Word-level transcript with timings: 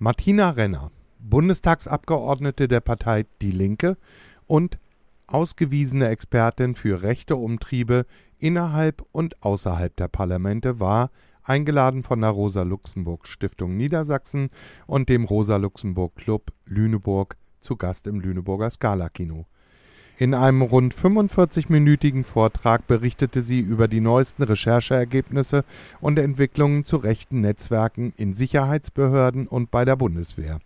Martina 0.00 0.50
Renner, 0.50 0.92
Bundestagsabgeordnete 1.18 2.68
der 2.68 2.78
Partei 2.78 3.26
Die 3.42 3.50
Linke 3.50 3.96
und 4.46 4.78
ausgewiesene 5.26 6.06
Expertin 6.06 6.76
für 6.76 7.02
rechte 7.02 7.34
Umtriebe 7.34 8.06
innerhalb 8.38 9.04
und 9.10 9.42
außerhalb 9.42 9.96
der 9.96 10.06
Parlamente, 10.06 10.78
war 10.78 11.10
eingeladen 11.42 12.04
von 12.04 12.20
der 12.20 12.30
Rosa-Luxemburg-Stiftung 12.30 13.76
Niedersachsen 13.76 14.50
und 14.86 15.08
dem 15.08 15.24
Rosa-Luxemburg-Club 15.24 16.52
Lüneburg 16.64 17.36
zu 17.60 17.74
Gast 17.74 18.06
im 18.06 18.20
Lüneburger 18.20 18.70
Scala-Kino. 18.70 19.46
In 20.20 20.34
einem 20.34 20.62
rund 20.62 20.96
45-minütigen 20.96 22.24
Vortrag 22.24 22.88
berichtete 22.88 23.40
sie 23.40 23.60
über 23.60 23.86
die 23.86 24.00
neuesten 24.00 24.42
Rechercheergebnisse 24.42 25.64
und 26.00 26.18
Entwicklungen 26.18 26.84
zu 26.84 26.96
rechten 26.96 27.40
Netzwerken 27.40 28.12
in 28.16 28.34
Sicherheitsbehörden 28.34 29.46
und 29.46 29.70
bei 29.70 29.84
der 29.84 29.94
Bundeswehr. 29.94 30.58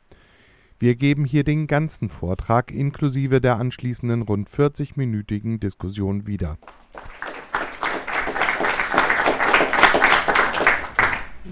Wir 0.78 0.94
geben 0.94 1.26
hier 1.26 1.44
den 1.44 1.66
ganzen 1.66 2.08
Vortrag 2.08 2.70
inklusive 2.70 3.43
der 3.43 3.58
anschließenden 3.58 4.22
rund 4.22 4.48
40-minütigen 4.48 5.60
Diskussion 5.60 6.26
wieder. 6.26 6.57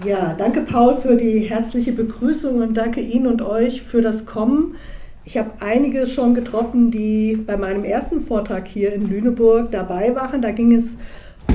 Ja, 0.03 0.33
danke 0.33 0.61
Paul 0.61 0.95
für 0.95 1.17
die 1.17 1.41
herzliche 1.41 1.91
Begrüßung 1.91 2.61
und 2.61 2.73
danke 2.73 2.99
Ihnen 2.99 3.27
und 3.27 3.43
euch 3.43 3.83
für 3.83 4.01
das 4.01 4.25
Kommen. 4.25 4.75
Ich 5.23 5.37
habe 5.37 5.51
einige 5.59 6.07
schon 6.07 6.33
getroffen, 6.33 6.89
die 6.89 7.35
bei 7.35 7.55
meinem 7.55 7.83
ersten 7.83 8.21
Vortrag 8.21 8.67
hier 8.67 8.91
in 8.91 9.07
Lüneburg 9.07 9.69
dabei 9.71 10.15
waren. 10.15 10.41
Da 10.41 10.51
ging 10.51 10.73
es 10.73 10.97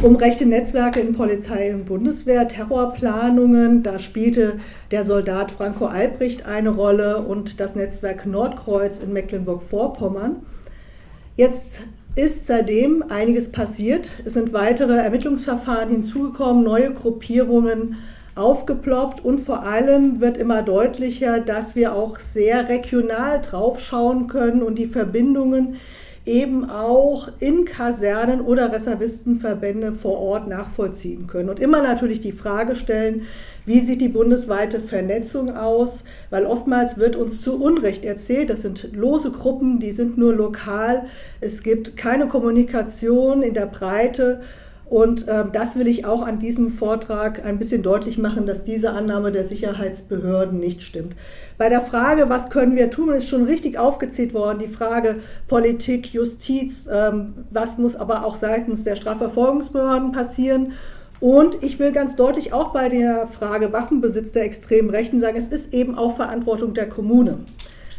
um 0.02 0.14
rechte 0.14 0.46
Netzwerke 0.46 1.00
in 1.00 1.14
Polizei 1.14 1.74
und 1.74 1.86
Bundeswehr, 1.86 2.46
Terrorplanungen. 2.46 3.82
Da 3.82 3.98
spielte 3.98 4.60
der 4.92 5.04
Soldat 5.04 5.50
Franco 5.50 5.86
Albrecht 5.86 6.46
eine 6.46 6.70
Rolle 6.70 7.22
und 7.22 7.58
das 7.58 7.74
Netzwerk 7.74 8.24
Nordkreuz 8.24 9.00
in 9.00 9.12
Mecklenburg-Vorpommern. 9.12 10.36
Jetzt 11.36 11.82
ist 12.14 12.46
seitdem 12.46 13.04
einiges 13.08 13.50
passiert. 13.50 14.10
Es 14.24 14.34
sind 14.34 14.52
weitere 14.52 14.96
Ermittlungsverfahren 14.96 15.90
hinzugekommen, 15.90 16.62
neue 16.62 16.94
Gruppierungen 16.94 17.96
aufgeploppt 18.36 19.24
und 19.24 19.40
vor 19.40 19.64
allem 19.64 20.20
wird 20.20 20.36
immer 20.36 20.62
deutlicher, 20.62 21.40
dass 21.40 21.74
wir 21.74 21.94
auch 21.94 22.18
sehr 22.18 22.68
regional 22.68 23.40
draufschauen 23.40 24.28
können 24.28 24.62
und 24.62 24.76
die 24.76 24.86
Verbindungen 24.86 25.76
eben 26.26 26.68
auch 26.68 27.28
in 27.38 27.64
Kasernen 27.64 28.40
oder 28.40 28.72
Reservistenverbände 28.72 29.92
vor 29.92 30.18
Ort 30.18 30.48
nachvollziehen 30.48 31.28
können. 31.28 31.48
Und 31.48 31.60
immer 31.60 31.82
natürlich 31.82 32.20
die 32.20 32.32
Frage 32.32 32.74
stellen, 32.74 33.22
wie 33.64 33.80
sieht 33.80 34.00
die 34.00 34.08
bundesweite 34.08 34.80
Vernetzung 34.80 35.56
aus? 35.56 36.02
Weil 36.30 36.44
oftmals 36.44 36.98
wird 36.98 37.16
uns 37.16 37.40
zu 37.40 37.62
Unrecht 37.62 38.04
erzählt, 38.04 38.50
das 38.50 38.62
sind 38.62 38.92
lose 38.92 39.30
Gruppen, 39.30 39.78
die 39.78 39.92
sind 39.92 40.18
nur 40.18 40.34
lokal. 40.34 41.06
Es 41.40 41.62
gibt 41.62 41.96
keine 41.96 42.26
Kommunikation 42.26 43.42
in 43.42 43.54
der 43.54 43.66
Breite. 43.66 44.40
Und 44.88 45.26
äh, 45.26 45.44
das 45.52 45.76
will 45.76 45.88
ich 45.88 46.06
auch 46.06 46.22
an 46.22 46.38
diesem 46.38 46.68
Vortrag 46.68 47.44
ein 47.44 47.58
bisschen 47.58 47.82
deutlich 47.82 48.18
machen, 48.18 48.46
dass 48.46 48.62
diese 48.62 48.90
Annahme 48.90 49.32
der 49.32 49.44
Sicherheitsbehörden 49.44 50.60
nicht 50.60 50.82
stimmt. 50.82 51.16
Bei 51.58 51.68
der 51.68 51.80
Frage, 51.80 52.28
was 52.28 52.50
können 52.50 52.76
wir 52.76 52.90
tun, 52.90 53.12
ist 53.12 53.28
schon 53.28 53.44
richtig 53.44 53.78
aufgezählt 53.78 54.32
worden. 54.32 54.60
Die 54.60 54.68
Frage 54.68 55.16
Politik, 55.48 56.12
Justiz, 56.12 56.88
ähm, 56.90 57.34
was 57.50 57.78
muss 57.78 57.96
aber 57.96 58.24
auch 58.24 58.36
seitens 58.36 58.84
der 58.84 58.94
Strafverfolgungsbehörden 58.94 60.12
passieren. 60.12 60.72
Und 61.18 61.62
ich 61.62 61.78
will 61.78 61.90
ganz 61.92 62.14
deutlich 62.14 62.52
auch 62.52 62.72
bei 62.72 62.88
der 62.88 63.26
Frage 63.26 63.72
Waffenbesitz 63.72 64.32
der 64.32 64.44
extremen 64.44 64.90
Rechten 64.90 65.18
sagen, 65.18 65.36
es 65.36 65.48
ist 65.48 65.74
eben 65.74 65.96
auch 65.96 66.14
Verantwortung 66.14 66.74
der 66.74 66.88
Kommune 66.88 67.38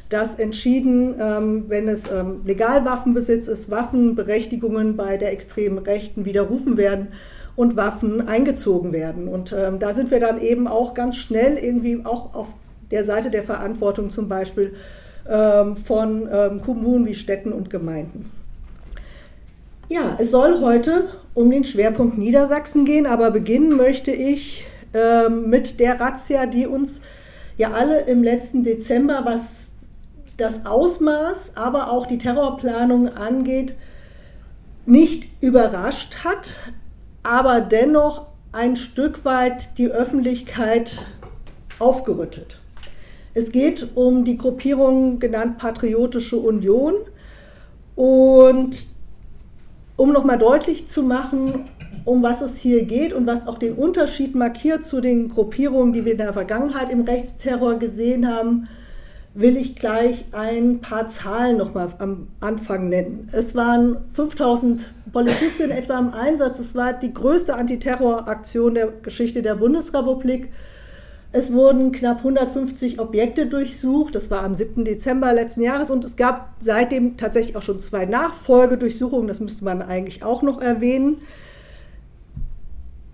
dass 0.10 0.36
entschieden, 0.36 1.16
ähm, 1.20 1.66
wenn 1.68 1.88
es 1.88 2.10
ähm, 2.10 2.42
Legalwaffenbesitz 2.46 3.48
ist, 3.48 3.70
Waffenberechtigungen 3.70 4.96
bei 4.96 5.18
der 5.18 5.32
extremen 5.32 5.80
Rechten 5.80 6.26
widerrufen 6.26 6.78
werden 6.78 7.10
und 7.56 7.76
Waffen 7.76 8.28
eingezogen 8.28 8.94
werden. 8.94 9.28
Und 9.28 9.54
ähm, 9.58 9.80
da 9.80 9.94
sind 9.94 10.12
wir 10.12 10.20
dann 10.20 10.40
eben 10.40 10.68
auch 10.68 10.94
ganz 10.94 11.18
schnell 11.18 11.58
irgendwie 11.58 12.02
auch 12.06 12.34
auf 12.34 12.48
der 12.92 13.04
Seite 13.04 13.30
der 13.32 13.44
Verantwortung 13.44 14.10
zum 14.10 14.30
Beispiel 14.30 14.76
ähm, 15.28 15.76
von 15.76 16.30
ähm, 16.32 16.62
Kommunen 16.62 17.06
wie 17.06 17.16
Städten 17.16 17.52
und 17.52 17.70
Gemeinden. 17.70 18.32
Ja, 19.90 20.18
es 20.20 20.32
soll 20.32 20.62
heute 20.62 21.10
um 21.34 21.50
den 21.50 21.64
Schwerpunkt 21.64 22.18
Niedersachsen 22.18 22.86
gehen, 22.86 23.06
aber 23.06 23.32
beginnen 23.32 23.76
möchte 23.76 24.12
ich 24.12 24.66
ähm, 24.94 25.50
mit 25.50 25.80
der 25.80 26.00
Razzia, 26.00 26.46
die 26.46 26.68
uns 26.68 27.02
ja 27.58 27.72
alle 27.72 28.02
im 28.02 28.24
letzten 28.24 28.64
Dezember, 28.64 29.22
was 29.24 29.67
das 30.38 30.66
Ausmaß, 30.66 31.58
aber 31.58 31.92
auch 31.92 32.06
die 32.06 32.20
Terrorplanung 32.20 33.10
angeht, 33.10 33.76
nicht 34.86 35.28
überrascht 35.42 36.24
hat, 36.24 36.54
aber 37.24 37.60
dennoch 37.60 38.28
ein 38.52 38.76
Stück 38.76 39.26
weit 39.26 39.78
die 39.78 39.90
Öffentlichkeit 39.90 41.00
aufgerüttelt. 41.80 42.60
Es 43.34 43.52
geht 43.52 43.96
um 43.96 44.26
die 44.26 44.38
Gruppierung 44.38 45.20
genannt 45.20 45.58
Patriotische 45.58 46.38
Union 46.38 46.96
und 47.96 48.88
um 49.96 50.14
nochmal 50.14 50.38
deutlich 50.38 50.88
zu 50.88 51.04
machen, 51.04 51.68
um 52.06 52.24
was 52.24 52.42
es 52.42 52.58
hier 52.58 52.86
geht 52.86 53.14
und 53.14 53.28
was 53.28 53.48
auch 53.48 53.58
den 53.58 53.74
Unterschied 53.74 54.34
markiert 54.34 54.86
zu 54.86 55.02
den 55.02 55.30
Gruppierungen, 55.30 55.94
die 55.94 56.06
wir 56.06 56.14
in 56.14 56.20
der 56.20 56.34
Vergangenheit 56.34 56.90
im 56.90 57.02
Rechtsterror 57.02 57.80
gesehen 57.80 58.28
haben, 58.28 58.70
will 59.34 59.58
ich 59.58 59.76
gleich 59.76 60.26
ein 60.32 60.80
paar 60.80 61.08
Zahlen 61.08 61.58
noch 61.58 61.74
mal 61.74 61.94
am 62.00 62.28
Anfang 62.40 62.90
nennen. 62.90 63.30
Es 63.32 63.54
waren 63.56 63.98
5000 64.14 64.92
Polizisten 65.12 65.72
etwa 65.72 66.00
im 66.00 66.14
Einsatz. 66.14 66.60
Es 66.60 66.76
war 66.76 66.94
die 66.94 67.14
größte 67.14 67.56
Antiterroraktion 67.56 68.74
der 68.74 68.88
Geschichte 68.88 69.42
der 69.42 69.56
Bundesrepublik. 69.56 70.50
Es 71.32 71.52
wurden 71.52 71.92
knapp 71.92 72.20
150 72.20 73.00
Objekte 73.00 73.48
durchsucht. 73.48 74.16
Das 74.16 74.32
war 74.32 74.44
am 74.44 74.56
7. 74.56 74.86
Dezember 74.86 75.34
letzten 75.34 75.62
Jahres. 75.62 75.92
Und 75.92 76.06
es 76.06 76.16
gab 76.16 76.54
seitdem 76.60 77.18
tatsächlich 77.18 77.56
auch 77.56 77.62
schon 77.62 77.80
zwei 77.80 78.06
Nachfolgedurchsuchungen. 78.06 79.28
Das 79.28 79.40
müsste 79.40 79.64
man 79.64 79.82
eigentlich 79.82 80.24
auch 80.24 80.42
noch 80.42 80.62
erwähnen. 80.62 81.18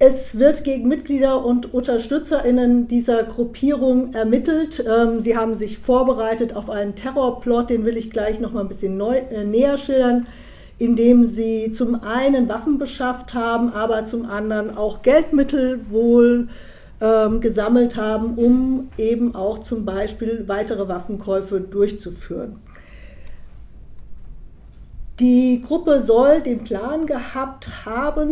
Es 0.06 0.38
wird 0.38 0.66
gegen 0.66 0.90
Mitglieder 0.90 1.46
und 1.46 1.74
UnterstützerInnen 1.74 2.90
dieser 2.90 3.24
Gruppierung 3.24 4.14
ermittelt. 4.14 4.84
Ähm, 4.86 5.22
sie 5.22 5.38
haben 5.38 5.56
sich 5.56 5.78
vorbereitet 5.78 6.58
auf 6.58 6.69
einen 6.69 6.96
Terrorplot, 6.96 7.69
den 7.69 7.86
will 7.86 7.96
ich 7.96 8.09
gleich 8.09 8.42
noch 8.42 8.52
mal 8.52 8.59
ein 8.59 8.68
bisschen 8.68 8.97
neu, 8.97 9.16
äh, 9.16 9.46
näher 9.46 9.78
schildern, 9.78 10.28
indem 10.78 11.24
sie 11.24 11.72
zum 11.72 12.03
einen 12.03 12.50
Waffen 12.50 12.80
beschafft 12.80 13.34
haben, 13.34 13.72
aber 13.72 14.03
zum 14.03 14.25
anderen 14.25 14.75
auch 14.75 15.03
Geldmittel 15.03 15.90
wohl 15.90 16.50
ähm, 17.00 17.40
gesammelt 17.40 17.96
haben, 17.96 18.34
um 18.36 18.90
eben 18.97 19.36
auch 19.36 19.59
zum 19.59 19.86
Beispiel 19.86 20.44
weitere 20.47 20.86
Waffenkäufe 20.90 21.62
durchzuführen. 21.62 22.58
Die 25.22 25.63
Gruppe 25.66 26.02
soll 26.02 26.42
den 26.42 26.66
Plan 26.66 27.06
gehabt 27.06 27.86
haben, 27.86 28.31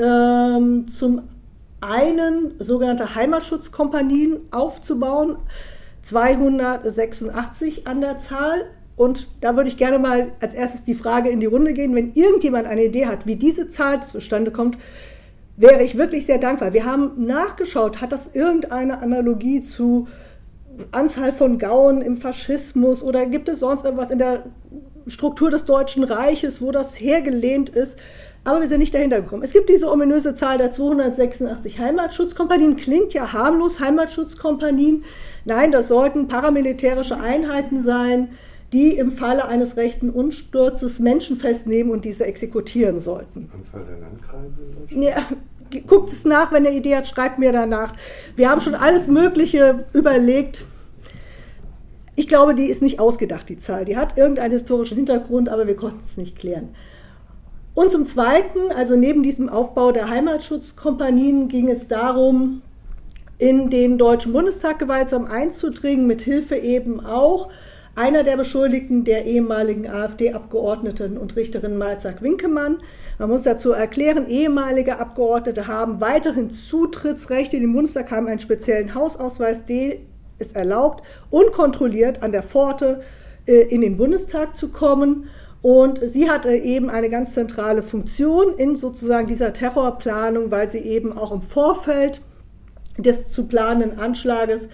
ähm, 0.00 0.88
zum 0.88 1.22
einen 1.80 2.54
sogenannte 2.58 3.14
Heimatschutzkompanien 3.14 4.40
aufzubauen, 4.50 5.36
286 6.02 7.86
an 7.86 8.00
der 8.00 8.18
Zahl. 8.18 8.66
Und 8.96 9.28
da 9.40 9.56
würde 9.56 9.68
ich 9.68 9.76
gerne 9.76 9.98
mal 9.98 10.32
als 10.40 10.54
erstes 10.54 10.84
die 10.84 10.94
Frage 10.94 11.30
in 11.30 11.40
die 11.40 11.46
Runde 11.46 11.72
gehen, 11.72 11.94
wenn 11.94 12.12
irgendjemand 12.14 12.66
eine 12.66 12.84
Idee 12.84 13.06
hat, 13.06 13.26
wie 13.26 13.36
diese 13.36 13.68
Zahl 13.68 14.02
zustande 14.06 14.50
kommt, 14.50 14.76
wäre 15.56 15.82
ich 15.82 15.96
wirklich 15.96 16.26
sehr 16.26 16.38
dankbar. 16.38 16.72
Wir 16.72 16.84
haben 16.84 17.26
nachgeschaut, 17.26 18.00
hat 18.00 18.12
das 18.12 18.34
irgendeine 18.34 19.00
Analogie 19.00 19.62
zu 19.62 20.08
Anzahl 20.92 21.32
von 21.32 21.58
Gauen 21.58 22.00
im 22.02 22.16
Faschismus 22.16 23.02
oder 23.02 23.26
gibt 23.26 23.48
es 23.48 23.60
sonst 23.60 23.84
irgendwas 23.84 24.10
in 24.10 24.18
der 24.18 24.44
Struktur 25.06 25.50
des 25.50 25.64
Deutschen 25.64 26.04
Reiches, 26.04 26.62
wo 26.62 26.70
das 26.72 27.00
hergelehnt 27.00 27.70
ist? 27.70 27.98
Aber 28.42 28.60
wir 28.60 28.68
sind 28.68 28.80
nicht 28.80 28.94
dahinter 28.94 29.20
gekommen. 29.20 29.42
Es 29.42 29.52
gibt 29.52 29.68
diese 29.68 29.90
ominöse 29.90 30.32
Zahl 30.32 30.56
der 30.58 30.70
286 30.70 31.78
Heimatschutzkompanien. 31.78 32.76
Klingt 32.76 33.12
ja 33.12 33.32
harmlos, 33.32 33.80
Heimatschutzkompanien. 33.80 35.04
Nein, 35.44 35.72
das 35.72 35.88
sollten 35.88 36.26
paramilitärische 36.26 37.20
Einheiten 37.20 37.82
sein, 37.82 38.30
die 38.72 38.96
im 38.96 39.10
Falle 39.10 39.46
eines 39.46 39.76
rechten 39.76 40.10
Unsturzes 40.10 41.00
Menschen 41.00 41.36
festnehmen 41.36 41.90
und 41.90 42.04
diese 42.04 42.24
exekutieren 42.24 42.98
sollten. 42.98 43.50
Anzahl 43.54 43.84
der 43.84 43.98
Landkreise? 43.98 44.56
Ja, 44.90 45.80
guckt 45.86 46.10
es 46.10 46.24
nach, 46.24 46.50
wenn 46.50 46.64
ihr 46.64 46.72
Idee 46.72 46.96
hat, 46.96 47.06
schreibt 47.06 47.38
mir 47.38 47.52
danach. 47.52 47.92
Wir 48.36 48.48
haben 48.48 48.60
schon 48.60 48.74
alles 48.74 49.06
Mögliche 49.06 49.84
überlegt. 49.92 50.62
Ich 52.16 52.28
glaube, 52.28 52.54
die 52.54 52.66
ist 52.66 52.80
nicht 52.80 53.00
ausgedacht, 53.00 53.48
die 53.48 53.58
Zahl. 53.58 53.84
Die 53.84 53.96
hat 53.96 54.16
irgendeinen 54.16 54.52
historischen 54.52 54.96
Hintergrund, 54.96 55.48
aber 55.48 55.66
wir 55.66 55.76
konnten 55.76 56.02
es 56.04 56.16
nicht 56.16 56.38
klären. 56.38 56.70
Und 57.74 57.92
zum 57.92 58.04
Zweiten, 58.04 58.72
also 58.74 58.96
neben 58.96 59.22
diesem 59.22 59.48
Aufbau 59.48 59.92
der 59.92 60.10
Heimatschutzkompanien, 60.10 61.48
ging 61.48 61.68
es 61.68 61.88
darum, 61.88 62.62
in 63.38 63.70
den 63.70 63.96
Deutschen 63.96 64.32
Bundestag 64.32 64.78
gewaltsam 64.78 65.24
einzudringen, 65.24 66.06
mit 66.06 66.20
Hilfe 66.20 66.56
eben 66.56 67.04
auch 67.04 67.48
einer 67.94 68.22
der 68.22 68.36
Beschuldigten, 68.36 69.04
der 69.04 69.24
ehemaligen 69.24 69.88
AfD-Abgeordneten 69.88 71.16
und 71.16 71.36
Richterin 71.36 71.76
Malzack 71.76 72.22
Winkemann. 72.22 72.78
Man 73.18 73.30
muss 73.30 73.42
dazu 73.42 73.72
erklären, 73.72 74.26
ehemalige 74.28 74.98
Abgeordnete 74.98 75.66
haben 75.66 76.00
weiterhin 76.00 76.50
Zutrittsrechte 76.50 77.56
in 77.56 77.62
den 77.62 77.72
Bundestag, 77.72 78.10
haben 78.10 78.26
einen 78.26 78.40
speziellen 78.40 78.94
Hausausweis, 78.94 79.64
der 79.64 79.96
es 80.38 80.52
erlaubt, 80.52 81.02
unkontrolliert 81.30 82.22
an 82.22 82.32
der 82.32 82.42
Pforte 82.42 83.02
äh, 83.46 83.62
in 83.68 83.80
den 83.80 83.96
Bundestag 83.96 84.56
zu 84.56 84.68
kommen. 84.68 85.28
Und 85.62 86.00
sie 86.02 86.30
hatte 86.30 86.54
eben 86.54 86.88
eine 86.88 87.10
ganz 87.10 87.34
zentrale 87.34 87.82
Funktion 87.82 88.54
in 88.56 88.76
sozusagen 88.76 89.26
dieser 89.26 89.52
Terrorplanung, 89.52 90.50
weil 90.50 90.70
sie 90.70 90.78
eben 90.78 91.16
auch 91.16 91.32
im 91.32 91.42
Vorfeld 91.42 92.22
des 92.96 93.28
zu 93.28 93.44
planenden 93.44 93.98
Anschlages 93.98 94.68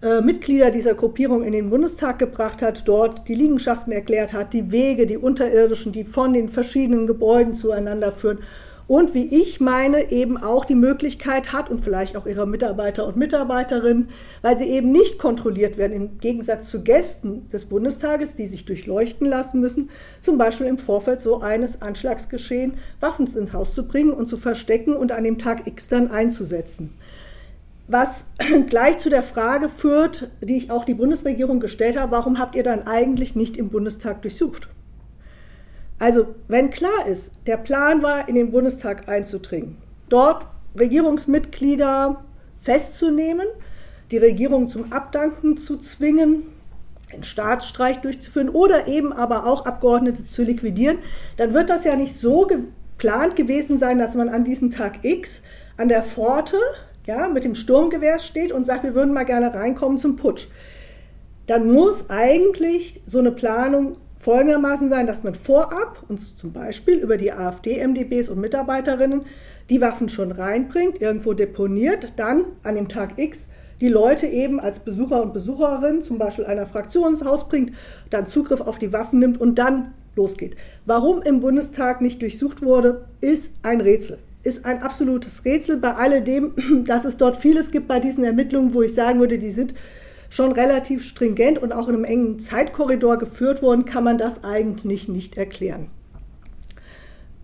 äh, 0.00 0.20
Mitglieder 0.20 0.70
dieser 0.70 0.94
Gruppierung 0.94 1.42
in 1.42 1.52
den 1.52 1.70
Bundestag 1.70 2.20
gebracht 2.20 2.62
hat, 2.62 2.86
dort 2.86 3.26
die 3.26 3.34
Liegenschaften 3.34 3.92
erklärt 3.92 4.32
hat, 4.32 4.52
die 4.52 4.70
Wege, 4.70 5.06
die 5.06 5.16
unterirdischen, 5.16 5.90
die 5.90 6.04
von 6.04 6.32
den 6.32 6.48
verschiedenen 6.48 7.08
Gebäuden 7.08 7.54
zueinander 7.54 8.12
führen 8.12 8.38
und 8.88 9.14
wie 9.14 9.26
ich 9.26 9.60
meine, 9.60 10.10
eben 10.10 10.38
auch 10.38 10.64
die 10.64 10.74
Möglichkeit 10.74 11.52
hat 11.52 11.70
und 11.70 11.80
vielleicht 11.80 12.16
auch 12.16 12.26
ihre 12.26 12.46
Mitarbeiter 12.46 13.06
und 13.06 13.16
Mitarbeiterinnen, 13.16 14.08
weil 14.42 14.56
sie 14.56 14.64
eben 14.64 14.90
nicht 14.90 15.18
kontrolliert 15.18 15.76
werden, 15.76 15.92
im 15.92 16.18
Gegensatz 16.18 16.70
zu 16.70 16.82
Gästen 16.82 17.48
des 17.50 17.66
Bundestages, 17.66 18.34
die 18.34 18.46
sich 18.46 18.64
durchleuchten 18.64 19.26
lassen 19.26 19.60
müssen, 19.60 19.90
zum 20.22 20.38
Beispiel 20.38 20.66
im 20.66 20.78
Vorfeld 20.78 21.20
so 21.20 21.40
eines 21.40 21.82
Anschlagsgeschehen 21.82 22.74
Waffen 22.98 23.26
ins 23.26 23.52
Haus 23.52 23.74
zu 23.74 23.86
bringen 23.86 24.14
und 24.14 24.26
zu 24.26 24.38
verstecken 24.38 24.96
und 24.96 25.12
an 25.12 25.22
dem 25.22 25.38
Tag 25.38 25.66
X 25.66 25.88
dann 25.88 26.10
einzusetzen 26.10 26.94
was 27.90 28.26
gleich 28.68 28.98
zu 28.98 29.08
der 29.08 29.22
Frage 29.22 29.70
führt, 29.70 30.30
die 30.42 30.58
ich 30.58 30.70
auch 30.70 30.84
die 30.84 30.92
Bundesregierung 30.92 31.58
gestellt 31.58 31.98
habe, 31.98 32.12
warum 32.12 32.38
habt 32.38 32.54
ihr 32.54 32.62
dann 32.62 32.86
eigentlich 32.86 33.34
nicht 33.34 33.56
im 33.56 33.70
Bundestag 33.70 34.20
durchsucht? 34.20 34.68
Also 35.98 36.34
wenn 36.46 36.70
klar 36.70 37.06
ist, 37.06 37.32
der 37.46 37.56
Plan 37.56 38.02
war, 38.02 38.28
in 38.28 38.34
den 38.34 38.50
Bundestag 38.50 39.08
einzudringen, 39.08 39.76
dort 40.08 40.46
Regierungsmitglieder 40.78 42.22
festzunehmen, 42.62 43.46
die 44.10 44.18
Regierung 44.18 44.68
zum 44.68 44.92
Abdanken 44.92 45.56
zu 45.56 45.76
zwingen, 45.78 46.44
einen 47.12 47.24
Staatsstreich 47.24 47.98
durchzuführen 47.98 48.48
oder 48.48 48.86
eben 48.86 49.12
aber 49.12 49.46
auch 49.46 49.66
Abgeordnete 49.66 50.24
zu 50.24 50.42
liquidieren, 50.42 50.98
dann 51.36 51.54
wird 51.54 51.70
das 51.70 51.84
ja 51.84 51.96
nicht 51.96 52.16
so 52.16 52.46
geplant 52.46 53.34
gewesen 53.34 53.78
sein, 53.78 53.98
dass 53.98 54.14
man 54.14 54.28
an 54.28 54.44
diesem 54.44 54.70
Tag 54.70 55.04
X 55.04 55.42
an 55.76 55.88
der 55.88 56.02
Pforte 56.02 56.58
ja, 57.06 57.28
mit 57.28 57.44
dem 57.44 57.54
Sturmgewehr 57.54 58.18
steht 58.18 58.52
und 58.52 58.66
sagt, 58.66 58.84
wir 58.84 58.94
würden 58.94 59.14
mal 59.14 59.24
gerne 59.24 59.54
reinkommen 59.54 59.96
zum 59.98 60.16
Putsch, 60.16 60.48
dann 61.46 61.72
muss 61.72 62.10
eigentlich 62.10 63.00
so 63.06 63.18
eine 63.18 63.32
Planung 63.32 63.96
folgendermaßen 64.28 64.90
sein, 64.90 65.06
dass 65.06 65.22
man 65.22 65.34
vorab 65.34 66.04
uns 66.06 66.36
zum 66.36 66.52
Beispiel 66.52 66.98
über 66.98 67.16
die 67.16 67.32
AfD-MDBs 67.32 68.28
und 68.28 68.38
Mitarbeiterinnen 68.38 69.22
die 69.70 69.80
Waffen 69.80 70.10
schon 70.10 70.32
reinbringt, 70.32 71.00
irgendwo 71.00 71.32
deponiert, 71.32 72.12
dann 72.16 72.44
an 72.62 72.74
dem 72.74 72.90
Tag 72.90 73.18
X 73.18 73.46
die 73.80 73.88
Leute 73.88 74.26
eben 74.26 74.60
als 74.60 74.80
Besucher 74.80 75.22
und 75.22 75.32
Besucherin 75.32 76.02
zum 76.02 76.18
Beispiel 76.18 76.44
einer 76.44 76.66
Fraktion 76.66 77.14
ins 77.14 77.24
Haus 77.24 77.48
bringt, 77.48 77.72
dann 78.10 78.26
Zugriff 78.26 78.60
auf 78.60 78.78
die 78.78 78.92
Waffen 78.92 79.18
nimmt 79.18 79.40
und 79.40 79.54
dann 79.54 79.94
losgeht. 80.14 80.56
Warum 80.84 81.22
im 81.22 81.40
Bundestag 81.40 82.02
nicht 82.02 82.20
durchsucht 82.20 82.60
wurde, 82.60 83.06
ist 83.22 83.54
ein 83.62 83.80
Rätsel 83.80 84.18
ist 84.44 84.64
ein 84.64 84.82
absolutes 84.82 85.44
Rätsel 85.44 85.78
bei 85.78 85.92
alledem, 85.92 86.52
dass 86.86 87.04
es 87.04 87.16
dort 87.16 87.36
vieles 87.38 87.70
gibt 87.70 87.88
bei 87.88 87.98
diesen 87.98 88.24
Ermittlungen, 88.24 88.72
wo 88.72 88.82
ich 88.82 88.94
sagen 88.94 89.20
würde, 89.20 89.38
die 89.38 89.50
sind 89.50 89.74
schon 90.30 90.52
relativ 90.52 91.04
stringent 91.04 91.58
und 91.58 91.72
auch 91.72 91.88
in 91.88 91.94
einem 91.94 92.04
engen 92.04 92.38
Zeitkorridor 92.38 93.18
geführt 93.18 93.62
worden, 93.62 93.84
kann 93.84 94.04
man 94.04 94.18
das 94.18 94.44
eigentlich 94.44 95.08
nicht 95.08 95.36
erklären. 95.36 95.90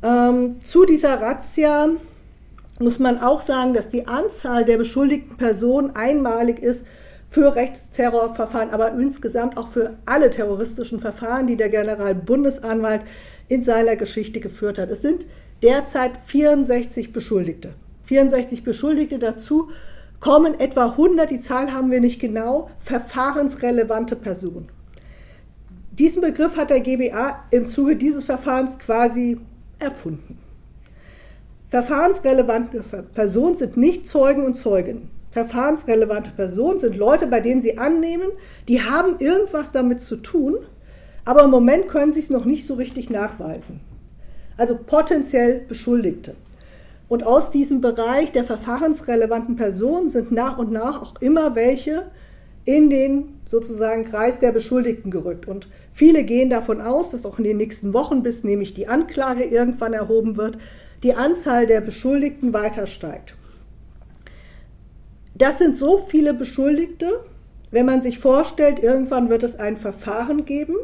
Ähm, 0.02 0.60
zu 0.62 0.84
dieser 0.84 1.20
Razzia 1.20 1.88
muss 2.78 2.98
man 2.98 3.18
auch 3.18 3.40
sagen, 3.40 3.72
dass 3.72 3.88
die 3.88 4.06
Anzahl 4.06 4.64
der 4.64 4.76
beschuldigten 4.76 5.36
Personen 5.36 5.94
einmalig 5.96 6.58
ist 6.58 6.84
für 7.30 7.56
Rechtsterrorverfahren, 7.56 8.70
aber 8.70 8.92
insgesamt 8.92 9.56
auch 9.56 9.68
für 9.68 9.96
alle 10.04 10.30
terroristischen 10.30 11.00
Verfahren, 11.00 11.46
die 11.46 11.56
der 11.56 11.68
Generalbundesanwalt 11.68 13.02
in 13.48 13.62
seiner 13.62 13.96
Geschichte 13.96 14.40
geführt 14.40 14.78
hat. 14.78 14.90
Es 14.90 15.02
sind 15.02 15.26
derzeit 15.62 16.12
64 16.26 17.12
Beschuldigte. 17.12 17.70
64 18.04 18.62
Beschuldigte 18.62 19.18
dazu 19.18 19.70
kommen 20.24 20.58
etwa 20.58 20.86
100, 20.86 21.30
die 21.30 21.38
Zahl 21.38 21.70
haben 21.70 21.90
wir 21.90 22.00
nicht 22.00 22.18
genau, 22.18 22.70
verfahrensrelevante 22.78 24.16
Personen. 24.16 24.70
Diesen 25.90 26.22
Begriff 26.22 26.56
hat 26.56 26.70
der 26.70 26.80
GBA 26.80 27.44
im 27.50 27.66
Zuge 27.66 27.96
dieses 27.96 28.24
Verfahrens 28.24 28.78
quasi 28.78 29.38
erfunden. 29.78 30.38
Verfahrensrelevante 31.68 32.82
Personen 33.14 33.56
sind 33.56 33.76
nicht 33.76 34.06
Zeugen 34.06 34.44
und 34.44 34.54
Zeuginnen. 34.54 35.10
Verfahrensrelevante 35.32 36.30
Personen 36.30 36.78
sind 36.78 36.96
Leute, 36.96 37.26
bei 37.26 37.40
denen 37.40 37.60
sie 37.60 37.76
annehmen, 37.76 38.30
die 38.66 38.80
haben 38.80 39.18
irgendwas 39.18 39.72
damit 39.72 40.00
zu 40.00 40.16
tun, 40.16 40.56
aber 41.26 41.44
im 41.44 41.50
Moment 41.50 41.88
können 41.88 42.12
sie 42.12 42.20
es 42.20 42.30
noch 42.30 42.46
nicht 42.46 42.66
so 42.66 42.72
richtig 42.72 43.10
nachweisen 43.10 43.80
also 44.56 44.76
potenziell 44.76 45.60
Beschuldigte. 45.60 46.34
Und 47.14 47.24
aus 47.24 47.52
diesem 47.52 47.80
Bereich 47.80 48.32
der 48.32 48.42
verfahrensrelevanten 48.42 49.54
Personen 49.54 50.08
sind 50.08 50.32
nach 50.32 50.58
und 50.58 50.72
nach 50.72 51.00
auch 51.00 51.20
immer 51.20 51.54
welche 51.54 52.10
in 52.64 52.90
den 52.90 53.38
sozusagen 53.46 54.04
Kreis 54.04 54.40
der 54.40 54.50
Beschuldigten 54.50 55.12
gerückt. 55.12 55.46
Und 55.46 55.68
viele 55.92 56.24
gehen 56.24 56.50
davon 56.50 56.80
aus, 56.80 57.12
dass 57.12 57.24
auch 57.24 57.38
in 57.38 57.44
den 57.44 57.58
nächsten 57.58 57.94
Wochen, 57.94 58.24
bis 58.24 58.42
nämlich 58.42 58.74
die 58.74 58.88
Anklage 58.88 59.44
irgendwann 59.44 59.92
erhoben 59.92 60.36
wird, 60.36 60.58
die 61.04 61.14
Anzahl 61.14 61.68
der 61.68 61.82
Beschuldigten 61.82 62.52
weiter 62.52 62.88
steigt. 62.88 63.36
Das 65.36 65.58
sind 65.58 65.76
so 65.76 65.98
viele 65.98 66.34
Beschuldigte, 66.34 67.20
wenn 67.70 67.86
man 67.86 68.02
sich 68.02 68.18
vorstellt, 68.18 68.80
irgendwann 68.80 69.28
wird 69.28 69.44
es 69.44 69.54
ein 69.54 69.76
Verfahren 69.76 70.46
geben, 70.46 70.74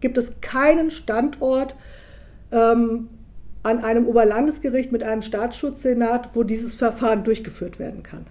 gibt 0.00 0.18
es 0.18 0.40
keinen 0.40 0.90
Standort, 0.90 1.76
ähm, 2.50 3.10
an 3.62 3.84
einem 3.84 4.06
Oberlandesgericht 4.06 4.92
mit 4.92 5.02
einem 5.02 5.22
Staatsschutzsenat, 5.22 6.30
wo 6.34 6.42
dieses 6.42 6.74
Verfahren 6.74 7.24
durchgeführt 7.24 7.78
werden 7.78 8.02
kann. 8.02 8.26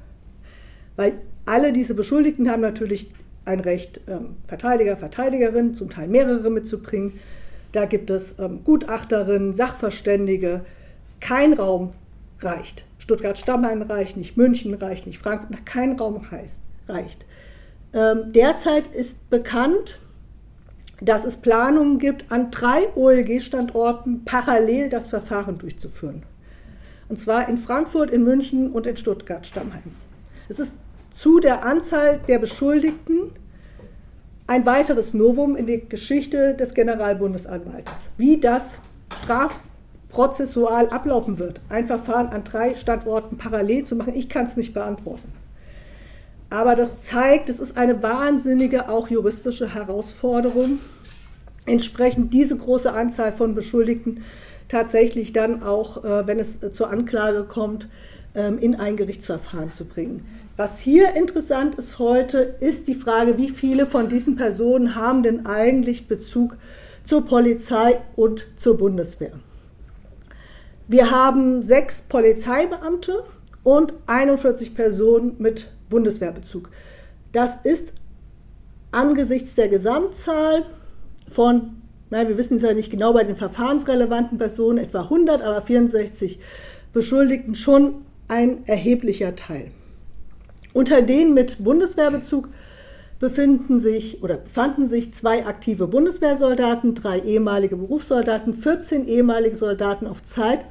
Weil 0.96 1.14
alle 1.46 1.72
diese 1.72 1.96
Beschuldigten 1.96 2.50
haben 2.50 2.62
natürlich 2.62 3.12
ein 3.46 3.60
Recht, 3.60 4.02
ähm, 4.08 4.36
Verteidiger, 4.48 4.98
Verteidigerin, 4.98 5.74
zum 5.74 5.90
Teil 5.90 6.08
mehrere 6.08 6.50
mitzubringen. 6.50 7.20
Da 7.72 7.86
gibt 7.86 8.10
es 8.10 8.38
ähm, 8.40 8.64
Gutachterinnen, 8.64 9.54
Sachverständige. 9.54 10.66
Kein 11.20 11.54
Raum 11.54 11.94
reicht. 12.40 12.84
Stuttgart-Stammheim 13.02 13.82
reicht 13.84 14.18
nicht, 14.18 14.38
München 14.38 14.74
reicht 14.74 15.08
nicht, 15.08 15.20
Frankfurt, 15.20 15.66
kein 15.66 15.94
Raum 15.94 16.30
heißt, 16.30 16.62
reicht. 16.88 17.26
Ähm, 17.94 18.32
derzeit 18.32 18.88
ist 18.88 19.30
bekannt, 19.30 20.00
dass 21.02 21.26
es 21.26 21.38
Planungen 21.38 21.98
gibt, 21.98 22.32
an 22.32 22.52
drei 22.52 22.88
OLG-Standorten 22.96 24.24
parallel 24.24 24.90
das 24.90 25.08
Verfahren 25.08 25.58
durchzuführen. 25.58 26.24
Und 27.10 27.20
zwar 27.20 27.50
in 27.50 27.58
Frankfurt, 27.58 28.12
in 28.12 28.24
München 28.24 28.72
und 28.72 28.88
in 28.88 28.96
Stuttgart-Stammheim. 28.96 29.82
Es 30.48 30.60
ist 30.60 30.78
zu 31.10 31.40
der 31.40 31.66
Anzahl 31.66 32.20
der 32.28 32.40
Beschuldigten 32.40 33.32
ein 34.48 34.66
weiteres 34.66 35.14
Novum 35.14 35.56
in 35.56 35.66
der 35.66 35.80
Geschichte 35.80 36.56
des 36.56 36.74
Generalbundesanwaltes. 36.74 38.10
Wie 38.18 38.40
das 38.40 38.78
strafprozessual 39.24 40.88
ablaufen 40.90 41.40
wird, 41.40 41.62
ein 41.70 41.88
Verfahren 41.88 42.28
an 42.28 42.44
drei 42.44 42.76
Standorten 42.76 43.38
parallel 43.38 43.86
zu 43.86 43.96
machen, 43.96 44.14
ich 44.16 44.30
kann 44.30 44.46
es 44.46 44.56
nicht 44.56 44.74
beantworten. 44.74 45.41
Aber 46.52 46.76
das 46.76 47.00
zeigt, 47.00 47.50
es 47.50 47.62
ist 47.62 47.78
eine 47.78 48.04
wahnsinnige, 48.04 48.90
auch 48.90 49.08
juristische 49.08 49.74
Herausforderung, 49.74 50.80
entsprechend 51.66 52.34
diese 52.34 52.58
große 52.58 52.92
Anzahl 52.92 53.32
von 53.32 53.56
Beschuldigten 53.56 54.26
tatsächlich 54.68 55.32
dann 55.32 55.64
auch, 55.64 56.04
äh, 56.04 56.28
wenn 56.28 56.40
es 56.40 56.60
zur 56.74 56.90
Anklage 56.90 57.46
kommt, 57.46 57.88
ähm, 58.36 58.58
in 58.60 58.76
ein 58.76 58.98
Gerichtsverfahren 58.98 59.72
zu 59.72 59.86
bringen. 59.86 60.26
Was 60.58 60.82
hier 60.82 61.16
interessant 61.16 61.76
ist 61.76 62.00
heute, 62.00 62.56
ist 62.60 62.90
die 62.90 62.96
Frage, 62.96 63.38
wie 63.38 63.50
viele 63.50 63.86
von 63.86 64.10
diesen 64.10 64.36
Personen 64.36 64.96
haben 64.96 65.24
denn 65.24 65.46
eigentlich 65.46 66.10
Bezug 66.10 66.58
zur 67.06 67.26
Polizei 67.26 68.02
und 68.18 68.46
zur 68.58 68.78
Bundeswehr. 68.78 69.40
Wir 70.90 71.12
haben 71.12 71.64
sechs 71.64 72.02
Polizeibeamte 72.02 73.24
und 73.64 73.94
41 74.08 74.76
Personen 74.76 75.36
mit 75.40 75.68
Bundeswehrbezug. 75.92 76.70
Das 77.32 77.58
ist 77.64 77.94
angesichts 78.92 79.54
der 79.54 79.68
Gesamtzahl 79.68 80.66
von, 81.30 81.82
naja, 82.10 82.28
wir 82.30 82.38
wissen 82.40 82.58
es 82.58 82.64
ja 82.64 82.74
nicht 82.74 82.90
genau 82.90 83.14
bei 83.14 83.24
den 83.24 83.36
verfahrensrelevanten 83.36 84.40
Personen, 84.40 84.80
etwa 84.80 85.04
100, 85.04 85.44
aber 85.44 85.62
64 85.62 86.40
Beschuldigten 86.92 87.54
schon 87.54 88.06
ein 88.28 88.66
erheblicher 88.66 89.36
Teil. 89.36 89.72
Unter 90.74 91.02
denen 91.02 91.34
mit 91.34 91.64
Bundeswehrbezug 91.64 92.50
befinden 93.20 93.80
sich 93.80 94.24
oder 94.24 94.38
befanden 94.38 94.88
sich 94.88 95.14
zwei 95.14 95.46
aktive 95.46 95.88
Bundeswehrsoldaten, 95.88 96.96
drei 96.96 97.20
ehemalige 97.20 97.78
Berufssoldaten, 97.78 98.54
14 98.54 99.08
ehemalige 99.08 99.56
Soldaten 99.56 100.08
auf 100.08 100.24
Zeit 100.24 100.66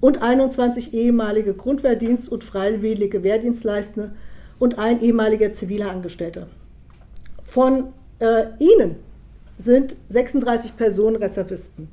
und 0.00 0.22
21 0.22 0.94
ehemalige 0.94 1.52
Grundwehrdienst- 1.52 2.28
und 2.28 2.44
freiwillige 2.44 3.22
Wehrdienstleistende 3.22 4.12
und 4.62 4.78
ein 4.78 5.00
ehemaliger 5.00 5.50
ziviler 5.50 5.90
Angestellter. 5.90 6.46
Von 7.42 7.92
äh, 8.20 8.44
ihnen 8.60 8.94
sind 9.58 9.96
36 10.08 10.76
Personen 10.76 11.16
Reservisten. 11.16 11.88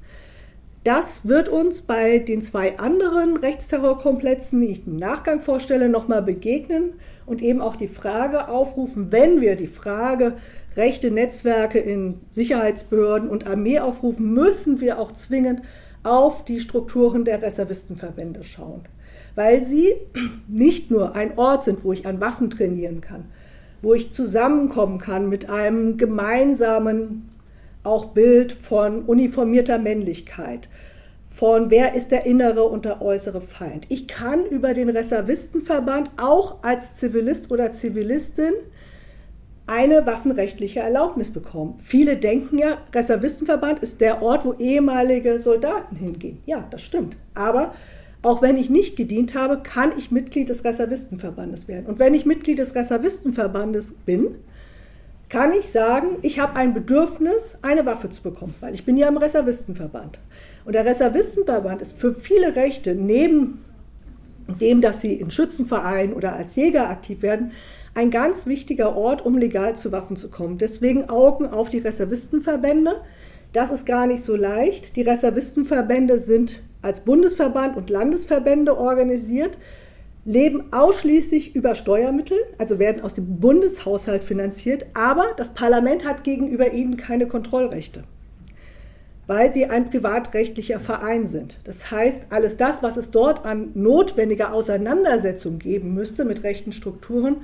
Das 0.83 1.27
wird 1.27 1.49
uns 1.49 1.81
bei 1.81 2.19
den 2.19 2.43
zwei 2.43 2.77
anderen 2.77 3.37
Rechtsterrorkomplexen, 3.37 4.61
die 4.61 4.67
ich 4.67 4.85
im 4.85 4.97
Nachgang 4.97 5.41
vorstelle, 5.41 5.89
nochmal 5.89 6.21
begegnen 6.21 6.93
und 7.25 7.41
eben 7.41 7.59
auch 7.59 7.75
die 7.75 7.87
Frage 7.87 8.49
aufrufen, 8.49 9.11
wenn 9.11 9.41
wir 9.41 9.55
die 9.55 9.65
Frage 9.65 10.37
rechte 10.77 11.09
Netzwerke 11.09 11.79
in 11.79 12.21
Sicherheitsbehörden 12.33 13.29
und 13.29 13.47
Armee 13.47 13.79
aufrufen, 13.79 14.31
müssen 14.31 14.79
wir 14.79 14.99
auch 14.99 15.13
zwingend 15.13 15.63
auf 16.03 16.45
die 16.45 16.59
Strukturen 16.59 17.25
der 17.25 17.41
Reservistenverbände 17.41 18.43
schauen, 18.43 18.83
weil 19.39 19.63
sie 19.63 19.93
nicht 20.49 20.91
nur 20.91 21.15
ein 21.15 21.37
Ort 21.37 21.63
sind, 21.63 21.85
wo 21.85 21.93
ich 21.93 22.05
an 22.05 22.19
Waffen 22.19 22.49
trainieren 22.49 22.99
kann, 22.99 23.31
wo 23.81 23.93
ich 23.93 24.11
zusammenkommen 24.11 24.99
kann 24.99 25.29
mit 25.29 25.49
einem 25.49 25.95
gemeinsamen 25.95 27.29
auch 27.83 28.07
Bild 28.07 28.51
von 28.51 29.03
uniformierter 29.03 29.79
Männlichkeit, 29.79 30.67
von 31.29 31.71
wer 31.71 31.93
ist 31.93 32.11
der 32.11 32.25
innere 32.25 32.65
und 32.65 32.83
der 32.83 33.01
äußere 33.01 33.39
Feind. 33.39 33.85
Ich 33.87 34.09
kann 34.09 34.45
über 34.45 34.73
den 34.73 34.89
Reservistenverband 34.89 36.11
auch 36.21 36.61
als 36.61 36.97
Zivilist 36.97 37.49
oder 37.49 37.71
Zivilistin 37.71 38.51
eine 39.67 40.05
waffenrechtliche 40.05 40.81
Erlaubnis 40.81 41.31
bekommen. 41.31 41.75
Viele 41.77 42.17
denken 42.17 42.57
ja, 42.57 42.79
Reservistenverband 42.93 43.79
ist 43.79 44.01
der 44.01 44.21
Ort, 44.21 44.43
wo 44.43 44.51
ehemalige 44.55 45.39
Soldaten 45.39 45.95
hingehen. 45.95 46.39
Ja, 46.45 46.67
das 46.71 46.81
stimmt. 46.81 47.15
Aber 47.35 47.71
auch 48.21 48.41
wenn 48.41 48.57
ich 48.57 48.69
nicht 48.69 48.95
gedient 48.95 49.33
habe, 49.33 49.59
kann 49.63 49.93
ich 49.97 50.11
Mitglied 50.11 50.49
des 50.49 50.65
Reservistenverbandes 50.65 51.67
werden. 51.67 51.85
Und 51.85 51.99
wenn 51.99 52.13
ich 52.13 52.25
Mitglied 52.25 52.59
des 52.59 52.75
Reservistenverbandes 52.75 53.93
bin, 54.05 54.35
kann 55.29 55.53
ich 55.53 55.69
sagen, 55.69 56.17
ich 56.21 56.39
habe 56.39 56.55
ein 56.55 56.73
Bedürfnis, 56.73 57.57
eine 57.61 57.85
Waffe 57.85 58.09
zu 58.09 58.21
bekommen, 58.23 58.55
weil 58.59 58.73
ich 58.73 58.83
bin 58.83 58.97
ja 58.97 59.07
im 59.07 59.17
Reservistenverband. 59.17 60.19
Und 60.65 60.73
der 60.73 60.85
Reservistenverband 60.85 61.81
ist 61.81 61.97
für 61.97 62.15
viele 62.15 62.55
Rechte, 62.55 62.95
neben 62.95 63.63
dem, 64.59 64.81
dass 64.81 65.01
sie 65.01 65.13
in 65.13 65.31
Schützenvereinen 65.31 66.13
oder 66.13 66.33
als 66.33 66.55
Jäger 66.55 66.89
aktiv 66.89 67.21
werden, 67.21 67.51
ein 67.93 68.11
ganz 68.11 68.47
wichtiger 68.47 68.95
Ort, 68.95 69.25
um 69.25 69.37
legal 69.37 69.75
zu 69.75 69.91
Waffen 69.91 70.15
zu 70.15 70.29
kommen. 70.29 70.57
Deswegen 70.57 71.09
Augen 71.09 71.47
auf 71.47 71.69
die 71.69 71.79
Reservistenverbände. 71.79 73.01
Das 73.53 73.71
ist 73.71 73.85
gar 73.85 74.07
nicht 74.07 74.23
so 74.23 74.35
leicht. 74.35 74.95
Die 74.95 75.01
Reservistenverbände 75.01 76.19
sind 76.19 76.61
als 76.81 77.01
Bundesverband 77.01 77.75
und 77.75 77.89
Landesverbände 77.89 78.77
organisiert 78.77 79.57
leben 80.25 80.71
ausschließlich 80.71 81.55
über 81.55 81.75
Steuermittel, 81.75 82.37
also 82.57 82.77
werden 82.77 83.01
aus 83.01 83.15
dem 83.15 83.39
Bundeshaushalt 83.39 84.23
finanziert, 84.23 84.85
aber 84.93 85.25
das 85.37 85.53
Parlament 85.53 86.05
hat 86.05 86.23
gegenüber 86.23 86.71
ihnen 86.71 86.97
keine 86.97 87.27
Kontrollrechte, 87.27 88.03
weil 89.27 89.51
sie 89.51 89.65
ein 89.65 89.89
privatrechtlicher 89.89 90.79
Verein 90.79 91.25
sind. 91.25 91.57
Das 91.63 91.89
heißt, 91.89 92.27
alles 92.31 92.57
das, 92.57 92.83
was 92.83 92.97
es 92.97 93.11
dort 93.11 93.45
an 93.45 93.71
notwendiger 93.73 94.53
Auseinandersetzung 94.53 95.57
geben 95.59 95.93
müsste 95.93 96.25
mit 96.25 96.43
rechten 96.43 96.73
Strukturen, 96.73 97.37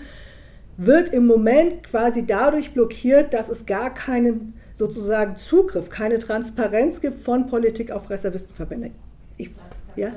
wird 0.78 1.10
im 1.10 1.26
Moment 1.26 1.84
quasi 1.84 2.26
dadurch 2.26 2.74
blockiert, 2.74 3.34
dass 3.34 3.50
es 3.50 3.66
gar 3.66 3.94
keinen 3.94 4.54
sozusagen 4.74 5.38
Zugriff, 5.38 5.90
keine 5.90 6.20
Transparenz 6.20 7.00
gibt 7.00 7.18
von 7.18 7.48
Politik 7.48 7.92
auf 7.92 8.10
Reservistenverbände. 8.10 8.92
Ich, 9.38 9.52
ja? 9.96 10.12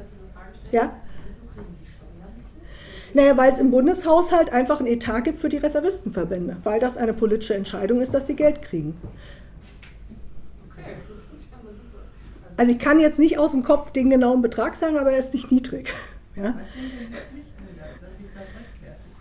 Ja? 0.72 0.92
Naja, 3.14 3.36
weil 3.36 3.52
es 3.52 3.58
im 3.58 3.70
Bundeshaushalt 3.70 4.52
einfach 4.52 4.80
ein 4.80 4.86
Etat 4.86 5.22
gibt 5.22 5.38
für 5.38 5.48
die 5.48 5.56
Reservistenverbände, 5.56 6.58
weil 6.62 6.78
das 6.78 6.96
eine 6.96 7.14
politische 7.14 7.54
Entscheidung 7.54 8.00
ist, 8.00 8.12
dass 8.12 8.26
sie 8.26 8.36
Geld 8.36 8.62
kriegen. 8.62 8.96
Also 12.56 12.72
ich 12.72 12.78
kann 12.78 12.98
jetzt 12.98 13.18
nicht 13.18 13.38
aus 13.38 13.52
dem 13.52 13.62
Kopf 13.62 13.92
den 13.92 14.10
genauen 14.10 14.42
Betrag 14.42 14.74
sagen, 14.74 14.98
aber 14.98 15.12
er 15.12 15.18
ist 15.18 15.32
nicht 15.32 15.50
niedrig. 15.50 15.94
Ja? 16.34 16.58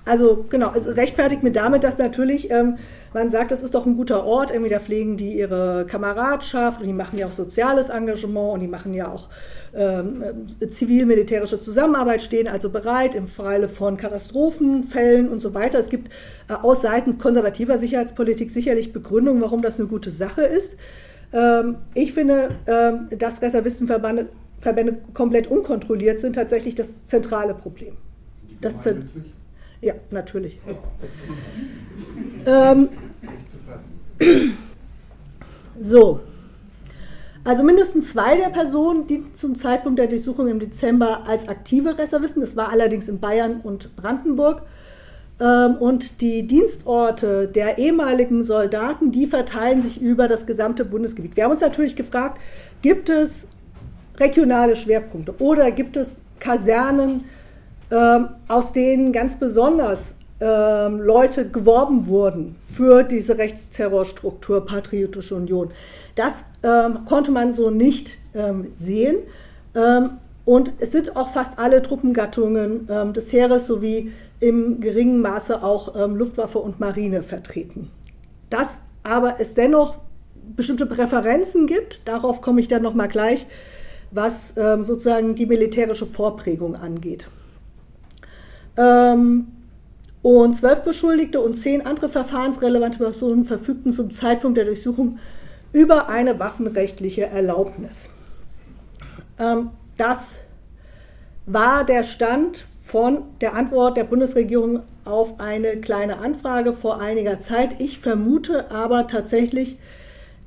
Also 0.05 0.45
genau, 0.49 0.73
es 0.73 0.87
rechtfertigt 0.87 1.43
mir 1.43 1.51
damit, 1.51 1.83
dass 1.83 1.97
natürlich 1.97 2.49
ähm, 2.49 2.77
man 3.17 3.29
sagt, 3.29 3.51
das 3.51 3.63
ist 3.63 3.73
doch 3.73 3.85
ein 3.85 3.97
guter 3.97 4.23
Ort, 4.25 4.51
irgendwie 4.51 4.69
da 4.69 4.79
pflegen 4.79 5.17
die 5.17 5.37
ihre 5.37 5.85
Kameradschaft 5.87 6.81
und 6.81 6.87
die 6.87 6.93
machen 6.93 7.17
ja 7.17 7.27
auch 7.27 7.31
soziales 7.31 7.89
Engagement 7.89 8.53
und 8.53 8.59
die 8.59 8.67
machen 8.67 8.93
ja 8.93 9.11
auch 9.11 9.27
ähm, 9.75 10.23
äh, 10.59 10.67
zivil-militärische 10.67 11.59
Zusammenarbeit, 11.59 12.21
stehen 12.21 12.47
also 12.47 12.69
bereit 12.69 13.15
im 13.15 13.27
Falle 13.27 13.69
von 13.69 13.97
Katastrophenfällen 13.97 15.29
und 15.29 15.41
so 15.41 15.53
weiter. 15.53 15.79
Es 15.79 15.89
gibt 15.89 16.11
äh, 16.47 16.53
aus 16.53 16.83
Seiten 16.83 17.17
konservativer 17.17 17.79
Sicherheitspolitik 17.79 18.51
sicherlich 18.51 18.93
Begründungen, 18.93 19.41
warum 19.41 19.61
das 19.61 19.79
eine 19.79 19.87
gute 19.87 20.11
Sache 20.11 20.41
ist. 20.41 20.77
Ähm, 21.33 21.77
ich 21.95 22.13
finde, 22.13 22.51
ähm, 22.67 23.07
dass 23.17 23.41
Reservistenverbände 23.41 24.27
Verbände 24.59 24.97
komplett 25.13 25.47
unkontrolliert 25.47 26.17
sind, 26.17 26.33
tatsächlich 26.33 26.73
das 26.73 27.05
zentrale 27.05 27.53
Problem. 27.53 27.95
Das, 28.59 28.89
ja, 29.81 29.93
natürlich. 30.09 30.59
ähm, 32.47 32.89
so. 35.79 36.19
Also 37.43 37.63
mindestens 37.63 38.11
zwei 38.11 38.35
der 38.35 38.49
Personen, 38.49 39.07
die 39.07 39.33
zum 39.33 39.55
Zeitpunkt 39.55 39.99
der 39.99 40.07
Durchsuchung 40.07 40.49
im 40.49 40.59
Dezember 40.59 41.25
als 41.27 41.47
aktive 41.47 41.97
Reservisten, 41.97 42.41
das 42.41 42.57
war 42.57 42.71
allerdings 42.71 43.07
in 43.07 43.19
Bayern 43.19 43.61
und 43.63 43.95
Brandenburg, 43.95 44.63
ähm, 45.39 45.75
und 45.77 46.21
die 46.21 46.47
Dienstorte 46.47 47.47
der 47.47 47.77
ehemaligen 47.77 48.43
Soldaten, 48.43 49.11
die 49.11 49.27
verteilen 49.27 49.81
sich 49.81 50.01
über 50.01 50.27
das 50.27 50.45
gesamte 50.45 50.83
Bundesgebiet. 50.83 51.35
Wir 51.35 51.45
haben 51.45 51.51
uns 51.51 51.61
natürlich 51.61 51.95
gefragt, 51.95 52.39
gibt 52.81 53.09
es 53.09 53.47
regionale 54.19 54.75
Schwerpunkte 54.75 55.35
oder 55.39 55.71
gibt 55.71 55.95
es 55.95 56.13
Kasernen, 56.39 57.25
ähm, 57.91 58.29
aus 58.47 58.73
denen 58.73 59.13
ganz 59.13 59.37
besonders 59.37 60.15
ähm, 60.39 61.01
Leute 61.01 61.49
geworben 61.49 62.05
wurden 62.05 62.55
für 62.59 63.03
diese 63.03 63.37
Rechtsterrorstruktur 63.39 64.65
Patriotische 64.65 65.35
Union. 65.35 65.71
Das 66.13 66.45
ähm, 66.61 67.05
konnte 67.05 67.31
man 67.31 67.53
so 67.53 67.71
nicht 67.71 68.17
ähm, 68.35 68.67
sehen. 68.71 69.17
Ähm, 69.73 70.11
und 70.45 70.73
es 70.79 70.91
sind 70.91 71.15
auch 71.15 71.29
fast 71.29 71.57
alle 71.57 71.81
Truppengattungen 71.81 72.87
ähm, 72.89 73.13
des 73.13 73.33
Heeres 73.33 73.67
sowie 73.67 74.11
im 74.39 74.79
geringen 74.79 75.21
Maße 75.21 75.63
auch 75.63 75.95
Luftwaffe 75.95 76.59
und 76.59 76.79
Marine 76.79 77.23
vertreten. 77.23 77.89
Dass 78.51 78.81
aber 79.01 79.39
es 79.39 79.55
dennoch 79.55 79.95
bestimmte 80.55 80.85
Präferenzen 80.85 81.65
gibt, 81.65 82.01
darauf 82.05 82.41
komme 82.41 82.61
ich 82.61 82.67
dann 82.67 82.83
nochmal 82.83 83.07
gleich, 83.07 83.47
was 84.11 84.53
sozusagen 84.53 85.33
die 85.33 85.47
militärische 85.47 86.05
Vorprägung 86.05 86.75
angeht. 86.75 87.25
Ähm, 88.77 89.47
und 90.35 90.55
zwölf 90.55 90.81
Beschuldigte 90.81 91.39
und 91.39 91.55
zehn 91.55 91.85
andere 91.85 92.09
verfahrensrelevante 92.09 92.97
Personen 92.97 93.45
verfügten 93.45 93.93
zum 93.93 94.11
Zeitpunkt 94.11 94.57
der 94.57 94.65
Durchsuchung 94.65 95.19
über 95.71 96.09
eine 96.09 96.37
waffenrechtliche 96.37 97.27
Erlaubnis. 97.27 98.09
Ähm, 99.39 99.69
das 99.95 100.39
war 101.45 101.85
der 101.85 102.03
Stand 102.03 102.65
von 102.83 103.23
der 103.39 103.53
Antwort 103.53 103.95
der 103.95 104.03
Bundesregierung 104.03 104.81
auf 105.05 105.39
eine 105.39 105.77
kleine 105.77 106.17
Anfrage 106.17 106.73
vor 106.73 106.99
einiger 106.99 107.39
Zeit. 107.39 107.79
Ich 107.79 107.99
vermute 107.99 108.69
aber 108.69 109.07
tatsächlich, 109.07 109.79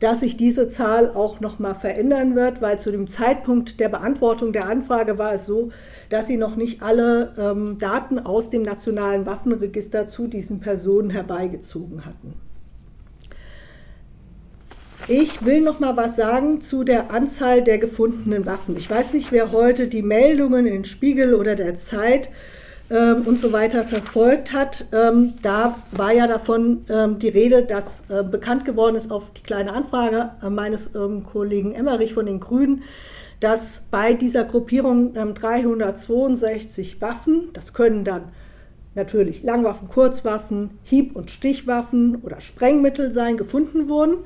dass 0.00 0.20
sich 0.20 0.36
diese 0.36 0.66
Zahl 0.66 1.10
auch 1.10 1.40
noch 1.40 1.58
mal 1.58 1.74
verändern 1.74 2.34
wird, 2.34 2.60
weil 2.60 2.80
zu 2.80 2.90
dem 2.90 3.06
Zeitpunkt 3.06 3.78
der 3.80 3.90
Beantwortung 3.90 4.52
der 4.52 4.68
Anfrage 4.68 5.18
war 5.18 5.34
es 5.34 5.46
so, 5.46 5.70
dass 6.08 6.26
sie 6.26 6.38
noch 6.38 6.56
nicht 6.56 6.82
alle 6.82 7.32
ähm, 7.38 7.78
Daten 7.78 8.18
aus 8.18 8.50
dem 8.50 8.62
nationalen 8.62 9.26
Waffenregister 9.26 10.08
zu 10.08 10.26
diesen 10.26 10.60
Personen 10.60 11.10
herbeigezogen 11.10 12.04
hatten. 12.06 12.34
Ich 15.06 15.44
will 15.44 15.60
noch 15.60 15.80
mal 15.80 15.96
was 15.96 16.16
sagen 16.16 16.60
zu 16.60 16.84
der 16.84 17.10
Anzahl 17.10 17.62
der 17.62 17.78
gefundenen 17.78 18.46
Waffen. 18.46 18.76
Ich 18.76 18.88
weiß 18.88 19.14
nicht, 19.14 19.32
wer 19.32 19.52
heute 19.52 19.88
die 19.88 20.02
Meldungen 20.02 20.66
in 20.66 20.84
Spiegel 20.84 21.34
oder 21.34 21.56
der 21.56 21.76
Zeit 21.76 22.28
ähm, 22.90 23.22
und 23.26 23.38
so 23.38 23.52
weiter 23.52 23.84
verfolgt 23.84 24.52
hat, 24.52 24.84
ähm, 24.92 25.34
da 25.42 25.76
war 25.92 26.12
ja 26.12 26.26
davon 26.26 26.84
ähm, 26.88 27.18
die 27.18 27.28
Rede, 27.28 27.62
dass 27.62 28.10
äh, 28.10 28.24
bekannt 28.24 28.64
geworden 28.64 28.96
ist 28.96 29.10
auf 29.10 29.32
die 29.32 29.42
kleine 29.42 29.72
Anfrage 29.72 30.30
äh, 30.42 30.50
meines 30.50 30.94
ähm, 30.94 31.24
Kollegen 31.24 31.72
Emmerich 31.72 32.14
von 32.14 32.26
den 32.26 32.40
Grünen, 32.40 32.82
dass 33.38 33.84
bei 33.90 34.12
dieser 34.12 34.44
Gruppierung 34.44 35.14
362 35.14 36.94
ähm, 36.94 37.00
Waffen, 37.00 37.48
das 37.54 37.72
können 37.72 38.04
dann 38.04 38.24
natürlich 38.94 39.42
Langwaffen, 39.42 39.88
Kurzwaffen, 39.88 40.78
Hieb- 40.82 41.16
und 41.16 41.30
Stichwaffen 41.30 42.16
oder 42.16 42.40
Sprengmittel 42.40 43.12
seien, 43.12 43.36
gefunden 43.36 43.88
wurden. 43.88 44.18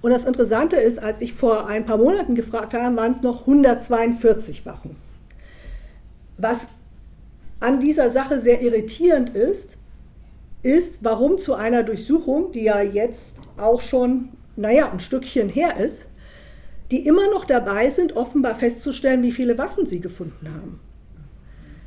Und 0.00 0.10
das 0.10 0.24
Interessante 0.24 0.76
ist, 0.76 0.98
als 0.98 1.20
ich 1.20 1.34
vor 1.34 1.66
ein 1.68 1.84
paar 1.84 1.98
Monaten 1.98 2.34
gefragt 2.34 2.74
habe, 2.74 2.96
waren 2.96 3.12
es 3.12 3.22
noch 3.22 3.42
142 3.42 4.66
Waffen. 4.66 4.96
Was 6.38 6.68
an 7.60 7.80
dieser 7.80 8.10
Sache 8.10 8.40
sehr 8.40 8.60
irritierend 8.62 9.30
ist, 9.30 9.78
ist, 10.62 10.98
warum 11.02 11.38
zu 11.38 11.54
einer 11.54 11.82
Durchsuchung, 11.82 12.52
die 12.52 12.64
ja 12.64 12.82
jetzt 12.82 13.38
auch 13.56 13.80
schon, 13.80 14.30
naja, 14.56 14.90
ein 14.90 15.00
Stückchen 15.00 15.48
her 15.48 15.78
ist, 15.78 16.06
die 16.90 17.06
immer 17.06 17.30
noch 17.30 17.44
dabei 17.44 17.90
sind, 17.90 18.16
offenbar 18.16 18.54
festzustellen, 18.54 19.22
wie 19.22 19.32
viele 19.32 19.58
Waffen 19.58 19.86
sie 19.86 20.00
gefunden 20.00 20.48
haben. 20.48 20.80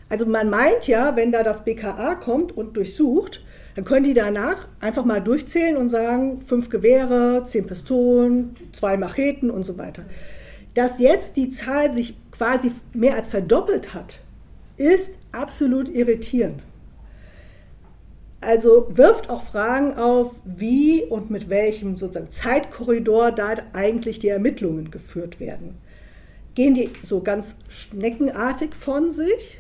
Also 0.10 0.26
man 0.26 0.50
meint 0.50 0.88
ja, 0.88 1.16
wenn 1.16 1.32
da 1.32 1.44
das 1.44 1.64
BKA 1.64 2.16
kommt 2.16 2.56
und 2.56 2.76
durchsucht, 2.76 3.42
dann 3.76 3.86
können 3.86 4.06
die 4.06 4.14
danach 4.14 4.68
einfach 4.82 5.06
mal 5.06 5.22
durchzählen 5.22 5.78
und 5.78 5.90
sagen, 5.90 6.42
fünf 6.42 6.70
Gewehre, 6.70 7.44
zehn 7.46 7.68
Pistolen, 7.68 8.56
zwei 8.74 8.98
Macheten 8.98 9.52
und 9.52 9.66
so 9.66 9.78
weiter. 9.78 10.04
Dass 10.74 11.00
jetzt 11.00 11.38
die 11.38 11.50
Zahl 11.50 11.92
sich 11.92 12.18
quasi 12.32 12.72
mehr 12.94 13.16
als 13.16 13.28
verdoppelt 13.28 13.94
hat, 13.94 14.20
ist 14.78 15.19
absolut 15.32 15.90
irritierend. 15.90 16.62
Also 18.42 18.88
wirft 18.92 19.30
auch 19.30 19.44
Fragen 19.44 19.96
auf, 19.96 20.34
wie 20.46 21.04
und 21.04 21.30
mit 21.30 21.50
welchem 21.50 21.98
sozusagen 21.98 22.30
Zeitkorridor 22.30 23.32
da 23.32 23.56
eigentlich 23.74 24.20
die 24.20 24.30
Ermittlungen 24.30 24.92
geführt 24.92 25.40
werden. 25.40 25.78
Gehen 26.56 26.74
die 26.74 26.90
so 27.04 27.22
ganz 27.22 27.58
schneckenartig 27.68 28.74
von 28.76 29.12
sich? 29.12 29.58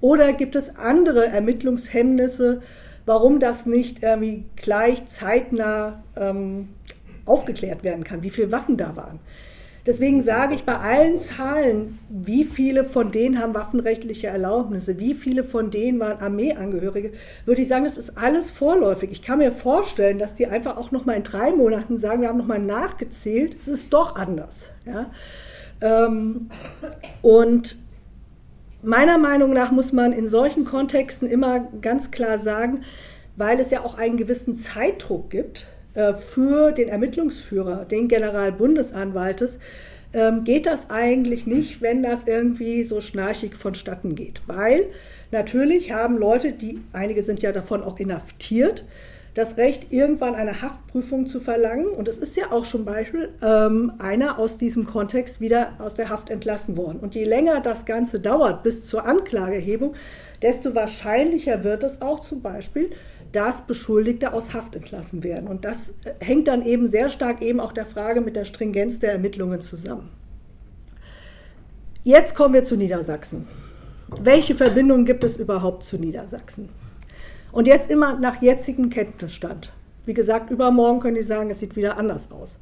Oder 0.00 0.32
gibt 0.32 0.56
es 0.56 0.76
andere 0.76 1.26
Ermittlungshemmnisse, 1.26 2.62
warum 3.06 3.40
das 3.40 3.66
nicht 3.66 4.02
irgendwie 4.02 4.44
gleich 4.56 5.06
zeitnah 5.06 6.02
ähm, 6.16 6.68
aufgeklärt 7.24 7.84
werden 7.84 8.04
kann, 8.04 8.22
wie 8.22 8.30
viele 8.30 8.50
Waffen 8.52 8.76
da 8.76 8.96
waren? 8.96 9.18
Deswegen 9.86 10.22
sage 10.22 10.54
ich 10.54 10.64
bei 10.64 10.76
allen 10.76 11.18
Zahlen, 11.18 11.98
wie 12.08 12.44
viele 12.44 12.84
von 12.84 13.10
denen 13.10 13.38
haben 13.38 13.54
waffenrechtliche 13.54 14.26
Erlaubnisse, 14.26 14.98
wie 14.98 15.14
viele 15.14 15.42
von 15.42 15.70
denen 15.70 15.98
waren 16.00 16.20
Armeeangehörige, 16.20 17.12
würde 17.46 17.62
ich 17.62 17.68
sagen, 17.68 17.84
das 17.84 17.96
ist 17.96 18.18
alles 18.18 18.50
vorläufig. 18.50 19.10
Ich 19.10 19.22
kann 19.22 19.38
mir 19.38 19.52
vorstellen, 19.52 20.18
dass 20.18 20.34
die 20.34 20.46
einfach 20.46 20.76
auch 20.76 20.90
noch 20.90 21.06
mal 21.06 21.14
in 21.14 21.22
drei 21.22 21.50
Monaten 21.52 21.96
sagen, 21.96 22.20
wir 22.20 22.28
haben 22.28 22.38
noch 22.38 22.46
mal 22.46 22.58
nachgezählt, 22.58 23.56
es 23.58 23.68
ist 23.68 23.92
doch 23.92 24.16
anders. 24.16 24.68
Ja? 24.84 25.10
Ähm, 25.80 26.50
und 27.22 27.78
meiner 28.82 29.18
Meinung 29.18 29.52
nach 29.52 29.70
muss 29.70 29.92
man 29.92 30.12
in 30.12 30.28
solchen 30.28 30.64
Kontexten 30.64 31.28
immer 31.28 31.60
ganz 31.80 32.10
klar 32.10 32.38
sagen, 32.38 32.82
weil 33.36 33.58
es 33.60 33.70
ja 33.70 33.80
auch 33.80 33.96
einen 33.96 34.18
gewissen 34.18 34.54
Zeitdruck 34.54 35.30
gibt, 35.30 35.66
für 36.14 36.72
den 36.72 36.88
Ermittlungsführer, 36.88 37.84
den 37.84 38.08
Generalbundesanwaltes, 38.08 39.58
ähm, 40.12 40.44
geht 40.44 40.66
das 40.66 40.90
eigentlich 40.90 41.46
nicht, 41.46 41.82
wenn 41.82 42.02
das 42.02 42.26
irgendwie 42.26 42.82
so 42.82 43.00
schnarchig 43.00 43.54
vonstatten 43.54 44.14
geht. 44.14 44.42
Weil 44.46 44.86
natürlich 45.30 45.92
haben 45.92 46.18
Leute, 46.18 46.52
die, 46.52 46.80
einige 46.92 47.22
sind 47.22 47.42
ja 47.42 47.52
davon 47.52 47.82
auch 47.82 47.98
inhaftiert, 47.98 48.84
das 49.34 49.56
Recht, 49.56 49.92
irgendwann 49.92 50.34
eine 50.34 50.60
Haftprüfung 50.60 51.26
zu 51.26 51.38
verlangen. 51.38 51.86
Und 51.86 52.08
es 52.08 52.18
ist 52.18 52.36
ja 52.36 52.50
auch 52.50 52.64
schon 52.64 52.84
Beispiel 52.84 53.30
ähm, 53.42 53.92
einer 53.98 54.38
aus 54.38 54.58
diesem 54.58 54.86
Kontext 54.86 55.40
wieder 55.40 55.74
aus 55.78 55.94
der 55.94 56.08
Haft 56.08 56.30
entlassen 56.30 56.76
worden. 56.76 56.98
Und 56.98 57.14
je 57.14 57.24
länger 57.24 57.60
das 57.60 57.84
Ganze 57.84 58.18
dauert 58.18 58.62
bis 58.64 58.86
zur 58.86 59.06
Anklagehebung, 59.06 59.94
desto 60.42 60.74
wahrscheinlicher 60.74 61.62
wird 61.62 61.84
es 61.84 62.02
auch 62.02 62.20
zum 62.20 62.42
Beispiel, 62.42 62.90
dass 63.32 63.66
Beschuldigte 63.66 64.32
aus 64.32 64.54
Haft 64.54 64.74
entlassen 64.74 65.22
werden. 65.22 65.48
Und 65.48 65.64
das 65.64 66.04
äh, 66.04 66.14
hängt 66.20 66.48
dann 66.48 66.62
eben 66.62 66.88
sehr 66.88 67.08
stark 67.08 67.42
eben 67.42 67.60
auch 67.60 67.72
der 67.72 67.86
Frage 67.86 68.20
mit 68.20 68.36
der 68.36 68.44
Stringenz 68.44 68.98
der 68.98 69.12
Ermittlungen 69.12 69.60
zusammen. 69.60 70.10
Jetzt 72.02 72.34
kommen 72.34 72.54
wir 72.54 72.64
zu 72.64 72.76
Niedersachsen. 72.76 73.46
Welche 74.22 74.54
Verbindungen 74.54 75.04
gibt 75.04 75.22
es 75.22 75.36
überhaupt 75.36 75.84
zu 75.84 75.96
Niedersachsen? 75.96 76.68
Und 77.52 77.66
jetzt 77.66 77.90
immer 77.90 78.18
nach 78.18 78.42
jetzigem 78.42 78.90
Kenntnisstand. 78.90 79.70
Wie 80.06 80.14
gesagt, 80.14 80.50
übermorgen 80.50 81.00
können 81.00 81.16
die 81.16 81.22
sagen, 81.22 81.50
es 81.50 81.60
sieht 81.60 81.76
wieder 81.76 81.98
anders 81.98 82.32
aus. 82.32 82.58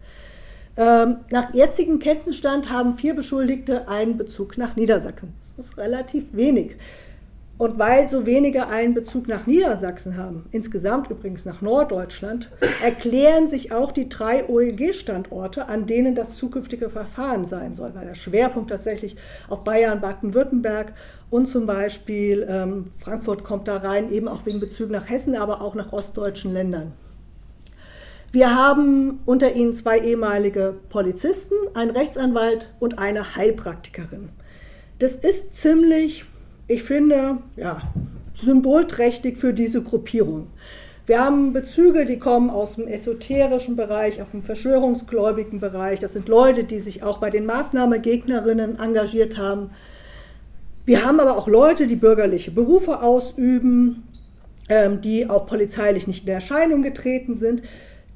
Ähm, 0.77 1.19
nach 1.31 1.55
jetzigem 1.55 1.99
Kenntnisstand 1.99 2.71
haben 2.71 2.99
vier 2.99 3.14
Beschuldigte 3.14 3.88
einen 3.88 4.16
Bezug 4.16 4.59
nach 4.59 4.77
Niedersachsen. 4.77 5.35
Das 5.40 5.66
ist 5.66 5.79
relativ 5.79 6.25
wenig. 6.33 6.77
Und 7.59 7.77
weil 7.77 8.07
so 8.07 8.25
wenige 8.25 8.68
einen 8.68 8.94
Bezug 8.94 9.27
nach 9.27 9.49
Niedersachsen 9.49 10.16
haben, 10.16 10.47
insgesamt 10.53 11.11
übrigens 11.11 11.44
nach 11.44 11.61
Norddeutschland, 11.61 12.49
erklären 12.85 13.49
sich 13.49 13.73
auch 13.73 13.90
die 13.90 14.09
drei 14.09 14.49
OEG-Standorte, 14.49 15.66
an 15.66 15.88
denen 15.88 16.14
das 16.14 16.37
zukünftige 16.37 16.88
Verfahren 16.88 17.44
sein 17.44 17.75
soll, 17.75 17.97
weil 17.97 18.07
der 18.07 18.14
Schwerpunkt 18.14 18.71
tatsächlich 18.71 19.16
auf 19.49 19.64
Bayern, 19.64 20.01
Baden-Württemberg 20.01 20.92
und 21.31 21.47
zum 21.47 21.66
Beispiel 21.66 22.47
ähm, 22.49 22.85
Frankfurt 23.01 23.42
kommt 23.42 23.66
da 23.66 23.79
rein, 23.79 24.12
eben 24.12 24.29
auch 24.29 24.47
wegen 24.47 24.61
Bezug 24.61 24.90
nach 24.90 25.11
Hessen, 25.11 25.35
aber 25.35 25.61
auch 25.61 25.75
nach 25.75 25.92
ostdeutschen 25.92 26.53
Ländern. 26.53 26.92
Wir 28.31 28.55
haben 28.55 29.21
unter 29.27 29.55
ihnen 29.55 29.73
zwei 29.73 29.99
ehemalige 29.99 30.77
Polizisten, 30.90 31.55
einen 31.75 31.90
Rechtsanwalt 31.90 32.73
und 32.79 33.01
eine 33.01 33.35
Heilpraktikerin. 33.35 34.29
Das 35.01 35.16
ist 35.16 35.55
ziemlich 35.55 36.25
ich 36.69 36.83
finde, 36.83 37.39
ja, 37.57 37.83
symbolträchtig 38.35 39.39
für 39.39 39.53
diese 39.53 39.83
Gruppierung. 39.83 40.49
Wir 41.07 41.25
haben 41.25 41.55
Bezüge, 41.55 42.05
die 42.05 42.19
kommen 42.19 42.51
aus 42.51 42.75
dem 42.77 42.87
esoterischen 42.87 43.77
Bereich, 43.77 44.21
aus 44.21 44.29
dem 44.31 44.43
verschwörungsgläubigen 44.43 45.59
Bereich. 45.59 46.01
Das 46.01 46.13
sind 46.13 46.29
Leute, 46.29 46.65
die 46.65 46.81
sich 46.81 47.03
auch 47.03 47.17
bei 47.17 47.31
den 47.31 47.47
Maßnahmegegnerinnen 47.47 48.79
engagiert 48.79 49.39
haben. 49.39 49.71
Wir 50.85 51.05
haben 51.05 51.19
aber 51.19 51.39
auch 51.39 51.49
Leute, 51.49 51.87
die 51.87 51.97
bürgerliche 51.97 52.51
Berufe 52.51 53.03
ausüben, 53.03 54.05
ähm, 54.69 55.01
die 55.01 55.29
auch 55.29 55.47
polizeilich 55.47 56.07
nicht 56.07 56.27
in 56.27 56.33
Erscheinung 56.35 56.83
getreten 56.83 57.35
sind, 57.35 57.63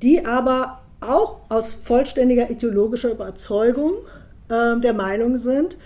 die 0.02 0.26
aber 0.26 0.82
auch 1.00 1.38
aus 1.48 1.72
vollständiger 1.72 2.50
ideologischer 2.50 3.10
Überzeugung 3.10 3.94
ähm, 4.50 4.82
der 4.82 4.92
Meinung 4.92 5.38
sind, 5.38 5.78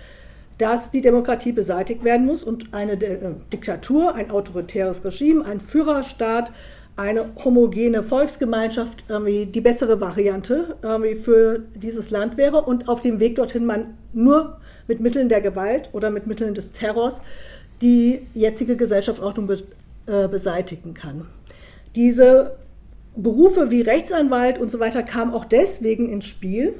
dass 0.59 0.91
die 0.91 1.01
Demokratie 1.01 1.53
beseitigt 1.53 2.03
werden 2.05 2.27
muss 2.27 2.43
und 2.43 2.73
eine 2.73 2.93
äh, 2.93 3.35
Diktatur, 3.53 4.15
ein 4.15 4.31
autoritäres 4.31 5.05
Regime, 5.05 5.45
ein 5.45 5.61
Führerstaat, 5.61 6.53
eine 6.97 7.27
homogene 7.45 8.03
Volksgemeinschaft 8.03 9.05
die 9.11 9.61
bessere 9.61 10.01
Variante 10.01 10.77
für 11.21 11.59
dieses 11.75 12.09
Land 12.09 12.39
wäre 12.39 12.63
und 12.63 12.89
auf 12.89 13.03
dem 13.03 13.21
Weg 13.21 13.37
dorthin 13.37 13.67
man 13.67 13.99
nur 14.15 14.59
mit 14.89 15.01
Mitteln 15.01 15.29
der 15.29 15.43
Gewalt 15.43 15.91
oder 15.93 16.09
mit 16.09 16.27
Mitteln 16.27 16.55
des 16.55 16.73
Terrors 16.73 17.21
die 17.83 18.27
jetzige 18.35 18.77
Gesellschaftsordnung 18.77 19.51
äh, 20.07 20.29
beseitigen 20.29 20.95
kann. 20.95 21.27
Diese 21.95 22.57
Berufe 23.17 23.71
wie 23.71 23.81
Rechtsanwalt 23.81 24.59
und 24.59 24.71
so 24.71 24.79
weiter 24.81 25.03
kamen 25.03 25.33
auch 25.33 25.45
deswegen 25.45 26.09
ins 26.09 26.27
Spiel, 26.27 26.75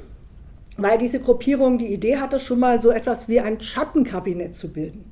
weil 0.77 0.97
diese 0.97 1.19
Gruppierung 1.19 1.77
die 1.77 1.93
Idee 1.93 2.17
hatte, 2.17 2.39
schon 2.39 2.59
mal 2.59 2.79
so 2.79 2.91
etwas 2.91 3.27
wie 3.27 3.39
ein 3.39 3.59
Schattenkabinett 3.59 4.53
zu 4.53 4.71
bilden. 4.71 5.05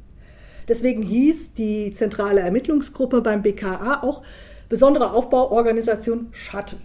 Deswegen 0.68 1.04
hieß 1.04 1.54
die 1.54 1.92
zentrale 1.92 2.42
Ermittlungsgruppe 2.42 3.22
beim 3.22 3.44
BKA 3.44 4.02
auch 4.02 4.24
besondere 4.70 5.12
Aufbauorganisation 5.12 6.28
Schatten. 6.32 6.82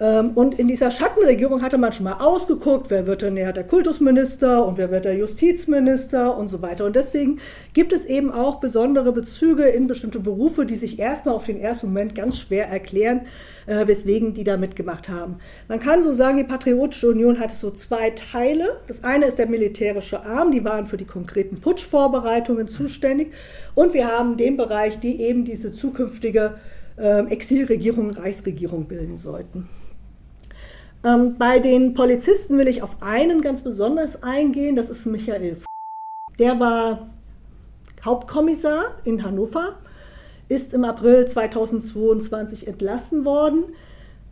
Ähm, 0.00 0.30
und 0.30 0.58
in 0.58 0.66
dieser 0.66 0.90
Schattenregierung 0.90 1.62
hatte 1.62 1.78
man 1.78 1.92
schon 1.92 2.04
mal 2.04 2.20
ausgeguckt, 2.20 2.90
wer 2.90 3.06
wird 3.06 3.22
denn 3.22 3.36
der 3.36 3.64
Kultusminister 3.64 4.66
und 4.66 4.78
wer 4.78 4.90
wird 4.90 5.04
der 5.04 5.16
Justizminister 5.16 6.36
und 6.36 6.48
so 6.48 6.62
weiter. 6.62 6.86
Und 6.86 6.96
deswegen 6.96 7.38
gibt 7.74 7.92
es 7.92 8.06
eben 8.06 8.30
auch 8.30 8.60
besondere 8.60 9.12
Bezüge 9.12 9.64
in 9.64 9.86
bestimmte 9.86 10.18
Berufe, 10.20 10.64
die 10.64 10.76
sich 10.76 10.98
erstmal 10.98 11.34
auf 11.34 11.44
den 11.44 11.60
ersten 11.60 11.88
Moment 11.88 12.14
ganz 12.14 12.38
schwer 12.38 12.68
erklären, 12.68 13.22
äh, 13.70 13.86
weswegen 13.86 14.34
die 14.34 14.42
da 14.42 14.56
mitgemacht 14.56 15.08
haben. 15.08 15.36
Man 15.68 15.78
kann 15.78 16.02
so 16.02 16.12
sagen, 16.12 16.38
die 16.38 16.44
Patriotische 16.44 17.08
Union 17.08 17.38
hatte 17.38 17.54
so 17.54 17.70
zwei 17.70 18.10
Teile. 18.10 18.80
Das 18.88 19.04
eine 19.04 19.26
ist 19.26 19.38
der 19.38 19.46
militärische 19.46 20.26
Arm, 20.26 20.50
die 20.50 20.64
waren 20.64 20.86
für 20.86 20.96
die 20.96 21.04
konkreten 21.04 21.60
Putschvorbereitungen 21.60 22.66
zuständig. 22.66 23.32
Und 23.76 23.94
wir 23.94 24.08
haben 24.08 24.36
den 24.36 24.56
Bereich, 24.56 24.98
die 24.98 25.22
eben 25.22 25.44
diese 25.44 25.70
zukünftige 25.70 26.54
äh, 26.96 27.24
Exilregierung, 27.26 28.10
Reichsregierung 28.10 28.86
bilden 28.86 29.18
sollten. 29.18 29.68
Ähm, 31.04 31.36
bei 31.38 31.60
den 31.60 31.94
Polizisten 31.94 32.58
will 32.58 32.66
ich 32.66 32.82
auf 32.82 33.02
einen 33.02 33.40
ganz 33.40 33.62
besonders 33.62 34.20
eingehen, 34.24 34.74
das 34.74 34.90
ist 34.90 35.06
Michael. 35.06 35.58
Der 36.40 36.58
war 36.58 37.10
Hauptkommissar 38.04 38.96
in 39.04 39.22
Hannover, 39.22 39.76
ist 40.50 40.74
im 40.74 40.84
April 40.84 41.26
2022 41.26 42.66
entlassen 42.66 43.24
worden. 43.24 43.64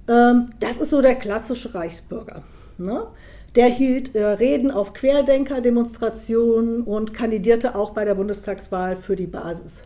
Ähm, 0.09 0.51
das 0.59 0.79
ist 0.79 0.91
so 0.91 1.01
der 1.01 1.15
klassische 1.15 1.75
Reichsbürger. 1.75 2.43
Ne? 2.77 3.07
Der 3.55 3.67
hielt 3.67 4.17
äh, 4.17 4.25
Reden 4.25 4.73
auf 4.73 4.95
Querdenker-Demonstrationen 4.95 6.83
und 6.83 7.15
kandidierte 7.15 7.77
auch 7.77 7.91
bei 7.91 8.05
der 8.05 8.17
Bundestagswahl 8.17 8.97
für 8.97 9.15
die 9.15 9.29
Basis. 9.29 9.83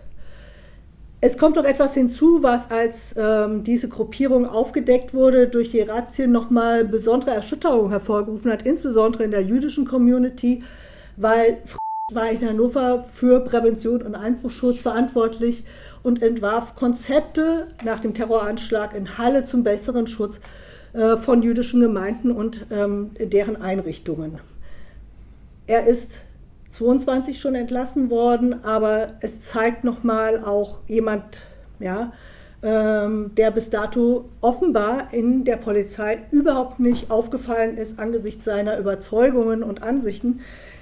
Es 1.20 1.36
kommt 1.36 1.56
noch 1.56 1.64
etwas 1.64 1.94
hinzu, 1.94 2.42
was 2.42 2.70
als 2.70 3.14
ähm, 3.16 3.62
diese 3.62 3.88
Gruppierung 3.90 4.46
aufgedeckt 4.46 5.12
wurde, 5.12 5.48
durch 5.48 5.70
die 5.70 5.82
Razzien 5.82 6.32
nochmal 6.32 6.84
besondere 6.86 7.32
Erschütterung 7.32 7.90
hervorgerufen 7.90 8.50
hat, 8.50 8.62
insbesondere 8.66 9.22
in 9.24 9.30
der 9.30 9.42
jüdischen 9.42 9.86
Community, 9.86 10.64
weil 11.16 11.58
war 12.14 12.30
in 12.30 12.46
Hannover 12.46 13.04
für 13.04 13.40
Prävention 13.40 14.02
und 14.02 14.14
Einbruchschutz 14.14 14.80
verantwortlich 14.80 15.64
und 16.02 16.22
entwarf 16.22 16.74
Konzepte 16.74 17.68
nach 17.84 18.00
dem 18.00 18.14
Terroranschlag 18.14 18.94
in 18.94 19.18
Halle 19.18 19.44
zum 19.44 19.62
besseren 19.62 20.06
Schutz 20.06 20.40
äh, 20.92 21.16
von 21.16 21.42
jüdischen 21.42 21.80
Gemeinden 21.80 22.30
und 22.30 22.66
ähm, 22.70 23.12
deren 23.18 23.60
Einrichtungen. 23.60 24.40
Er 25.66 25.86
ist 25.86 26.22
22 26.70 27.40
schon 27.40 27.54
entlassen 27.54 28.10
worden, 28.10 28.64
aber 28.64 29.14
es 29.20 29.42
zeigt 29.42 29.84
nochmal 29.84 30.44
auch 30.44 30.80
jemand, 30.88 31.42
ja, 31.78 32.12
ähm, 32.62 33.32
der 33.36 33.50
bis 33.50 33.70
dato 33.70 34.28
offenbar 34.40 35.12
in 35.12 35.44
der 35.44 35.56
Polizei 35.56 36.22
überhaupt 36.30 36.78
nicht 36.78 37.10
aufgefallen 37.10 37.76
ist 37.76 37.98
angesichts 37.98 38.44
seiner 38.44 38.78
Überzeugungen 38.78 39.62
und 39.62 39.82
Ansichten. 39.82 40.40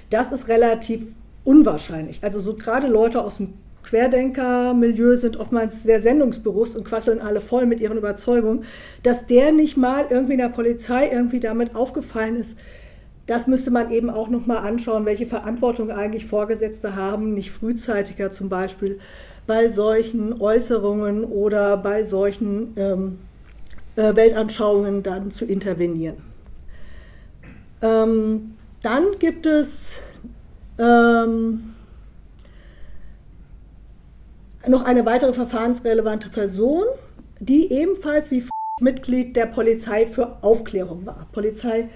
Das 0.09 0.31
ist 0.31 0.47
relativ 0.47 1.03
unwahrscheinlich. 1.43 2.19
Also 2.23 2.39
so 2.39 2.53
gerade 2.53 2.87
Leute 2.87 3.23
aus 3.23 3.37
dem 3.37 3.53
Querdenker-Milieu 3.83 5.17
sind 5.17 5.37
oftmals 5.37 5.83
sehr 5.83 6.01
sendungsbewusst 6.01 6.75
und 6.75 6.85
quasseln 6.85 7.21
alle 7.21 7.41
voll 7.41 7.65
mit 7.65 7.79
ihren 7.79 7.97
Überzeugungen, 7.97 8.65
dass 9.03 9.25
der 9.25 9.51
nicht 9.51 9.77
mal 9.77 10.05
irgendwie 10.09 10.33
in 10.33 10.39
der 10.39 10.49
Polizei 10.49 11.09
irgendwie 11.11 11.39
damit 11.39 11.75
aufgefallen 11.75 12.35
ist, 12.35 12.57
das 13.27 13.47
müsste 13.47 13.71
man 13.71 13.91
eben 13.91 14.09
auch 14.09 14.29
noch 14.29 14.45
mal 14.45 14.57
anschauen, 14.57 15.05
welche 15.05 15.25
Verantwortung 15.25 15.91
eigentlich 15.91 16.25
Vorgesetzte 16.25 16.95
haben, 16.95 17.33
nicht 17.33 17.51
frühzeitiger 17.51 18.31
zum 18.31 18.49
Beispiel 18.49 18.99
bei 19.47 19.69
solchen 19.69 20.41
Äußerungen 20.41 21.23
oder 21.23 21.77
bei 21.77 22.03
solchen 22.03 22.73
ähm, 22.75 23.19
äh, 23.95 24.15
Weltanschauungen 24.15 25.03
dann 25.03 25.31
zu 25.31 25.45
intervenieren. 25.45 26.17
Ähm, 27.81 28.55
dann 28.83 29.03
gibt 29.19 29.45
es 29.45 29.93
ähm, 30.77 31.75
noch 34.67 34.83
eine 34.83 35.05
weitere 35.05 35.33
verfahrensrelevante 35.33 36.29
Person, 36.29 36.83
die 37.39 37.71
ebenfalls 37.71 38.31
wie 38.31 38.43
Mitglied 38.79 39.35
der 39.35 39.47
Polizei 39.47 40.05
für 40.05 40.43
Aufklärung 40.43 41.05
war. 41.05 41.27
Polizei 41.31 41.89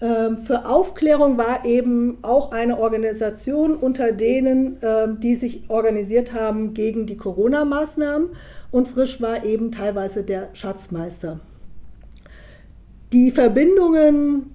ähm, 0.00 0.38
für 0.38 0.66
Aufklärung 0.66 1.38
war 1.38 1.64
eben 1.64 2.18
auch 2.22 2.52
eine 2.52 2.78
Organisation 2.78 3.74
unter 3.74 4.12
denen, 4.12 4.78
ähm, 4.82 5.20
die 5.20 5.34
sich 5.34 5.68
organisiert 5.68 6.32
haben 6.32 6.74
gegen 6.74 7.06
die 7.06 7.16
Corona-Maßnahmen 7.16 8.30
und 8.70 8.88
Frisch 8.88 9.20
war 9.20 9.44
eben 9.44 9.72
teilweise 9.72 10.22
der 10.22 10.50
Schatzmeister. 10.54 11.40
Die 13.12 13.30
Verbindungen 13.30 14.54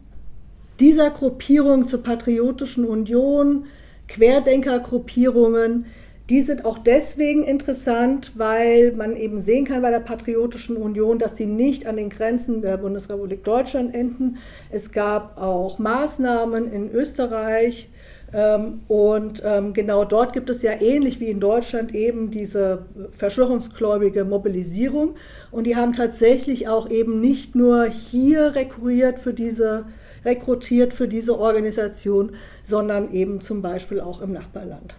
dieser 0.79 1.09
Gruppierung 1.09 1.87
zur 1.87 2.03
Patriotischen 2.03 2.85
Union, 2.85 3.65
Querdenkergruppierungen, 4.07 5.85
die 6.33 6.41
sind 6.41 6.65
auch 6.65 6.79
deswegen 6.79 7.43
interessant, 7.43 8.31
weil 8.33 8.91
man 8.93 9.15
eben 9.15 9.39
sehen 9.39 9.65
kann 9.65 9.83
bei 9.83 9.91
der 9.91 9.99
Patriotischen 9.99 10.77
Union, 10.77 11.19
dass 11.19 11.37
sie 11.37 11.45
nicht 11.45 11.85
an 11.85 11.95
den 11.95 12.09
Grenzen 12.09 12.63
der 12.63 12.77
Bundesrepublik 12.77 13.43
Deutschland 13.43 13.93
enden. 13.93 14.39
Es 14.71 14.91
gab 14.91 15.37
auch 15.37 15.77
Maßnahmen 15.77 16.73
in 16.73 16.91
Österreich 16.91 17.87
ähm, 18.33 18.81
und 18.87 19.43
ähm, 19.45 19.73
genau 19.73 20.05
dort 20.05 20.33
gibt 20.33 20.49
es 20.49 20.63
ja 20.63 20.71
ähnlich 20.71 21.19
wie 21.19 21.29
in 21.29 21.39
Deutschland 21.39 21.93
eben 21.93 22.31
diese 22.31 22.87
verschwörungsgläubige 23.11 24.25
Mobilisierung 24.25 25.13
und 25.51 25.67
die 25.67 25.75
haben 25.75 25.93
tatsächlich 25.93 26.67
auch 26.67 26.89
eben 26.89 27.21
nicht 27.21 27.53
nur 27.53 27.85
hier 27.85 28.55
rekrutiert 28.55 29.19
für 29.19 29.35
diese 29.35 29.85
rekrutiert 30.25 30.95
für 30.95 31.07
diese 31.07 31.37
Organisation, 31.37 32.31
sondern 32.63 33.11
eben 33.11 33.39
zum 33.39 33.61
Beispiel 33.61 33.99
auch 33.99 34.19
im 34.19 34.31
Nachbarland. 34.31 34.95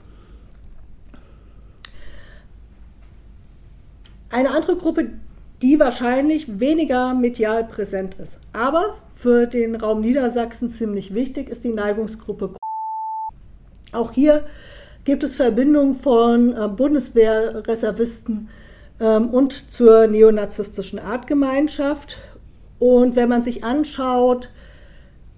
Eine 4.35 4.51
andere 4.51 4.75
Gruppe, 4.75 5.11
die 5.63 5.79
wahrscheinlich 5.79 6.59
weniger 6.59 7.15
medial 7.15 7.63
präsent 7.63 8.17
ist, 8.17 8.41
aber 8.53 8.97
für 9.15 9.47
den 9.47 9.77
Raum 9.77 10.01
Niedersachsen 10.01 10.69
ziemlich 10.69 11.15
wichtig, 11.15 11.49
ist 11.49 11.63
die 11.63 11.73
Neigungsgruppe. 11.73 12.57
Auch 13.93 14.11
hier 14.11 14.43
gibt 15.05 15.23
es 15.23 15.37
Verbindungen 15.37 15.95
von 15.95 16.53
äh, 16.53 16.67
Bundeswehrreservisten 16.67 18.49
ähm, 18.99 19.31
und 19.31 19.71
zur 19.71 20.09
neonazistischen 20.09 20.99
Artgemeinschaft. 20.99 22.19
Und 22.81 23.15
wenn 23.15 23.29
man 23.29 23.43
sich 23.43 23.63
anschaut, 23.63 24.51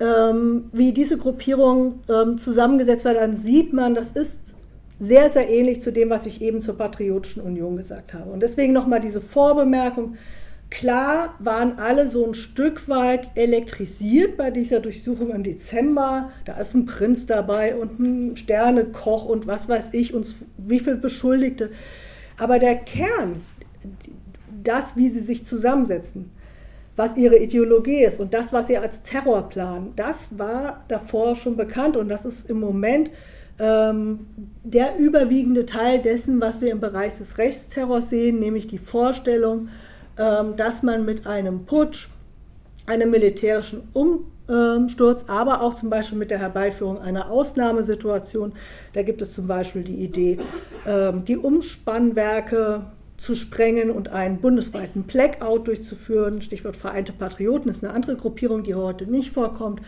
ähm, 0.01 0.71
wie 0.73 0.93
diese 0.93 1.19
Gruppierung 1.19 2.01
ähm, 2.09 2.39
zusammengesetzt 2.39 3.05
wird, 3.05 3.19
dann 3.19 3.37
sieht 3.37 3.75
man, 3.75 3.95
das 3.95 4.17
ist 4.17 4.56
sehr, 4.99 5.31
sehr 5.31 5.49
ähnlich 5.51 5.81
zu 5.81 5.93
dem, 5.93 6.11
was 6.11 6.27
ich 6.27 6.41
eben 6.41 6.61
zur 6.61 6.77
Patriotischen 6.77 7.43
Union 7.43 7.77
gesagt 7.77 8.15
habe. 8.15 8.31
Und 8.31 8.41
deswegen 8.41 8.73
nochmal 8.73 9.01
diese 9.01 9.21
Vorbemerkung. 9.21 10.17
Klar 10.71 11.35
waren 11.39 11.79
alle 11.79 12.09
so 12.09 12.27
ein 12.27 12.35
Stück 12.35 12.89
weit 12.89 13.31
elektrisiert 13.37 14.37
bei 14.37 14.51
dieser 14.51 14.81
Durchsuchung 14.81 15.31
im 15.31 15.45
Dezember. 15.45 16.31
Da 16.45 16.59
ist 16.59 16.75
ein 16.75 16.87
Prinz 16.87 17.27
dabei 17.27 17.77
und 17.77 18.01
ein 18.01 18.37
Sternekoch 18.37 19.27
und 19.27 19.47
was 19.47 19.69
weiß 19.69 19.91
ich 19.93 20.13
und 20.13 20.35
wie 20.57 20.81
viele 20.81 20.97
Beschuldigte. 20.97 21.71
Aber 22.39 22.59
der 22.59 22.75
Kern, 22.75 23.43
das, 24.65 24.97
wie 24.97 25.09
sie 25.09 25.21
sich 25.21 25.47
zusammensetzen, 25.47 26.33
was 26.97 27.17
ihre 27.17 27.37
Ideologie 27.37 28.03
ist 28.03 28.19
und 28.19 28.35
das, 28.35 28.53
was 28.53 28.67
sie 28.67 28.79
als 28.79 29.03
Terror 29.03 29.49
planen, 29.49 29.93
das 29.95 30.31
war 30.37 30.85
davor 30.89 31.37
schon 31.37 31.57
bekannt 31.57 31.97
und 31.97 32.09
das 32.09 32.25
ist 32.25 32.51
im 32.51 32.59
Moment 32.59 33.11
der 33.59 34.99
überwiegende 34.99 35.65
Teil 35.65 36.01
dessen, 36.01 36.41
was 36.41 36.61
wir 36.61 36.71
im 36.73 36.81
Bereich 36.81 37.17
des 37.17 37.39
Rechtsterrors 37.39 38.11
sehen, 38.11 38.39
nämlich 38.39 38.67
die 38.67 38.79
Vorstellung, 38.79 39.69
ähm, 40.19 40.57
dass 40.57 40.83
man 40.83 41.05
mit 41.05 41.27
einem 41.27 41.65
Putsch, 41.65 42.09
einem 42.87 43.11
militärischen 43.11 43.89
Umsturz, 43.95 45.25
aber 45.29 45.63
auch 45.63 45.75
zum 45.75 45.91
Beispiel 45.91 46.19
mit 46.19 46.31
der 46.31 46.39
Herbeiführung 46.39 47.01
einer 47.01 47.31
Ausnahmesituation, 47.31 48.53
da 48.93 49.03
gibt 49.03 49.23
es 49.23 49.35
zum 49.35 49.47
Beispiel 49.47 49.83
die 49.83 50.05
Idee, 50.05 50.39
ähm, 50.87 51.25
die 51.25 51.37
Umspannwerke 51.37 52.87
zu 53.17 53.35
sprengen 53.35 53.91
und 53.91 54.11
einen 54.11 54.39
bundesweiten 54.39 55.05
Blackout 55.05 55.67
durchzuführen. 55.67 56.43
Stichwort 56.43 56.77
Vereinte 56.77 57.13
Patrioten 57.13 57.71
ist 57.71 57.83
eine 57.83 57.95
andere 57.95 58.17
Gruppierung, 58.17 58.63
die 58.63 58.75
heute 58.75 59.07
nicht 59.07 59.33
vorkommt 59.33 59.81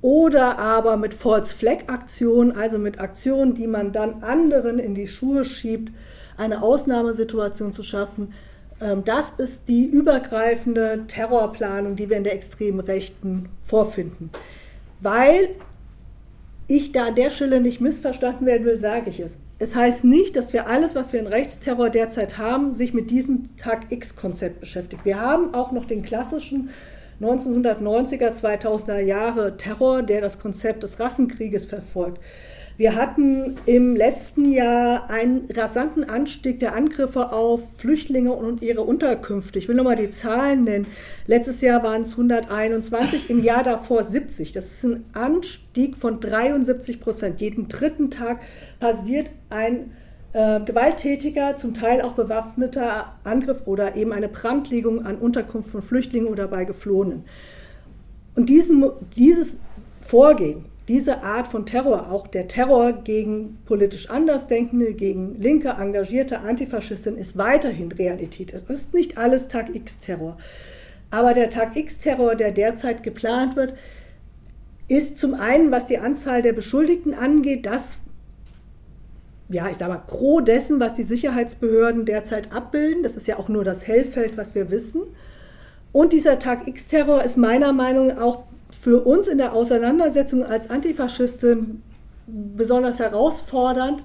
oder 0.00 0.58
aber 0.58 0.96
mit 0.96 1.14
False 1.14 1.54
Flag 1.54 1.84
Aktionen, 1.86 2.52
also 2.52 2.78
mit 2.78 3.00
Aktionen, 3.00 3.54
die 3.54 3.66
man 3.66 3.92
dann 3.92 4.22
anderen 4.22 4.78
in 4.78 4.94
die 4.94 5.06
Schuhe 5.06 5.44
schiebt, 5.44 5.92
eine 6.36 6.62
Ausnahmesituation 6.62 7.72
zu 7.72 7.82
schaffen. 7.82 8.34
Ähm, 8.80 9.02
das 9.04 9.30
ist 9.38 9.68
die 9.68 9.86
übergreifende 9.86 11.04
Terrorplanung, 11.08 11.96
die 11.96 12.10
wir 12.10 12.16
in 12.16 12.24
der 12.24 12.34
extremen 12.34 12.80
Rechten 12.80 13.48
vorfinden. 13.62 14.30
Weil 15.00 15.50
ich 16.66 16.92
da 16.92 17.06
an 17.06 17.14
der 17.14 17.30
Stelle 17.30 17.60
nicht 17.60 17.80
missverstanden 17.80 18.46
werden 18.46 18.64
will, 18.64 18.78
sage 18.78 19.10
ich 19.10 19.20
es. 19.20 19.38
Es 19.58 19.76
heißt 19.76 20.04
nicht, 20.04 20.34
dass 20.36 20.52
wir 20.52 20.66
alles, 20.66 20.94
was 20.94 21.12
wir 21.12 21.20
in 21.20 21.26
Rechtsterror 21.26 21.90
derzeit 21.90 22.38
haben, 22.38 22.74
sich 22.74 22.94
mit 22.94 23.10
diesem 23.10 23.56
Tag 23.56 23.90
X-Konzept 23.90 24.60
beschäftigt. 24.60 25.04
Wir 25.04 25.20
haben 25.20 25.54
auch 25.54 25.72
noch 25.72 25.84
den 25.84 26.02
klassischen 26.02 26.70
1990er, 27.24 28.30
2000er 28.30 29.00
Jahre 29.00 29.56
Terror, 29.56 30.02
der 30.02 30.20
das 30.20 30.38
Konzept 30.38 30.82
des 30.82 31.00
Rassenkrieges 31.00 31.66
verfolgt. 31.66 32.20
Wir 32.76 32.96
hatten 32.96 33.54
im 33.66 33.94
letzten 33.94 34.50
Jahr 34.50 35.08
einen 35.08 35.46
rasanten 35.54 36.02
Anstieg 36.02 36.58
der 36.58 36.74
Angriffe 36.74 37.30
auf 37.32 37.78
Flüchtlinge 37.78 38.32
und 38.32 38.62
ihre 38.62 38.80
Unterkünfte. 38.80 39.60
Ich 39.60 39.68
will 39.68 39.76
nochmal 39.76 39.94
die 39.94 40.10
Zahlen 40.10 40.64
nennen. 40.64 40.88
Letztes 41.28 41.60
Jahr 41.60 41.84
waren 41.84 42.02
es 42.02 42.12
121, 42.12 43.30
im 43.30 43.44
Jahr 43.44 43.62
davor 43.62 44.02
70. 44.02 44.50
Das 44.50 44.72
ist 44.72 44.84
ein 44.84 45.04
Anstieg 45.12 45.96
von 45.96 46.18
73 46.18 47.00
Prozent. 47.00 47.40
Jeden 47.40 47.68
dritten 47.68 48.10
Tag 48.10 48.40
passiert 48.80 49.30
ein 49.50 49.92
äh, 50.34 50.60
gewalttätiger, 50.60 51.56
zum 51.56 51.74
Teil 51.74 52.02
auch 52.02 52.12
bewaffneter 52.12 53.14
Angriff 53.24 53.66
oder 53.66 53.96
eben 53.96 54.12
eine 54.12 54.28
Brandlegung 54.28 55.06
an 55.06 55.16
Unterkunft 55.16 55.70
von 55.70 55.80
Flüchtlingen 55.80 56.28
oder 56.28 56.48
bei 56.48 56.64
Geflohenen. 56.64 57.24
Und 58.34 58.48
diesen, 58.48 58.84
dieses 59.16 59.54
Vorgehen, 60.00 60.64
diese 60.88 61.22
Art 61.22 61.46
von 61.46 61.64
Terror, 61.64 62.10
auch 62.10 62.26
der 62.26 62.48
Terror 62.48 62.92
gegen 62.92 63.58
politisch 63.64 64.10
Andersdenkende, 64.10 64.92
gegen 64.92 65.40
linke, 65.40 65.76
engagierte 65.80 66.40
Antifaschisten, 66.40 67.16
ist 67.16 67.38
weiterhin 67.38 67.90
Realität. 67.92 68.52
Es 68.52 68.68
ist 68.68 68.92
nicht 68.92 69.16
alles 69.16 69.48
Tag 69.48 69.74
X-Terror. 69.74 70.36
Aber 71.10 71.32
der 71.32 71.48
Tag 71.48 71.76
X-Terror, 71.76 72.34
der 72.34 72.50
derzeit 72.50 73.02
geplant 73.02 73.56
wird, 73.56 73.74
ist 74.88 75.16
zum 75.16 75.34
einen, 75.34 75.70
was 75.70 75.86
die 75.86 75.98
Anzahl 75.98 76.42
der 76.42 76.52
Beschuldigten 76.52 77.14
angeht, 77.14 77.64
das, 77.64 77.98
ja, 79.48 79.68
ich 79.68 79.76
sage 79.76 79.92
mal, 79.92 80.02
gros 80.06 80.44
dessen, 80.44 80.80
was 80.80 80.94
die 80.94 81.04
Sicherheitsbehörden 81.04 82.06
derzeit 82.06 82.52
abbilden. 82.52 83.02
Das 83.02 83.16
ist 83.16 83.26
ja 83.26 83.38
auch 83.38 83.48
nur 83.48 83.64
das 83.64 83.86
Hellfeld, 83.86 84.36
was 84.36 84.54
wir 84.54 84.70
wissen. 84.70 85.02
Und 85.92 86.12
dieser 86.12 86.38
Tag 86.38 86.66
X-Terror 86.66 87.22
ist 87.22 87.36
meiner 87.36 87.72
Meinung 87.72 88.08
nach 88.08 88.20
auch 88.20 88.44
für 88.70 89.06
uns 89.06 89.28
in 89.28 89.38
der 89.38 89.52
Auseinandersetzung 89.52 90.44
als 90.44 90.70
Antifaschistin 90.70 91.82
besonders 92.26 92.98
herausfordernd, 92.98 94.02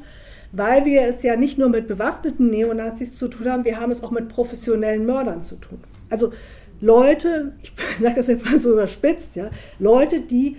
weil 0.52 0.86
wir 0.86 1.04
es 1.04 1.24
ja 1.24 1.36
nicht 1.36 1.58
nur 1.58 1.70
mit 1.70 1.88
bewaffneten 1.88 2.50
Neonazis 2.50 3.18
zu 3.18 3.28
tun 3.28 3.50
haben, 3.50 3.66
wir 3.66 3.80
haben 3.80 3.92
es 3.92 4.04
auch 4.04 4.12
mit 4.12 4.30
professionellen 4.30 5.06
Mördern 5.06 5.42
zu 5.42 5.56
tun. 5.56 5.80
Also 6.10 6.34
Leute, 6.82 7.54
ich 7.62 7.72
sage 8.00 8.16
das 8.16 8.28
jetzt 8.28 8.46
mal 8.46 8.60
so 8.60 8.72
überspitzt, 8.74 9.36
ja, 9.36 9.50
Leute, 9.80 10.22
die 10.22 10.58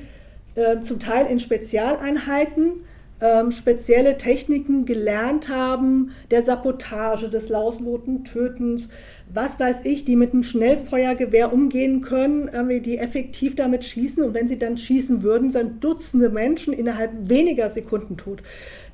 äh, 0.55 0.81
zum 0.81 0.99
Teil 0.99 1.27
in 1.27 1.38
Spezialeinheiten 1.38 2.85
ähm, 3.20 3.52
spezielle 3.52 4.16
Techniken 4.16 4.87
gelernt 4.87 5.48
haben, 5.48 6.12
der 6.30 6.42
Sabotage, 6.42 7.28
des 7.28 7.48
lausloten 7.48 8.24
Tötens, 8.24 8.88
was 9.33 9.61
weiß 9.61 9.85
ich, 9.85 10.04
die 10.04 10.16
mit 10.16 10.33
einem 10.33 10.42
Schnellfeuergewehr 10.42 11.52
umgehen 11.52 12.00
können, 12.00 12.50
die 12.83 12.98
effektiv 12.98 13.54
damit 13.54 13.85
schießen 13.85 14.24
und 14.24 14.35
wenn 14.35 14.48
sie 14.48 14.59
dann 14.59 14.76
schießen 14.76 15.22
würden, 15.22 15.50
sind 15.50 15.85
Dutzende 15.85 16.30
Menschen 16.30 16.72
innerhalb 16.72 17.12
weniger 17.28 17.70
Sekunden 17.70 18.16
tot. 18.16 18.42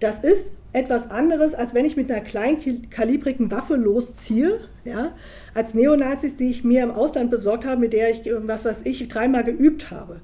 Das 0.00 0.24
ist 0.24 0.50
etwas 0.72 1.10
anderes, 1.10 1.54
als 1.54 1.72
wenn 1.72 1.86
ich 1.86 1.96
mit 1.96 2.10
einer 2.10 2.20
kleinkalibrigen 2.20 3.50
Waffe 3.50 3.76
losziehe, 3.76 4.60
ja, 4.84 5.12
als 5.54 5.72
Neonazis, 5.72 6.36
die 6.36 6.50
ich 6.50 6.64
mir 6.64 6.82
im 6.82 6.90
Ausland 6.90 7.30
besorgt 7.30 7.64
habe, 7.64 7.80
mit 7.80 7.94
der 7.94 8.10
ich, 8.10 8.30
was 8.42 8.66
weiß 8.66 8.82
ich, 8.84 9.08
dreimal 9.08 9.42
geübt 9.42 9.90
habe. 9.90 10.20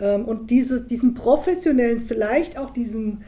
Ähm, 0.00 0.24
und 0.24 0.50
diese, 0.50 0.82
diesen 0.82 1.14
professionellen, 1.14 2.00
vielleicht 2.00 2.58
auch 2.58 2.70
diesen 2.70 3.22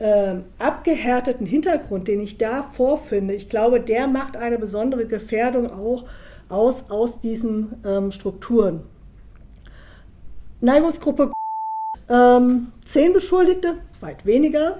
äh, 0.00 0.36
abgehärteten 0.58 1.46
Hintergrund, 1.46 2.08
den 2.08 2.20
ich 2.20 2.38
da 2.38 2.62
vorfinde, 2.62 3.34
ich 3.34 3.48
glaube, 3.48 3.80
der 3.80 4.08
macht 4.08 4.36
eine 4.36 4.58
besondere 4.58 5.06
Gefährdung 5.06 5.70
auch 5.70 6.06
aus, 6.48 6.90
aus 6.90 7.20
diesen 7.20 7.74
ähm, 7.84 8.10
Strukturen. 8.10 8.82
Neigungsgruppe 10.60 11.32
ähm, 12.08 12.72
zehn 12.84 13.12
Beschuldigte, 13.12 13.76
weit 14.00 14.26
weniger, 14.26 14.78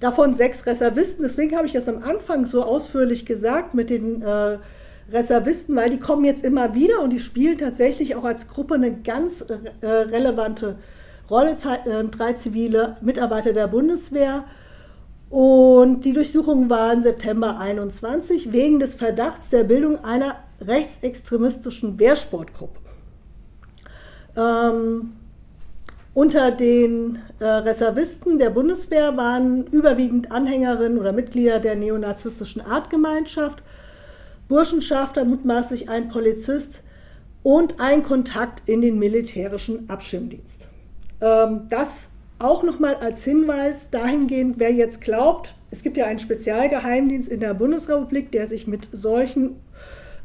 davon 0.00 0.34
sechs 0.34 0.66
Reservisten. 0.66 1.22
Deswegen 1.22 1.56
habe 1.56 1.66
ich 1.66 1.72
das 1.72 1.88
am 1.88 2.02
Anfang 2.02 2.44
so 2.44 2.62
ausführlich 2.62 3.24
gesagt 3.26 3.74
mit 3.74 3.90
den 3.90 4.22
äh, 4.22 4.58
Reservisten, 5.10 5.76
weil 5.76 5.90
die 5.90 6.00
kommen 6.00 6.24
jetzt 6.24 6.44
immer 6.44 6.74
wieder 6.74 7.00
und 7.00 7.10
die 7.10 7.20
spielen 7.20 7.58
tatsächlich 7.58 8.16
auch 8.16 8.24
als 8.24 8.48
Gruppe 8.48 8.74
eine 8.74 8.92
ganz 8.92 9.42
äh, 9.42 9.86
relevante 9.86 10.76
Rolle. 11.30 11.56
Äh, 11.84 12.04
drei 12.04 12.32
zivile 12.32 12.96
Mitarbeiter 13.02 13.52
der 13.52 13.68
Bundeswehr 13.68 14.44
und 15.32 16.04
die 16.04 16.12
Durchsuchungen 16.12 16.68
waren 16.68 17.00
September 17.00 17.58
21 17.58 18.52
wegen 18.52 18.78
des 18.78 18.94
Verdachts 18.94 19.48
der 19.48 19.64
Bildung 19.64 20.04
einer 20.04 20.36
rechtsextremistischen 20.60 21.98
Wehrsportgruppe. 21.98 22.78
Ähm, 24.36 25.14
unter 26.12 26.50
den 26.50 27.20
äh, 27.38 27.46
Reservisten 27.46 28.38
der 28.38 28.50
Bundeswehr 28.50 29.16
waren 29.16 29.64
überwiegend 29.68 30.30
Anhängerinnen 30.30 30.98
oder 30.98 31.12
Mitglieder 31.12 31.60
der 31.60 31.76
neonazistischen 31.76 32.60
Artgemeinschaft, 32.60 33.62
Burschenschafter, 34.48 35.24
mutmaßlich 35.24 35.88
ein 35.88 36.10
Polizist 36.10 36.82
und 37.42 37.80
ein 37.80 38.02
Kontakt 38.02 38.68
in 38.68 38.82
den 38.82 38.98
militärischen 38.98 39.88
Abschirmdienst. 39.88 40.68
Ähm, 41.22 41.62
das 41.70 42.10
auch 42.42 42.62
nochmal 42.62 42.96
als 42.96 43.24
Hinweis 43.24 43.90
dahingehend, 43.90 44.56
wer 44.58 44.72
jetzt 44.72 45.00
glaubt, 45.00 45.54
es 45.70 45.82
gibt 45.82 45.96
ja 45.96 46.06
einen 46.06 46.18
Spezialgeheimdienst 46.18 47.28
in 47.28 47.40
der 47.40 47.54
Bundesrepublik, 47.54 48.30
der 48.30 48.46
sich 48.46 48.66
mit 48.66 48.88
solchen 48.92 49.56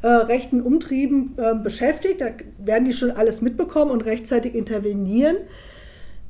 äh, 0.02 0.06
rechten 0.06 0.60
Umtrieben 0.60 1.34
äh, 1.38 1.54
beschäftigt. 1.54 2.20
Da 2.20 2.26
werden 2.58 2.84
die 2.84 2.92
schon 2.92 3.10
alles 3.10 3.40
mitbekommen 3.40 3.90
und 3.90 4.02
rechtzeitig 4.02 4.54
intervenieren. 4.54 5.36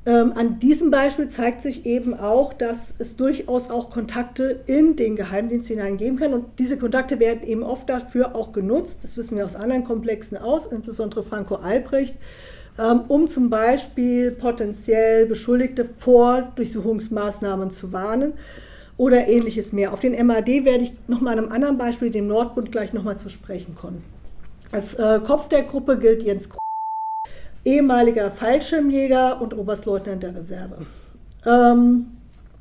Ähm, 0.07 0.33
an 0.35 0.59
diesem 0.59 0.91
Beispiel 0.91 1.29
zeigt 1.29 1.61
sich 1.61 1.85
eben 1.85 2.15
auch, 2.15 2.55
dass 2.55 2.95
es 2.99 3.17
durchaus 3.17 3.71
auch 3.71 3.91
Kontakte 3.91 4.61
in 4.67 4.97
den 4.97 5.17
Geheimdienst 5.17 5.69
hineingeben 5.69 6.19
kann. 6.19 6.33
Und 6.33 6.47
diese 6.59 6.79
Kontakte 6.79 7.19
werden 7.19 7.43
eben 7.43 7.63
oft 7.63 7.91
dafür 7.91 8.35
auch 8.37 8.53
genutzt. 8.53 9.01
Das 9.03 9.17
wissen 9.17 9.37
wir 9.37 9.45
aus 9.45 9.57
anderen 9.57 9.85
Komplexen 9.85 10.39
aus, 10.39 10.71
insbesondere 10.73 11.25
Franco 11.25 11.57
Albrecht 11.57 12.15
um 12.79 13.27
zum 13.27 13.51
Beispiel 13.51 14.31
potenziell 14.31 15.27
Beschuldigte 15.27 15.85
vor 15.85 16.53
Durchsuchungsmaßnahmen 16.55 17.71
zu 17.71 17.93
warnen 17.93 18.35
oder 18.97 19.27
ähnliches 19.27 19.73
mehr. 19.73 19.93
Auf 19.93 20.01
den 20.01 20.27
MAD 20.27 20.65
werde 20.65 20.85
ich 20.85 20.93
nochmal 21.09 21.35
an 21.35 21.45
einem 21.45 21.53
anderen 21.53 21.79
Beispiel, 21.79 22.11
dem 22.11 22.27
Nordbund, 22.27 22.71
gleich 22.71 22.93
nochmal 22.93 23.19
zu 23.19 23.31
sprechen 23.31 23.75
kommen. 23.75 24.05
Als 24.71 24.95
äh, 24.95 25.21
Kopf 25.27 25.49
der 25.49 25.63
Gruppe 25.63 25.99
gilt 25.99 26.23
Jens 26.23 26.49
Krug, 26.49 26.61
ehemaliger 27.65 28.31
Fallschirmjäger 28.31 29.41
und 29.41 29.57
Oberstleutnant 29.57 30.23
der 30.23 30.35
Reserve. 30.35 30.87
Ähm, 31.47 32.07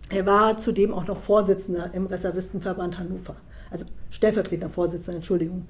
er 0.09 0.25
war 0.25 0.57
zudem 0.57 0.93
auch 0.93 1.05
noch 1.05 1.17
Vorsitzender 1.17 1.91
im 1.93 2.05
Reservistenverband 2.05 2.97
Hannover, 2.97 3.35
also 3.69 3.85
stellvertretender 4.09 4.69
Vorsitzender, 4.69 5.17
Entschuldigung. 5.17 5.67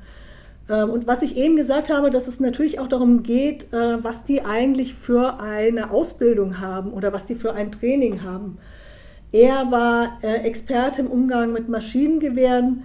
Ähm, 0.70 0.90
und 0.90 1.08
was 1.08 1.22
ich 1.22 1.38
eben 1.38 1.56
gesagt 1.56 1.90
habe, 1.90 2.10
dass 2.10 2.28
es 2.28 2.40
natürlich 2.40 2.80
auch 2.80 2.88
darum 2.88 3.24
geht, 3.24 3.72
äh, 3.74 4.04
was 4.04 4.24
die 4.24 4.42
eigentlich 4.44 4.94
für 4.94 5.40
eine 5.40 5.92
Ausbildung 5.92 6.60
haben 6.60 6.92
oder 6.92 7.14
was 7.14 7.28
sie 7.28 7.36
für 7.36 7.54
ein 7.54 7.72
Training 7.72 8.24
haben. 8.24 8.58
Er 9.32 9.72
war 9.72 10.20
äh, 10.24 10.46
Experte 10.46 11.02
im 11.02 11.08
Umgang 11.08 11.52
mit 11.52 11.70
Maschinengewehren 11.70 12.84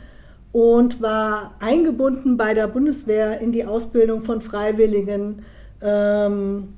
und 0.52 1.00
war 1.00 1.54
eingebunden 1.60 2.36
bei 2.36 2.52
der 2.52 2.68
Bundeswehr 2.68 3.40
in 3.40 3.52
die 3.52 3.64
Ausbildung 3.64 4.22
von 4.22 4.40
Freiwilligen. 4.40 5.44
Ähm, 5.80 6.74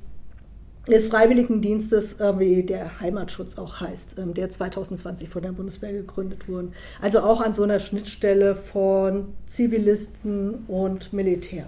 des 0.87 1.07
Freiwilligendienstes, 1.07 2.19
äh, 2.19 2.39
wie 2.39 2.63
der 2.63 2.99
Heimatschutz 2.99 3.57
auch 3.57 3.79
heißt, 3.79 4.17
ähm, 4.19 4.33
der 4.33 4.49
2020 4.49 5.29
von 5.29 5.41
der 5.41 5.51
Bundeswehr 5.51 5.91
gegründet 5.93 6.47
wurde. 6.47 6.69
Also 7.01 7.19
auch 7.19 7.41
an 7.41 7.53
so 7.53 7.63
einer 7.63 7.79
Schnittstelle 7.79 8.55
von 8.55 9.33
Zivilisten 9.47 10.65
und 10.67 11.11
Militär. 11.11 11.65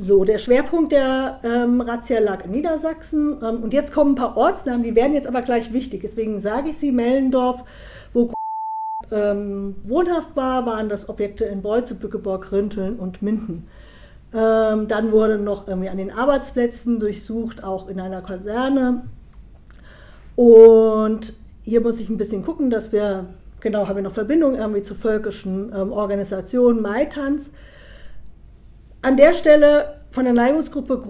So, 0.00 0.24
der 0.24 0.38
Schwerpunkt 0.38 0.92
der 0.92 1.40
ähm, 1.42 1.80
Razzia 1.80 2.20
lag 2.20 2.44
in 2.44 2.52
Niedersachsen. 2.52 3.36
Ähm, 3.42 3.64
und 3.64 3.74
jetzt 3.74 3.92
kommen 3.92 4.12
ein 4.12 4.14
paar 4.14 4.36
Ortsnamen, 4.36 4.84
die 4.84 4.94
werden 4.94 5.12
jetzt 5.12 5.26
aber 5.26 5.42
gleich 5.42 5.72
wichtig. 5.72 6.02
Deswegen 6.02 6.38
sage 6.38 6.70
ich 6.70 6.78
sie, 6.78 6.92
Mellendorf, 6.92 7.64
ähm, 9.12 9.76
wohnhaft 9.84 10.36
war, 10.36 10.66
waren 10.66 10.88
das 10.88 11.08
Objekte 11.08 11.44
in 11.44 11.62
Beutze, 11.62 11.94
Bückeborg, 11.94 12.52
Rinteln 12.52 12.96
und 12.96 13.22
Minden. 13.22 13.66
Ähm, 14.34 14.88
dann 14.88 15.12
wurde 15.12 15.38
noch 15.38 15.66
irgendwie 15.66 15.88
an 15.88 15.96
den 15.96 16.10
Arbeitsplätzen 16.10 17.00
durchsucht, 17.00 17.64
auch 17.64 17.88
in 17.88 17.98
einer 18.00 18.20
Kaserne. 18.20 19.04
Und 20.36 21.32
hier 21.62 21.80
muss 21.80 22.00
ich 22.00 22.08
ein 22.08 22.18
bisschen 22.18 22.44
gucken, 22.44 22.70
dass 22.70 22.92
wir, 22.92 23.26
genau, 23.60 23.88
haben 23.88 23.96
wir 23.96 24.02
noch 24.02 24.12
Verbindungen 24.12 24.56
irgendwie 24.56 24.82
zu 24.82 24.94
völkischen 24.94 25.72
ähm, 25.74 25.92
Organisationen, 25.92 26.82
Maitans. 26.82 27.50
An 29.02 29.16
der 29.16 29.32
Stelle 29.32 30.00
von 30.10 30.24
der 30.24 30.34
Neigungsgruppe 30.34 31.08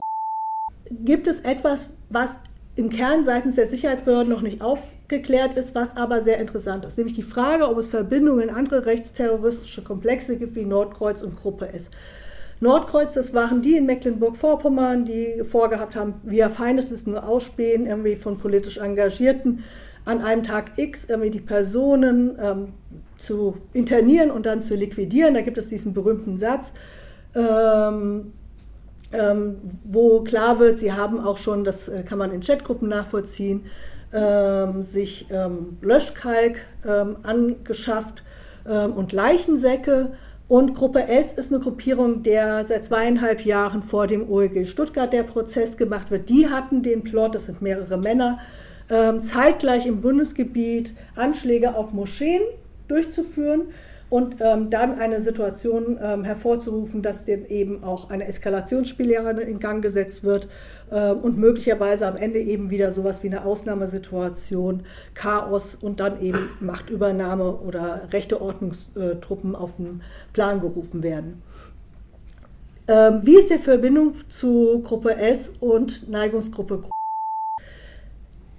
gibt 0.90 1.26
es 1.26 1.40
etwas, 1.40 1.88
was 2.08 2.38
im 2.76 2.90
Kern 2.90 3.24
seitens 3.24 3.56
der 3.56 3.66
Sicherheitsbehörden 3.66 4.32
noch 4.32 4.42
nicht 4.42 4.62
aufgeklärt 5.08 5.54
ist, 5.54 5.74
was 5.74 5.96
aber 5.96 6.20
sehr 6.20 6.38
interessant 6.38 6.84
ist, 6.84 6.98
nämlich 6.98 7.16
die 7.16 7.22
Frage, 7.22 7.66
ob 7.66 7.78
es 7.78 7.88
Verbindungen 7.88 8.50
in 8.50 8.54
andere 8.54 8.84
rechtsterroristische 8.84 9.82
Komplexe 9.82 10.36
gibt 10.36 10.54
wie 10.54 10.66
Nordkreuz 10.66 11.22
und 11.22 11.40
Gruppe 11.40 11.72
S. 11.72 11.90
Nordkreuz, 12.60 13.14
das 13.14 13.32
waren 13.32 13.62
die 13.62 13.78
in 13.78 13.86
Mecklenburg-Vorpommern, 13.86 15.06
die 15.06 15.44
vorgehabt 15.44 15.96
haben, 15.96 16.14
wir 16.24 16.50
Feindes 16.50 16.92
ist 16.92 17.06
nur 17.06 17.26
Ausspähen 17.26 17.86
irgendwie 17.86 18.16
von 18.16 18.36
politisch 18.36 18.76
Engagierten 18.76 19.64
an 20.04 20.20
einem 20.20 20.42
Tag 20.42 20.72
X 20.76 21.08
irgendwie 21.08 21.30
die 21.30 21.40
Personen 21.40 22.36
ähm, 22.38 22.68
zu 23.16 23.56
internieren 23.72 24.30
und 24.30 24.44
dann 24.44 24.60
zu 24.60 24.74
liquidieren. 24.74 25.32
Da 25.32 25.40
gibt 25.40 25.56
es 25.56 25.68
diesen 25.68 25.94
berühmten 25.94 26.36
Satz, 26.36 26.74
ähm, 27.34 28.32
ähm, 29.12 29.56
wo 29.86 30.20
klar 30.20 30.58
wird, 30.58 30.76
sie 30.76 30.92
haben 30.92 31.18
auch 31.18 31.38
schon, 31.38 31.64
das 31.64 31.88
äh, 31.88 32.02
kann 32.02 32.18
man 32.18 32.30
in 32.30 32.42
Chatgruppen 32.42 32.90
nachvollziehen, 32.90 33.64
ähm, 34.12 34.82
sich 34.82 35.26
ähm, 35.30 35.78
Löschkalk 35.80 36.60
ähm, 36.86 37.16
angeschafft 37.22 38.22
ähm, 38.66 38.92
und 38.92 39.12
Leichensäcke. 39.12 40.12
Und 40.48 40.74
Gruppe 40.74 41.06
S 41.08 41.34
ist 41.34 41.52
eine 41.52 41.62
Gruppierung, 41.62 42.22
der 42.22 42.66
seit 42.66 42.84
zweieinhalb 42.84 43.44
Jahren 43.44 43.82
vor 43.82 44.06
dem 44.06 44.30
OEG 44.30 44.66
Stuttgart 44.66 45.12
der 45.12 45.24
Prozess 45.24 45.76
gemacht 45.76 46.10
wird. 46.10 46.30
Die 46.30 46.48
hatten 46.48 46.82
den 46.82 47.02
Plot, 47.04 47.34
das 47.34 47.46
sind 47.46 47.60
mehrere 47.60 47.98
Männer, 47.98 48.38
ähm, 48.88 49.20
zeitgleich 49.20 49.86
im 49.86 50.00
Bundesgebiet 50.00 50.94
Anschläge 51.16 51.74
auf 51.74 51.92
Moscheen 51.92 52.40
durchzuführen 52.88 53.68
und 54.10 54.36
ähm, 54.40 54.70
dann 54.70 54.98
eine 54.98 55.20
Situation 55.20 55.98
ähm, 56.02 56.24
hervorzurufen, 56.24 57.02
dass 57.02 57.26
dann 57.26 57.44
eben 57.46 57.84
auch 57.84 58.10
eine 58.10 58.26
Eskalationsspirale 58.26 59.42
in 59.42 59.58
Gang 59.58 59.82
gesetzt 59.82 60.24
wird 60.24 60.48
äh, 60.90 61.10
und 61.10 61.38
möglicherweise 61.38 62.06
am 62.06 62.16
Ende 62.16 62.40
eben 62.40 62.70
wieder 62.70 62.92
sowas 62.92 63.22
wie 63.22 63.28
eine 63.28 63.44
Ausnahmesituation, 63.44 64.84
Chaos 65.14 65.74
und 65.74 66.00
dann 66.00 66.20
eben 66.22 66.50
Machtübernahme 66.60 67.56
oder 67.56 68.08
rechte 68.12 68.40
Ordnungstruppen 68.40 69.54
auf 69.54 69.76
den 69.76 70.02
Plan 70.32 70.60
gerufen 70.60 71.02
werden. 71.02 71.42
Ähm, 72.86 73.20
wie 73.22 73.38
ist 73.38 73.50
die 73.50 73.58
Verbindung 73.58 74.14
zu 74.28 74.80
Gruppe 74.82 75.16
S 75.16 75.52
und 75.60 76.08
Neigungsgruppe 76.08 76.84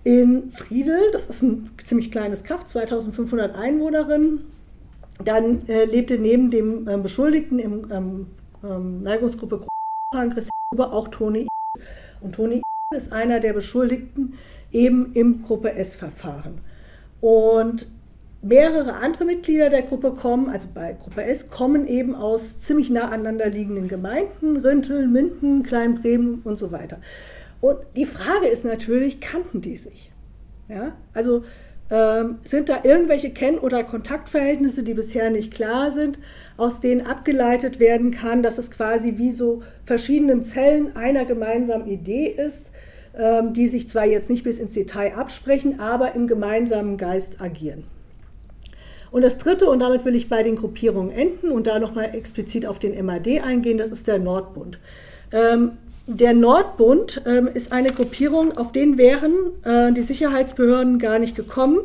in 0.04 0.52
Friedel, 0.52 1.12
das 1.12 1.30
ist 1.30 1.42
ein 1.42 1.72
ziemlich 1.78 2.12
kleines 2.12 2.44
Kaff, 2.44 2.66
2500 2.66 3.54
Einwohnerinnen, 3.54 4.46
dann 5.24 5.68
äh, 5.68 5.86
lebte 5.86 6.18
neben 6.18 6.50
dem 6.50 6.88
ähm, 6.88 7.04
Beschuldigten 7.04 7.60
im 7.60 7.92
ähm, 7.92 8.28
ähm, 8.64 9.04
Neigungsgruppe 9.04 9.66
Huber 10.74 10.94
auch 10.94 11.08
Toni 11.08 11.48
Und 12.22 12.36
Toni 12.36 12.62
ist 12.96 13.12
einer 13.12 13.40
der 13.40 13.54
Beschuldigten 13.54 14.36
eben 14.72 15.14
im 15.14 15.44
Gruppe 15.44 15.74
S-Verfahren. 15.74 16.62
Und 17.22 17.88
mehrere 18.42 18.94
andere 18.94 19.26
Mitglieder 19.26 19.70
der 19.70 19.84
Gruppe 19.84 20.12
kommen, 20.14 20.50
also 20.50 20.68
bei 20.74 20.94
Gruppe 20.94 21.24
S, 21.24 21.50
kommen 21.50 21.88
eben 21.88 22.16
aus 22.16 22.62
ziemlich 22.62 22.90
nah 22.90 23.10
aneinander 23.10 23.50
liegenden 23.50 23.88
Gemeinden, 23.88 24.58
Rintel, 24.58 25.08
Minden, 25.08 25.64
Kleinbremen 25.64 26.42
und 26.44 26.58
so 26.58 26.72
weiter. 26.72 27.00
Und 27.62 27.78
die 27.96 28.06
Frage 28.06 28.48
ist 28.48 28.64
natürlich, 28.64 29.20
kannten 29.20 29.62
die 29.62 29.76
sich? 29.76 30.12
Ja? 30.70 30.94
Also 31.14 31.44
ähm, 31.92 32.38
sind 32.42 32.70
da 32.70 32.84
irgendwelche 32.84 33.32
Kenn- 33.32 33.60
oder 33.60 33.84
Kontaktverhältnisse, 33.84 34.84
die 34.84 34.94
bisher 34.94 35.30
nicht 35.30 35.54
klar 35.54 35.92
sind, 35.92 36.20
aus 36.58 36.82
denen 36.82 37.06
abgeleitet 37.06 37.80
werden 37.80 38.12
kann, 38.12 38.44
dass 38.44 38.58
es 38.58 38.70
quasi 38.70 39.18
wie 39.18 39.32
so 39.32 39.64
verschiedenen 39.86 40.44
Zellen 40.44 40.96
einer 40.96 41.26
gemeinsamen 41.26 41.88
Idee 41.88 42.28
ist, 42.28 42.72
ähm, 43.18 43.54
die 43.54 43.68
sich 43.68 43.90
zwar 43.90 44.06
jetzt 44.06 44.30
nicht 44.30 44.44
bis 44.44 44.60
ins 44.60 44.74
Detail 44.74 45.16
absprechen, 45.16 45.80
aber 45.80 46.14
im 46.14 46.28
gemeinsamen 46.28 46.98
Geist 46.98 47.42
agieren. 47.42 47.86
Und 49.12 49.24
das 49.24 49.40
dritte, 49.40 49.66
und 49.66 49.80
damit 49.80 50.06
will 50.06 50.16
ich 50.16 50.30
bei 50.30 50.44
den 50.44 50.56
Gruppierungen 50.56 51.12
enden 51.12 51.50
und 51.50 51.66
da 51.66 51.80
nochmal 51.80 52.14
explizit 52.14 52.68
auf 52.68 52.78
den 52.78 53.04
MAD 53.04 53.42
eingehen, 53.42 53.80
das 53.80 53.90
ist 53.90 54.08
der 54.08 54.20
Nordbund. 54.20 54.78
Ähm, 55.32 55.78
der 56.12 56.34
Nordbund 56.34 57.22
ähm, 57.28 57.48
ist 57.48 57.72
eine 57.72 57.90
Gruppierung, 57.90 58.58
auf 58.58 58.72
den 58.72 58.98
wären 58.98 59.34
äh, 59.64 59.94
die 59.94 60.02
Sicherheitsbehörden 60.02 60.98
gar 60.98 61.20
nicht 61.20 61.36
gekommen, 61.36 61.82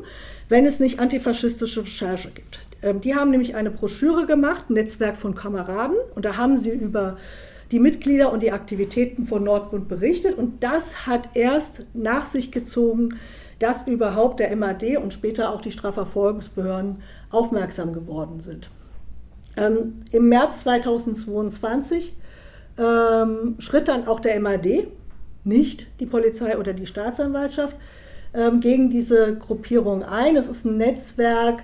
wenn 0.48 0.64
es 0.64 0.80
nicht 0.80 0.98
antifaschistische 0.98 1.82
Recherche 1.82 2.30
gibt. 2.30 2.60
Ähm, 2.80 3.02
die 3.02 3.14
haben 3.14 3.30
nämlich 3.30 3.54
eine 3.54 3.70
Broschüre 3.70 4.24
gemacht, 4.24 4.70
ein 4.70 4.74
Netzwerk 4.74 5.18
von 5.18 5.34
Kameraden, 5.34 5.96
und 6.14 6.24
da 6.24 6.38
haben 6.38 6.56
sie 6.56 6.70
über 6.70 7.18
die 7.70 7.80
Mitglieder 7.80 8.32
und 8.32 8.42
die 8.42 8.52
Aktivitäten 8.52 9.26
von 9.26 9.44
Nordbund 9.44 9.88
berichtet. 9.88 10.38
Und 10.38 10.64
das 10.64 11.06
hat 11.06 11.36
erst 11.36 11.84
nach 11.92 12.24
sich 12.24 12.50
gezogen, 12.50 13.18
dass 13.58 13.86
überhaupt 13.86 14.40
der 14.40 14.56
MAD 14.56 14.96
und 14.96 15.12
später 15.12 15.52
auch 15.52 15.60
die 15.60 15.70
Strafverfolgungsbehörden 15.70 17.02
aufmerksam 17.30 17.92
geworden 17.92 18.40
sind. 18.40 18.70
Ähm, 19.56 20.04
Im 20.12 20.30
März 20.30 20.62
2022 20.62 22.14
ähm, 22.78 23.56
schritt 23.58 23.88
dann 23.88 24.06
auch 24.06 24.20
der 24.20 24.38
MAD, 24.40 24.86
nicht 25.44 25.88
die 26.00 26.06
Polizei 26.06 26.58
oder 26.58 26.72
die 26.72 26.86
Staatsanwaltschaft, 26.86 27.76
ähm, 28.34 28.60
gegen 28.60 28.90
diese 28.90 29.36
Gruppierung 29.36 30.02
ein. 30.02 30.36
Es 30.36 30.48
ist 30.48 30.64
ein 30.64 30.76
Netzwerk, 30.76 31.62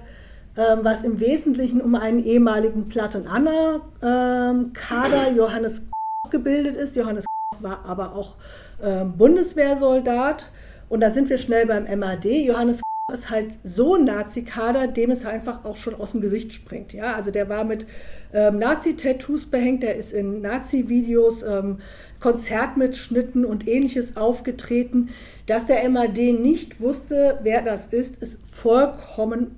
ähm, 0.56 0.80
was 0.82 1.04
im 1.04 1.20
Wesentlichen 1.20 1.80
um 1.80 1.94
einen 1.94 2.24
ehemaligen 2.24 2.88
Platt-und-Anna-Kader 2.88 5.28
ähm, 5.28 5.36
Johannes 5.36 5.82
gebildet 6.30 6.76
ist. 6.76 6.96
Johannes 6.96 7.24
war 7.58 7.84
aber 7.86 8.14
auch 8.14 8.34
ähm, 8.82 9.16
Bundeswehrsoldat. 9.16 10.46
Und 10.88 11.00
da 11.00 11.10
sind 11.10 11.28
wir 11.28 11.38
schnell 11.38 11.66
beim 11.66 11.86
MAD. 11.98 12.24
Johannes 12.24 12.82
ist 13.12 13.30
halt 13.30 13.60
so 13.62 13.96
ein 13.96 14.04
Nazi-Kader, 14.04 14.88
dem 14.88 15.10
es 15.10 15.24
einfach 15.24 15.64
auch 15.64 15.76
schon 15.76 15.94
aus 15.94 16.12
dem 16.12 16.20
Gesicht 16.20 16.52
springt. 16.52 16.92
Ja, 16.92 17.14
also 17.14 17.30
der 17.30 17.48
war 17.48 17.64
mit 17.64 17.86
ähm, 18.32 18.58
Nazi-Tattoos 18.58 19.46
behängt, 19.46 19.82
der 19.82 19.96
ist 19.96 20.12
in 20.12 20.40
Nazi-Videos, 20.40 21.42
ähm, 21.42 21.78
Konzertmitschnitten 22.20 23.44
und 23.44 23.66
ähnliches 23.66 24.16
aufgetreten. 24.16 25.10
Dass 25.46 25.66
der 25.66 25.88
MAD 25.88 26.18
nicht 26.18 26.80
wusste, 26.80 27.40
wer 27.42 27.62
das 27.62 27.88
ist, 27.88 28.22
ist 28.22 28.38
vollkommen 28.52 29.56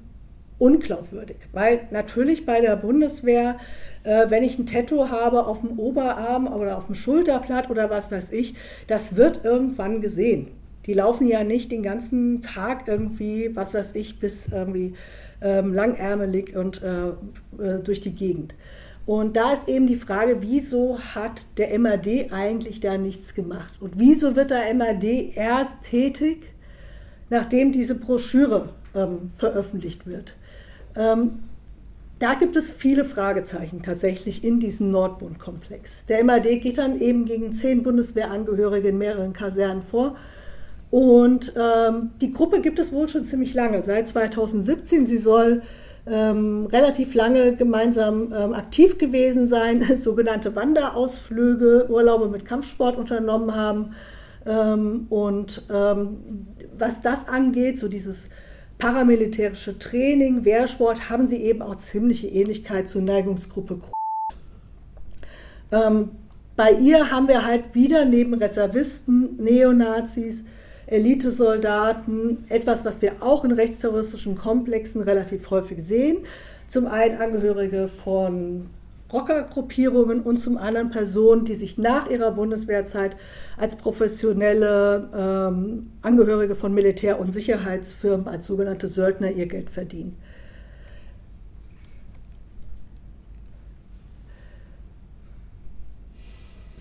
unglaubwürdig. 0.59 1.37
Weil 1.53 1.89
natürlich 1.91 2.47
bei 2.47 2.61
der 2.61 2.77
Bundeswehr, 2.77 3.57
äh, 4.05 4.31
wenn 4.31 4.45
ich 4.45 4.59
ein 4.59 4.67
Tattoo 4.67 5.09
habe 5.09 5.47
auf 5.47 5.61
dem 5.61 5.79
Oberarm 5.79 6.47
oder 6.47 6.79
auf 6.79 6.87
dem 6.87 6.95
Schulterblatt 6.95 7.69
oder 7.69 7.91
was 7.91 8.11
weiß 8.11 8.33
ich, 8.33 8.55
das 8.87 9.17
wird 9.17 9.45
irgendwann 9.45 10.01
gesehen. 10.01 10.49
Die 10.87 10.95
laufen 10.95 11.27
ja 11.27 11.45
nicht 11.45 11.71
den 11.71 11.83
ganzen 11.83 12.43
Tag 12.43 12.89
irgendwie, 12.89 13.55
was 13.55 13.75
weiß 13.75 13.95
ich, 13.95 14.19
bis 14.19 14.49
irgendwie 14.49 14.95
ähm, 15.43 15.75
langärmelig 15.75 16.57
und 16.57 16.83
äh, 16.83 17.09
äh, 17.09 17.79
durch 17.83 18.01
die 18.01 18.15
Gegend. 18.15 18.55
Und 19.05 19.37
da 19.37 19.53
ist 19.53 19.69
eben 19.69 19.87
die 19.87 19.97
Frage, 19.97 20.43
wieso 20.43 20.99
hat 20.99 21.47
der 21.57 21.77
MAD 21.79 22.33
eigentlich 22.33 22.81
da 22.81 22.97
nichts 22.97 23.35
gemacht? 23.35 23.73
Und 23.81 23.99
wieso 23.99 24.37
wird 24.37 24.51
der 24.51 24.73
MAD 24.75 25.35
erst 25.35 25.83
tätig, 25.83 26.47
nachdem 27.29 27.73
diese 27.73 27.97
Broschüre 27.97 28.69
ähm, 28.95 29.31
veröffentlicht 29.37 30.07
wird? 30.07 30.35
Ähm, 30.95 31.41
da 32.21 32.35
gibt 32.35 32.55
es 32.55 32.71
viele 32.71 33.05
Fragezeichen 33.05 33.83
tatsächlich 33.83 34.45
in 34.45 34.61
diesem 34.61 34.93
Nordbund-Komplex. 34.93 36.07
Der 36.07 36.23
MAD 36.23 36.61
geht 36.61 36.79
dann 36.79 37.01
eben 37.01 37.25
gegen 37.25 37.53
zehn 37.53 37.83
Bundeswehrangehörige 37.83 38.89
in 38.89 38.99
mehreren 38.99 39.33
Kasernen 39.33 39.83
vor 39.83 40.17
und 40.93 41.55
ähm, 41.57 42.11
die 42.21 42.35
Gruppe 42.35 42.61
gibt 42.61 42.79
es 42.79 42.93
wohl 42.93 43.09
schon 43.09 43.25
ziemlich 43.25 43.55
lange, 43.55 43.81
seit 43.81 44.07
2017. 44.07 45.07
Sie 45.07 45.17
soll 45.17 45.63
ähm, 46.07 46.67
relativ 46.67 47.15
lange 47.15 47.57
gemeinsam 47.57 48.31
ähm, 48.31 48.53
aktiv 48.53 48.99
gewesen 48.99 49.47
sein, 49.47 49.83
sogenannte 49.97 50.55
Wanderausflüge, 50.55 51.87
Urlaube 51.89 52.29
mit 52.29 52.45
Kampfsport 52.45 52.99
unternommen 52.99 53.55
haben. 53.55 53.95
Ähm, 54.45 55.07
und 55.09 55.63
ähm, 55.73 56.47
was 56.77 57.01
das 57.01 57.27
angeht, 57.27 57.79
so 57.79 57.89
dieses 57.89 58.29
paramilitärische 58.77 59.79
Training, 59.79 60.45
Wehrsport, 60.45 61.09
haben 61.09 61.25
sie 61.25 61.39
eben 61.39 61.63
auch 61.63 61.77
ziemliche 61.77 62.27
Ähnlichkeit 62.27 62.87
zur 62.87 63.01
Neigungsgruppe. 63.01 63.81
Ähm, 65.71 66.11
bei 66.55 66.73
ihr 66.73 67.11
haben 67.11 67.29
wir 67.29 67.47
halt 67.47 67.75
wieder 67.75 68.05
neben 68.05 68.35
Reservisten, 68.35 69.43
Neonazis, 69.43 70.45
Elitesoldaten, 70.93 72.45
etwas, 72.49 72.85
was 72.85 73.01
wir 73.03 73.15
auch 73.21 73.45
in 73.45 73.53
rechtsterroristischen 73.53 74.37
Komplexen 74.37 75.03
relativ 75.03 75.51
häufig 75.51 75.83
sehen. 75.83 76.19
Zum 76.69 76.87
einen 76.87 77.21
Angehörige 77.21 77.89
von 77.89 78.67
Rockergruppierungen 79.13 80.21
und 80.21 80.39
zum 80.39 80.57
anderen 80.57 80.91
Personen, 80.91 81.45
die 81.45 81.55
sich 81.55 81.77
nach 81.77 82.09
ihrer 82.09 82.31
Bundeswehrzeit 82.31 83.17
als 83.59 83.77
professionelle 83.77 85.09
ähm, 85.15 85.91
Angehörige 86.01 86.55
von 86.55 86.73
Militär- 86.73 87.21
und 87.21 87.31
Sicherheitsfirmen, 87.31 88.27
als 88.27 88.47
sogenannte 88.47 88.89
Söldner 88.89 89.31
ihr 89.31 89.47
Geld 89.47 89.71
verdienen. 89.71 90.17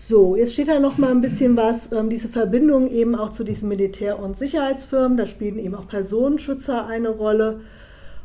So, 0.04 0.34
jetzt 0.34 0.54
steht 0.54 0.66
da 0.66 0.80
noch 0.80 0.98
mal 0.98 1.12
ein 1.12 1.20
bisschen 1.20 1.56
was, 1.56 1.92
ähm, 1.92 2.10
diese 2.10 2.28
Verbindung 2.28 2.90
eben 2.90 3.14
auch 3.14 3.30
zu 3.30 3.44
diesen 3.44 3.68
Militär- 3.68 4.18
und 4.18 4.36
Sicherheitsfirmen, 4.36 5.16
da 5.16 5.26
spielen 5.26 5.60
eben 5.60 5.76
auch 5.76 5.86
Personenschützer 5.86 6.88
eine 6.88 7.10
Rolle. 7.10 7.60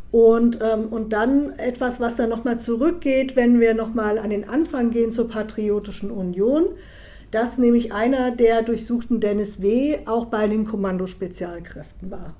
Und, 0.09 0.57
ähm, 0.59 0.87
und 0.87 1.13
dann 1.13 1.51
etwas, 1.59 1.99
was 1.99 2.15
dann 2.15 2.29
nochmal 2.29 2.57
zurückgeht, 2.57 3.35
wenn 3.35 3.59
wir 3.59 3.75
nochmal 3.75 4.17
an 4.17 4.31
den 4.31 4.49
Anfang 4.49 4.89
gehen 4.89 5.11
zur 5.11 5.29
Patriotischen 5.29 6.09
Union, 6.09 6.65
dass 7.29 7.59
nämlich 7.59 7.93
einer 7.93 8.31
der 8.31 8.63
durchsuchten 8.63 9.19
Dennis 9.19 9.61
W. 9.61 9.99
auch 10.07 10.25
bei 10.25 10.47
den 10.47 10.65
Kommandospezialkräften 10.65 12.09
war. 12.09 12.33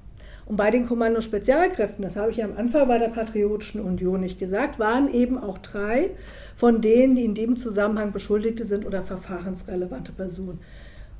Und 0.47 0.55
bei 0.55 0.71
den 0.71 0.87
Kommandospezialkräften, 0.87 2.03
das 2.03 2.15
habe 2.15 2.31
ich 2.31 2.43
am 2.43 2.57
Anfang 2.57 2.87
bei 2.87 2.97
der 2.97 3.09
Patriotischen 3.09 3.81
Union 3.81 4.21
nicht 4.21 4.39
gesagt, 4.39 4.79
waren 4.79 5.13
eben 5.13 5.37
auch 5.37 5.59
drei 5.59 6.11
von 6.57 6.81
denen, 6.81 7.15
die 7.15 7.23
in 7.23 7.35
dem 7.35 7.55
Zusammenhang 7.55 8.11
Beschuldigte 8.11 8.65
sind 8.65 8.85
oder 8.85 9.03
verfahrensrelevante 9.03 10.11
Personen. 10.11 10.59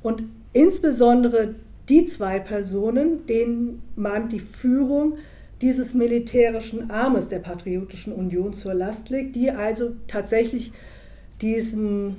Und 0.02 0.24
insbesondere 0.52 1.54
die 1.88 2.04
zwei 2.04 2.38
Personen, 2.38 3.24
denen 3.26 3.82
man 3.96 4.28
die 4.28 4.40
Führung 4.40 5.18
dieses 5.62 5.94
militärischen 5.94 6.90
Armes 6.90 7.28
der 7.28 7.38
Patriotischen 7.38 8.12
Union 8.12 8.52
zur 8.52 8.74
Last 8.74 9.10
legt, 9.10 9.34
die 9.36 9.50
also 9.50 9.92
tatsächlich 10.06 10.72
diesen 11.40 12.16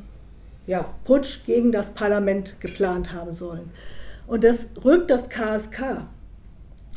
ja, 0.65 0.86
Putsch 1.05 1.45
gegen 1.45 1.72
das 1.72 1.91
Parlament 1.91 2.59
geplant 2.59 3.13
haben 3.13 3.34
sollen. 3.34 3.70
Und 4.28 4.43
das 4.43 4.70
rückt 4.84 5.11
das 5.11 5.30
KSK 5.30 6.07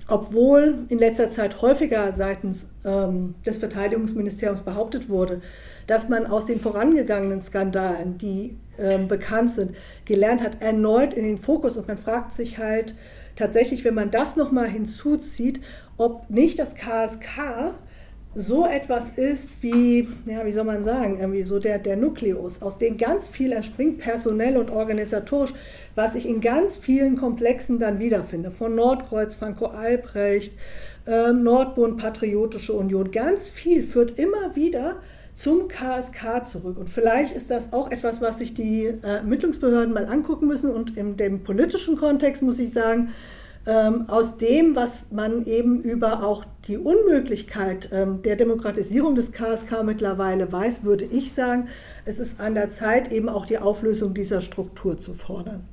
obwohl 0.08 0.84
in 0.88 0.98
letzter 0.98 1.28
Zeit 1.30 1.62
häufiger 1.62 2.12
seitens 2.12 2.68
ähm, 2.84 3.34
des 3.46 3.58
Verteidigungsministeriums 3.58 4.62
behauptet 4.62 5.08
wurde, 5.08 5.40
dass 5.86 6.08
man 6.08 6.26
aus 6.26 6.46
den 6.46 6.60
vorangegangenen 6.60 7.40
Skandalen, 7.40 8.18
die 8.18 8.56
ähm, 8.78 9.08
bekannt 9.08 9.50
sind, 9.50 9.76
gelernt 10.04 10.42
hat, 10.42 10.60
erneut 10.60 11.14
in 11.14 11.24
den 11.24 11.38
Fokus. 11.38 11.76
Und 11.76 11.88
man 11.88 11.98
fragt 11.98 12.32
sich 12.32 12.58
halt 12.58 12.94
tatsächlich, 13.36 13.84
wenn 13.84 13.94
man 13.94 14.10
das 14.10 14.36
nochmal 14.36 14.68
hinzuzieht, 14.68 15.60
ob 15.96 16.28
nicht 16.30 16.58
das 16.58 16.74
KSK 16.74 17.74
so 18.34 18.66
etwas 18.66 19.18
ist 19.18 19.62
wie, 19.62 20.08
ja, 20.24 20.46
wie 20.46 20.52
soll 20.52 20.64
man 20.64 20.84
sagen, 20.84 21.18
irgendwie 21.20 21.42
so 21.42 21.58
der, 21.58 21.78
der 21.78 21.96
Nukleus, 21.96 22.62
aus 22.62 22.78
dem 22.78 22.96
ganz 22.96 23.28
viel 23.28 23.52
entspringt, 23.52 23.98
personell 23.98 24.56
und 24.56 24.70
organisatorisch, 24.70 25.52
was 25.94 26.14
ich 26.14 26.26
in 26.26 26.40
ganz 26.40 26.78
vielen 26.78 27.16
Komplexen 27.16 27.78
dann 27.78 27.98
wiederfinde. 27.98 28.50
Von 28.50 28.74
Nordkreuz, 28.74 29.34
Franco 29.34 29.66
Albrecht, 29.66 30.52
äh, 31.06 31.32
Nordbund, 31.32 31.98
Patriotische 31.98 32.72
Union. 32.72 33.10
Ganz 33.10 33.48
viel 33.48 33.82
führt 33.82 34.18
immer 34.18 34.56
wieder 34.56 34.96
zum 35.34 35.68
KSK 35.68 36.44
zurück. 36.44 36.76
Und 36.78 36.90
vielleicht 36.90 37.34
ist 37.34 37.50
das 37.50 37.72
auch 37.72 37.90
etwas, 37.90 38.20
was 38.20 38.38
sich 38.38 38.54
die 38.54 38.84
äh, 38.84 39.00
Ermittlungsbehörden 39.02 39.94
mal 39.94 40.06
angucken 40.06 40.46
müssen. 40.46 40.70
Und 40.70 40.96
in 40.96 41.16
dem 41.16 41.42
politischen 41.42 41.96
Kontext 41.96 42.42
muss 42.42 42.58
ich 42.58 42.72
sagen, 42.72 43.10
ähm, 43.64 44.08
aus 44.08 44.38
dem, 44.38 44.74
was 44.74 45.04
man 45.10 45.46
eben 45.46 45.82
über 45.82 46.24
auch 46.24 46.44
die 46.66 46.78
Unmöglichkeit 46.78 47.88
ähm, 47.92 48.22
der 48.22 48.36
Demokratisierung 48.36 49.14
des 49.14 49.30
KSK 49.32 49.84
mittlerweile 49.84 50.50
weiß, 50.50 50.82
würde 50.82 51.04
ich 51.04 51.32
sagen, 51.32 51.68
es 52.04 52.18
ist 52.18 52.40
an 52.40 52.54
der 52.54 52.70
Zeit, 52.70 53.12
eben 53.12 53.28
auch 53.28 53.46
die 53.46 53.58
Auflösung 53.58 54.14
dieser 54.14 54.40
Struktur 54.40 54.98
zu 54.98 55.14
fordern. 55.14 55.64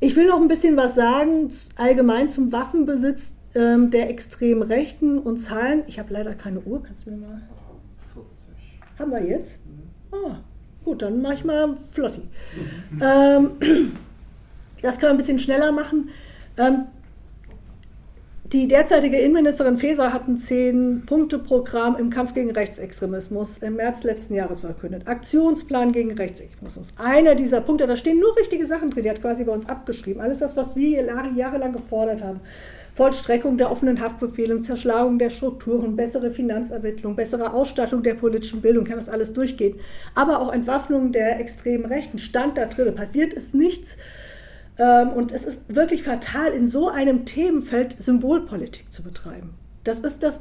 Ich 0.00 0.16
will 0.16 0.26
noch 0.28 0.40
ein 0.40 0.48
bisschen 0.48 0.76
was 0.76 0.94
sagen, 0.94 1.50
allgemein 1.76 2.28
zum 2.28 2.52
Waffenbesitz 2.52 3.32
ähm, 3.54 3.90
der 3.90 4.10
extremen 4.10 4.62
Rechten 4.62 5.18
und 5.18 5.38
Zahlen. 5.38 5.82
Ich 5.86 5.98
habe 5.98 6.12
leider 6.12 6.34
keine 6.34 6.60
Uhr, 6.60 6.82
kannst 6.82 7.06
du 7.06 7.10
mir 7.10 7.16
mal. 7.18 7.42
40. 8.14 8.28
Haben 8.98 9.10
wir 9.10 9.24
jetzt? 9.24 9.52
Mhm. 9.64 10.16
Ah, 10.16 10.40
gut, 10.84 11.02
dann 11.02 11.20
mache 11.22 11.34
ich 11.34 11.44
mal 11.44 11.76
Flotti. 11.92 12.22
Mhm. 12.90 13.02
Ähm, 13.02 13.50
das 14.82 14.98
kann 14.98 15.10
man 15.10 15.16
ein 15.16 15.18
bisschen 15.18 15.38
schneller 15.38 15.72
machen. 15.72 16.10
Ähm, 16.56 16.86
die 18.52 18.66
derzeitige 18.66 19.16
Innenministerin 19.16 19.78
Faeser 19.78 20.12
hat 20.12 20.26
ein 20.26 20.36
Zehn-Punkte-Programm 20.36 21.94
im 21.96 22.10
Kampf 22.10 22.34
gegen 22.34 22.50
Rechtsextremismus 22.50 23.58
im 23.58 23.76
März 23.76 24.02
letzten 24.02 24.34
Jahres 24.34 24.62
verkündet. 24.62 25.06
Aktionsplan 25.06 25.92
gegen 25.92 26.10
Rechtsextremismus. 26.14 26.94
Einer 26.98 27.36
dieser 27.36 27.60
Punkte, 27.60 27.86
da 27.86 27.96
stehen 27.96 28.18
nur 28.18 28.36
richtige 28.36 28.66
Sachen 28.66 28.90
drin, 28.90 29.04
die 29.04 29.10
hat 29.10 29.20
quasi 29.20 29.44
bei 29.44 29.52
uns 29.52 29.68
abgeschrieben. 29.68 30.20
Alles 30.20 30.40
das, 30.40 30.56
was 30.56 30.74
wir 30.74 31.04
jahrelang 31.36 31.72
gefordert 31.72 32.24
haben. 32.24 32.40
Vollstreckung 33.00 33.56
der 33.56 33.72
offenen 33.72 33.98
Haftbefehle, 33.98 34.60
Zerschlagung 34.60 35.18
der 35.18 35.30
Strukturen, 35.30 35.96
bessere 35.96 36.30
Finanzermittlung, 36.30 37.16
bessere 37.16 37.54
Ausstattung 37.54 38.02
der 38.02 38.12
politischen 38.12 38.60
Bildung, 38.60 38.84
kann 38.84 38.96
das 38.96 39.08
alles 39.08 39.32
durchgehen. 39.32 39.80
Aber 40.14 40.38
auch 40.38 40.52
Entwaffnung 40.52 41.10
der 41.10 41.40
extremen 41.40 41.86
Rechten 41.86 42.18
stand 42.18 42.58
da 42.58 42.66
drin. 42.66 42.94
Passiert 42.94 43.32
ist 43.32 43.54
nichts. 43.54 43.96
Ähm, 44.76 45.14
und 45.14 45.32
es 45.32 45.46
ist 45.46 45.62
wirklich 45.68 46.02
fatal, 46.02 46.52
in 46.52 46.66
so 46.66 46.90
einem 46.90 47.24
Themenfeld 47.24 47.96
Symbolpolitik 48.02 48.92
zu 48.92 49.02
betreiben. 49.02 49.54
Das 49.82 50.00
ist 50.00 50.22
das, 50.22 50.40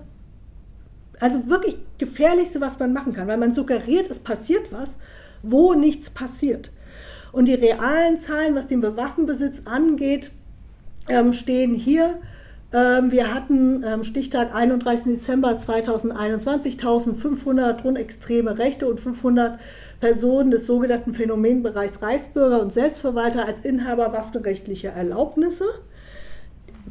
also 1.21 1.47
wirklich 1.47 1.77
gefährlichste, 1.97 2.59
was 2.59 2.77
man 2.77 2.91
machen 2.91 3.13
kann, 3.13 3.29
weil 3.29 3.37
man 3.37 3.53
suggeriert, 3.53 4.11
es 4.11 4.19
passiert 4.19 4.69
was, 4.73 4.97
wo 5.43 5.75
nichts 5.75 6.09
passiert. 6.09 6.71
Und 7.31 7.45
die 7.45 7.53
realen 7.53 8.17
Zahlen, 8.17 8.53
was 8.53 8.67
den 8.67 8.83
Waffenbesitz 8.83 9.65
angeht, 9.65 10.31
ähm, 11.07 11.31
stehen 11.31 11.73
hier. 11.73 12.19
Ähm, 12.71 13.11
wir 13.11 13.33
hatten 13.33 13.83
Stichtag 14.03 14.53
31. 14.53 15.13
Dezember 15.13 15.57
2021 15.57 16.73
1500 16.73 17.83
rund 17.83 17.97
extreme 17.97 18.57
Rechte 18.57 18.87
und 18.87 18.99
500 18.99 19.59
Personen 19.99 20.51
des 20.51 20.67
sogenannten 20.67 21.13
Phänomenbereichs 21.13 22.01
Reichsbürger 22.01 22.61
und 22.61 22.71
Selbstverwalter 22.71 23.45
als 23.45 23.61
Inhaber 23.61 24.13
waffenrechtlicher 24.13 24.91
Erlaubnisse. 24.91 25.65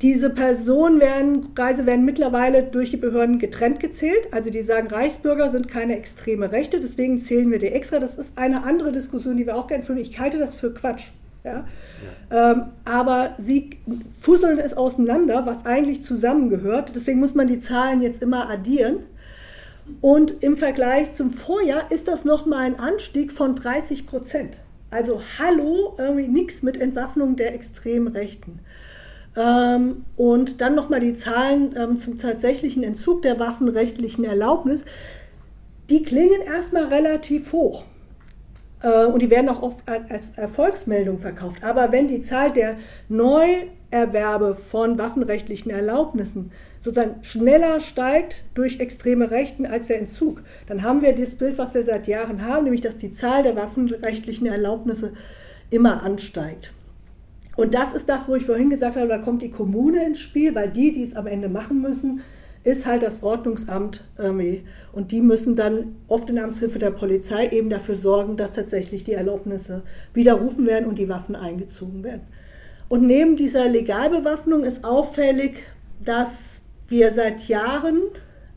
Diese 0.03 0.31
Personen 0.31 1.01
werden, 1.01 1.49
Reise 1.57 1.87
werden 1.87 2.05
mittlerweile 2.05 2.63
durch 2.63 2.91
die 2.91 2.97
Behörden 2.97 3.39
getrennt 3.39 3.81
gezählt. 3.81 4.29
Also 4.33 4.51
die 4.51 4.63
sagen, 4.63 4.89
Reichsbürger 4.89 5.51
sind 5.51 5.69
keine 5.69 5.97
extreme 5.97 6.53
Rechte, 6.53 6.79
deswegen 6.81 7.19
zählen 7.19 7.51
wir 7.51 7.59
die 7.59 7.67
extra. 7.67 7.99
Das 7.99 8.17
ist 8.17 8.39
eine 8.39 8.65
andere 8.65 8.93
Diskussion, 8.93 9.37
die 9.37 9.47
wir 9.47 9.57
auch 9.57 9.67
gerne 9.67 9.83
führen. 9.83 9.99
Ich 9.99 10.19
halte 10.19 10.39
das 10.39 10.55
für 10.55 10.73
Quatsch. 10.73 11.09
Ja? 11.49 11.67
ja. 12.31 12.53
Ähm, 12.53 12.63
aber 12.85 13.31
sie 13.39 13.79
fusseln 14.11 14.59
es 14.59 14.77
auseinander, 14.77 15.47
was 15.47 15.67
eigentlich 15.67 16.03
zusammengehört. 16.03 16.93
Deswegen 16.95 17.21
muss 17.21 17.35
man 17.35 17.47
die 17.47 17.59
Zahlen 17.59 18.03
jetzt 18.03 18.23
immer 18.23 18.49
addieren. 18.49 18.99
Und 20.01 20.43
im 20.43 20.57
Vergleich 20.57 21.15
zum 21.15 21.31
Vorjahr 21.31 21.91
ist 21.91 22.09
das 22.09 22.25
nochmal 22.25 22.67
ein 22.67 22.79
Anstieg 22.79 23.33
von 23.33 23.57
30 23.57 24.07
Prozent. 24.07 24.59
Also 24.91 25.21
hallo, 25.39 25.95
irgendwie 25.99 26.29
nichts 26.29 26.63
mit 26.63 26.81
Entwaffnung 26.81 27.37
der 27.37 27.55
extremen 27.55 28.09
Rechten. 28.09 28.61
Ähm, 29.37 30.05
und 30.17 30.61
dann 30.61 30.75
nochmal 30.75 31.01
die 31.01 31.15
Zahlen 31.15 31.75
ähm, 31.77 31.97
zum 31.97 32.19
tatsächlichen 32.19 32.83
Entzug 32.83 33.23
der 33.23 33.39
waffenrechtlichen 33.39 34.25
Erlaubnis. 34.25 34.85
Die 35.91 36.03
klingen 36.03 36.43
erstmal 36.43 36.85
relativ 36.85 37.53
hoch. 37.53 37.85
Äh, 38.83 39.07
und 39.07 39.23
die 39.23 39.31
werden 39.31 39.49
auch 39.49 39.63
oft 39.63 39.79
als 39.87 40.29
Erfolgsmeldung 40.37 41.19
verkauft. 41.19 41.63
Aber 41.63 41.93
wenn 41.93 42.09
die 42.09 42.21
Zahl 42.21 42.53
der 42.53 42.77
Neuerwerbe 43.09 44.55
von 44.55 44.99
waffenrechtlichen 44.99 45.71
Erlaubnissen 45.71 46.53
sozusagen 46.81 47.23
schneller 47.25 47.81
steigt 47.81 48.37
durch 48.55 48.79
extreme 48.81 49.31
Rechten 49.31 49.67
als 49.67 49.89
der 49.89 49.99
Entzug, 49.99 50.43
dann 50.67 50.83
haben 50.83 51.03
wir 51.03 51.15
das 51.15 51.35
Bild, 51.35 51.59
was 51.59 51.75
wir 51.75 51.83
seit 51.83 52.07
Jahren 52.07 52.45
haben, 52.45 52.65
nämlich 52.65 52.83
dass 52.83 52.97
die 52.97 53.11
Zahl 53.11 53.43
der 53.43 53.57
waffenrechtlichen 53.57 54.47
Erlaubnisse 54.47 55.13
immer 55.71 56.03
ansteigt. 56.03 56.73
Und 57.57 57.75
das 57.75 57.93
ist 57.93 58.09
das, 58.09 58.29
wo 58.29 58.37
ich 58.37 58.47
vorhin 58.47 58.71
gesagt 58.71 58.95
habe, 58.95 59.09
da 59.09 59.19
kommt 59.19 59.43
die 59.43 59.51
Kommune 59.51 60.05
ins 60.05 60.21
Spiel, 60.21 60.55
weil 60.55 60.71
die, 60.71 60.93
die 60.93 61.03
es 61.03 61.17
am 61.17 61.27
Ende 61.27 61.49
machen 61.49 61.83
müssen, 61.83 62.21
ist 62.69 62.85
halt 62.85 63.03
das 63.03 63.23
Ordnungsamt 63.23 64.05
irgendwie. 64.19 64.65
Und 64.93 65.11
die 65.11 65.23
müssen 65.23 65.57
dann 65.57 65.97
oft 66.07 66.29
in 66.29 66.39
Amtshilfe 66.39 66.79
der 66.79 66.91
Polizei 66.91 67.49
eben 67.49 67.71
dafür 67.71 67.95
sorgen, 67.95 68.37
dass 68.37 68.53
tatsächlich 68.53 69.05
die 69.05 69.15
Erlaubnisse 69.15 69.83
widerrufen 70.13 70.67
werden 70.67 70.87
und 70.87 70.99
die 70.99 71.09
Waffen 71.09 71.35
eingezogen 71.35 72.05
werden. 72.05 72.27
Und 72.91 73.07
neben 73.07 73.37
dieser 73.37 73.69
Legalbewaffnung 73.69 74.65
ist 74.65 74.85
auffällig, 74.85 75.63
dass 76.05 76.63
wir 76.89 77.11
seit 77.13 77.49
Jahren 77.49 78.03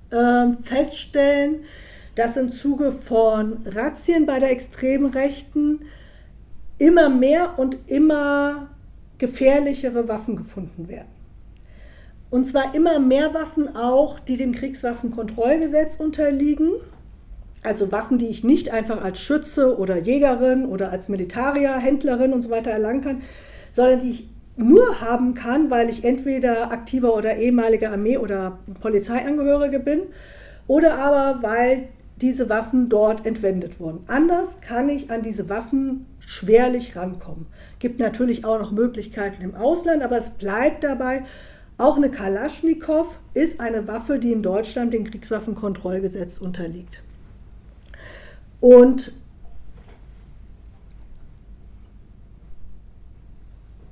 äh, 0.09 0.51
feststellen, 0.61 1.61
dass 2.15 2.35
im 2.35 2.49
Zuge 2.49 2.91
von 2.91 3.59
Razzien 3.65 4.25
bei 4.25 4.39
der 4.39 4.51
extremen 4.51 5.11
Rechten 5.11 5.85
immer 6.77 7.09
mehr 7.09 7.57
und 7.57 7.77
immer 7.87 8.69
gefährlichere 9.19 10.09
Waffen 10.09 10.35
gefunden 10.35 10.89
werden. 10.89 11.20
Und 12.31 12.47
zwar 12.47 12.73
immer 12.73 12.99
mehr 12.99 13.33
Waffen 13.33 13.75
auch, 13.75 14.17
die 14.19 14.37
dem 14.37 14.53
Kriegswaffenkontrollgesetz 14.53 15.95
unterliegen. 15.95 16.69
Also 17.61 17.91
Waffen, 17.91 18.17
die 18.17 18.27
ich 18.27 18.43
nicht 18.43 18.71
einfach 18.71 19.03
als 19.03 19.19
Schütze 19.19 19.77
oder 19.77 19.97
Jägerin 19.97 20.65
oder 20.65 20.91
als 20.91 21.09
Militarier, 21.09 21.77
Händlerin 21.77 22.33
und 22.33 22.41
so 22.41 22.49
weiter 22.49 22.71
erlangen 22.71 23.01
kann, 23.01 23.21
sondern 23.71 23.99
die 23.99 24.09
ich 24.09 24.29
nur 24.55 25.01
haben 25.01 25.33
kann, 25.33 25.69
weil 25.69 25.89
ich 25.89 26.03
entweder 26.03 26.71
aktiver 26.71 27.15
oder 27.15 27.35
ehemaliger 27.35 27.91
Armee- 27.91 28.17
oder 28.17 28.59
Polizeiangehörige 28.79 29.79
bin 29.79 30.01
oder 30.67 30.97
aber 30.97 31.43
weil 31.43 31.89
diese 32.21 32.49
Waffen 32.49 32.87
dort 32.87 33.25
entwendet 33.25 33.79
wurden. 33.79 34.03
Anders 34.07 34.61
kann 34.61 34.89
ich 34.89 35.09
an 35.09 35.23
diese 35.23 35.49
Waffen 35.49 36.05
schwerlich 36.19 36.95
rankommen. 36.95 37.47
Gibt 37.79 37.99
natürlich 37.99 38.45
auch 38.45 38.59
noch 38.59 38.71
Möglichkeiten 38.71 39.41
im 39.41 39.55
Ausland, 39.55 40.03
aber 40.03 40.17
es 40.17 40.29
bleibt 40.29 40.83
dabei, 40.83 41.23
auch 41.81 41.97
eine 41.97 42.11
Kalaschnikow 42.11 43.17
ist 43.33 43.59
eine 43.59 43.87
Waffe, 43.87 44.19
die 44.19 44.31
in 44.31 44.43
Deutschland 44.43 44.93
dem 44.93 45.03
Kriegswaffenkontrollgesetz 45.05 46.37
unterliegt. 46.37 47.01
Und 48.59 49.11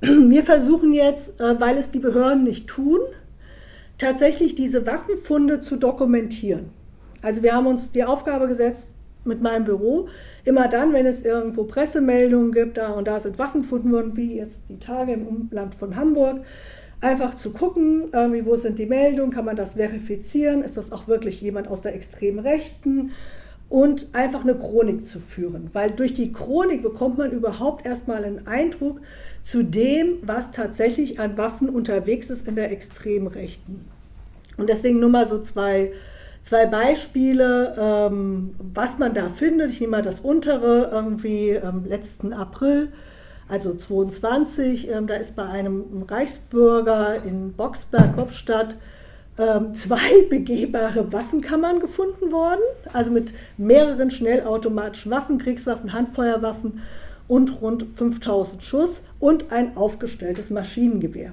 wir 0.00 0.44
versuchen 0.44 0.92
jetzt, 0.92 1.40
äh, 1.40 1.60
weil 1.60 1.76
es 1.76 1.90
die 1.90 1.98
Behörden 1.98 2.44
nicht 2.44 2.68
tun, 2.68 3.00
tatsächlich 3.98 4.54
diese 4.54 4.86
Waffenfunde 4.86 5.60
zu 5.60 5.76
dokumentieren. 5.76 6.70
Also 7.22 7.42
wir 7.42 7.54
haben 7.54 7.66
uns 7.66 7.90
die 7.90 8.04
Aufgabe 8.04 8.48
gesetzt 8.48 8.92
mit 9.24 9.42
meinem 9.42 9.64
Büro, 9.64 10.08
immer 10.44 10.68
dann, 10.68 10.94
wenn 10.94 11.04
es 11.04 11.22
irgendwo 11.22 11.64
Pressemeldungen 11.64 12.52
gibt, 12.52 12.78
da 12.78 12.92
und 12.92 13.06
da 13.06 13.20
sind 13.20 13.38
Waffen 13.38 13.62
gefunden 13.62 13.92
worden, 13.92 14.16
wie 14.16 14.36
jetzt 14.36 14.62
die 14.70 14.78
Tage 14.78 15.12
im 15.12 15.26
Umland 15.26 15.74
von 15.74 15.96
Hamburg, 15.96 16.40
einfach 17.00 17.34
zu 17.34 17.50
gucken, 17.50 18.12
wo 18.12 18.56
sind 18.56 18.78
die 18.78 18.86
Meldungen, 18.86 19.32
kann 19.32 19.44
man 19.44 19.56
das 19.56 19.74
verifizieren, 19.74 20.62
ist 20.62 20.76
das 20.76 20.92
auch 20.92 21.08
wirklich 21.08 21.40
jemand 21.40 21.68
aus 21.68 21.82
der 21.82 21.94
extremen 21.94 22.40
Rechten 22.40 23.12
und 23.70 24.08
einfach 24.12 24.42
eine 24.42 24.56
Chronik 24.56 25.04
zu 25.04 25.20
führen. 25.20 25.70
Weil 25.72 25.92
durch 25.92 26.12
die 26.12 26.32
Chronik 26.32 26.82
bekommt 26.82 27.18
man 27.18 27.30
überhaupt 27.30 27.86
erstmal 27.86 28.24
einen 28.24 28.46
Eindruck 28.46 29.00
zu 29.42 29.62
dem, 29.62 30.18
was 30.22 30.50
tatsächlich 30.52 31.20
an 31.20 31.38
Waffen 31.38 31.70
unterwegs 31.70 32.28
ist 32.28 32.46
in 32.46 32.56
der 32.56 32.70
Extremrechten. 32.72 33.84
Und 34.58 34.68
deswegen 34.68 35.00
nur 35.00 35.08
mal 35.08 35.26
so 35.26 35.40
zwei, 35.40 35.92
zwei 36.42 36.66
Beispiele, 36.66 37.74
ähm, 37.78 38.50
was 38.58 38.98
man 38.98 39.14
da 39.14 39.30
findet. 39.30 39.70
Ich 39.70 39.80
nehme 39.80 39.92
mal 39.92 40.02
das 40.02 40.20
untere, 40.20 40.90
irgendwie 40.92 41.50
ähm, 41.50 41.84
letzten 41.88 42.32
April, 42.32 42.88
also 43.50 43.74
22, 43.74 44.88
ähm, 44.88 45.06
da 45.08 45.16
ist 45.16 45.34
bei 45.34 45.44
einem 45.44 46.04
Reichsbürger 46.08 47.24
in 47.24 47.52
Boxberg, 47.52 48.14
Bobstadt, 48.14 48.76
ähm, 49.38 49.74
zwei 49.74 50.22
begehbare 50.30 51.12
Waffenkammern 51.12 51.80
gefunden 51.80 52.30
worden, 52.30 52.60
also 52.92 53.10
mit 53.10 53.32
mehreren 53.56 54.10
schnellautomatischen 54.10 55.10
Waffen, 55.10 55.38
Kriegswaffen, 55.38 55.92
Handfeuerwaffen 55.92 56.82
und 57.26 57.60
rund 57.60 57.84
5000 57.96 58.62
Schuss 58.62 59.02
und 59.18 59.50
ein 59.50 59.76
aufgestelltes 59.76 60.50
Maschinengewehr. 60.50 61.32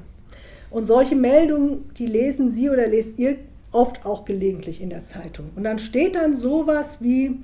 Und 0.72 0.86
solche 0.86 1.16
Meldungen, 1.16 1.90
die 1.98 2.08
lesen 2.08 2.50
Sie 2.50 2.70
oder 2.70 2.88
lest 2.88 3.20
ihr 3.20 3.38
oft 3.72 4.06
auch 4.06 4.26
gelegentlich 4.26 4.82
in 4.82 4.90
der 4.90 5.04
Zeitung. 5.04 5.52
Und 5.56 5.64
dann 5.64 5.78
steht 5.78 6.16
dann 6.16 6.36
sowas 6.36 6.98
wie 7.00 7.44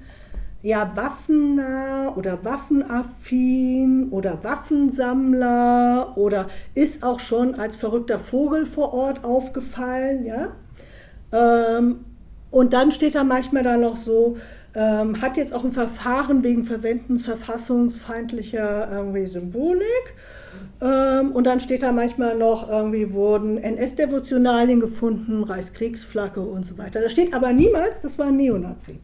ja, 0.64 0.94
waffennah 0.96 2.16
oder 2.16 2.44
waffenaffin 2.46 4.08
oder 4.12 4.44
Waffensammler 4.46 6.14
oder 6.16 6.48
ist 6.74 7.04
auch 7.04 7.20
schon 7.20 7.56
als 7.56 7.76
verrückter 7.76 8.18
Vogel 8.18 8.66
vor 8.66 8.94
Ort 8.94 9.26
aufgefallen, 9.26 10.26
ja. 10.26 10.54
Ähm, 11.34 12.06
und 12.50 12.72
dann 12.72 12.92
steht 12.92 13.16
da 13.16 13.26
manchmal 13.26 13.64
da 13.64 13.76
noch 13.76 13.98
so, 13.98 14.38
ähm, 14.74 15.22
hat 15.22 15.36
jetzt 15.36 15.54
auch 15.54 15.66
ein 15.66 15.74
Verfahren 15.74 16.44
wegen 16.46 16.64
Verwendens 16.64 17.24
verfassungsfeindlicher 17.24 18.90
irgendwie 18.90 19.26
Symbolik. 19.26 20.16
Ähm, 20.82 21.32
und 21.32 21.46
dann 21.46 21.60
steht 21.60 21.84
da 21.84 21.92
manchmal 21.92 22.38
noch, 22.38 22.70
irgendwie 22.70 23.12
wurden 23.12 23.58
NS-Devotionalien 23.58 24.80
gefunden, 24.80 25.44
Reichskriegsflagge 25.44 26.40
und 26.40 26.66
so 26.66 26.78
weiter. 26.78 27.02
Da 27.02 27.10
steht 27.10 27.34
aber 27.34 27.52
niemals, 27.52 28.02
das 28.02 28.18
war 28.18 28.28
ein 28.28 28.38
Neonazi. 28.38 29.00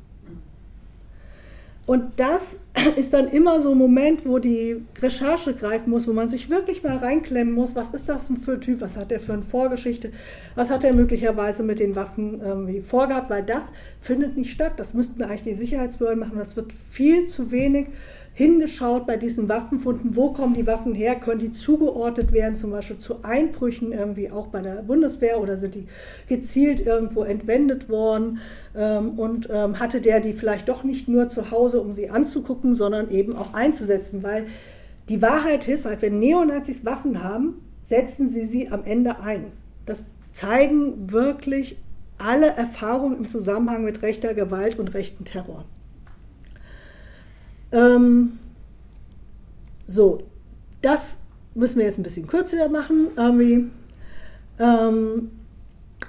Und 1.89 2.19
das 2.19 2.59
ist 2.97 3.13
dann 3.13 3.27
immer 3.29 3.63
so 3.63 3.71
ein 3.71 3.77
Moment, 3.79 4.23
wo 4.23 4.37
die 4.37 4.85
Recherche 5.01 5.55
greifen 5.55 5.89
muss, 5.89 6.07
wo 6.07 6.13
man 6.13 6.29
sich 6.29 6.47
wirklich 6.47 6.83
mal 6.83 6.97
reinklemmen 6.97 7.51
muss, 7.51 7.73
was 7.73 7.95
ist 7.95 8.07
das 8.07 8.27
denn 8.27 8.37
für 8.37 8.51
ein 8.51 8.61
Typ, 8.61 8.81
was 8.81 8.95
hat 8.95 9.09
der 9.09 9.19
für 9.19 9.33
eine 9.33 9.41
Vorgeschichte, 9.41 10.11
was 10.53 10.69
hat 10.69 10.83
er 10.83 10.93
möglicherweise 10.93 11.63
mit 11.63 11.79
den 11.79 11.95
Waffen 11.95 12.41
irgendwie 12.41 12.81
vorgehabt, 12.81 13.31
weil 13.31 13.41
das 13.41 13.71
findet 14.01 14.37
nicht 14.37 14.51
statt. 14.51 14.73
Das 14.77 14.93
müssten 14.93 15.23
eigentlich 15.23 15.41
die 15.41 15.55
Sicherheitsbehörden 15.55 16.19
machen. 16.19 16.37
Das 16.37 16.55
wird 16.55 16.71
viel 16.91 17.25
zu 17.25 17.49
wenig 17.49 17.87
hingeschaut 18.39 19.05
bei 19.05 19.17
diesen 19.17 19.49
Waffenfunden, 19.49 20.15
wo 20.15 20.31
kommen 20.31 20.53
die 20.53 20.65
Waffen 20.65 20.95
her, 20.95 21.15
können 21.15 21.41
die 21.41 21.51
zugeordnet 21.51 22.31
werden, 22.31 22.55
zum 22.55 22.71
Beispiel 22.71 22.97
zu 22.97 23.21
Einbrüchen 23.21 23.91
irgendwie 23.91 24.31
auch 24.31 24.47
bei 24.47 24.61
der 24.61 24.75
Bundeswehr 24.75 25.41
oder 25.41 25.57
sind 25.57 25.75
die 25.75 25.87
gezielt 26.29 26.79
irgendwo 26.79 27.23
entwendet 27.23 27.89
worden 27.89 28.39
ähm, 28.77 29.19
und 29.19 29.49
ähm, 29.51 29.77
hatte 29.77 29.99
der 29.99 30.21
die 30.21 30.31
vielleicht 30.31 30.69
doch 30.69 30.85
nicht 30.85 31.09
nur 31.09 31.27
zu 31.27 31.51
Hause, 31.51 31.81
um 31.81 31.93
sie 31.93 32.11
anzugucken, 32.11 32.75
sondern 32.75 33.11
eben 33.11 33.35
auch 33.35 33.53
einzusetzen, 33.53 34.23
weil 34.23 34.45
die 35.09 35.21
Wahrheit 35.21 35.67
ist, 35.67 35.85
halt, 35.85 36.01
wenn 36.01 36.19
Neonazis 36.19 36.85
Waffen 36.85 37.21
haben, 37.21 37.55
setzen 37.81 38.29
sie 38.29 38.45
sie 38.45 38.69
am 38.69 38.85
Ende 38.85 39.19
ein. 39.19 39.47
Das 39.85 40.05
zeigen 40.31 41.11
wirklich 41.11 41.77
alle 42.17 42.47
Erfahrungen 42.47 43.17
im 43.17 43.27
Zusammenhang 43.27 43.83
mit 43.83 44.01
rechter 44.01 44.33
Gewalt 44.33 44.79
und 44.79 44.93
rechten 44.93 45.25
Terror. 45.25 45.65
Ähm, 47.71 48.39
so, 49.87 50.23
das 50.81 51.17
müssen 51.55 51.79
wir 51.79 51.85
jetzt 51.85 51.99
ein 51.99 52.03
bisschen 52.03 52.27
kürzer 52.27 52.69
machen. 52.69 53.07
Ähm, 54.59 55.31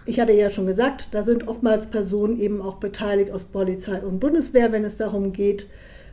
ich 0.07 0.19
hatte 0.19 0.33
ja 0.33 0.51
schon 0.51 0.67
gesagt, 0.67 1.09
da 1.13 1.23
sind 1.23 1.47
oftmals 1.47 1.87
Personen 1.87 2.41
eben 2.41 2.61
auch 2.61 2.77
beteiligt 2.77 3.31
aus 3.31 3.45
Polizei 3.45 4.01
und 4.01 4.21
Bundeswehr, 4.21 4.73
wenn 4.73 4.85
es 4.85 4.97
darum 4.97 5.33
geht, 5.33 5.67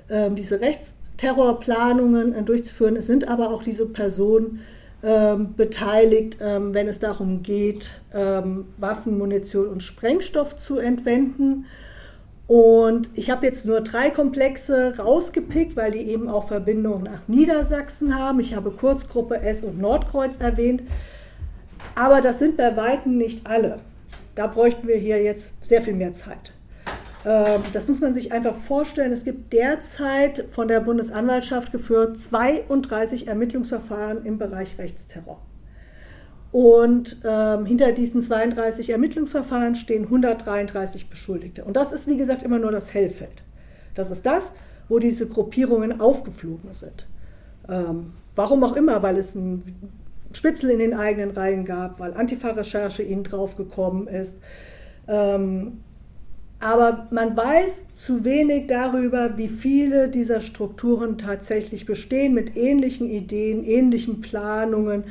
ähm, 0.09 0.35
diese 0.35 0.61
Rechtsterrorplanungen 0.61 2.33
äh, 2.33 2.43
durchzuführen. 2.43 2.95
Es 2.95 3.07
sind 3.07 3.27
aber 3.27 3.49
auch 3.49 3.63
diese 3.63 3.85
Personen 3.85 4.59
ähm, 5.03 5.55
beteiligt, 5.55 6.37
ähm, 6.41 6.73
wenn 6.73 6.87
es 6.87 6.99
darum 6.99 7.43
geht, 7.43 7.89
ähm, 8.13 8.65
Waffen, 8.77 9.17
Munition 9.17 9.67
und 9.67 9.83
Sprengstoff 9.83 10.57
zu 10.57 10.79
entwenden. 10.79 11.65
Und 12.47 13.09
ich 13.13 13.29
habe 13.29 13.45
jetzt 13.45 13.65
nur 13.65 13.81
drei 13.81 14.09
Komplexe 14.09 14.97
rausgepickt, 14.97 15.75
weil 15.75 15.91
die 15.91 16.09
eben 16.09 16.29
auch 16.29 16.47
Verbindungen 16.47 17.03
nach 17.03 17.27
Niedersachsen 17.27 18.17
haben. 18.17 18.39
Ich 18.39 18.55
habe 18.55 18.71
Kurzgruppe 18.71 19.41
S 19.41 19.63
und 19.63 19.79
Nordkreuz 19.79 20.39
erwähnt. 20.39 20.83
Aber 21.95 22.21
das 22.21 22.39
sind 22.39 22.55
bei 22.55 22.75
Weitem 22.77 23.17
nicht 23.17 23.45
alle. 23.45 23.79
Da 24.35 24.47
bräuchten 24.47 24.87
wir 24.87 24.97
hier 24.97 25.21
jetzt 25.21 25.51
sehr 25.61 25.81
viel 25.81 25.95
mehr 25.95 26.13
Zeit. 26.13 26.53
Ähm, 27.25 27.61
das 27.73 27.87
muss 27.87 27.99
man 27.99 28.13
sich 28.13 28.31
einfach 28.31 28.55
vorstellen. 28.55 29.11
Es 29.11 29.25
gibt 29.25 29.51
derzeit 29.51 30.45
von 30.51 30.69
der 30.69 30.79
Bundesanwaltschaft 30.79 31.73
geführt 31.73 32.17
32 32.17 33.27
Ermittlungsverfahren 33.27 34.25
im 34.25 34.37
Bereich 34.37 34.77
Rechtsterror. 34.77 35.41
Und 36.51 37.21
ähm, 37.25 37.65
hinter 37.65 37.91
diesen 37.91 38.21
32 38.21 38.89
Ermittlungsverfahren 38.89 39.75
stehen 39.75 40.03
133 40.03 41.09
Beschuldigte. 41.09 41.65
Und 41.65 41.75
das 41.75 41.91
ist, 41.91 42.07
wie 42.07 42.17
gesagt, 42.17 42.43
immer 42.43 42.59
nur 42.59 42.71
das 42.71 42.93
Hellfeld. 42.93 43.43
Das 43.95 44.11
ist 44.11 44.25
das, 44.25 44.51
wo 44.87 44.99
diese 44.99 45.27
Gruppierungen 45.27 45.99
aufgeflogen 45.99 46.73
sind. 46.73 47.05
Ähm, 47.67 48.13
warum 48.35 48.63
auch 48.63 48.75
immer, 48.75 49.03
weil 49.03 49.17
es 49.17 49.35
ein 49.35 49.61
Spitzel 50.31 50.69
in 50.69 50.79
den 50.79 50.93
eigenen 50.93 51.31
Reihen 51.31 51.65
gab, 51.65 51.99
weil 51.99 52.13
Antifa-Recherche 52.13 53.03
ihnen 53.03 53.23
draufgekommen 53.23 54.07
ist. 54.07 54.37
Ähm, 55.07 55.79
aber 56.59 57.07
man 57.11 57.37
weiß 57.37 57.93
zu 57.93 58.23
wenig 58.23 58.67
darüber, 58.67 59.37
wie 59.37 59.47
viele 59.47 60.09
dieser 60.09 60.41
Strukturen 60.41 61.17
tatsächlich 61.17 61.85
bestehen, 61.85 62.33
mit 62.33 62.55
ähnlichen 62.57 63.09
Ideen, 63.09 63.63
ähnlichen 63.63 64.21
Planungen 64.21 65.03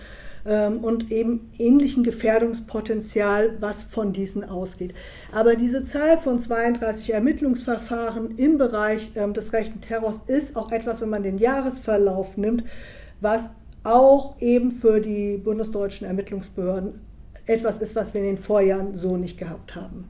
ähm, 0.46 0.78
und 0.84 1.10
eben 1.10 1.50
ähnlichen 1.58 2.04
Gefährdungspotenzial, 2.04 3.56
was 3.60 3.84
von 3.84 4.12
diesen 4.12 4.44
ausgeht. 4.44 4.94
Aber 5.32 5.56
diese 5.56 5.84
Zahl 5.84 6.18
von 6.18 6.38
32 6.38 7.12
Ermittlungsverfahren 7.12 8.36
im 8.36 8.58
Bereich 8.58 9.12
ähm, 9.16 9.34
des 9.34 9.52
rechten 9.52 9.80
Terrors 9.80 10.22
ist 10.26 10.56
auch 10.56 10.72
etwas, 10.72 11.00
wenn 11.00 11.10
man 11.10 11.22
den 11.22 11.38
Jahresverlauf 11.38 12.36
nimmt, 12.36 12.64
was 13.20 13.50
auch 13.82 14.40
eben 14.40 14.72
für 14.72 15.00
die 15.00 15.36
bundesdeutschen 15.36 16.06
Ermittlungsbehörden 16.06 16.94
etwas 17.46 17.78
ist, 17.78 17.94
was 17.94 18.14
wir 18.14 18.20
in 18.20 18.36
den 18.36 18.38
Vorjahren 18.38 18.96
so 18.96 19.16
nicht 19.16 19.38
gehabt 19.38 19.74
haben. 19.74 20.08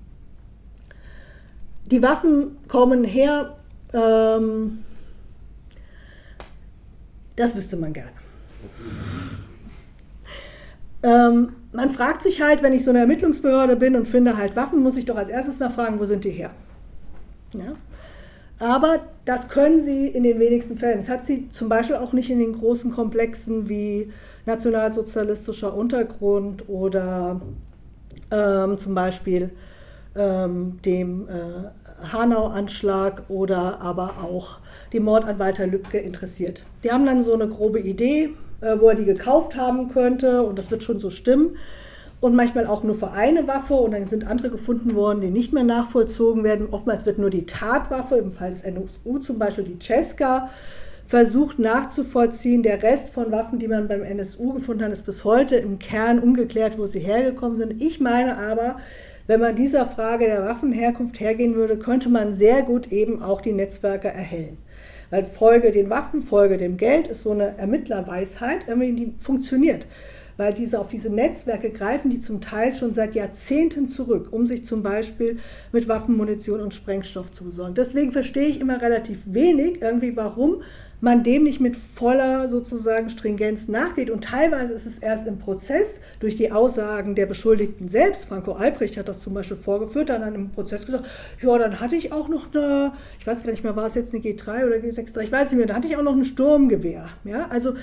Die 1.86 2.02
Waffen 2.02 2.56
kommen 2.68 3.04
her, 3.04 3.56
ähm, 3.92 4.84
das 7.36 7.54
wüsste 7.54 7.76
man 7.76 7.92
gerne. 7.92 8.10
Ähm, 11.02 11.52
man 11.72 11.90
fragt 11.90 12.22
sich 12.22 12.40
halt, 12.40 12.62
wenn 12.62 12.72
ich 12.72 12.84
so 12.84 12.90
eine 12.90 13.00
Ermittlungsbehörde 13.00 13.76
bin 13.76 13.96
und 13.96 14.08
finde 14.08 14.36
halt 14.36 14.56
Waffen, 14.56 14.82
muss 14.82 14.96
ich 14.96 15.04
doch 15.04 15.16
als 15.16 15.28
erstes 15.28 15.58
mal 15.58 15.70
fragen, 15.70 16.00
wo 16.00 16.06
sind 16.06 16.24
die 16.24 16.30
her? 16.30 16.50
Ja? 17.54 17.72
Aber 18.58 19.00
das 19.26 19.48
können 19.48 19.82
sie 19.82 20.06
in 20.08 20.22
den 20.22 20.38
wenigsten 20.38 20.78
Fällen. 20.78 20.98
Das 20.98 21.08
hat 21.08 21.24
sie 21.24 21.50
zum 21.50 21.68
Beispiel 21.68 21.96
auch 21.96 22.12
nicht 22.12 22.30
in 22.30 22.38
den 22.38 22.54
großen 22.54 22.90
Komplexen 22.90 23.68
wie 23.68 24.10
nationalsozialistischer 24.46 25.76
Untergrund 25.76 26.68
oder 26.68 27.40
ähm, 28.30 28.78
zum 28.78 28.94
Beispiel 28.94 29.50
ähm, 30.14 30.78
dem 30.84 31.28
äh, 31.28 32.06
Hanau-Anschlag 32.12 33.28
oder 33.28 33.80
aber 33.80 34.14
auch 34.22 34.58
dem 34.92 35.04
Mord 35.04 35.24
an 35.24 35.38
Walter 35.38 35.66
Lübcke 35.66 35.98
interessiert. 35.98 36.62
Die 36.84 36.90
haben 36.90 37.04
dann 37.04 37.22
so 37.22 37.34
eine 37.34 37.48
grobe 37.48 37.80
Idee, 37.80 38.30
äh, 38.60 38.76
wo 38.78 38.88
er 38.88 38.94
die 38.94 39.04
gekauft 39.04 39.56
haben 39.56 39.88
könnte 39.88 40.42
und 40.42 40.58
das 40.58 40.70
wird 40.70 40.82
schon 40.82 40.98
so 40.98 41.10
stimmen. 41.10 41.56
Und 42.18 42.34
manchmal 42.34 42.66
auch 42.66 42.82
nur 42.82 42.94
für 42.94 43.10
eine 43.10 43.46
Waffe 43.46 43.74
und 43.74 43.92
dann 43.92 44.08
sind 44.08 44.26
andere 44.26 44.48
gefunden 44.48 44.94
worden, 44.94 45.20
die 45.20 45.30
nicht 45.30 45.52
mehr 45.52 45.64
nachvollzogen 45.64 46.44
werden. 46.44 46.68
Oftmals 46.70 47.04
wird 47.04 47.18
nur 47.18 47.28
die 47.28 47.44
Tatwaffe, 47.44 48.16
im 48.16 48.32
Fall 48.32 48.52
des 48.52 48.64
NSU 48.64 49.18
zum 49.18 49.38
Beispiel 49.38 49.64
die 49.64 49.78
Cesca, 49.78 50.48
versucht 51.06 51.58
nachzuvollziehen. 51.58 52.62
Der 52.62 52.82
Rest 52.82 53.12
von 53.12 53.30
Waffen, 53.32 53.58
die 53.58 53.68
man 53.68 53.86
beim 53.86 54.02
NSU 54.02 54.54
gefunden 54.54 54.84
hat, 54.84 54.92
ist 54.92 55.04
bis 55.04 55.24
heute 55.24 55.56
im 55.56 55.78
Kern 55.78 56.18
ungeklärt, 56.18 56.78
wo 56.78 56.86
sie 56.86 57.00
hergekommen 57.00 57.58
sind. 57.58 57.82
Ich 57.82 58.00
meine 58.00 58.38
aber, 58.38 58.76
wenn 59.26 59.40
man 59.40 59.56
dieser 59.56 59.86
Frage 59.86 60.26
der 60.26 60.44
Waffenherkunft 60.44 61.20
hergehen 61.20 61.54
würde, 61.54 61.78
könnte 61.78 62.08
man 62.08 62.32
sehr 62.32 62.62
gut 62.62 62.92
eben 62.92 63.22
auch 63.22 63.40
die 63.40 63.52
Netzwerke 63.52 64.08
erhellen. 64.08 64.58
Weil 65.10 65.24
Folge 65.24 65.72
den 65.72 65.90
Waffen, 65.90 66.22
Folge 66.22 66.58
dem 66.58 66.76
Geld 66.76 67.06
ist 67.06 67.22
so 67.22 67.30
eine 67.30 67.56
Ermittlerweisheit, 67.58 68.66
die 68.68 69.14
funktioniert. 69.20 69.86
weil 70.36 70.52
diese 70.52 70.78
auf 70.78 70.88
diese 70.88 71.10
Netzwerke 71.10 71.70
greifen, 71.70 72.10
die 72.10 72.18
zum 72.18 72.40
Teil 72.40 72.74
schon 72.74 72.92
seit 72.92 73.14
Jahrzehnten 73.14 73.88
zurück, 73.88 74.28
um 74.32 74.46
sich 74.46 74.66
zum 74.66 74.82
Beispiel 74.82 75.38
mit 75.72 75.88
Waffen, 75.88 76.16
Munition 76.16 76.60
und 76.60 76.74
Sprengstoff 76.74 77.32
zu 77.32 77.44
besorgen. 77.44 77.74
Deswegen 77.74 78.12
verstehe 78.12 78.46
ich 78.48 78.60
immer 78.60 78.80
relativ 78.82 79.20
wenig 79.24 79.80
irgendwie, 79.80 80.16
warum 80.16 80.62
man 81.00 81.22
dem 81.22 81.42
nicht 81.42 81.60
mit 81.60 81.76
voller 81.76 82.48
sozusagen 82.48 83.10
Stringenz 83.10 83.68
nachgeht. 83.68 84.10
Und 84.10 84.24
teilweise 84.24 84.72
ist 84.72 84.86
es 84.86 84.98
erst 84.98 85.26
im 85.26 85.38
Prozess 85.38 86.00
durch 86.20 86.36
die 86.36 86.52
Aussagen 86.52 87.14
der 87.14 87.26
Beschuldigten 87.26 87.88
selbst. 87.88 88.26
Franco 88.26 88.52
Albrecht 88.52 88.96
hat 88.96 89.08
das 89.08 89.20
zum 89.20 89.34
Beispiel 89.34 89.56
vorgeführt, 89.56 90.08
dann 90.08 90.34
im 90.34 90.50
Prozess 90.50 90.86
gesagt, 90.86 91.04
ja, 91.42 91.58
dann 91.58 91.80
hatte 91.80 91.96
ich 91.96 92.12
auch 92.12 92.28
noch 92.28 92.54
eine, 92.54 92.92
ich 93.18 93.26
weiß 93.26 93.42
gar 93.42 93.50
nicht 93.50 93.64
mehr, 93.64 93.76
war 93.76 93.86
es 93.86 93.94
jetzt 93.94 94.14
eine 94.14 94.22
G3 94.22 94.66
oder 94.66 94.76
G6, 94.76 95.20
ich 95.20 95.32
weiß 95.32 95.50
nicht 95.50 95.58
mehr, 95.58 95.66
da 95.66 95.74
hatte 95.74 95.86
ich 95.86 95.96
auch 95.96 96.02
noch 96.02 96.14
ein 96.14 96.24
Sturmgewehr. 96.24 97.08
Ja, 97.24 97.46
also, 97.50 97.74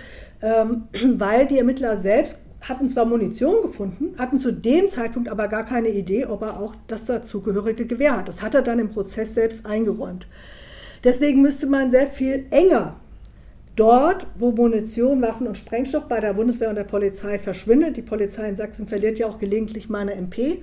ähm, 0.41 0.83
weil 1.17 1.45
die 1.47 1.59
Ermittler 1.59 1.97
selbst 1.97 2.37
hatten 2.61 2.87
zwar 2.87 3.05
Munition 3.05 3.61
gefunden, 3.61 4.15
hatten 4.17 4.37
zu 4.37 4.53
dem 4.53 4.87
Zeitpunkt 4.87 5.27
aber 5.27 5.49
gar 5.49 5.65
keine 5.65 5.89
Idee, 5.89 6.25
ob 6.25 6.41
er 6.43 6.59
auch 6.59 6.75
das 6.87 7.05
dazugehörige 7.05 7.85
Gewehr 7.85 8.17
hat. 8.17 8.29
Das 8.29 8.41
hat 8.41 8.55
er 8.55 8.61
dann 8.61 8.79
im 8.79 8.89
Prozess 8.89 9.33
selbst 9.33 9.65
eingeräumt. 9.65 10.27
Deswegen 11.03 11.41
müsste 11.41 11.67
man 11.67 11.91
sehr 11.91 12.07
viel 12.07 12.45
enger 12.49 12.95
Dort, 13.75 14.27
wo 14.37 14.51
Munition, 14.51 15.21
Waffen 15.21 15.47
und 15.47 15.57
Sprengstoff 15.57 16.07
bei 16.07 16.19
der 16.19 16.33
Bundeswehr 16.33 16.69
und 16.69 16.75
der 16.75 16.83
Polizei 16.83 17.39
verschwindet, 17.39 17.97
die 17.97 18.03
Polizei 18.03 18.47
in 18.47 18.55
Sachsen 18.55 18.87
verliert 18.87 19.17
ja 19.17 19.27
auch 19.27 19.39
gelegentlich 19.39 19.89
mal 19.89 20.01
eine 20.01 20.13
MP, 20.13 20.61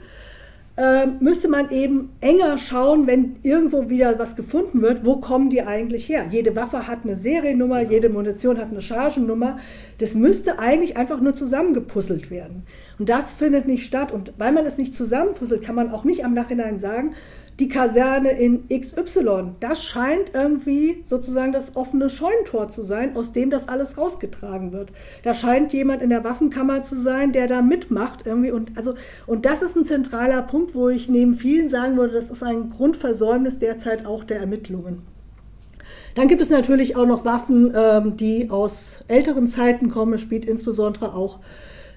äh, 0.77 1.07
müsste 1.19 1.49
man 1.49 1.71
eben 1.71 2.13
enger 2.21 2.57
schauen, 2.57 3.07
wenn 3.07 3.37
irgendwo 3.43 3.91
wieder 3.91 4.19
was 4.19 4.37
gefunden 4.37 4.81
wird, 4.81 5.05
wo 5.05 5.17
kommen 5.17 5.51
die 5.51 5.63
eigentlich 5.63 6.09
her? 6.09 6.27
Jede 6.31 6.55
Waffe 6.57 6.87
hat 6.87 7.01
eine 7.05 7.17
Seriennummer, 7.17 7.83
jede 7.83 8.09
Munition 8.09 8.57
hat 8.57 8.71
eine 8.71 8.81
Chargennummer. 8.81 9.59
Das 9.99 10.15
müsste 10.15 10.59
eigentlich 10.59 10.97
einfach 10.97 11.21
nur 11.21 11.35
zusammengepuzzelt 11.35 12.31
werden. 12.31 12.63
Und 12.99 13.09
das 13.09 13.33
findet 13.33 13.67
nicht 13.67 13.85
statt. 13.85 14.13
Und 14.13 14.33
weil 14.39 14.53
man 14.53 14.65
es 14.65 14.79
nicht 14.79 14.95
zusammenpuzzelt, 14.95 15.63
kann 15.63 15.75
man 15.75 15.91
auch 15.91 16.05
nicht 16.05 16.25
am 16.25 16.33
Nachhinein 16.33 16.79
sagen, 16.79 17.15
die 17.61 17.69
Kaserne 17.69 18.31
in 18.31 18.69
XY. 18.69 19.53
Das 19.61 19.83
scheint 19.83 20.35
irgendwie 20.35 21.03
sozusagen 21.05 21.53
das 21.53 21.77
offene 21.77 22.09
Scheunentor 22.09 22.69
zu 22.69 22.83
sein, 22.83 23.15
aus 23.17 23.33
dem 23.33 23.51
das 23.51 23.69
alles 23.69 23.99
rausgetragen 23.99 24.73
wird. 24.73 24.93
Da 25.23 25.35
scheint 25.35 25.73
jemand 25.73 26.03
in 26.03 26.11
der 26.11 26.25
Waffenkammer 26.25 26.83
zu 26.83 26.97
sein, 26.97 27.33
der 27.33 27.47
da 27.47 27.63
mitmacht 27.63 28.27
irgendwie. 28.27 28.51
Und, 28.51 28.77
also, 28.77 28.95
und 29.27 29.45
das 29.45 29.63
ist 29.63 29.77
ein 29.77 29.85
zentraler 29.85 30.43
Punkt, 30.43 30.75
wo 30.75 30.89
ich 30.89 31.09
neben 31.09 31.35
vielen 31.35 31.69
sagen 31.69 31.97
würde, 31.97 32.15
das 32.15 32.31
ist 32.31 32.43
ein 32.43 32.71
Grundversäumnis 32.71 33.59
derzeit 33.59 34.07
auch 34.07 34.25
der 34.25 34.41
Ermittlungen. 34.41 35.03
Dann 36.15 36.29
gibt 36.29 36.41
es 36.41 36.51
natürlich 36.51 36.97
auch 36.97 37.07
noch 37.07 37.25
Waffen, 37.25 37.73
ähm, 37.75 38.17
die 38.17 38.51
aus 38.51 38.97
älteren 39.07 39.47
Zeiten 39.47 39.91
kommen. 39.91 40.19
Spielt 40.19 40.45
insbesondere 40.45 41.15
auch 41.15 41.39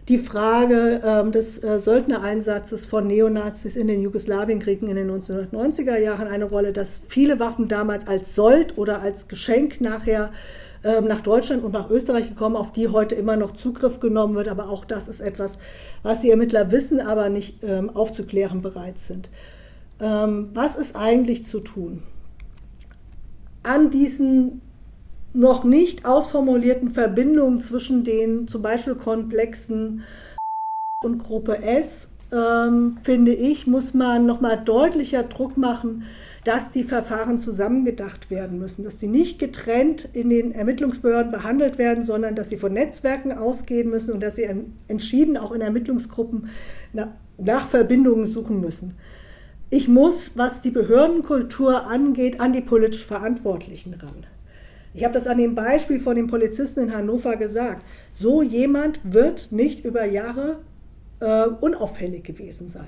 die 0.10 0.18
Frage 0.18 1.02
ähm, 1.04 1.32
des 1.32 1.64
äh, 1.64 1.80
Söldnereinsatzes 1.80 2.86
von 2.86 3.08
Neonazis 3.08 3.78
in 3.78 3.88
den 3.88 4.02
Jugoslawienkriegen 4.02 4.90
in 4.90 4.98
den 4.98 5.10
1990er 5.10 5.98
Jahren 5.98 6.28
eine 6.28 6.46
Rolle, 6.46 6.74
dass 6.74 7.02
viele 7.08 7.40
Waffen 7.40 7.70
damals 7.70 8.06
als 8.08 8.36
Sold 8.36 8.78
oder 8.78 9.02
als 9.02 9.30
Geschenk 9.30 9.80
nachher 9.80 10.32
ähm, 10.84 11.06
nach 11.06 11.22
Deutschland 11.22 11.64
und 11.64 11.72
nach 11.72 11.90
Österreich 11.90 12.28
gekommen, 12.28 12.58
auf 12.58 12.74
die 12.74 12.90
heute 12.90 13.16
immer 13.16 13.38
noch 13.38 13.52
Zugriff 13.54 14.02
genommen 14.02 14.36
wird. 14.36 14.50
Aber 14.50 14.70
auch 14.70 14.84
das 14.84 15.08
ist 15.08 15.22
etwas, 15.22 15.58
was 16.02 16.20
die 16.20 16.30
Ermittler 16.30 16.72
wissen, 16.72 17.00
aber 17.00 17.30
nicht 17.30 17.64
ähm, 17.64 17.90
aufzuklären 17.90 18.62
bereit 18.62 19.00
sind. 19.00 19.30
Ähm, 20.02 20.50
was 20.54 20.76
ist 20.76 20.98
eigentlich 20.98 21.46
zu 21.46 21.62
tun? 21.62 22.04
An 23.64 23.90
diesen 23.90 24.60
noch 25.34 25.64
nicht 25.64 26.06
ausformulierten 26.06 26.92
Verbindungen 26.92 27.60
zwischen 27.62 28.04
den 28.04 28.48
zum 28.48 28.62
Beispiel 28.62 28.96
Komplexen 28.96 30.04
und 31.04 31.18
Gruppe 31.20 31.62
S, 31.62 32.10
ähm, 32.32 32.98
finde 33.04 33.34
ich, 33.34 33.68
muss 33.68 33.94
man 33.94 34.26
nochmal 34.26 34.64
deutlicher 34.64 35.24
Druck 35.24 35.58
machen, 35.58 36.04
dass 36.44 36.72
die 36.72 36.84
Verfahren 36.84 37.40
zusammengedacht 37.40 38.30
werden 38.30 38.60
müssen, 38.60 38.84
dass 38.84 39.00
sie 39.00 39.08
nicht 39.08 39.40
getrennt 39.40 40.10
in 40.14 40.30
den 40.30 40.52
Ermittlungsbehörden 40.52 41.32
behandelt 41.32 41.78
werden, 41.78 42.04
sondern 42.04 42.36
dass 42.36 42.50
sie 42.50 42.58
von 42.58 42.74
Netzwerken 42.74 43.32
ausgehen 43.32 43.90
müssen 43.90 44.14
und 44.14 44.22
dass 44.22 44.36
sie 44.36 44.50
entschieden 44.88 45.38
auch 45.38 45.52
in 45.52 45.62
Ermittlungsgruppen 45.62 46.50
nach 47.38 47.68
Verbindungen 47.68 48.26
suchen 48.26 48.60
müssen. 48.60 48.96
Ich 49.70 49.88
muss, 49.88 50.32
was 50.36 50.62
die 50.62 50.70
Behördenkultur 50.70 51.88
angeht, 51.88 52.40
an 52.40 52.54
die 52.54 52.62
politisch 52.62 53.06
Verantwortlichen 53.06 53.94
ran. 53.96 54.28
Ich 54.94 55.04
habe 55.04 55.14
das 55.14 55.28
an 55.28 55.38
dem 55.38 55.56
Beispiel 55.56 56.00
von 56.00 56.16
dem 56.16 56.28
Polizisten 56.28 56.82
in 56.82 56.94
Hannover 56.94 57.36
gesagt. 57.36 57.84
So 58.12 58.44
jemand 58.44 59.00
wird 59.04 59.52
nicht 59.52 59.86
über 59.86 60.06
Jahre 60.06 60.60
äh, 61.20 61.48
unauffällig 61.48 62.24
gewesen 62.24 62.70
sein. 62.70 62.88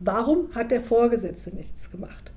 Warum 0.00 0.54
hat 0.54 0.70
der 0.70 0.82
Vorgesetzte 0.82 1.54
nichts 1.54 1.90
gemacht? 1.90 2.32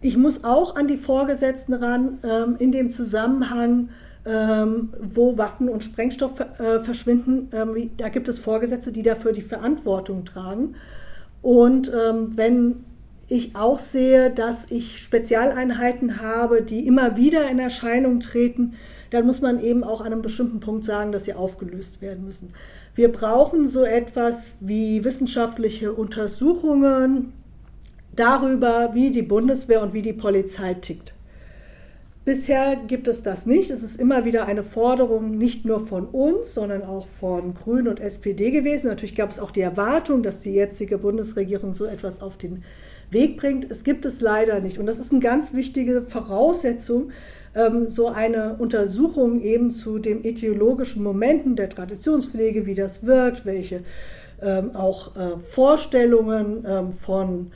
Ich 0.00 0.16
muss 0.16 0.44
auch 0.44 0.76
an 0.76 0.86
die 0.86 0.98
Vorgesetzten 0.98 1.74
ran 1.74 2.18
ähm, 2.22 2.56
in 2.58 2.70
dem 2.70 2.90
Zusammenhang, 2.90 3.88
ähm, 4.26 4.90
wo 5.00 5.38
Waffen 5.38 5.68
und 5.68 5.82
Sprengstoff 5.82 6.38
äh, 6.38 6.80
verschwinden. 6.80 7.48
Ähm, 7.52 7.90
da 7.96 8.08
gibt 8.10 8.28
es 8.28 8.38
Vorgesetzte, 8.38 8.92
die 8.92 9.02
dafür 9.02 9.32
die 9.32 9.42
Verantwortung 9.42 10.24
tragen. 10.24 10.74
Und 11.40 11.90
ähm, 11.92 12.36
wenn 12.36 12.84
ich 13.28 13.54
auch 13.54 13.78
sehe, 13.78 14.30
dass 14.30 14.70
ich 14.70 14.98
Spezialeinheiten 14.98 16.20
habe, 16.20 16.62
die 16.62 16.86
immer 16.86 17.16
wieder 17.16 17.48
in 17.50 17.58
Erscheinung 17.58 18.20
treten, 18.20 18.74
dann 19.10 19.26
muss 19.26 19.40
man 19.40 19.60
eben 19.62 19.84
auch 19.84 20.00
an 20.00 20.08
einem 20.08 20.22
bestimmten 20.22 20.60
Punkt 20.60 20.84
sagen, 20.84 21.12
dass 21.12 21.24
sie 21.24 21.34
aufgelöst 21.34 22.00
werden 22.00 22.24
müssen. 22.24 22.52
Wir 22.94 23.12
brauchen 23.12 23.68
so 23.68 23.84
etwas 23.84 24.52
wie 24.60 25.04
wissenschaftliche 25.04 25.92
Untersuchungen 25.92 27.32
darüber, 28.16 28.90
wie 28.94 29.10
die 29.10 29.22
Bundeswehr 29.22 29.82
und 29.82 29.92
wie 29.92 30.02
die 30.02 30.12
Polizei 30.12 30.74
tickt. 30.74 31.14
Bisher 32.24 32.76
gibt 32.76 33.08
es 33.08 33.22
das 33.22 33.46
nicht. 33.46 33.70
Es 33.70 33.82
ist 33.82 33.98
immer 33.98 34.26
wieder 34.26 34.46
eine 34.46 34.62
Forderung 34.62 35.38
nicht 35.38 35.64
nur 35.64 35.80
von 35.80 36.04
uns, 36.06 36.52
sondern 36.52 36.82
auch 36.82 37.06
von 37.20 37.54
Grünen 37.54 37.88
und 37.88 38.00
SPD 38.00 38.50
gewesen. 38.50 38.88
Natürlich 38.88 39.14
gab 39.14 39.30
es 39.30 39.38
auch 39.38 39.50
die 39.50 39.62
Erwartung, 39.62 40.22
dass 40.22 40.40
die 40.40 40.52
jetzige 40.52 40.98
Bundesregierung 40.98 41.72
so 41.72 41.86
etwas 41.86 42.20
auf 42.20 42.36
den 42.36 42.64
Weg 43.10 43.36
bringt. 43.38 43.70
Es 43.70 43.84
gibt 43.84 44.04
es 44.04 44.20
leider 44.20 44.60
nicht. 44.60 44.78
Und 44.78 44.86
das 44.86 44.98
ist 44.98 45.12
eine 45.12 45.20
ganz 45.20 45.54
wichtige 45.54 46.02
Voraussetzung, 46.02 47.10
ähm, 47.54 47.88
so 47.88 48.08
eine 48.08 48.56
Untersuchung 48.58 49.40
eben 49.40 49.70
zu 49.70 49.98
den 49.98 50.22
ideologischen 50.22 51.02
Momenten 51.02 51.56
der 51.56 51.70
Traditionspflege, 51.70 52.66
wie 52.66 52.74
das 52.74 53.04
wirkt, 53.06 53.46
welche 53.46 53.82
ähm, 54.42 54.74
auch 54.74 55.16
äh, 55.16 55.38
Vorstellungen 55.38 56.64
ähm, 56.66 56.92
von 56.92 57.50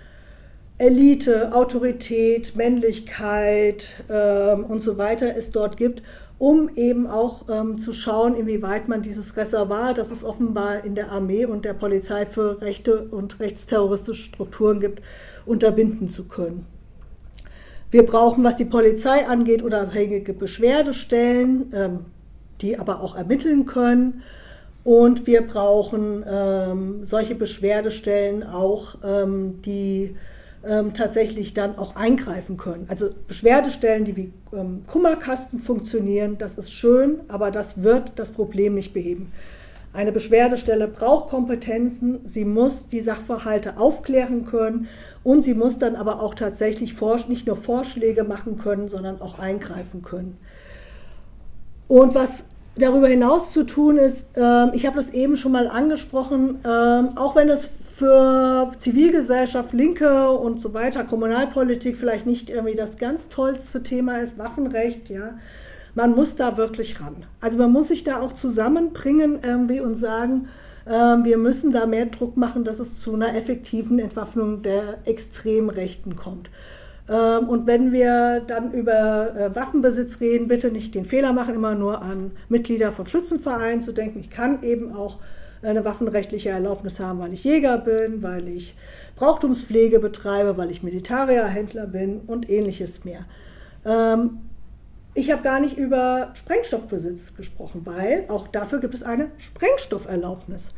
Elite, 0.79 1.55
Autorität, 1.55 2.57
Männlichkeit 2.57 3.91
und 4.09 4.81
so 4.81 4.99
weiter 4.99 5.37
es 5.37 5.53
dort 5.53 5.77
gibt, 5.77 6.03
um 6.43 6.69
eben 6.75 7.07
auch 7.07 7.49
ähm, 7.49 7.79
zu 7.79 7.93
schauen, 7.93 8.35
inwieweit 8.35 8.89
man 8.89 9.01
dieses 9.01 9.37
Reservoir, 9.37 9.95
das 9.95 10.11
es 10.11 10.25
offenbar 10.25 10.85
in 10.85 10.97
der 10.97 11.13
Armee 11.13 11.45
und 11.45 11.65
der 11.65 11.75
Polizei 11.75 12.27
für 12.27 12.61
rechte 12.61 13.03
und 13.03 13.39
rechtsterroristische 13.39 14.25
Strukturen 14.25 14.81
gibt, 14.81 15.03
unterbinden 15.47 16.09
zu 16.09 16.25
können. 16.25 16.67
Wir 17.93 18.07
brauchen, 18.07 18.43
was 18.43 18.57
die 18.57 18.65
Polizei 18.65 19.27
angeht, 19.27 19.61
unabhängige 19.61 20.33
Beschwerdestellen, 20.33 21.71
ähm, 21.75 21.99
die 22.63 22.79
aber 22.79 23.03
auch 23.03 23.15
ermitteln 23.15 23.67
können. 23.67 24.23
Und 24.83 25.27
wir 25.27 25.43
brauchen 25.47 26.25
ähm, 26.27 27.05
solche 27.05 27.35
Beschwerdestellen 27.35 28.43
auch, 28.43 28.97
ähm, 29.05 29.63
die 29.63 30.17
tatsächlich 30.95 31.55
dann 31.55 31.77
auch 31.77 31.97
eingreifen 31.97 32.57
können. 32.57 32.87
Also 32.89 33.11
Beschwerdestellen, 33.27 34.05
die 34.05 34.17
wie 34.17 34.33
Kummerkasten 34.87 35.59
funktionieren, 35.59 36.39
das 36.39 36.57
ist 36.57 36.71
schön, 36.71 37.19
aber 37.27 37.51
das 37.51 37.83
wird 37.83 38.13
das 38.15 38.31
Problem 38.31 38.77
nicht 38.77 38.95
beheben. 38.95 39.33
Eine 39.93 40.13
Beschwerdestelle 40.13 40.87
braucht 40.87 41.31
Kompetenzen, 41.31 42.21
sie 42.23 42.45
muss 42.45 42.87
die 42.87 43.01
Sachverhalte 43.01 43.77
aufklären 43.77 44.45
können 44.47 44.87
und 45.25 45.43
sie 45.43 45.55
muss 45.55 45.79
dann 45.79 45.97
aber 45.97 46.21
auch 46.21 46.35
tatsächlich 46.35 47.01
nicht 47.29 47.47
nur 47.47 47.57
Vorschläge 47.57 48.25
machen 48.25 48.59
können, 48.59 48.89
sondern 48.89 49.21
auch 49.21 49.39
eingreifen 49.39 50.03
können. 50.03 50.37
Und 51.89 52.15
was 52.15 52.45
darüber 52.77 53.09
hinaus 53.09 53.53
zu 53.53 53.65
tun 53.65 53.99
ist, 53.99 54.27
ähm, 54.35 54.71
ich 54.73 54.87
habe 54.87 54.97
das 54.97 55.11
eben 55.11 55.37
schon 55.37 55.53
mal 55.53 55.69
angesprochen, 55.69 56.59
ähm, 56.65 57.17
auch 57.17 57.37
wenn 57.37 57.49
es 57.49 57.69
für 57.97 58.73
Zivilgesellschaft, 58.79 59.73
Linke 59.73 60.31
und 60.31 60.61
so 60.61 60.75
weiter, 60.75 61.05
Kommunalpolitik 61.05 61.97
vielleicht 61.97 62.27
nicht 62.27 62.51
irgendwie 62.51 62.75
das 62.75 62.97
ganz 62.97 63.29
tollste 63.29 63.83
Thema 63.83 64.19
ist, 64.19 64.39
Waffenrecht, 64.39 65.11
ja, 65.11 65.35
man 65.95 66.15
muss 66.15 66.37
da 66.37 66.57
wirklich 66.57 67.01
ran. 67.01 67.27
Also 67.41 67.59
man 67.59 67.71
muss 67.71 67.89
sich 67.89 68.03
da 68.03 68.21
auch 68.21 68.33
zusammenbringen 68.33 69.41
irgendwie 69.43 69.81
und 69.81 69.97
sagen, 69.97 70.49
wir 70.85 71.39
müssen 71.39 71.71
da 71.71 71.87
mehr 71.87 72.07
Druck 72.07 72.37
machen, 72.37 72.65
dass 72.65 72.81
es 72.81 72.99
zu 72.99 73.15
einer 73.15 73.37
effektiven 73.37 73.99
Entwaffnung 74.01 74.63
der 74.63 74.99
Extremrechten 75.05 76.17
kommt. 76.17 76.51
Ähm, 77.09 77.49
und 77.49 77.67
wenn 77.67 77.93
wir 77.93 78.43
dann 78.47 78.73
über 78.73 79.35
äh, 79.37 79.55
Waffenbesitz 79.55 80.21
reden, 80.21 80.49
bitte 80.49 80.71
nicht 80.71 80.95
den 80.95 81.05
Fehler 81.05 81.33
machen, 81.33 81.55
immer 81.55 81.75
nur 81.75 82.03
an 82.03 82.33
Mitglieder 82.49 82.93
von 82.93 83.07
Schützenvereinen 83.07 83.81
zu 83.81 83.93
denken. 83.93 84.21
Ich 84.21 84.31
kann 84.31 84.63
eben 84.63 84.95
auch 84.95 85.19
eine 85.63 85.85
waffenrechtliche 85.85 86.51
Erlaubnis 86.51 86.99
haben, 87.01 87.21
weil 87.21 87.33
ich 87.33 87.45
Jäger 87.45 87.79
bin, 87.79 88.23
weil 88.23 88.49
ich 88.49 88.75
Brauchtumspflege 89.17 90.01
betreibe, 90.01 90.57
weil 90.57 90.71
ich 90.71 90.83
Militarierhändler 90.83 91.87
bin 91.87 92.21
und 92.27 92.51
ähnliches 92.51 93.05
mehr. 93.05 93.25
Ich 95.15 95.31
habe 95.31 95.43
gar 95.43 95.61
nicht 95.61 95.77
über 95.77 96.31
Sprengstoffbesitz 96.33 97.35
gesprochen, 97.35 97.83
weil 97.85 98.25
auch 98.29 98.49
dafür 98.49 98.81
gibt 98.81 98.95
es 98.95 99.03
eine 99.03 99.31
Sprengstofferlaubnis. 99.37 100.73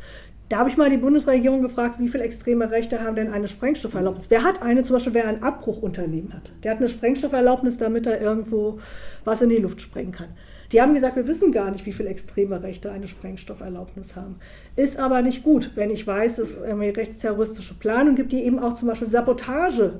Da 0.49 0.57
habe 0.57 0.69
ich 0.69 0.75
mal 0.75 0.89
die 0.89 0.97
Bundesregierung 0.97 1.61
gefragt, 1.61 1.99
wie 1.99 2.09
viele 2.09 2.25
extreme 2.25 2.69
Rechte 2.69 3.01
haben 3.01 3.15
denn 3.15 3.31
eine 3.31 3.47
Sprengstofferlaubnis? 3.47 4.29
Wer 4.29 4.43
hat 4.43 4.61
eine, 4.61 4.83
zum 4.83 4.97
Beispiel 4.97 5.13
wer 5.13 5.27
ein 5.27 5.41
Abbruchunternehmen 5.41 6.33
hat? 6.33 6.51
Der 6.63 6.71
hat 6.71 6.79
eine 6.79 6.89
Sprengstofferlaubnis, 6.89 7.77
damit 7.77 8.07
er 8.07 8.19
irgendwo 8.19 8.79
was 9.23 9.41
in 9.41 9.49
die 9.49 9.57
Luft 9.57 9.81
sprengen 9.81 10.11
kann. 10.11 10.35
Die 10.71 10.81
haben 10.81 10.93
gesagt, 10.93 11.15
wir 11.15 11.27
wissen 11.27 11.51
gar 11.51 11.71
nicht, 11.71 11.85
wie 11.85 11.93
viele 11.93 12.09
extreme 12.09 12.63
Rechte 12.63 12.91
eine 12.91 13.07
Sprengstofferlaubnis 13.07 14.15
haben. 14.15 14.37
Ist 14.75 14.99
aber 14.99 15.21
nicht 15.21 15.43
gut, 15.43 15.71
wenn 15.75 15.89
ich 15.89 16.05
weiß, 16.05 16.37
dass 16.37 16.51
es 16.51 16.57
irgendwie 16.57 16.89
rechtsterroristische 16.89 17.75
Planungen 17.75 18.15
gibt, 18.15 18.31
die 18.31 18.43
eben 18.43 18.59
auch 18.59 18.73
zum 18.73 18.87
Beispiel 18.87 19.07
Sabotage 19.07 19.99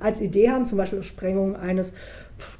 als 0.00 0.20
Idee 0.20 0.50
haben, 0.50 0.66
zum 0.66 0.78
Beispiel 0.78 1.02
Sprengung 1.02 1.56
eines 1.56 1.92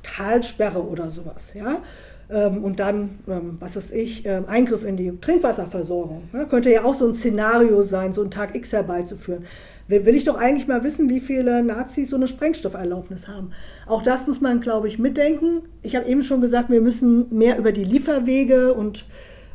Talsperre 0.02 0.82
oder 0.82 1.10
sowas. 1.10 1.54
Ja? 1.54 1.82
Ähm, 2.30 2.64
und 2.64 2.80
dann, 2.80 3.18
ähm, 3.28 3.56
was 3.60 3.76
weiß 3.76 3.90
ich, 3.92 4.24
ähm, 4.24 4.44
Eingriff 4.46 4.84
in 4.84 4.96
die 4.96 5.18
Trinkwasserversorgung. 5.20 6.24
Ja? 6.32 6.44
Könnte 6.44 6.70
ja 6.70 6.84
auch 6.84 6.94
so 6.94 7.06
ein 7.06 7.14
Szenario 7.14 7.82
sein, 7.82 8.12
so 8.12 8.22
einen 8.22 8.30
Tag 8.30 8.54
X 8.54 8.72
herbeizuführen 8.72 9.44
will 9.92 10.14
ich 10.14 10.24
doch 10.24 10.36
eigentlich 10.36 10.66
mal 10.66 10.84
wissen, 10.84 11.08
wie 11.08 11.20
viele 11.20 11.62
Nazis 11.62 12.10
so 12.10 12.16
eine 12.16 12.26
Sprengstofferlaubnis 12.26 13.28
haben. 13.28 13.50
Auch 13.86 14.02
das 14.02 14.26
muss 14.26 14.40
man, 14.40 14.60
glaube 14.60 14.88
ich, 14.88 14.98
mitdenken. 14.98 15.62
Ich 15.82 15.96
habe 15.96 16.06
eben 16.06 16.22
schon 16.22 16.40
gesagt, 16.40 16.70
wir 16.70 16.80
müssen 16.80 17.26
mehr 17.36 17.58
über 17.58 17.72
die 17.72 17.84
Lieferwege 17.84 18.74
und 18.74 19.04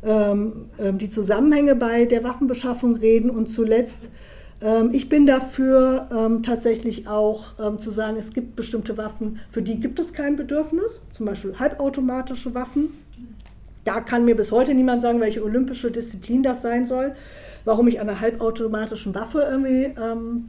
ähm, 0.03 0.67
ähm, 0.79 0.97
die 0.97 1.09
Zusammenhänge 1.09 1.75
bei 1.75 2.05
der 2.05 2.23
Waffenbeschaffung 2.23 2.95
reden. 2.95 3.29
Und 3.29 3.47
zuletzt, 3.47 4.09
ähm, 4.61 4.91
ich 4.93 5.09
bin 5.09 5.25
dafür 5.25 6.07
ähm, 6.11 6.43
tatsächlich 6.43 7.07
auch 7.07 7.53
ähm, 7.59 7.79
zu 7.79 7.91
sagen, 7.91 8.17
es 8.17 8.33
gibt 8.33 8.55
bestimmte 8.55 8.97
Waffen, 8.97 9.39
für 9.49 9.61
die 9.61 9.79
gibt 9.79 9.99
es 9.99 10.13
kein 10.13 10.35
Bedürfnis, 10.35 11.01
zum 11.13 11.25
Beispiel 11.25 11.57
halbautomatische 11.57 12.53
Waffen. 12.53 12.89
Da 13.85 14.01
kann 14.01 14.25
mir 14.25 14.35
bis 14.35 14.51
heute 14.51 14.73
niemand 14.73 15.01
sagen, 15.01 15.19
welche 15.19 15.43
olympische 15.43 15.89
Disziplin 15.89 16.43
das 16.43 16.61
sein 16.61 16.85
soll 16.85 17.15
warum 17.68 17.88
ich 17.88 17.99
an 17.99 18.09
einer 18.09 18.22
halbautomatischen 18.22 19.13
Waffe 19.13 19.41
irgendwie 19.41 19.93
ähm, 20.01 20.45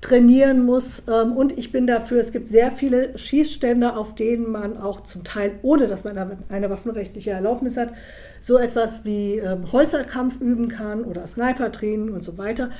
trainieren 0.00 0.64
muss. 0.64 1.02
Ähm, 1.06 1.32
und 1.32 1.56
ich 1.56 1.70
bin 1.70 1.86
dafür, 1.86 2.20
es 2.20 2.32
gibt 2.32 2.48
sehr 2.48 2.72
viele 2.72 3.16
Schießstände, 3.16 3.94
auf 3.94 4.14
denen 4.14 4.50
man 4.50 4.78
auch 4.78 5.02
zum 5.02 5.22
Teil, 5.22 5.58
ohne 5.62 5.86
dass 5.86 6.04
man 6.04 6.38
eine 6.48 6.70
waffenrechtliche 6.70 7.30
Erlaubnis 7.30 7.76
hat, 7.76 7.92
so 8.40 8.58
etwas 8.58 9.04
wie 9.04 9.38
ähm, 9.38 9.70
Holzerkampf 9.70 10.40
üben 10.40 10.68
kann 10.68 11.04
oder 11.04 11.26
Snipertraining 11.26 12.12
und 12.12 12.24
so 12.24 12.38
weiter. 12.38 12.70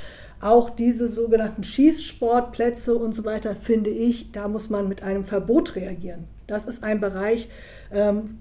Auch 0.41 0.71
diese 0.71 1.09
sogenannten 1.09 1.63
Schießsportplätze 1.63 2.95
und 2.95 3.15
so 3.15 3.25
weiter, 3.25 3.57
finde 3.57 3.91
ich, 3.91 4.33
da 4.33 4.49
muss 4.49 4.71
man 4.71 4.89
mit 4.89 5.03
einem 5.03 5.25
Verbot 5.25 5.77
reagieren. 5.77 6.25
Das 6.47 6.65
ist 6.65 6.83
ein 6.83 7.01
Bereich, 7.01 7.49
ähm, 7.93 8.39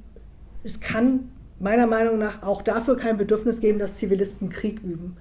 es 0.63 0.79
kann 0.79 1.29
meiner 1.59 1.87
Meinung 1.87 2.17
nach 2.17 2.43
auch 2.43 2.61
dafür 2.61 2.97
kein 2.97 3.17
Bedürfnis 3.17 3.61
geben, 3.61 3.79
dass 3.79 3.97
Zivilisten 3.97 4.49
Krieg 4.49 4.81
üben. 4.83 5.17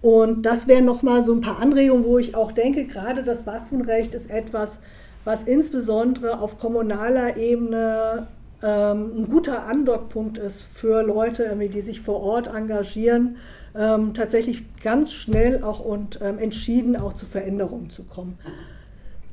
Und 0.00 0.42
das 0.42 0.66
wären 0.66 0.84
nochmal 0.84 1.22
so 1.22 1.32
ein 1.32 1.40
paar 1.40 1.60
Anregungen, 1.60 2.04
wo 2.04 2.18
ich 2.18 2.34
auch 2.34 2.52
denke, 2.52 2.86
gerade 2.86 3.22
das 3.22 3.46
Waffenrecht 3.46 4.14
ist 4.14 4.30
etwas, 4.30 4.80
was 5.24 5.44
insbesondere 5.44 6.40
auf 6.40 6.58
kommunaler 6.58 7.36
Ebene 7.36 8.26
ähm, 8.62 9.12
ein 9.16 9.28
guter 9.30 9.66
Andockpunkt 9.66 10.38
ist 10.38 10.62
für 10.62 11.02
Leute, 11.02 11.56
die 11.56 11.80
sich 11.80 12.00
vor 12.00 12.20
Ort 12.20 12.48
engagieren, 12.48 13.36
ähm, 13.76 14.14
tatsächlich 14.14 14.64
ganz 14.82 15.12
schnell 15.12 15.62
auch 15.62 15.80
und 15.80 16.18
ähm, 16.20 16.38
entschieden 16.38 16.96
auch 16.96 17.14
zu 17.14 17.26
Veränderungen 17.26 17.88
zu 17.90 18.02
kommen. 18.04 18.38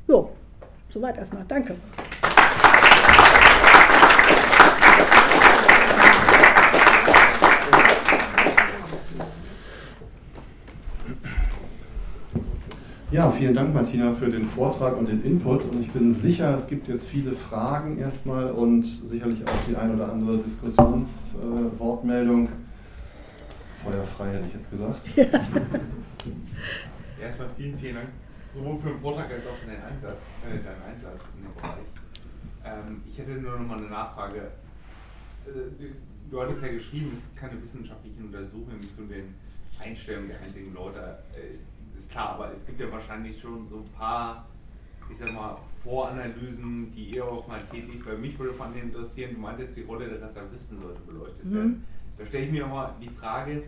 Jo, 0.08 0.30
soweit 0.88 1.18
erstmal. 1.18 1.44
Danke. 1.48 1.74
Ja, 13.12 13.28
vielen 13.28 13.54
Dank, 13.54 13.74
Martina, 13.74 14.14
für 14.14 14.30
den 14.30 14.46
Vortrag 14.46 14.96
und 14.96 15.08
den 15.08 15.24
Input. 15.24 15.64
Und 15.64 15.80
ich 15.80 15.90
bin 15.90 16.14
sicher, 16.14 16.54
es 16.54 16.68
gibt 16.68 16.86
jetzt 16.86 17.08
viele 17.08 17.32
Fragen 17.32 17.98
erstmal 17.98 18.52
und 18.52 18.84
sicherlich 18.84 19.44
auch 19.44 19.64
die 19.68 19.74
ein 19.74 19.96
oder 19.96 20.12
andere 20.12 20.38
Diskussionswortmeldung. 20.38 22.46
Äh, 22.46 22.50
Feuerfrei 23.82 24.34
hätte 24.34 24.46
ich 24.46 24.54
jetzt 24.54 24.70
gesagt. 24.70 25.00
Ja. 25.16 25.24
Erstmal 27.20 27.48
vielen, 27.56 27.76
vielen 27.80 27.96
Dank, 27.96 28.10
sowohl 28.54 28.78
für 28.78 28.90
den 28.90 29.00
Vortrag 29.00 29.28
als 29.28 29.44
auch 29.44 29.56
für 29.56 29.70
den 29.70 29.82
Einsatz, 29.82 30.20
äh, 30.46 30.62
deinen 30.62 30.82
Einsatz 30.94 31.24
in 31.36 31.42
dem 31.42 31.52
Bereich. 31.56 31.82
Ähm, 32.64 33.02
ich 33.10 33.18
hätte 33.18 33.32
nur 33.32 33.58
noch 33.58 33.66
mal 33.66 33.78
eine 33.78 33.88
Nachfrage. 33.88 34.52
Äh, 35.46 35.50
du 36.30 36.40
hattest 36.40 36.62
ja 36.62 36.68
geschrieben, 36.68 37.10
es 37.12 37.18
gibt 37.18 37.36
keine 37.36 37.60
wissenschaftlichen 37.60 38.26
Untersuchungen 38.26 38.88
zu 38.94 39.02
den 39.02 39.34
Einstellungen 39.80 40.28
der 40.28 40.40
einzigen 40.42 40.72
Leute. 40.72 41.18
Äh, 41.34 41.58
ist 42.00 42.10
klar, 42.10 42.30
aber 42.30 42.52
es 42.52 42.64
gibt 42.66 42.80
ja 42.80 42.90
wahrscheinlich 42.90 43.40
schon 43.40 43.66
so 43.66 43.76
ein 43.76 43.88
paar, 43.96 44.46
ich 45.10 45.18
sag 45.18 45.32
mal, 45.32 45.56
Voranalysen, 45.82 46.92
die 46.92 47.16
ihr 47.16 47.24
auch 47.24 47.46
mal 47.46 47.60
tätigt. 47.60 48.04
Weil 48.06 48.18
mich 48.18 48.38
würde 48.38 48.54
von 48.54 48.72
denen 48.72 48.88
interessieren, 48.88 49.34
du 49.34 49.40
meintest, 49.40 49.76
die 49.76 49.82
Rolle 49.82 50.08
der 50.08 50.28
Reservisten 50.28 50.80
sollte 50.80 51.00
beleuchtet 51.02 51.44
mhm. 51.44 51.54
werden. 51.54 51.86
Da 52.18 52.26
stelle 52.26 52.46
ich 52.46 52.52
mir 52.52 52.66
mal 52.66 52.94
die 53.00 53.08
Frage, 53.08 53.62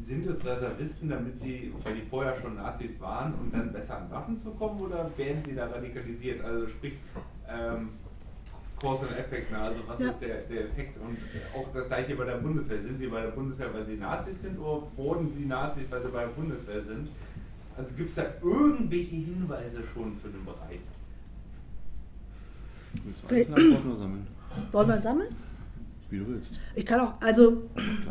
sind 0.00 0.26
es 0.26 0.44
Reservisten, 0.44 1.08
damit 1.08 1.40
sie, 1.40 1.72
weil 1.82 1.96
die 1.96 2.02
vorher 2.02 2.36
schon 2.40 2.54
Nazis 2.54 3.00
waren, 3.00 3.34
um 3.34 3.50
dann 3.50 3.72
besser 3.72 3.98
an 3.98 4.10
Waffen 4.10 4.38
zu 4.38 4.50
kommen 4.52 4.80
oder 4.80 5.10
werden 5.16 5.42
sie 5.44 5.54
da 5.54 5.66
radikalisiert? 5.66 6.44
Also 6.44 6.68
sprich, 6.68 6.94
ähm, 7.48 7.90
Cause 8.80 9.08
and 9.08 9.18
Effect, 9.18 9.50
ne? 9.50 9.58
also 9.58 9.80
was 9.88 9.98
ja. 9.98 10.10
ist 10.10 10.20
der, 10.20 10.36
der 10.42 10.66
Effekt? 10.66 10.96
Und 10.98 11.18
auch 11.54 11.66
das 11.74 11.88
gleiche 11.88 12.14
bei 12.14 12.24
der 12.24 12.36
Bundeswehr. 12.36 12.80
Sind 12.80 12.98
sie 12.98 13.08
bei 13.08 13.22
der 13.22 13.30
Bundeswehr, 13.30 13.74
weil 13.74 13.84
sie 13.84 13.96
Nazis 13.96 14.40
sind 14.40 14.58
oder 14.58 14.82
wurden 14.96 15.32
sie 15.32 15.46
Nazis, 15.46 15.84
weil 15.90 16.02
sie 16.02 16.08
bei 16.08 16.20
der 16.20 16.28
Bundeswehr 16.28 16.82
sind? 16.84 17.08
Also 17.78 17.94
gibt 17.94 18.10
es 18.10 18.16
da 18.16 18.24
irgendwelche 18.42 19.14
Hinweise 19.14 19.84
schon 19.94 20.16
zu 20.16 20.26
dem 20.28 20.44
Bereich? 20.44 20.80
Willst 23.04 23.22
du 23.22 23.28
einzelne 23.28 23.56
Antworten 23.56 23.96
sammeln? 23.96 24.26
Wollen 24.72 24.88
wir 24.88 25.00
sammeln? 25.00 25.36
Wie 26.10 26.18
du 26.18 26.26
willst. 26.26 26.58
Ich 26.74 26.84
kann 26.84 27.00
auch, 27.00 27.20
also 27.20 27.62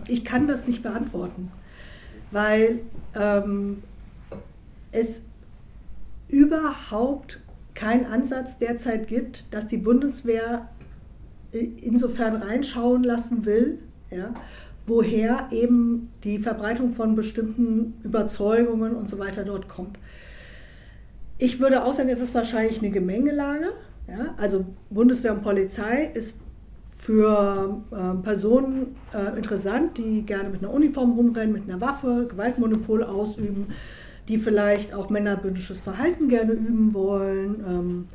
ich 0.07 0.23
kann 0.23 0.47
das 0.47 0.67
nicht 0.67 0.83
beantworten, 0.83 1.51
weil 2.31 2.79
ähm, 3.13 3.83
es 4.93 5.23
überhaupt 6.29 7.41
keinen 7.73 8.05
Ansatz 8.05 8.57
derzeit 8.59 9.07
gibt, 9.09 9.53
dass 9.53 9.67
die 9.67 9.77
Bundeswehr 9.77 10.69
insofern 11.51 12.41
reinschauen 12.41 13.03
lassen 13.03 13.43
will, 13.45 13.79
ja, 14.11 14.33
woher 14.87 15.49
eben 15.51 16.09
die 16.23 16.39
Verbreitung 16.39 16.93
von 16.93 17.15
bestimmten 17.15 17.95
Überzeugungen 18.03 18.95
und 18.95 19.09
so 19.09 19.19
weiter 19.19 19.43
dort 19.43 19.67
kommt. 19.67 19.99
Ich 21.37 21.59
würde 21.59 21.83
auch 21.83 21.93
sagen, 21.93 22.09
es 22.09 22.21
ist 22.21 22.33
wahrscheinlich 22.33 22.79
eine 22.79 22.89
Gemengelage. 22.89 23.73
Ja? 24.07 24.33
Also 24.37 24.65
Bundeswehr 24.89 25.33
und 25.33 25.43
Polizei 25.43 26.09
ist 26.13 26.33
für 26.97 27.81
äh, 27.91 28.23
Personen 28.23 28.95
äh, 29.13 29.37
interessant, 29.37 29.97
die 29.97 30.23
gerne 30.23 30.49
mit 30.49 30.63
einer 30.63 30.73
Uniform 30.73 31.11
rumrennen, 31.11 31.53
mit 31.53 31.69
einer 31.69 31.79
Waffe, 31.79 32.25
Gewaltmonopol 32.29 33.03
ausüben, 33.03 33.67
die 34.29 34.37
vielleicht 34.37 34.93
auch 34.93 35.09
männerbündisches 35.09 35.81
Verhalten 35.81 36.29
gerne 36.29 36.53
üben 36.53 36.93
wollen. 36.93 37.63
Ähm, 37.67 38.07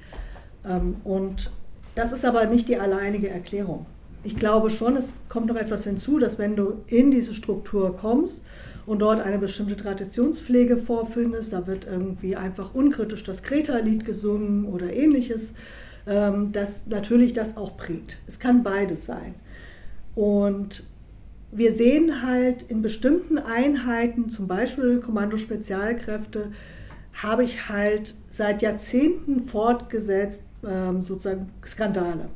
ähm, 0.64 0.96
und 1.04 1.50
das 1.94 2.12
ist 2.12 2.24
aber 2.24 2.46
nicht 2.46 2.68
die 2.68 2.78
alleinige 2.78 3.28
Erklärung 3.28 3.86
ich 4.24 4.36
glaube 4.36 4.70
schon, 4.70 4.96
es 4.96 5.12
kommt 5.28 5.46
noch 5.46 5.56
etwas 5.56 5.84
hinzu, 5.84 6.18
dass 6.18 6.38
wenn 6.38 6.56
du 6.56 6.82
in 6.86 7.10
diese 7.10 7.34
Struktur 7.34 7.96
kommst 7.96 8.42
und 8.86 9.00
dort 9.00 9.20
eine 9.20 9.38
bestimmte 9.38 9.76
Traditionspflege 9.76 10.76
vorfindest, 10.76 11.52
da 11.52 11.66
wird 11.66 11.86
irgendwie 11.86 12.36
einfach 12.36 12.74
unkritisch 12.74 13.24
das 13.24 13.42
Kreta-Lied 13.42 14.04
gesungen 14.04 14.66
oder 14.66 14.92
ähnliches, 14.92 15.54
ähm, 16.06 16.52
dass 16.52 16.86
natürlich 16.86 17.32
das 17.32 17.56
auch 17.56 17.76
prägt. 17.76 18.16
Es 18.26 18.38
kann 18.38 18.62
beides 18.62 19.06
sein. 19.06 19.34
Und 20.14 20.84
wir 21.50 21.72
sehen 21.72 22.22
halt 22.22 22.62
in 22.62 22.82
bestimmten 22.82 23.38
Einheiten, 23.38 24.28
zum 24.28 24.46
Beispiel 24.46 25.00
Kommando 25.00 25.36
Spezialkräfte, 25.36 26.52
habe 27.14 27.44
ich 27.44 27.68
halt 27.68 28.14
seit 28.28 28.62
Jahrzehnten 28.62 29.42
fortgesetzt 29.42 30.42
ähm, 30.66 31.02
sozusagen 31.02 31.50
Skandale. 31.66 32.28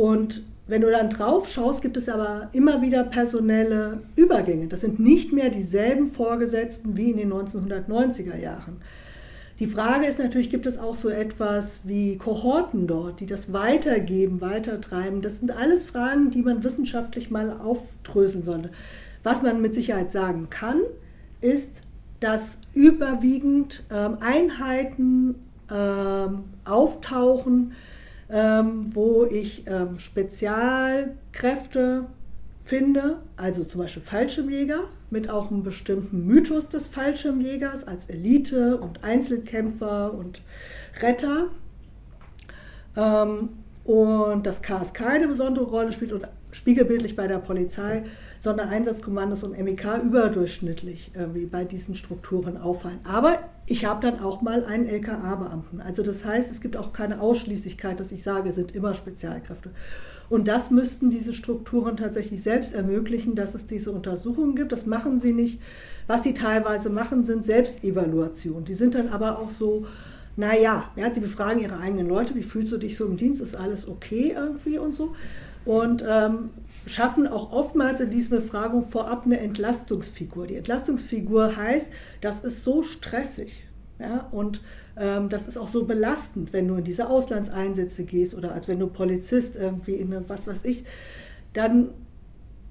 Und 0.00 0.40
wenn 0.66 0.80
du 0.80 0.90
dann 0.90 1.10
drauf 1.10 1.46
schaust, 1.46 1.82
gibt 1.82 1.98
es 1.98 2.08
aber 2.08 2.48
immer 2.54 2.80
wieder 2.80 3.04
personelle 3.04 4.00
Übergänge. 4.16 4.66
Das 4.66 4.80
sind 4.80 4.98
nicht 4.98 5.30
mehr 5.30 5.50
dieselben 5.50 6.06
Vorgesetzten 6.06 6.96
wie 6.96 7.10
in 7.10 7.18
den 7.18 7.30
1990er 7.30 8.38
Jahren. 8.38 8.78
Die 9.58 9.66
Frage 9.66 10.06
ist 10.06 10.18
natürlich, 10.18 10.48
gibt 10.48 10.64
es 10.64 10.78
auch 10.78 10.96
so 10.96 11.10
etwas 11.10 11.82
wie 11.84 12.16
Kohorten 12.16 12.86
dort, 12.86 13.20
die 13.20 13.26
das 13.26 13.52
weitergeben, 13.52 14.40
weitertreiben? 14.40 15.20
Das 15.20 15.40
sind 15.40 15.50
alles 15.50 15.84
Fragen, 15.84 16.30
die 16.30 16.40
man 16.40 16.64
wissenschaftlich 16.64 17.30
mal 17.30 17.52
aufdröseln 17.52 18.42
sollte. 18.42 18.70
Was 19.22 19.42
man 19.42 19.60
mit 19.60 19.74
Sicherheit 19.74 20.10
sagen 20.10 20.48
kann, 20.48 20.80
ist, 21.42 21.82
dass 22.20 22.56
überwiegend 22.72 23.82
ähm, 23.90 24.16
Einheiten 24.20 25.34
ähm, 25.70 26.44
auftauchen, 26.64 27.72
ähm, 28.30 28.94
wo 28.94 29.24
ich 29.24 29.66
ähm, 29.66 29.98
Spezialkräfte 29.98 32.06
finde, 32.64 33.18
also 33.36 33.64
zum 33.64 33.80
Beispiel 33.80 34.02
Fallschirmjäger 34.02 34.84
mit 35.10 35.28
auch 35.28 35.50
einem 35.50 35.64
bestimmten 35.64 36.26
Mythos 36.26 36.68
des 36.68 36.88
Fallschirmjägers 36.88 37.84
als 37.84 38.08
Elite 38.08 38.76
und 38.76 39.02
Einzelkämpfer 39.02 40.14
und 40.14 40.42
Retter. 41.00 41.48
Ähm, 42.96 43.50
und 43.84 44.46
das 44.46 44.62
KSK 44.62 45.00
eine 45.00 45.28
besondere 45.28 45.64
Rolle 45.64 45.92
spielt 45.92 46.12
und 46.12 46.26
spiegelbildlich 46.52 47.16
bei 47.16 47.26
der 47.26 47.38
Polizei 47.38 48.04
Sondereinsatzkommandos 48.40 49.44
und 49.44 49.56
MEK 49.58 50.02
überdurchschnittlich 50.02 51.12
irgendwie 51.14 51.44
bei 51.44 51.64
diesen 51.64 51.94
Strukturen 51.94 52.56
auffallen. 52.56 52.98
Aber 53.04 53.38
ich 53.66 53.84
habe 53.84 54.00
dann 54.00 54.20
auch 54.20 54.40
mal 54.40 54.64
einen 54.64 54.86
LKA-Beamten. 54.86 55.82
Also 55.82 56.02
das 56.02 56.24
heißt, 56.24 56.50
es 56.50 56.62
gibt 56.62 56.76
auch 56.78 56.94
keine 56.94 57.20
Ausschließlichkeit, 57.20 58.00
dass 58.00 58.12
ich 58.12 58.22
sage, 58.22 58.48
es 58.48 58.54
sind 58.54 58.74
immer 58.74 58.94
Spezialkräfte. 58.94 59.70
Und 60.30 60.48
das 60.48 60.70
müssten 60.70 61.10
diese 61.10 61.34
Strukturen 61.34 61.98
tatsächlich 61.98 62.42
selbst 62.42 62.72
ermöglichen, 62.72 63.34
dass 63.34 63.54
es 63.54 63.66
diese 63.66 63.90
Untersuchungen 63.90 64.56
gibt. 64.56 64.72
Das 64.72 64.86
machen 64.86 65.18
sie 65.18 65.32
nicht. 65.32 65.60
Was 66.06 66.22
sie 66.22 66.32
teilweise 66.32 66.88
machen, 66.88 67.24
sind 67.24 67.44
Selbstevaluationen. 67.44 68.64
Die 68.64 68.74
sind 68.74 68.94
dann 68.94 69.08
aber 69.08 69.38
auch 69.38 69.50
so, 69.50 69.86
naja, 70.36 70.84
ja, 70.96 71.12
sie 71.12 71.20
befragen 71.20 71.60
ihre 71.60 71.78
eigenen 71.78 72.08
Leute, 72.08 72.34
wie 72.36 72.42
fühlst 72.42 72.72
du 72.72 72.78
dich 72.78 72.96
so 72.96 73.04
im 73.04 73.18
Dienst, 73.18 73.42
ist 73.42 73.54
alles 73.54 73.86
okay 73.86 74.34
irgendwie 74.34 74.78
und 74.78 74.94
so. 74.94 75.14
Und 75.64 76.02
ähm, 76.08 76.50
schaffen 76.90 77.26
auch 77.26 77.52
oftmals 77.52 78.00
in 78.00 78.10
diesen 78.10 78.36
Befragungen 78.38 78.86
vorab 78.86 79.24
eine 79.24 79.40
Entlastungsfigur. 79.40 80.46
Die 80.46 80.56
Entlastungsfigur 80.56 81.56
heißt, 81.56 81.92
das 82.20 82.44
ist 82.44 82.62
so 82.64 82.82
stressig 82.82 83.64
ja, 84.00 84.26
und 84.30 84.62
ähm, 84.96 85.28
das 85.28 85.46
ist 85.46 85.58
auch 85.58 85.68
so 85.68 85.84
belastend, 85.84 86.54
wenn 86.54 86.66
du 86.66 86.76
in 86.76 86.84
diese 86.84 87.08
Auslandseinsätze 87.08 88.04
gehst 88.04 88.34
oder 88.34 88.52
als 88.52 88.66
wenn 88.66 88.78
du 88.78 88.86
Polizist 88.86 89.56
irgendwie 89.56 89.94
in 89.94 90.12
eine, 90.12 90.28
was 90.28 90.46
weiß 90.46 90.64
ich, 90.64 90.84
dann 91.52 91.90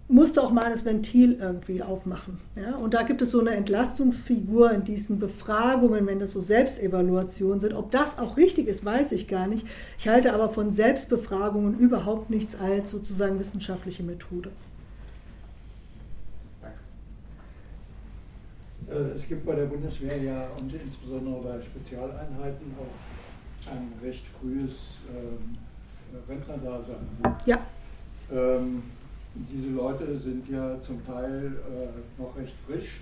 musst 0.09 0.37
du 0.37 0.41
auch 0.41 0.51
mal 0.51 0.71
das 0.71 0.83
Ventil 0.85 1.37
irgendwie 1.39 1.83
aufmachen. 1.83 2.39
Ja? 2.55 2.75
Und 2.75 2.95
da 2.95 3.03
gibt 3.03 3.21
es 3.21 3.29
so 3.29 3.39
eine 3.39 3.51
Entlastungsfigur 3.51 4.71
in 4.71 4.83
diesen 4.83 5.19
Befragungen, 5.19 6.07
wenn 6.07 6.19
das 6.19 6.31
so 6.31 6.41
Selbstevaluationen 6.41 7.59
sind. 7.59 7.73
Ob 7.73 7.91
das 7.91 8.17
auch 8.17 8.35
richtig 8.35 8.67
ist, 8.67 8.83
weiß 8.83 9.11
ich 9.11 9.27
gar 9.27 9.47
nicht. 9.47 9.67
Ich 9.99 10.07
halte 10.07 10.33
aber 10.33 10.49
von 10.49 10.71
Selbstbefragungen 10.71 11.77
überhaupt 11.77 12.31
nichts 12.31 12.55
als 12.59 12.89
sozusagen 12.89 13.39
wissenschaftliche 13.39 14.01
Methode. 14.01 14.49
Äh, 18.89 19.15
es 19.15 19.27
gibt 19.27 19.45
bei 19.45 19.53
der 19.53 19.65
Bundeswehr 19.65 20.17
ja 20.17 20.47
und 20.59 20.73
insbesondere 20.73 21.39
bei 21.43 21.61
Spezialeinheiten 21.61 22.73
auch 22.79 23.71
ein 23.71 23.93
recht 24.03 24.25
frühes 24.39 24.95
ähm, 25.15 25.55
Rentnerdasein. 26.27 26.95
Ja. 27.45 27.59
Ähm, 28.31 28.81
diese 29.35 29.69
Leute 29.69 30.19
sind 30.19 30.49
ja 30.49 30.79
zum 30.81 31.05
Teil 31.05 31.45
äh, 31.45 32.21
noch 32.21 32.35
recht 32.35 32.55
frisch 32.65 33.01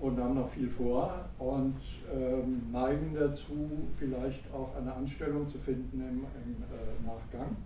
und 0.00 0.18
haben 0.18 0.34
noch 0.34 0.50
viel 0.50 0.68
vor 0.68 1.26
und 1.38 1.76
ähm, 2.12 2.62
neigen 2.72 3.14
dazu, 3.14 3.70
vielleicht 3.98 4.42
auch 4.52 4.74
eine 4.76 4.92
Anstellung 4.92 5.48
zu 5.48 5.58
finden 5.58 6.00
im, 6.00 6.18
im 6.18 6.62
äh, 6.62 7.06
Nachgang 7.06 7.56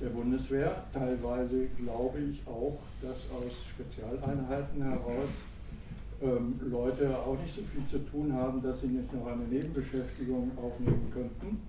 der 0.00 0.08
Bundeswehr. 0.08 0.84
Teilweise 0.92 1.66
glaube 1.78 2.18
ich 2.18 2.42
auch, 2.46 2.78
dass 3.00 3.16
aus 3.30 3.52
Spezialeinheiten 3.70 4.82
heraus 4.82 5.30
ähm, 6.20 6.60
Leute 6.70 7.16
auch 7.18 7.38
nicht 7.40 7.54
so 7.54 7.62
viel 7.62 7.86
zu 7.88 7.98
tun 8.10 8.32
haben, 8.32 8.60
dass 8.62 8.80
sie 8.80 8.88
nicht 8.88 9.12
noch 9.12 9.26
eine 9.26 9.44
Nebenbeschäftigung 9.44 10.50
aufnehmen 10.58 11.10
könnten. 11.12 11.60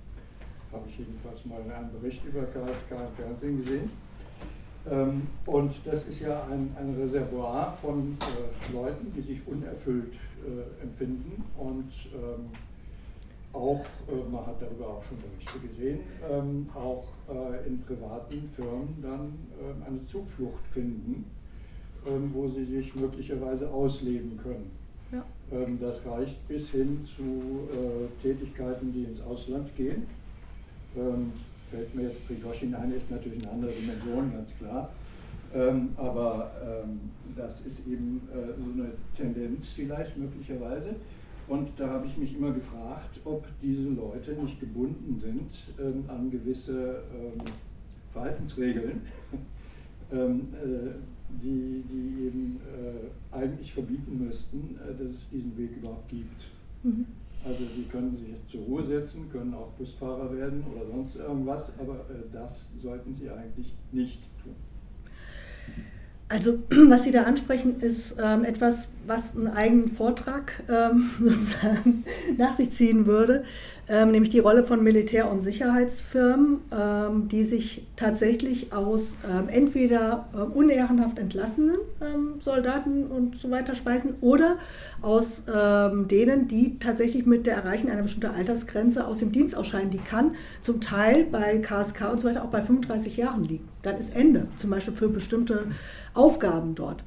Habe 0.71 0.89
ich 0.89 0.97
jedenfalls 0.97 1.45
mal 1.45 1.61
in 1.61 1.71
einem 1.71 1.91
Bericht 1.91 2.25
über 2.25 2.41
KSK 2.43 2.91
im 2.91 3.15
Fernsehen 3.15 3.57
gesehen. 3.57 3.91
Ähm, 4.89 5.21
und 5.45 5.73
das 5.85 6.05
ist 6.07 6.19
ja 6.19 6.43
ein, 6.51 6.75
ein 6.77 6.95
Reservoir 6.99 7.77
von 7.81 8.17
äh, 8.19 8.73
Leuten, 8.73 9.13
die 9.15 9.21
sich 9.21 9.47
unerfüllt 9.47 10.13
äh, 10.13 10.83
empfinden 10.83 11.43
und 11.57 11.91
ähm, 12.13 12.49
auch, 13.53 13.85
äh, 14.09 14.29
man 14.29 14.45
hat 14.45 14.61
darüber 14.61 14.89
auch 14.89 15.03
schon 15.03 15.17
Berichte 15.17 15.59
gesehen, 15.67 15.99
ähm, 16.29 16.67
auch 16.73 17.05
äh, 17.29 17.67
in 17.67 17.81
privaten 17.83 18.49
Firmen 18.55 18.97
dann 19.01 19.33
ähm, 19.61 19.83
eine 19.87 20.05
Zuflucht 20.05 20.65
finden, 20.71 21.25
ähm, 22.05 22.31
wo 22.33 22.49
sie 22.49 22.65
sich 22.65 22.93
möglicherweise 22.95 23.69
ausleben 23.69 24.37
können. 24.41 24.71
Ja. 25.11 25.23
Das 25.79 26.03
reicht 26.07 26.47
bis 26.47 26.69
hin 26.69 27.05
zu 27.05 27.21
äh, 27.21 28.23
Tätigkeiten, 28.23 28.91
die 28.91 29.03
ins 29.03 29.21
Ausland 29.21 29.75
gehen 29.75 30.07
fällt 31.73 31.95
mir 31.95 32.03
jetzt 32.03 32.25
Prigoshin 32.27 32.75
ein, 32.75 32.93
ist 32.93 33.09
natürlich 33.09 33.41
eine 33.43 33.51
andere 33.51 33.71
Dimension, 33.71 34.31
ganz 34.31 34.55
klar. 34.55 34.93
Ähm, 35.53 35.89
aber 35.97 36.51
ähm, 36.63 36.99
das 37.35 37.61
ist 37.61 37.87
eben 37.87 38.27
äh, 38.31 38.53
so 38.59 38.71
eine 38.71 38.91
Tendenz 39.15 39.69
vielleicht 39.69 40.17
möglicherweise. 40.17 40.95
Und 41.47 41.69
da 41.77 41.89
habe 41.89 42.05
ich 42.07 42.17
mich 42.17 42.35
immer 42.35 42.51
gefragt, 42.51 43.19
ob 43.25 43.45
diese 43.61 43.89
Leute 43.89 44.33
nicht 44.33 44.59
gebunden 44.59 45.19
sind 45.19 45.51
ähm, 45.79 46.05
an 46.07 46.31
gewisse 46.31 47.03
ähm, 47.13 47.41
Verhaltensregeln, 48.11 49.01
ähm, 50.11 50.47
äh, 50.53 50.91
die, 51.41 51.83
die 51.91 52.25
eben 52.27 52.61
äh, 52.61 53.35
eigentlich 53.35 53.73
verbieten 53.73 54.25
müssten, 54.25 54.77
äh, 54.77 55.03
dass 55.03 55.15
es 55.15 55.29
diesen 55.29 55.57
Weg 55.57 55.77
überhaupt 55.77 56.07
gibt. 56.09 56.45
Mhm. 56.83 57.05
Also 57.45 57.65
die 57.75 57.83
können 57.89 58.17
sich 58.17 58.35
zur 58.49 58.61
Ruhe 58.61 58.85
setzen, 58.85 59.29
können 59.31 59.53
auch 59.53 59.69
Busfahrer 59.77 60.35
werden 60.35 60.63
oder 60.73 60.85
sonst 60.87 61.17
irgendwas, 61.17 61.71
aber 61.77 61.95
äh, 62.09 62.23
das 62.31 62.69
sollten 62.81 63.15
sie 63.15 63.29
eigentlich 63.29 63.73
nicht 63.91 64.21
tun. 64.41 64.55
Also 66.29 66.59
was 66.89 67.03
Sie 67.03 67.11
da 67.11 67.23
ansprechen, 67.23 67.79
ist 67.81 68.15
ähm, 68.23 68.45
etwas, 68.45 68.87
was 69.05 69.35
einen 69.35 69.47
eigenen 69.47 69.87
Vortrag 69.89 70.63
ähm, 70.69 71.09
nach 72.37 72.55
sich 72.55 72.71
ziehen 72.71 73.05
würde 73.05 73.43
ähm, 73.89 74.11
nämlich 74.11 74.29
die 74.29 74.39
Rolle 74.39 74.63
von 74.63 74.81
Militär- 74.81 75.29
und 75.29 75.41
Sicherheitsfirmen, 75.41 76.61
ähm, 76.71 77.27
die 77.27 77.43
sich 77.43 77.85
tatsächlich 77.95 78.71
aus 78.71 79.17
ähm, 79.29 79.49
entweder 79.49 80.29
äh, 80.33 80.37
unehrenhaft 80.37 81.19
entlassenen 81.19 81.77
ähm, 82.01 82.35
Soldaten 82.39 83.07
und 83.07 83.37
so 83.37 83.51
weiter 83.51 83.75
speisen 83.75 84.15
oder 84.21 84.57
aus 85.01 85.43
ähm, 85.53 86.07
denen, 86.07 86.47
die 86.47 86.79
tatsächlich 86.79 87.25
mit 87.25 87.45
der 87.45 87.55
Erreichen 87.55 87.89
einer 87.89 88.03
bestimmten 88.03 88.35
Altersgrenze 88.35 89.05
aus 89.05 89.19
dem 89.19 89.31
Dienst 89.33 89.55
ausscheiden. 89.55 89.89
Die 89.89 89.97
kann 89.97 90.35
zum 90.61 90.79
Teil 90.79 91.25
bei 91.25 91.57
KSK 91.57 92.11
und 92.11 92.21
so 92.21 92.29
weiter 92.29 92.43
auch 92.43 92.49
bei 92.49 92.61
35 92.61 93.17
Jahren 93.17 93.43
liegen. 93.43 93.67
Dann 93.81 93.97
ist 93.97 94.15
Ende, 94.15 94.47
zum 94.55 94.69
Beispiel 94.69 94.93
für 94.93 95.09
bestimmte 95.09 95.67
Aufgaben 96.13 96.75
dort. 96.75 97.03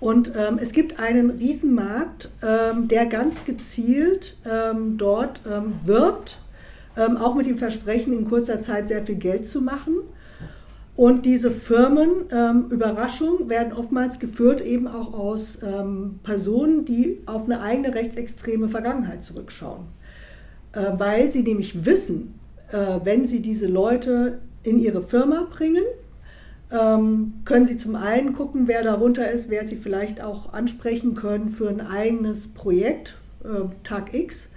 Und 0.00 0.32
ähm, 0.34 0.58
es 0.60 0.72
gibt 0.72 0.98
einen 0.98 1.30
Riesenmarkt, 1.30 2.30
ähm, 2.42 2.88
der 2.88 3.06
ganz 3.06 3.44
gezielt 3.44 4.36
ähm, 4.50 4.96
dort 4.96 5.40
ähm, 5.46 5.74
wirbt, 5.84 6.38
ähm, 6.96 7.18
auch 7.18 7.34
mit 7.34 7.46
dem 7.46 7.58
Versprechen, 7.58 8.12
in 8.18 8.28
kurzer 8.28 8.60
Zeit 8.60 8.88
sehr 8.88 9.02
viel 9.02 9.16
Geld 9.16 9.46
zu 9.46 9.60
machen. 9.60 9.96
Und 10.96 11.26
diese 11.26 11.50
Firmen, 11.50 12.08
ähm, 12.30 12.66
Überraschung, 12.70 13.48
werden 13.48 13.72
oftmals 13.72 14.18
geführt 14.18 14.60
eben 14.60 14.88
auch 14.88 15.14
aus 15.14 15.58
Personen, 16.22 16.84
die 16.84 17.20
auf 17.26 17.44
eine 17.44 17.62
eigene 17.62 17.94
rechtsextreme 17.94 18.68
Vergangenheit 18.68 19.22
zurückschauen. 19.22 19.86
Äh, 20.72 20.92
weil 20.98 21.30
sie 21.30 21.42
nämlich 21.42 21.84
wissen, 21.84 22.38
äh, 22.70 23.00
wenn 23.02 23.26
sie 23.26 23.40
diese 23.40 23.66
Leute 23.66 24.38
in 24.62 24.78
ihre 24.78 25.02
Firma 25.02 25.48
bringen, 25.50 25.82
können 26.70 27.66
Sie 27.66 27.76
zum 27.76 27.96
einen 27.96 28.32
gucken, 28.32 28.68
wer 28.68 28.84
darunter 28.84 29.30
ist, 29.30 29.50
wer 29.50 29.66
Sie 29.66 29.76
vielleicht 29.76 30.20
auch 30.20 30.52
ansprechen 30.52 31.14
können 31.14 31.48
für 31.48 31.68
ein 31.68 31.80
eigenes 31.80 32.46
Projekt, 32.46 33.16
äh, 33.42 33.64
Tag 33.82 34.14
X. 34.14 34.48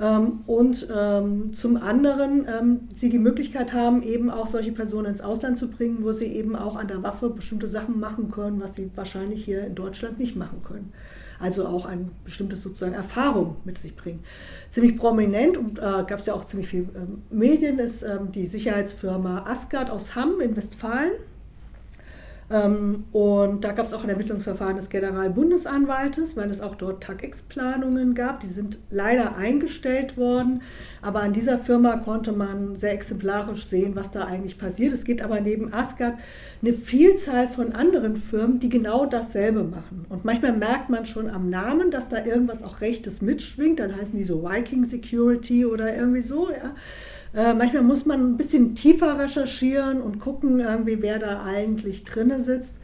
Ähm, 0.00 0.40
und 0.46 0.88
ähm, 0.92 1.52
zum 1.52 1.76
anderen 1.76 2.46
ähm, 2.48 2.80
Sie 2.94 3.08
die 3.08 3.18
Möglichkeit 3.18 3.72
haben, 3.72 4.02
eben 4.02 4.30
auch 4.30 4.48
solche 4.48 4.72
Personen 4.72 5.06
ins 5.06 5.20
Ausland 5.20 5.56
zu 5.56 5.68
bringen, 5.68 5.98
wo 6.02 6.12
Sie 6.12 6.26
eben 6.26 6.56
auch 6.56 6.74
an 6.74 6.88
der 6.88 7.02
Waffe 7.04 7.30
bestimmte 7.30 7.68
Sachen 7.68 8.00
machen 8.00 8.30
können, 8.30 8.60
was 8.60 8.74
Sie 8.74 8.90
wahrscheinlich 8.96 9.44
hier 9.44 9.64
in 9.64 9.76
Deutschland 9.76 10.18
nicht 10.18 10.34
machen 10.34 10.62
können. 10.64 10.92
Also 11.38 11.66
auch 11.66 11.84
ein 11.84 12.10
bestimmtes 12.24 12.62
sozusagen 12.62 12.94
Erfahrung 12.94 13.56
mit 13.64 13.78
sich 13.78 13.94
bringen. 13.94 14.20
Ziemlich 14.70 14.96
prominent 14.96 15.56
und 15.56 15.78
äh, 15.78 15.82
gab 15.82 16.18
es 16.18 16.26
ja 16.26 16.34
auch 16.34 16.44
ziemlich 16.44 16.68
viel 16.68 16.82
äh, 16.94 17.34
Medien 17.34 17.78
ist 17.78 18.02
ähm, 18.02 18.32
die 18.32 18.46
Sicherheitsfirma 18.46 19.44
Asgard 19.46 19.90
aus 19.90 20.16
Hamm 20.16 20.40
in 20.40 20.56
Westfalen 20.56 21.12
Ähm, 21.12 21.33
und 22.48 23.60
da 23.62 23.72
gab 23.72 23.86
es 23.86 23.94
auch 23.94 24.04
ein 24.04 24.10
Ermittlungsverfahren 24.10 24.76
des 24.76 24.90
Generalbundesanwaltes, 24.90 26.36
weil 26.36 26.50
es 26.50 26.60
auch 26.60 26.74
dort 26.74 27.02
TAG-X-Planungen 27.02 28.14
gab. 28.14 28.40
Die 28.40 28.48
sind 28.48 28.78
leider 28.90 29.36
eingestellt 29.36 30.18
worden. 30.18 30.60
Aber 31.00 31.20
an 31.20 31.32
dieser 31.32 31.58
Firma 31.58 31.96
konnte 31.96 32.32
man 32.32 32.76
sehr 32.76 32.92
exemplarisch 32.92 33.66
sehen, 33.66 33.96
was 33.96 34.10
da 34.10 34.24
eigentlich 34.24 34.58
passiert. 34.58 34.92
Es 34.92 35.04
gibt 35.04 35.22
aber 35.22 35.40
neben 35.40 35.72
Asgard 35.72 36.14
eine 36.60 36.74
Vielzahl 36.74 37.48
von 37.48 37.72
anderen 37.72 38.16
Firmen, 38.16 38.60
die 38.60 38.68
genau 38.68 39.06
dasselbe 39.06 39.64
machen. 39.64 40.04
Und 40.10 40.26
manchmal 40.26 40.52
merkt 40.52 40.90
man 40.90 41.06
schon 41.06 41.30
am 41.30 41.48
Namen, 41.48 41.90
dass 41.90 42.10
da 42.10 42.24
irgendwas 42.24 42.62
auch 42.62 42.82
Rechtes 42.82 43.22
mitschwingt. 43.22 43.80
Dann 43.80 43.96
heißen 43.96 44.18
die 44.18 44.24
so 44.24 44.42
Viking 44.42 44.84
Security 44.84 45.64
oder 45.64 45.94
irgendwie 45.94 46.22
so. 46.22 46.50
Ja. 46.50 46.74
Äh, 47.34 47.54
manchmal 47.54 47.82
muss 47.82 48.06
man 48.06 48.20
ein 48.20 48.36
bisschen 48.36 48.74
tiefer 48.74 49.18
recherchieren 49.18 50.00
und 50.00 50.20
gucken, 50.20 50.60
irgendwie, 50.60 51.02
wer 51.02 51.18
da 51.18 51.42
eigentlich 51.44 52.04
drinne 52.04 52.40
sitzt. 52.40 52.78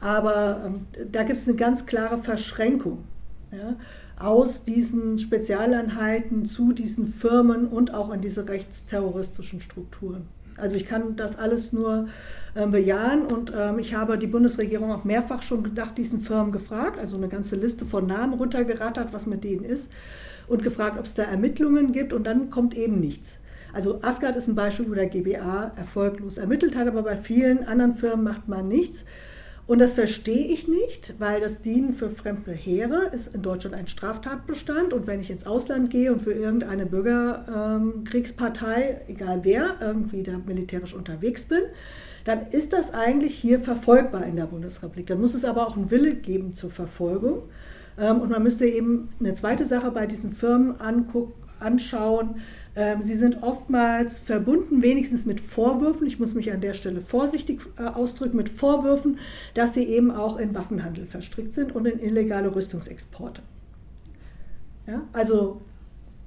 Aber 0.00 0.62
ähm, 0.66 0.86
da 1.10 1.22
gibt 1.22 1.38
es 1.38 1.48
eine 1.48 1.56
ganz 1.56 1.86
klare 1.86 2.18
Verschränkung 2.18 3.04
ja, 3.50 3.76
aus 4.18 4.64
diesen 4.64 5.18
Spezialeinheiten 5.18 6.44
zu 6.44 6.72
diesen 6.72 7.08
Firmen 7.08 7.66
und 7.66 7.94
auch 7.94 8.12
in 8.12 8.20
diese 8.20 8.46
rechtsterroristischen 8.48 9.60
Strukturen. 9.62 10.28
Also 10.58 10.76
ich 10.76 10.86
kann 10.86 11.16
das 11.16 11.38
alles 11.38 11.72
nur 11.72 12.08
äh, 12.54 12.66
bejahen 12.66 13.22
und 13.26 13.52
ähm, 13.56 13.78
ich 13.78 13.94
habe 13.94 14.18
die 14.18 14.26
Bundesregierung 14.26 14.90
auch 14.90 15.04
mehrfach 15.04 15.42
schon 15.42 15.62
gedacht, 15.62 15.98
diesen 15.98 16.20
Firmen 16.20 16.52
gefragt, 16.52 16.98
also 16.98 17.16
eine 17.16 17.28
ganze 17.28 17.56
Liste 17.56 17.84
von 17.84 18.06
Namen 18.06 18.34
runtergerattert, 18.34 19.12
was 19.12 19.26
mit 19.26 19.44
denen 19.44 19.64
ist 19.64 19.90
und 20.48 20.62
gefragt, 20.62 20.98
ob 20.98 21.06
es 21.06 21.14
da 21.14 21.24
Ermittlungen 21.24 21.92
gibt 21.92 22.12
und 22.12 22.24
dann 22.24 22.50
kommt 22.50 22.74
eben 22.74 23.00
nichts. 23.00 23.38
Also 23.76 24.00
Asgard 24.00 24.36
ist 24.36 24.48
ein 24.48 24.54
Beispiel, 24.54 24.88
wo 24.88 24.94
der 24.94 25.04
GBA 25.04 25.72
erfolglos 25.76 26.38
ermittelt 26.38 26.74
hat, 26.76 26.88
aber 26.88 27.02
bei 27.02 27.18
vielen 27.18 27.68
anderen 27.68 27.94
Firmen 27.94 28.24
macht 28.24 28.48
man 28.48 28.68
nichts. 28.68 29.04
Und 29.66 29.80
das 29.80 29.92
verstehe 29.92 30.46
ich 30.46 30.66
nicht, 30.66 31.12
weil 31.18 31.42
das 31.42 31.60
Dienen 31.60 31.92
für 31.92 32.08
fremde 32.08 32.52
Heere 32.52 33.10
ist 33.12 33.34
in 33.34 33.42
Deutschland 33.42 33.76
ein 33.76 33.86
Straftatbestand. 33.86 34.94
Und 34.94 35.06
wenn 35.06 35.20
ich 35.20 35.30
ins 35.30 35.44
Ausland 35.44 35.90
gehe 35.90 36.10
und 36.10 36.22
für 36.22 36.32
irgendeine 36.32 36.86
Bürgerkriegspartei, 36.86 39.02
egal 39.08 39.40
wer, 39.42 39.76
irgendwie 39.82 40.22
da 40.22 40.38
militärisch 40.38 40.94
unterwegs 40.94 41.44
bin, 41.44 41.60
dann 42.24 42.46
ist 42.52 42.72
das 42.72 42.94
eigentlich 42.94 43.34
hier 43.34 43.60
verfolgbar 43.60 44.24
in 44.24 44.36
der 44.36 44.46
Bundesrepublik. 44.46 45.08
Dann 45.08 45.20
muss 45.20 45.34
es 45.34 45.44
aber 45.44 45.66
auch 45.66 45.76
einen 45.76 45.90
Wille 45.90 46.14
geben 46.14 46.54
zur 46.54 46.70
Verfolgung. 46.70 47.42
Ähm, 47.98 48.22
und 48.22 48.30
man 48.30 48.42
müsste 48.42 48.64
eben 48.64 49.10
eine 49.20 49.34
zweite 49.34 49.66
Sache 49.66 49.90
bei 49.90 50.06
diesen 50.06 50.32
Firmen 50.32 50.76
anschauen, 51.60 52.30
ähm, 52.30 52.36
sie 53.00 53.14
sind 53.14 53.42
oftmals 53.42 54.18
verbunden, 54.18 54.82
wenigstens 54.82 55.24
mit 55.24 55.40
Vorwürfen, 55.40 56.06
ich 56.06 56.18
muss 56.18 56.34
mich 56.34 56.52
an 56.52 56.60
der 56.60 56.74
Stelle 56.74 57.00
vorsichtig 57.00 57.60
äh, 57.78 57.84
ausdrücken, 57.84 58.36
mit 58.36 58.50
Vorwürfen, 58.50 59.18
dass 59.54 59.74
sie 59.74 59.84
eben 59.84 60.10
auch 60.10 60.36
in 60.36 60.54
Waffenhandel 60.54 61.06
verstrickt 61.06 61.54
sind 61.54 61.74
und 61.74 61.86
in 61.86 61.98
illegale 61.98 62.54
Rüstungsexporte. 62.54 63.42
Ja, 64.86 65.08
also 65.12 65.60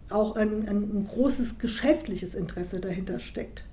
auch 0.10 0.36
ein, 0.36 0.68
ein, 0.68 0.78
ein 0.78 1.08
großes 1.08 1.60
geschäftliches 1.60 2.34
Interesse 2.34 2.80
dahinter 2.80 3.20
steckt. 3.20 3.64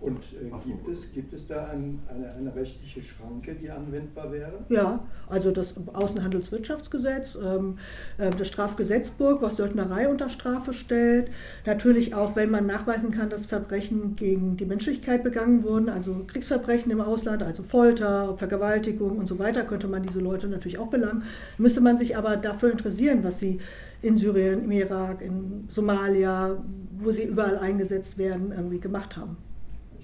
Und 0.00 0.18
äh, 0.18 0.50
gibt, 0.64 0.88
es, 0.88 1.12
gibt 1.12 1.32
es 1.32 1.46
da 1.48 1.66
ein, 1.66 1.98
eine, 2.08 2.32
eine, 2.32 2.54
rechtliche 2.54 3.02
Schranke, 3.02 3.54
die 3.54 3.68
anwendbar 3.68 4.30
wäre? 4.30 4.52
Ja, 4.68 5.00
also 5.28 5.50
das 5.50 5.74
Außenhandelswirtschaftsgesetz, 5.92 7.36
ähm, 7.44 7.78
äh, 8.16 8.30
das 8.30 8.46
Strafgesetzbuch, 8.46 9.42
was 9.42 9.56
Söldnerei 9.56 10.08
unter 10.08 10.28
Strafe 10.28 10.72
stellt. 10.72 11.30
Natürlich 11.66 12.14
auch, 12.14 12.36
wenn 12.36 12.50
man 12.50 12.66
nachweisen 12.66 13.10
kann, 13.10 13.28
dass 13.28 13.46
Verbrechen 13.46 14.14
gegen 14.14 14.56
die 14.56 14.66
Menschlichkeit 14.66 15.24
begangen 15.24 15.64
wurden, 15.64 15.88
also 15.88 16.24
Kriegsverbrechen 16.28 16.92
im 16.92 17.00
Ausland, 17.00 17.42
also 17.42 17.64
Folter, 17.64 18.36
Vergewaltigung 18.36 19.18
und 19.18 19.26
so 19.26 19.40
weiter, 19.40 19.64
könnte 19.64 19.88
man 19.88 20.04
diese 20.04 20.20
Leute 20.20 20.46
natürlich 20.46 20.78
auch 20.78 20.88
belangen. 20.88 21.24
Müsste 21.56 21.80
man 21.80 21.98
sich 21.98 22.16
aber 22.16 22.36
dafür 22.36 22.70
interessieren, 22.70 23.24
was 23.24 23.40
sie 23.40 23.58
in 24.00 24.16
Syrien, 24.16 24.62
im 24.62 24.70
Irak, 24.70 25.22
in 25.22 25.64
Somalia, 25.68 26.56
wo 27.00 27.10
sie 27.10 27.24
überall 27.24 27.58
eingesetzt 27.58 28.16
werden, 28.16 28.52
irgendwie 28.52 28.78
gemacht 28.78 29.16
haben. 29.16 29.36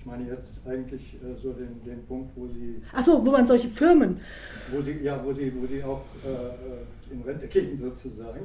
Ich 0.04 0.10
meine 0.10 0.28
jetzt 0.28 0.52
eigentlich 0.66 1.14
äh, 1.14 1.34
so 1.34 1.54
den, 1.54 1.82
den 1.82 2.04
Punkt, 2.04 2.32
wo 2.36 2.46
Sie. 2.46 2.82
Achso, 2.92 3.24
wo 3.24 3.30
man 3.30 3.46
solche 3.46 3.68
Firmen. 3.68 4.20
Wo 4.70 4.82
Sie, 4.82 4.98
ja, 5.02 5.18
wo 5.24 5.32
Sie, 5.32 5.50
wo 5.58 5.66
Sie 5.66 5.82
auch 5.82 6.02
äh, 6.22 6.28
äh, 6.28 7.14
in 7.14 7.22
Rente 7.22 7.46
gehen 7.48 7.80
sozusagen. 7.80 8.40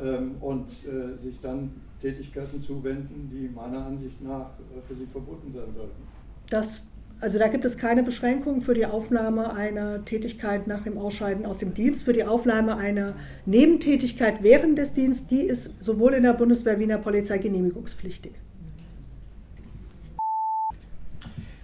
Ähm, 0.00 0.36
und 0.40 0.68
äh, 0.86 1.20
sich 1.20 1.40
dann 1.40 1.72
Tätigkeiten 2.00 2.62
zuwenden, 2.62 3.28
die 3.32 3.48
meiner 3.48 3.84
Ansicht 3.84 4.22
nach 4.22 4.50
äh, 4.60 4.80
für 4.86 4.94
Sie 4.94 5.06
verboten 5.06 5.52
sein 5.52 5.74
sollten. 5.74 6.02
Das, 6.50 6.84
also 7.20 7.36
da 7.36 7.48
gibt 7.48 7.64
es 7.64 7.76
keine 7.76 8.04
Beschränkung 8.04 8.60
für 8.60 8.74
die 8.74 8.86
Aufnahme 8.86 9.54
einer 9.54 10.04
Tätigkeit 10.04 10.68
nach 10.68 10.84
dem 10.84 10.98
Ausscheiden 10.98 11.46
aus 11.46 11.58
dem 11.58 11.74
Dienst. 11.74 12.04
Für 12.04 12.12
die 12.12 12.22
Aufnahme 12.22 12.76
einer 12.76 13.16
Nebentätigkeit 13.44 14.44
während 14.44 14.78
des 14.78 14.92
Dienstes, 14.92 15.26
die 15.26 15.42
ist 15.42 15.84
sowohl 15.84 16.14
in 16.14 16.22
der 16.22 16.34
Bundeswehr 16.34 16.78
wie 16.78 16.84
in 16.84 16.90
der 16.90 16.98
Polizei 16.98 17.38
genehmigungspflichtig. 17.38 18.34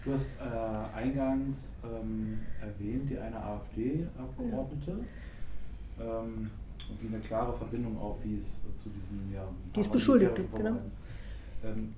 Du 0.05 0.13
hast 0.13 0.33
äh, 0.41 0.97
eingangs 0.97 1.75
ähm, 1.85 2.41
erwähnt, 2.61 3.09
die 3.09 3.19
eine 3.19 3.37
AfD-Abgeordnete, 3.37 4.99
ja. 5.99 6.05
ähm, 6.05 6.51
die 7.01 7.07
eine 7.07 7.21
klare 7.21 7.57
Verbindung 7.57 7.97
aufwies 8.01 8.59
zu 8.77 8.89
diesem 8.89 9.33
ja, 9.33 9.47
Die 9.75 9.81
ist 9.81 9.93
beschuldigt, 9.93 10.35
genau. 10.53 10.79
Ähm, 11.65 11.95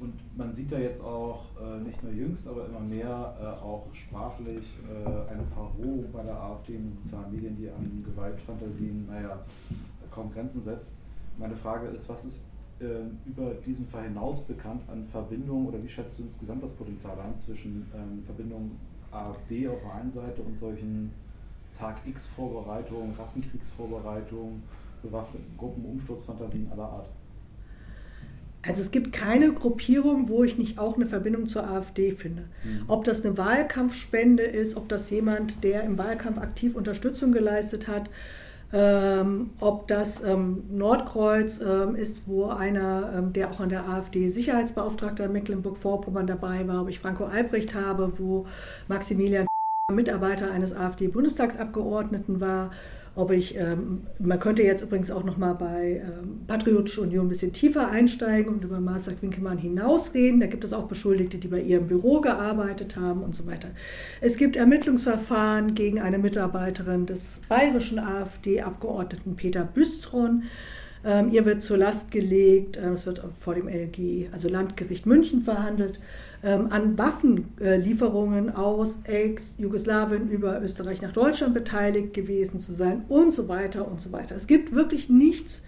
und 0.00 0.14
man 0.36 0.52
sieht 0.54 0.70
da 0.72 0.78
jetzt 0.78 1.02
auch 1.02 1.44
äh, 1.60 1.80
nicht 1.80 2.02
nur 2.02 2.12
jüngst, 2.12 2.46
aber 2.46 2.66
immer 2.66 2.80
mehr 2.80 3.36
äh, 3.40 3.44
auch 3.64 3.86
sprachlich 3.92 4.64
äh, 4.88 5.32
eine 5.32 5.44
Verrohung 5.54 6.06
bei 6.12 6.22
der 6.22 6.40
AfD 6.40 6.74
in 6.74 6.90
den 6.90 7.02
sozialen 7.02 7.32
Medien, 7.32 7.56
die 7.56 7.68
an 7.68 8.04
Gewaltfantasien, 8.04 9.06
naja, 9.08 9.38
kaum 10.10 10.32
Grenzen 10.32 10.62
setzt. 10.62 10.92
Meine 11.36 11.56
Frage 11.56 11.88
ist, 11.88 12.08
was 12.08 12.24
ist 12.24 12.44
ähm, 12.80 13.18
über 13.26 13.54
diesen 13.66 13.86
Fall 13.86 14.04
hinaus 14.04 14.40
bekannt 14.42 14.82
an 14.88 15.06
Verbindungen 15.10 15.66
oder 15.66 15.82
wie 15.82 15.88
schätzt 15.88 16.18
du 16.18 16.22
insgesamt 16.22 16.62
das 16.62 16.72
Potenzial 16.72 17.18
ein 17.18 17.36
zwischen 17.36 17.86
ähm, 17.94 18.22
Verbindungen 18.24 18.78
AfD 19.10 19.68
auf 19.68 19.80
der 19.82 19.94
einen 19.94 20.10
Seite 20.10 20.42
und 20.42 20.56
solchen 20.56 21.10
Tag 21.78 21.96
X-Vorbereitungen, 22.06 23.14
Rassenkriegsvorbereitungen, 23.14 24.62
bewaffneten 25.02 25.56
Gruppen, 25.56 25.84
Umsturzfantasien 25.84 26.70
aller 26.72 26.84
Art? 26.84 27.08
Also 28.62 28.82
es 28.82 28.90
gibt 28.90 29.12
keine 29.12 29.52
Gruppierung, 29.52 30.28
wo 30.28 30.42
ich 30.44 30.58
nicht 30.58 30.78
auch 30.78 30.96
eine 30.96 31.06
Verbindung 31.06 31.46
zur 31.46 31.68
AfD 31.68 32.12
finde. 32.12 32.42
Mhm. 32.64 32.84
Ob 32.88 33.04
das 33.04 33.24
eine 33.24 33.38
Wahlkampfspende 33.38 34.42
ist, 34.42 34.76
ob 34.76 34.88
das 34.88 35.08
jemand, 35.10 35.62
der 35.62 35.84
im 35.84 35.96
Wahlkampf 35.96 36.38
aktiv 36.38 36.74
Unterstützung 36.74 37.32
geleistet 37.32 37.86
hat, 37.86 38.10
ähm, 38.72 39.50
ob 39.60 39.88
das 39.88 40.22
ähm, 40.22 40.64
Nordkreuz 40.70 41.60
ähm, 41.60 41.94
ist, 41.94 42.22
wo 42.26 42.46
einer, 42.48 43.12
ähm, 43.16 43.32
der 43.32 43.50
auch 43.50 43.60
an 43.60 43.70
der 43.70 43.88
AfD 43.88 44.28
Sicherheitsbeauftragter 44.28 45.28
Mecklenburg-Vorpommern 45.28 46.26
dabei 46.26 46.68
war, 46.68 46.82
ob 46.82 46.88
ich 46.90 47.00
Franco 47.00 47.24
Albrecht 47.24 47.74
habe, 47.74 48.12
wo 48.18 48.46
Maximilian 48.86 49.46
Mitarbeiter 49.90 50.50
eines 50.50 50.74
AfD-Bundestagsabgeordneten 50.74 52.40
war 52.40 52.70
ob 53.18 53.32
ich, 53.32 53.56
ähm, 53.56 54.02
man 54.20 54.38
könnte 54.38 54.62
jetzt 54.62 54.80
übrigens 54.80 55.10
auch 55.10 55.24
noch 55.24 55.36
mal 55.36 55.54
bei 55.54 56.02
ähm, 56.04 56.46
Patriotische 56.46 57.00
Union 57.00 57.26
ein 57.26 57.28
bisschen 57.28 57.52
tiefer 57.52 57.90
einsteigen 57.90 58.54
und 58.54 58.62
über 58.64 58.78
Marcel 58.78 59.16
Winkelmann 59.20 59.58
hinausreden. 59.58 60.38
Da 60.38 60.46
gibt 60.46 60.62
es 60.62 60.72
auch 60.72 60.86
Beschuldigte, 60.86 61.36
die 61.38 61.48
bei 61.48 61.60
ihrem 61.60 61.88
Büro 61.88 62.20
gearbeitet 62.20 62.96
haben 62.96 63.24
und 63.24 63.34
so 63.34 63.44
weiter. 63.46 63.70
Es 64.20 64.36
gibt 64.36 64.54
Ermittlungsverfahren 64.54 65.74
gegen 65.74 66.00
eine 66.00 66.18
Mitarbeiterin 66.18 67.06
des 67.06 67.40
bayerischen 67.48 67.98
AfD-Abgeordneten 67.98 69.34
Peter 69.34 69.64
Büstron. 69.64 70.44
Ähm, 71.04 71.30
ihr 71.32 71.44
wird 71.44 71.60
zur 71.60 71.76
Last 71.76 72.12
gelegt, 72.12 72.76
äh, 72.76 72.90
es 72.90 73.04
wird 73.04 73.20
vor 73.40 73.54
dem 73.54 73.66
LG, 73.66 74.28
also 74.32 74.48
Landgericht 74.48 75.06
München 75.06 75.42
verhandelt, 75.42 75.98
ähm, 76.42 76.68
an 76.70 76.96
Waffenlieferungen 76.96 78.54
aus 78.54 79.04
Ex-Jugoslawien 79.04 80.28
über 80.28 80.62
Österreich 80.62 81.02
nach 81.02 81.12
Deutschland 81.12 81.54
beteiligt 81.54 82.14
gewesen 82.14 82.60
zu 82.60 82.72
sein 82.72 83.04
und 83.08 83.32
so 83.32 83.48
weiter 83.48 83.88
und 83.88 84.00
so 84.00 84.12
weiter. 84.12 84.36
Es 84.36 84.46
gibt 84.46 84.74
wirklich 84.74 85.08
nichts, 85.08 85.62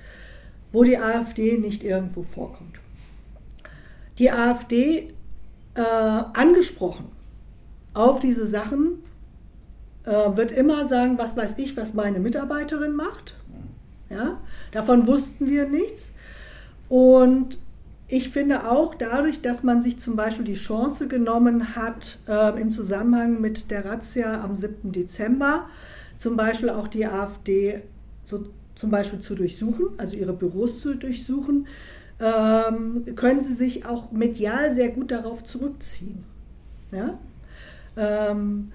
wo 0.72 0.84
die 0.84 0.98
AfD 0.98 1.58
nicht 1.58 1.82
irgendwo 1.82 2.22
vorkommt. 2.22 2.78
Die 4.18 4.30
AfD 4.30 5.12
äh, 5.74 5.80
angesprochen 5.80 7.06
auf 7.94 8.20
diese 8.20 8.46
Sachen 8.46 9.02
äh, 10.04 10.10
wird 10.10 10.52
immer 10.52 10.86
sagen, 10.86 11.18
was 11.18 11.36
weiß 11.36 11.58
ich, 11.58 11.76
was 11.76 11.94
meine 11.94 12.20
Mitarbeiterin 12.20 12.94
macht. 12.94 13.34
Ja? 14.08 14.40
Davon 14.72 15.06
wussten 15.06 15.48
wir 15.48 15.66
nichts. 15.66 16.04
Und 16.88 17.58
ich 18.10 18.30
finde 18.30 18.68
auch 18.68 18.96
dadurch, 18.96 19.40
dass 19.40 19.62
man 19.62 19.80
sich 19.80 20.00
zum 20.00 20.16
Beispiel 20.16 20.44
die 20.44 20.54
Chance 20.54 21.06
genommen 21.06 21.76
hat, 21.76 22.18
äh, 22.26 22.60
im 22.60 22.72
Zusammenhang 22.72 23.40
mit 23.40 23.70
der 23.70 23.84
Razzia 23.84 24.42
am 24.42 24.56
7. 24.56 24.90
Dezember, 24.90 25.66
zum 26.18 26.36
Beispiel 26.36 26.70
auch 26.70 26.88
die 26.88 27.06
AfD 27.06 27.80
so, 28.24 28.46
zum 28.74 28.90
Beispiel 28.90 29.20
zu 29.20 29.36
durchsuchen, 29.36 29.86
also 29.96 30.16
ihre 30.16 30.32
Büros 30.32 30.80
zu 30.80 30.94
durchsuchen, 30.94 31.68
ähm, 32.18 33.06
können 33.14 33.40
sie 33.40 33.54
sich 33.54 33.86
auch 33.86 34.10
medial 34.10 34.74
sehr 34.74 34.88
gut 34.88 35.12
darauf 35.12 35.44
zurückziehen. 35.44 36.24
Ja? 36.90 37.16
Ähm, 37.96 38.72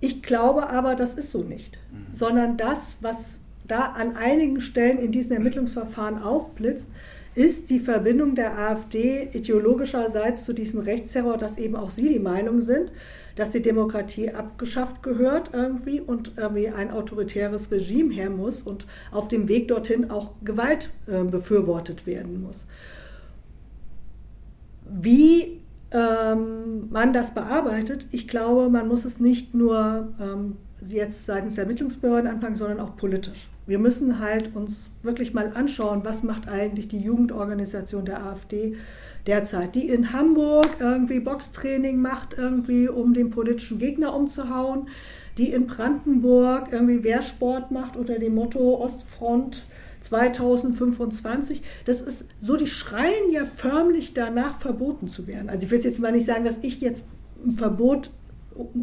ich 0.00 0.22
glaube 0.22 0.68
aber, 0.68 0.94
das 0.94 1.14
ist 1.14 1.32
so 1.32 1.42
nicht, 1.42 1.78
mhm. 1.90 2.12
sondern 2.12 2.56
das, 2.58 2.98
was 3.00 3.40
da 3.66 3.92
an 3.92 4.14
einigen 4.14 4.60
Stellen 4.60 4.98
in 4.98 5.10
diesen 5.10 5.32
Ermittlungsverfahren 5.32 6.18
aufblitzt, 6.22 6.90
ist 7.34 7.70
die 7.70 7.80
Verbindung 7.80 8.34
der 8.34 8.58
AfD 8.58 9.28
ideologischerseits 9.32 10.44
zu 10.44 10.52
diesem 10.52 10.80
Rechtsterror, 10.80 11.38
dass 11.38 11.56
eben 11.56 11.76
auch 11.76 11.90
Sie 11.90 12.08
die 12.08 12.18
Meinung 12.18 12.60
sind, 12.60 12.92
dass 13.36 13.52
die 13.52 13.62
Demokratie 13.62 14.30
abgeschafft 14.30 15.02
gehört 15.02 15.50
irgendwie 15.54 16.00
und 16.00 16.32
irgendwie 16.36 16.68
ein 16.68 16.90
autoritäres 16.90 17.70
Regime 17.70 18.12
her 18.12 18.28
muss 18.28 18.60
und 18.60 18.86
auf 19.10 19.28
dem 19.28 19.48
Weg 19.48 19.68
dorthin 19.68 20.10
auch 20.10 20.32
Gewalt 20.44 20.90
äh, 21.06 21.24
befürwortet 21.24 22.06
werden 22.06 22.42
muss. 22.42 22.66
Wie 24.90 25.61
ähm, 25.92 26.90
man 26.90 27.12
das 27.12 27.34
bearbeitet, 27.34 28.06
ich 28.10 28.28
glaube, 28.28 28.68
man 28.68 28.88
muss 28.88 29.04
es 29.04 29.20
nicht 29.20 29.54
nur 29.54 30.10
ähm, 30.20 30.56
jetzt 30.88 31.26
seitens 31.26 31.54
der 31.56 31.64
Ermittlungsbehörden 31.64 32.30
anfangen, 32.30 32.56
sondern 32.56 32.80
auch 32.80 32.96
politisch. 32.96 33.48
Wir 33.66 33.78
müssen 33.78 34.18
halt 34.18 34.56
uns 34.56 34.90
wirklich 35.02 35.34
mal 35.34 35.52
anschauen, 35.54 36.00
was 36.04 36.22
macht 36.22 36.48
eigentlich 36.48 36.88
die 36.88 36.98
Jugendorganisation 36.98 38.04
der 38.04 38.24
AfD 38.24 38.76
derzeit, 39.26 39.74
die 39.74 39.88
in 39.88 40.12
Hamburg 40.12 40.66
irgendwie 40.80 41.20
Boxtraining 41.20 42.00
macht, 42.00 42.36
irgendwie 42.36 42.88
um 42.88 43.14
den 43.14 43.30
politischen 43.30 43.78
Gegner 43.78 44.14
umzuhauen, 44.14 44.88
die 45.38 45.52
in 45.52 45.66
Brandenburg 45.66 46.68
irgendwie 46.72 47.04
Wehrsport 47.04 47.70
macht 47.70 47.96
unter 47.96 48.18
dem 48.18 48.34
Motto 48.34 48.80
Ostfront 48.80 49.62
2025. 50.02 51.62
Das 51.84 52.00
ist 52.00 52.26
so, 52.38 52.56
die 52.56 52.66
schreien 52.66 53.30
ja 53.30 53.44
förmlich 53.44 54.14
danach, 54.14 54.60
verboten 54.60 55.08
zu 55.08 55.26
werden. 55.26 55.48
Also 55.48 55.64
ich 55.64 55.70
will 55.70 55.80
jetzt 55.80 56.00
mal 56.00 56.12
nicht 56.12 56.26
sagen, 56.26 56.44
dass 56.44 56.58
ich 56.62 56.80
jetzt 56.80 57.04
ein 57.44 57.52
Verbot 57.52 58.10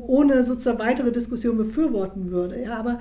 ohne 0.02 0.44
sozusagen 0.44 0.80
weitere 0.80 1.12
Diskussion 1.12 1.58
befürworten 1.58 2.32
würde, 2.32 2.62
ja, 2.64 2.76
aber 2.76 3.00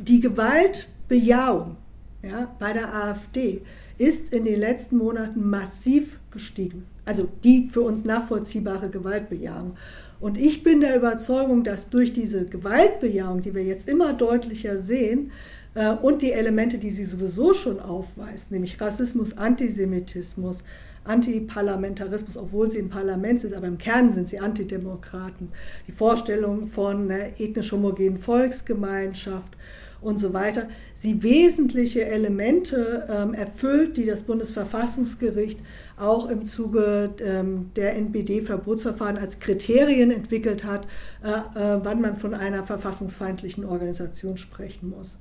die 0.00 0.20
Gewaltbejahung 0.20 1.76
ja, 2.22 2.54
bei 2.58 2.72
der 2.72 2.94
AfD 2.94 3.62
ist 3.98 4.32
in 4.32 4.44
den 4.44 4.58
letzten 4.58 4.96
Monaten 4.96 5.48
massiv 5.48 6.18
gestiegen. 6.30 6.86
Also 7.04 7.28
die 7.44 7.68
für 7.68 7.82
uns 7.82 8.04
nachvollziehbare 8.04 8.88
Gewaltbejahung. 8.88 9.76
Und 10.20 10.38
ich 10.38 10.62
bin 10.62 10.80
der 10.80 10.96
Überzeugung, 10.96 11.64
dass 11.64 11.90
durch 11.90 12.12
diese 12.12 12.46
Gewaltbejahung, 12.46 13.42
die 13.42 13.54
wir 13.54 13.62
jetzt 13.62 13.88
immer 13.88 14.14
deutlicher 14.14 14.78
sehen, 14.78 15.32
äh, 15.74 15.90
und 15.90 16.22
die 16.22 16.32
Elemente, 16.32 16.78
die 16.78 16.90
sie 16.90 17.04
sowieso 17.04 17.52
schon 17.52 17.80
aufweist, 17.80 18.50
nämlich 18.50 18.80
Rassismus, 18.80 19.36
Antisemitismus, 19.36 20.58
Antiparlamentarismus, 21.04 22.36
obwohl 22.36 22.70
sie 22.70 22.78
im 22.78 22.88
Parlament 22.88 23.40
sind, 23.40 23.54
aber 23.54 23.66
im 23.66 23.78
Kern 23.78 24.12
sind 24.12 24.28
sie 24.28 24.38
Antidemokraten. 24.38 25.50
Die 25.86 25.92
Vorstellung 25.92 26.66
von 26.68 27.10
einer 27.10 27.38
ethnisch 27.38 27.72
homogenen 27.72 28.18
Volksgemeinschaft 28.18 29.56
und 30.00 30.18
so 30.18 30.34
weiter, 30.34 30.68
sie 30.94 31.22
wesentliche 31.22 32.04
Elemente 32.04 33.06
ähm, 33.10 33.32
erfüllt, 33.32 33.96
die 33.96 34.04
das 34.04 34.22
Bundesverfassungsgericht 34.22 35.58
auch 35.96 36.28
im 36.28 36.44
Zuge 36.44 37.14
ähm, 37.20 37.70
der 37.74 37.96
NPD-Verbotsverfahren 37.96 39.16
als 39.16 39.40
Kriterien 39.40 40.10
entwickelt 40.10 40.64
hat, 40.64 40.86
äh, 41.22 41.28
äh, 41.28 41.80
wann 41.82 42.02
man 42.02 42.16
von 42.16 42.34
einer 42.34 42.64
verfassungsfeindlichen 42.64 43.64
Organisation 43.64 44.36
sprechen 44.36 44.90
muss. 44.90 45.18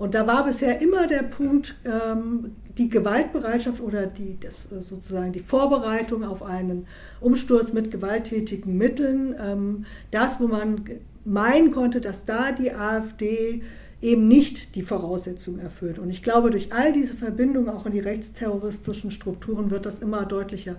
Und 0.00 0.14
da 0.14 0.26
war 0.26 0.46
bisher 0.46 0.80
immer 0.80 1.06
der 1.06 1.22
Punkt, 1.22 1.74
ähm, 1.84 2.56
die 2.78 2.88
Gewaltbereitschaft 2.88 3.82
oder 3.82 4.06
die, 4.06 4.40
das, 4.40 4.64
äh, 4.72 4.80
sozusagen 4.80 5.34
die 5.34 5.40
Vorbereitung 5.40 6.24
auf 6.24 6.42
einen 6.42 6.86
Umsturz 7.20 7.74
mit 7.74 7.90
gewalttätigen 7.90 8.78
Mitteln, 8.78 9.34
ähm, 9.38 9.84
das, 10.10 10.40
wo 10.40 10.46
man 10.46 10.86
meinen 11.26 11.70
konnte, 11.70 12.00
dass 12.00 12.24
da 12.24 12.50
die 12.50 12.72
AfD 12.72 13.62
eben 14.00 14.26
nicht 14.26 14.74
die 14.74 14.80
Voraussetzungen 14.80 15.60
erfüllt. 15.60 15.98
Und 15.98 16.08
ich 16.08 16.22
glaube, 16.22 16.50
durch 16.50 16.72
all 16.72 16.94
diese 16.94 17.12
Verbindungen 17.12 17.68
auch 17.68 17.84
in 17.84 17.92
die 17.92 18.00
rechtsterroristischen 18.00 19.10
Strukturen 19.10 19.70
wird 19.70 19.84
das 19.84 20.00
immer 20.00 20.24
deutlicher, 20.24 20.76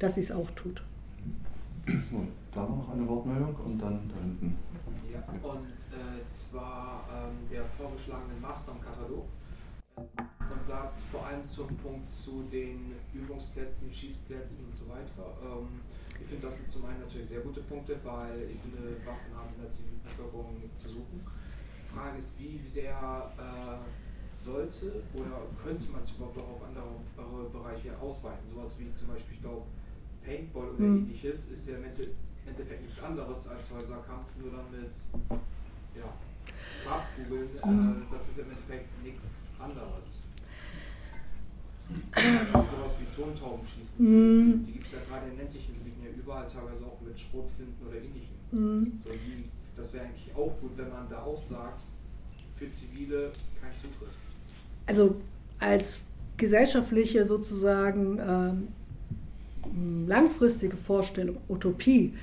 dass 0.00 0.16
sie 0.16 0.22
es 0.22 0.32
auch 0.32 0.50
tut. 0.50 0.82
Da 2.52 2.62
noch 2.62 2.92
eine 2.92 3.06
Wortmeldung 3.06 3.54
und 3.64 3.80
dann 3.80 4.00
da 4.08 4.20
hinten. 4.20 4.56
Und 5.42 5.76
äh, 5.92 6.26
zwar 6.26 7.08
ähm, 7.12 7.48
der 7.50 7.64
vorgeschlagene 7.64 8.34
Maßnahmenkatalog. 8.40 9.26
Und 9.96 10.68
da 10.68 10.90
vor 11.10 11.26
allem 11.26 11.44
zum 11.44 11.68
Punkt 11.76 12.06
zu 12.06 12.44
den 12.50 12.94
Übungsplätzen, 13.12 13.92
Schießplätzen 13.92 14.66
und 14.66 14.76
so 14.76 14.88
weiter. 14.88 15.32
Ähm, 15.42 15.80
ich 16.20 16.26
finde, 16.26 16.46
das 16.46 16.56
sind 16.56 16.70
zum 16.70 16.84
einen 16.86 17.00
natürlich 17.00 17.28
sehr 17.28 17.40
gute 17.40 17.60
Punkte, 17.60 17.98
weil 18.04 18.50
ich 18.50 18.60
finde, 18.60 18.96
Waffen 19.04 19.34
haben 19.36 19.54
in 19.56 19.62
der 19.62 19.70
Zivilbevölkerung 19.70 20.70
zu 20.74 20.88
suchen. 20.88 21.26
Frage 21.94 22.18
ist, 22.18 22.38
wie 22.38 22.58
sehr 22.58 23.30
äh, 23.38 24.36
sollte 24.36 25.02
oder 25.14 25.46
könnte 25.62 25.90
man 25.90 26.02
es 26.02 26.10
überhaupt 26.10 26.38
auch 26.38 26.50
auf 26.50 26.62
andere 26.64 27.48
Bereiche 27.50 27.96
ausweiten? 27.98 28.48
Sowas 28.48 28.72
wie 28.78 28.92
zum 28.92 29.08
Beispiel, 29.08 29.34
ich 29.34 29.42
glaube, 29.42 29.62
Paintball 30.24 30.70
oder 30.70 30.80
mhm. 30.80 30.98
ähnliches 31.04 31.50
ist 31.50 31.68
ja 31.68 31.76
im 31.76 31.84
Endeffekt 31.84 32.16
nichts 32.46 33.02
anderes 33.02 33.48
als 33.48 33.70
Häuserkampf, 33.70 34.28
nur 34.40 34.50
dann 34.52 34.70
mit 34.70 34.92
ja, 35.96 36.12
Farbkugeln. 36.84 37.48
Äh, 37.56 38.16
das 38.16 38.28
ist 38.28 38.38
im 38.38 38.50
Endeffekt 38.50 39.02
nichts 39.02 39.50
anderes. 39.58 40.22
sowas 42.24 42.92
wie 43.00 43.22
Tontaubenschießen. 43.22 43.94
Mhm. 43.98 44.66
Die 44.66 44.72
gibt 44.72 44.86
es 44.86 44.92
ja 44.92 44.98
gerade 45.08 45.30
in 45.30 45.36
ländlichen 45.36 45.74
Gebieten 45.74 46.02
ja 46.04 46.10
überall, 46.10 46.48
teilweise 46.48 46.84
auch 46.84 47.00
mit 47.00 47.18
Schrotflinten 47.18 47.86
oder 47.86 47.96
ähnlichem. 47.96 48.36
Mhm. 48.52 49.00
So, 49.04 49.12
die 49.12 49.44
das 49.76 49.92
wäre 49.92 50.04
eigentlich 50.04 50.34
auch 50.34 50.52
gut, 50.60 50.70
wenn 50.76 50.90
man 50.90 51.08
da 51.08 51.22
auch 51.22 51.36
sagt, 51.36 51.82
für 52.56 52.70
Zivile 52.70 53.32
kein 53.60 53.72
Zutritt. 53.72 54.14
Also 54.86 55.16
als 55.58 56.02
gesellschaftliche 56.36 57.24
sozusagen 57.24 58.18
ähm, 58.20 60.06
langfristige 60.06 60.76
Vorstellung, 60.76 61.38
Utopie, 61.48 62.14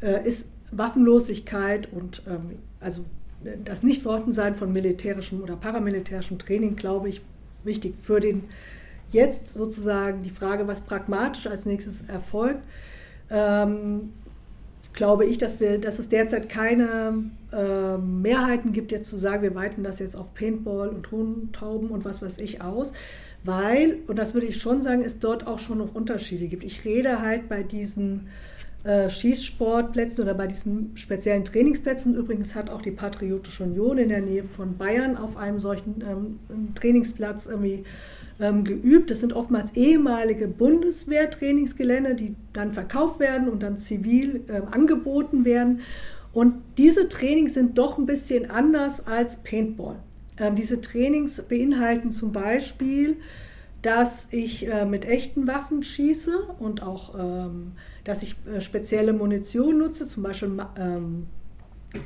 äh, 0.00 0.26
ist 0.26 0.48
Waffenlosigkeit 0.70 1.92
und 1.92 2.22
ähm, 2.26 2.58
also 2.80 3.04
das 3.64 3.82
Nichtvorhandensein 3.82 4.54
von 4.54 4.72
militärischem 4.72 5.42
oder 5.42 5.56
paramilitärischem 5.56 6.38
Training, 6.38 6.76
glaube 6.76 7.08
ich, 7.10 7.20
wichtig 7.62 7.94
für 8.00 8.20
den 8.20 8.44
jetzt 9.10 9.54
sozusagen 9.54 10.22
die 10.22 10.30
Frage, 10.30 10.66
was 10.66 10.80
pragmatisch 10.80 11.46
als 11.46 11.66
nächstes 11.66 12.02
erfolgt. 12.08 12.62
Ähm, 13.30 14.10
glaube 14.92 15.24
ich, 15.24 15.38
dass, 15.38 15.60
wir, 15.60 15.78
dass 15.78 15.98
es 15.98 16.08
derzeit 16.08 16.48
keine 16.48 17.30
äh, 17.52 17.98
Mehrheiten 17.98 18.72
gibt, 18.72 18.92
jetzt 18.92 19.10
zu 19.10 19.16
sagen, 19.16 19.42
wir 19.42 19.54
weiten 19.54 19.82
das 19.82 19.98
jetzt 19.98 20.16
auf 20.16 20.34
Paintball 20.34 20.88
und 20.88 21.02
Tontauben 21.04 21.88
und 21.88 22.04
was 22.04 22.22
weiß 22.22 22.38
ich 22.38 22.62
aus, 22.62 22.92
weil, 23.42 23.98
und 24.06 24.18
das 24.18 24.34
würde 24.34 24.46
ich 24.46 24.56
schon 24.56 24.80
sagen, 24.80 25.02
es 25.04 25.18
dort 25.18 25.46
auch 25.46 25.58
schon 25.58 25.78
noch 25.78 25.94
Unterschiede 25.94 26.46
gibt. 26.46 26.64
Ich 26.64 26.84
rede 26.84 27.20
halt 27.20 27.48
bei 27.48 27.62
diesen 27.62 28.28
äh, 28.84 29.08
Schießsportplätzen 29.08 30.22
oder 30.22 30.34
bei 30.34 30.46
diesen 30.46 30.96
speziellen 30.96 31.44
Trainingsplätzen. 31.44 32.14
Übrigens 32.14 32.54
hat 32.54 32.70
auch 32.70 32.82
die 32.82 32.90
Patriotische 32.90 33.64
Union 33.64 33.98
in 33.98 34.10
der 34.10 34.20
Nähe 34.20 34.44
von 34.44 34.76
Bayern 34.76 35.16
auf 35.16 35.36
einem 35.36 35.58
solchen 35.58 36.04
ähm, 36.06 36.74
Trainingsplatz 36.74 37.46
irgendwie 37.46 37.84
ähm, 38.40 38.64
geübt. 38.64 39.10
Das 39.10 39.20
sind 39.20 39.32
oftmals 39.32 39.74
ehemalige 39.74 40.48
Bundeswehrtrainingsgelände, 40.48 42.14
die 42.14 42.34
dann 42.52 42.72
verkauft 42.72 43.20
werden 43.20 43.48
und 43.48 43.62
dann 43.62 43.78
zivil 43.78 44.44
ähm, 44.48 44.64
angeboten 44.70 45.44
werden. 45.44 45.80
Und 46.32 46.54
diese 46.76 47.08
Trainings 47.08 47.54
sind 47.54 47.78
doch 47.78 47.96
ein 47.96 48.06
bisschen 48.06 48.50
anders 48.50 49.06
als 49.06 49.36
Paintball. 49.36 49.96
Ähm, 50.38 50.56
diese 50.56 50.80
Trainings 50.80 51.40
beinhalten 51.40 52.10
zum 52.10 52.32
Beispiel, 52.32 53.16
dass 53.82 54.32
ich 54.32 54.66
äh, 54.66 54.84
mit 54.84 55.04
echten 55.04 55.46
Waffen 55.46 55.82
schieße 55.82 56.36
und 56.58 56.82
auch, 56.82 57.14
ähm, 57.18 57.72
dass 58.04 58.22
ich 58.22 58.36
äh, 58.46 58.60
spezielle 58.60 59.12
Munition 59.12 59.78
nutze, 59.78 60.06
zum 60.06 60.22
Beispiel 60.22 60.50
ähm, 60.78 61.26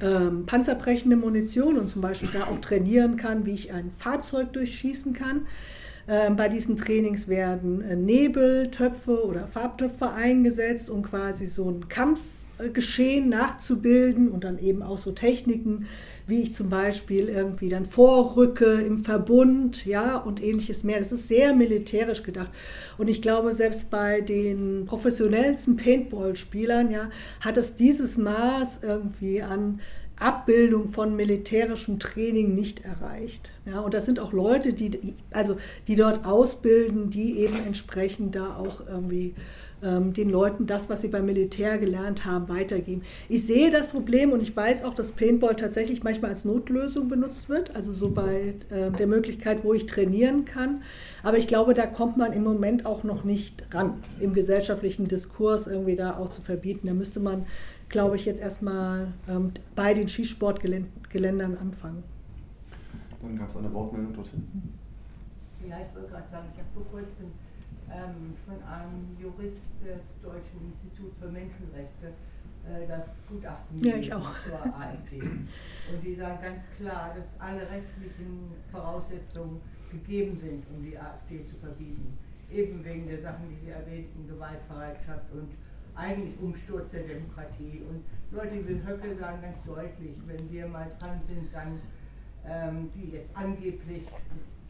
ähm, 0.00 0.46
panzerbrechende 0.46 1.16
Munition 1.16 1.78
und 1.78 1.88
zum 1.88 2.02
Beispiel 2.02 2.28
da 2.32 2.44
auch 2.44 2.60
trainieren 2.60 3.16
kann, 3.16 3.46
wie 3.46 3.52
ich 3.52 3.72
ein 3.72 3.90
Fahrzeug 3.90 4.52
durchschießen 4.52 5.12
kann. 5.12 5.46
Ähm, 6.06 6.36
bei 6.36 6.48
diesen 6.48 6.76
Trainings 6.76 7.28
werden 7.28 7.82
äh, 7.82 7.96
Nebeltöpfe 7.96 9.26
oder 9.26 9.46
Farbtöpfe 9.46 10.12
eingesetzt, 10.12 10.88
um 10.88 11.02
quasi 11.02 11.46
so 11.46 11.70
ein 11.70 11.88
Kampfgeschehen 11.88 13.28
nachzubilden 13.28 14.28
und 14.28 14.44
dann 14.44 14.58
eben 14.58 14.82
auch 14.82 14.98
so 14.98 15.12
Techniken, 15.12 15.86
wie 16.28 16.42
ich 16.42 16.54
zum 16.54 16.68
Beispiel 16.68 17.28
irgendwie 17.28 17.70
dann 17.70 17.86
vorrücke 17.86 18.66
im 18.66 18.98
Verbund, 18.98 19.86
ja, 19.86 20.18
und 20.18 20.42
ähnliches 20.42 20.84
mehr. 20.84 20.98
Das 20.98 21.10
ist 21.10 21.26
sehr 21.26 21.54
militärisch 21.54 22.22
gedacht. 22.22 22.50
Und 22.98 23.08
ich 23.08 23.22
glaube, 23.22 23.54
selbst 23.54 23.88
bei 23.90 24.20
den 24.20 24.84
professionellsten 24.84 25.76
Paintball-Spielern, 25.76 26.90
ja, 26.90 27.10
hat 27.40 27.56
es 27.56 27.74
dieses 27.74 28.18
Maß 28.18 28.82
irgendwie 28.82 29.42
an 29.42 29.80
Abbildung 30.20 30.88
von 30.88 31.16
militärischem 31.16 31.98
Training 31.98 32.54
nicht 32.54 32.84
erreicht. 32.84 33.50
Ja, 33.64 33.80
und 33.80 33.94
das 33.94 34.04
sind 34.04 34.20
auch 34.20 34.32
Leute, 34.32 34.72
die, 34.74 35.14
also, 35.30 35.56
die 35.86 35.96
dort 35.96 36.26
ausbilden, 36.26 37.08
die 37.08 37.38
eben 37.38 37.56
entsprechend 37.64 38.34
da 38.34 38.56
auch 38.56 38.86
irgendwie 38.86 39.34
ähm, 39.82 40.12
den 40.12 40.30
Leuten 40.30 40.66
das, 40.66 40.88
was 40.88 41.02
sie 41.02 41.08
beim 41.08 41.26
Militär 41.26 41.78
gelernt 41.78 42.24
haben, 42.24 42.48
weitergeben. 42.48 43.02
Ich 43.28 43.46
sehe 43.46 43.70
das 43.70 43.88
Problem 43.88 44.32
und 44.32 44.42
ich 44.42 44.56
weiß 44.56 44.84
auch, 44.84 44.94
dass 44.94 45.12
Paintball 45.12 45.56
tatsächlich 45.56 46.02
manchmal 46.02 46.30
als 46.32 46.44
Notlösung 46.44 47.08
benutzt 47.08 47.48
wird, 47.48 47.74
also 47.76 47.92
so 47.92 48.10
bei 48.10 48.54
äh, 48.70 48.90
der 48.90 49.06
Möglichkeit, 49.06 49.64
wo 49.64 49.74
ich 49.74 49.86
trainieren 49.86 50.44
kann. 50.44 50.82
Aber 51.22 51.38
ich 51.38 51.46
glaube, 51.46 51.74
da 51.74 51.86
kommt 51.86 52.16
man 52.16 52.32
im 52.32 52.44
Moment 52.44 52.86
auch 52.86 53.04
noch 53.04 53.24
nicht 53.24 53.64
ran, 53.72 54.02
im 54.20 54.34
gesellschaftlichen 54.34 55.08
Diskurs 55.08 55.66
irgendwie 55.66 55.96
da 55.96 56.16
auch 56.16 56.30
zu 56.30 56.42
verbieten. 56.42 56.86
Da 56.86 56.94
müsste 56.94 57.20
man, 57.20 57.46
glaube 57.88 58.16
ich, 58.16 58.24
jetzt 58.24 58.40
erstmal 58.40 59.12
ähm, 59.28 59.52
bei 59.74 59.94
den 59.94 60.08
Skisportgeländern 60.08 61.56
anfangen. 61.56 62.02
Dann 63.22 63.36
gab 63.36 63.50
es 63.50 63.56
eine 63.56 63.72
Wortmeldung 63.72 64.14
dorthin. 64.14 64.46
Ja, 65.68 65.76
ich 65.80 65.94
wollte 65.94 66.10
gerade 66.10 66.30
sagen, 66.30 66.46
ich 66.52 66.58
habe 66.58 66.68
vor 66.72 66.84
kurzem 66.90 67.32
ähm, 67.92 68.34
von 68.46 68.62
einem 68.62 69.16
Jurist 69.20 69.64
des 69.84 70.00
Deutschen 70.22 70.72
Instituts 70.72 71.16
für 71.18 71.28
Menschenrechte 71.28 72.14
äh, 72.66 72.86
das 72.86 73.04
Gutachten 73.28 73.82
ja, 73.82 73.96
ich 73.96 74.12
auch. 74.12 74.34
zur 74.44 74.76
AfD. 74.76 75.20
Und 75.20 76.04
die 76.04 76.14
sagen 76.14 76.38
ganz 76.42 76.62
klar, 76.76 77.14
dass 77.16 77.26
alle 77.38 77.62
rechtlichen 77.62 78.52
Voraussetzungen 78.70 79.60
gegeben 79.90 80.38
sind, 80.40 80.64
um 80.74 80.82
die 80.82 80.98
AfD 80.98 81.44
zu 81.46 81.56
verbieten. 81.56 82.18
Eben 82.50 82.84
wegen 82.84 83.06
der 83.08 83.20
Sachen, 83.20 83.48
die 83.48 83.64
Sie 83.64 83.70
erwähnten, 83.70 84.28
Gewaltbereitschaft 84.28 85.30
und 85.32 85.48
eigentlich 85.94 86.38
Umsturz 86.40 86.90
der 86.90 87.02
Demokratie. 87.02 87.82
Und 87.88 88.04
Leute 88.30 88.66
wie 88.66 88.74
Höcke 88.86 89.16
sagen 89.16 89.42
ganz 89.42 89.56
deutlich, 89.66 90.16
wenn 90.26 90.50
wir 90.50 90.68
mal 90.68 90.90
dran 90.98 91.20
sind, 91.26 91.52
dann 91.52 91.80
ähm, 92.46 92.90
die 92.94 93.10
jetzt 93.10 93.36
angeblich 93.36 94.04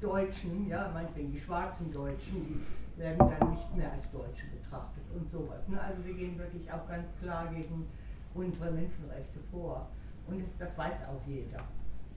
Deutschen, 0.00 0.68
ja, 0.68 0.90
meinetwegen 0.92 1.32
die 1.32 1.40
schwarzen 1.40 1.92
Deutschen, 1.92 2.44
die 2.46 2.60
werden 2.98 3.18
dann 3.18 3.50
nicht 3.50 3.76
mehr 3.76 3.92
als 3.92 4.10
Deutsche 4.10 4.46
betrachtet 4.48 5.04
und 5.14 5.30
sowas. 5.30 5.66
Ne? 5.68 5.80
Also 5.80 6.04
wir 6.04 6.14
gehen 6.14 6.38
wirklich 6.38 6.70
auch 6.72 6.86
ganz 6.88 7.06
klar 7.22 7.46
gegen 7.54 7.86
unsere 8.34 8.70
Menschenrechte 8.70 9.38
vor. 9.50 9.86
Und 10.26 10.44
das, 10.58 10.76
weiß 10.76 10.96
auch 11.08 11.26
jeder. 11.26 11.64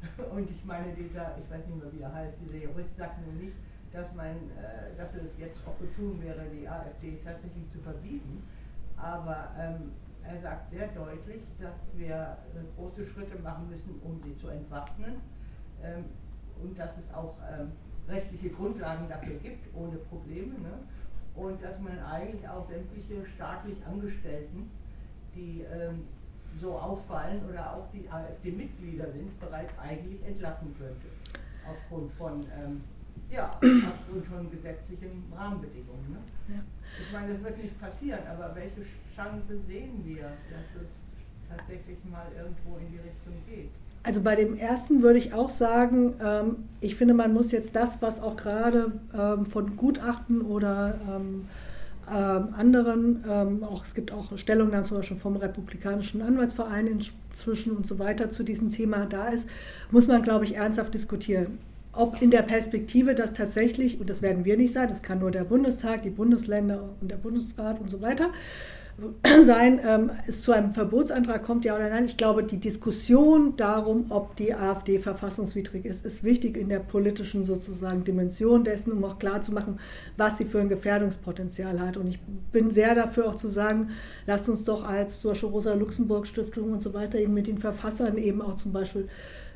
Und 0.36 0.50
ich 0.50 0.66
meine, 0.66 0.92
dieser, 0.94 1.38
ich 1.38 1.50
weiß 1.50 1.66
nicht 1.68 1.82
mehr 1.82 1.94
wie 1.94 2.02
er 2.02 2.14
heißt, 2.14 2.34
dieser 2.44 2.66
Jurist 2.66 2.98
sagt 2.98 3.26
nun 3.26 3.38
nicht, 3.38 3.56
dass, 3.94 4.12
man, 4.16 4.36
äh, 4.36 4.98
dass 4.98 5.14
es 5.16 5.32
jetzt 5.38 5.66
opportun 5.66 6.22
wäre, 6.22 6.44
die 6.52 6.68
AfD 6.68 7.20
tatsächlich 7.24 7.72
zu 7.72 7.80
verbieten. 7.80 8.44
Aber 8.98 9.52
ähm, 9.58 9.94
er 10.24 10.42
sagt 10.42 10.72
sehr 10.72 10.88
deutlich, 10.90 11.42
dass 11.60 11.76
wir 11.96 12.38
äh, 12.54 12.66
große 12.76 13.08
Schritte 13.08 13.40
machen 13.42 13.70
müssen, 13.70 14.00
um 14.04 14.20
sie 14.24 14.36
zu 14.38 14.50
entwaffnen. 14.50 15.22
Ähm, 15.84 16.06
und 16.62 16.78
dass 16.78 16.98
es 16.98 17.14
auch 17.14 17.36
ähm, 17.50 17.72
rechtliche 18.12 18.50
Grundlagen 18.50 19.08
dafür 19.10 19.36
gibt, 19.36 19.74
ohne 19.76 19.98
Probleme. 19.98 20.54
Ne? 20.60 20.74
Und 21.36 21.64
dass 21.64 21.80
man 21.80 21.98
eigentlich 22.00 22.48
auch 22.48 22.68
sämtliche 22.70 23.26
staatlich 23.36 23.78
Angestellten, 23.86 24.70
die 25.34 25.62
ähm, 25.62 26.04
so 26.60 26.78
auffallen 26.78 27.42
oder 27.50 27.74
auch 27.74 27.88
die 27.94 28.08
AfD-Mitglieder 28.10 29.12
sind, 29.12 29.40
bereits 29.40 29.72
eigentlich 29.80 30.24
entlassen 30.26 30.76
könnte. 30.78 31.08
Aufgrund 31.66 32.12
von, 32.14 32.46
ähm, 32.60 32.82
ja, 33.30 33.52
aufgrund 33.52 34.26
von 34.26 34.52
gesetzlichen 34.52 35.32
Rahmenbedingungen. 35.34 36.12
Ne? 36.12 36.56
Ja. 36.56 36.62
Ich 37.00 37.14
meine, 37.14 37.34
das 37.34 37.44
wird 37.44 37.58
nicht 37.58 37.80
passieren, 37.80 38.20
aber 38.28 38.54
welche 38.56 38.82
Chance 39.16 39.58
sehen 39.68 40.04
wir, 40.04 40.24
dass 40.24 40.82
es 40.82 40.90
tatsächlich 41.48 41.98
mal 42.06 42.28
irgendwo 42.36 42.78
in 42.78 42.92
die 42.92 43.00
Richtung 43.00 43.34
geht? 43.48 43.72
Also 44.04 44.22
bei 44.22 44.36
dem 44.36 44.58
ersten 44.58 45.04
würde 45.04 45.20
ich 45.20 45.34
auch 45.34 45.50
sagen, 45.50 46.16
ähm, 46.24 46.56
ich 46.80 46.96
finde, 46.96 47.14
man 47.14 47.34
muss 47.34 47.52
jetzt 47.52 47.76
das, 47.76 48.02
was 48.02 48.20
auch 48.20 48.36
gerade 48.36 48.94
ähm, 49.18 49.46
von 49.46 49.76
Gutachten 49.78 50.42
oder 50.42 51.00
ähm, 51.08 51.48
ähm 52.12 52.48
anderen, 52.58 53.24
ähm, 53.30 53.64
auch 53.64 53.86
es 53.86 53.94
gibt 53.94 54.12
auch 54.12 54.36
Stellungnahmen 54.38 54.86
zum 54.86 54.98
Beispiel 54.98 55.18
vom 55.18 55.36
Republikanischen 55.36 56.24
Anwaltsverein 56.24 56.88
inzwischen 56.88 57.78
und 57.78 57.86
so 57.86 58.00
weiter 58.00 58.32
zu 58.32 58.44
diesem 58.44 58.72
Thema 58.72 59.06
da 59.06 59.28
ist, 59.28 59.48
muss 59.92 60.08
man, 60.08 60.24
glaube 60.24 60.46
ich, 60.46 60.56
ernsthaft 60.56 60.96
diskutieren. 60.96 61.60
Ob 61.94 62.22
in 62.22 62.32
der 62.32 62.42
Perspektive 62.42 63.14
das 63.14 63.34
tatsächlich, 63.34 64.00
und 64.00 64.10
das 64.10 64.22
werden 64.24 64.46
wir 64.46 64.58
nicht 64.58 64.74
sein, 64.74 64.90
das 64.90 65.04
kann 65.04 65.20
nur 65.20 65.30
der 65.30 65.44
Bundestag, 65.44 66.02
die 66.04 66.10
Bundesländer 66.10 66.90
und 67.02 67.12
der 67.12 67.18
Bundesrat 67.18 67.80
und 67.80 67.90
so 67.90 68.02
weiter, 68.02 68.30
sein, 69.44 69.80
ähm, 69.84 70.12
es 70.28 70.42
zu 70.42 70.52
einem 70.52 70.72
Verbotsantrag 70.72 71.44
kommt, 71.44 71.66
ja 71.66 71.76
oder 71.76 71.90
nein. 71.90 72.06
Ich 72.06 72.18
glaube, 72.18 72.44
die 72.44 72.58
Diskussion 72.58 73.56
darum, 73.58 74.06
ob 74.10 74.36
die 74.36 74.54
AfD 74.54 75.00
verfassungswidrig 75.00 75.86
ist, 75.86 76.06
ist 76.06 76.24
wichtig 76.24 76.58
in 76.58 76.70
der 76.70 76.80
politischen 76.80 77.44
sozusagen 77.44 78.04
Dimension 78.04 78.64
dessen, 78.64 78.92
um 78.92 79.04
auch 79.04 79.20
klarzumachen, 79.20 79.80
was 80.18 80.38
sie 80.38 80.46
für 80.46 80.60
ein 80.60 80.70
Gefährdungspotenzial 80.70 81.80
hat. 81.80 81.98
Und 81.98 82.08
ich 82.08 82.20
bin 82.52 82.72
sehr 82.72 82.96
dafür 82.96 83.30
auch 83.30 83.36
zu 83.36 83.48
sagen, 83.48 83.92
lasst 84.28 84.50
uns 84.50 84.64
doch 84.64 84.84
als 84.84 85.22
Beispiel 85.22 85.48
Rosa-Luxemburg-Stiftung 85.48 86.72
und 86.72 86.82
so 86.82 86.94
weiter 86.94 87.18
eben 87.18 87.34
mit 87.34 87.48
den 87.48 87.58
Verfassern 87.58 88.18
eben 88.18 88.42
auch 88.42 88.56
zum 88.56 88.72
Beispiel 88.72 89.08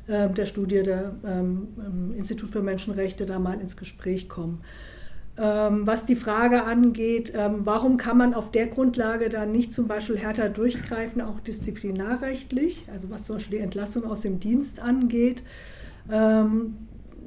äh, 0.07 0.29
der 0.29 0.45
Studie 0.45 0.83
der 0.83 1.15
ähm, 1.25 2.13
Institut 2.17 2.49
für 2.49 2.61
Menschenrechte 2.61 3.25
da 3.25 3.39
mal 3.39 3.59
ins 3.59 3.77
Gespräch 3.77 4.29
kommen. 4.29 4.61
Ähm, 5.37 5.85
was 5.85 6.05
die 6.05 6.15
Frage 6.15 6.63
angeht, 6.63 7.33
ähm, 7.35 7.65
warum 7.65 7.97
kann 7.97 8.17
man 8.17 8.33
auf 8.33 8.51
der 8.51 8.67
Grundlage 8.67 9.27
dann 9.29 9.51
nicht 9.51 9.73
zum 9.73 9.85
Beispiel 9.85 10.17
härter 10.17 10.47
durchgreifen, 10.47 11.21
auch 11.21 11.41
disziplinarrechtlich, 11.41 12.85
also 12.91 13.09
was 13.09 13.25
zum 13.25 13.35
Beispiel 13.35 13.57
die 13.57 13.63
Entlassung 13.63 14.05
aus 14.05 14.21
dem 14.21 14.39
Dienst 14.39 14.79
angeht. 14.79 15.43
Ähm, 16.09 16.75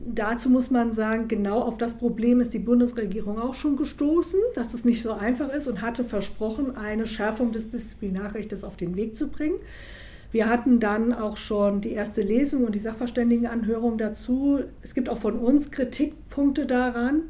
dazu 0.06 0.48
muss 0.48 0.70
man 0.70 0.93
sagen, 0.93 1.28
genau 1.28 1.60
auf 1.60 1.76
das 1.76 1.94
Problem 1.94 2.40
ist 2.40 2.55
die 2.55 2.59
Bundesregierung 2.59 3.39
auch 3.39 3.52
schon 3.52 3.76
gestoßen, 3.76 4.40
dass 4.55 4.72
es 4.72 4.86
nicht 4.86 5.02
so 5.02 5.12
einfach 5.12 5.51
ist 5.52 5.66
und 5.66 5.82
hatte 5.82 6.02
versprochen, 6.02 6.78
eine 6.78 7.05
Schärfung 7.05 7.52
des 7.52 7.68
Disziplinarrechts 7.68 8.64
auf 8.64 8.78
den 8.78 8.97
Weg 8.97 9.16
zu 9.16 9.28
bringen. 9.28 9.56
Wir 10.30 10.48
hatten 10.48 10.80
dann 10.80 11.12
auch 11.12 11.36
schon 11.36 11.82
die 11.82 11.93
erste 11.93 12.22
Lesung 12.22 12.64
und 12.64 12.74
die 12.74 12.80
Sachverständigenanhörung 12.80 13.98
dazu. 13.98 14.60
Es 14.82 14.94
gibt 14.94 15.10
auch 15.10 15.18
von 15.18 15.39
uns 15.39 15.70
Kritikpunkte 15.70 16.64
daran. 16.64 17.24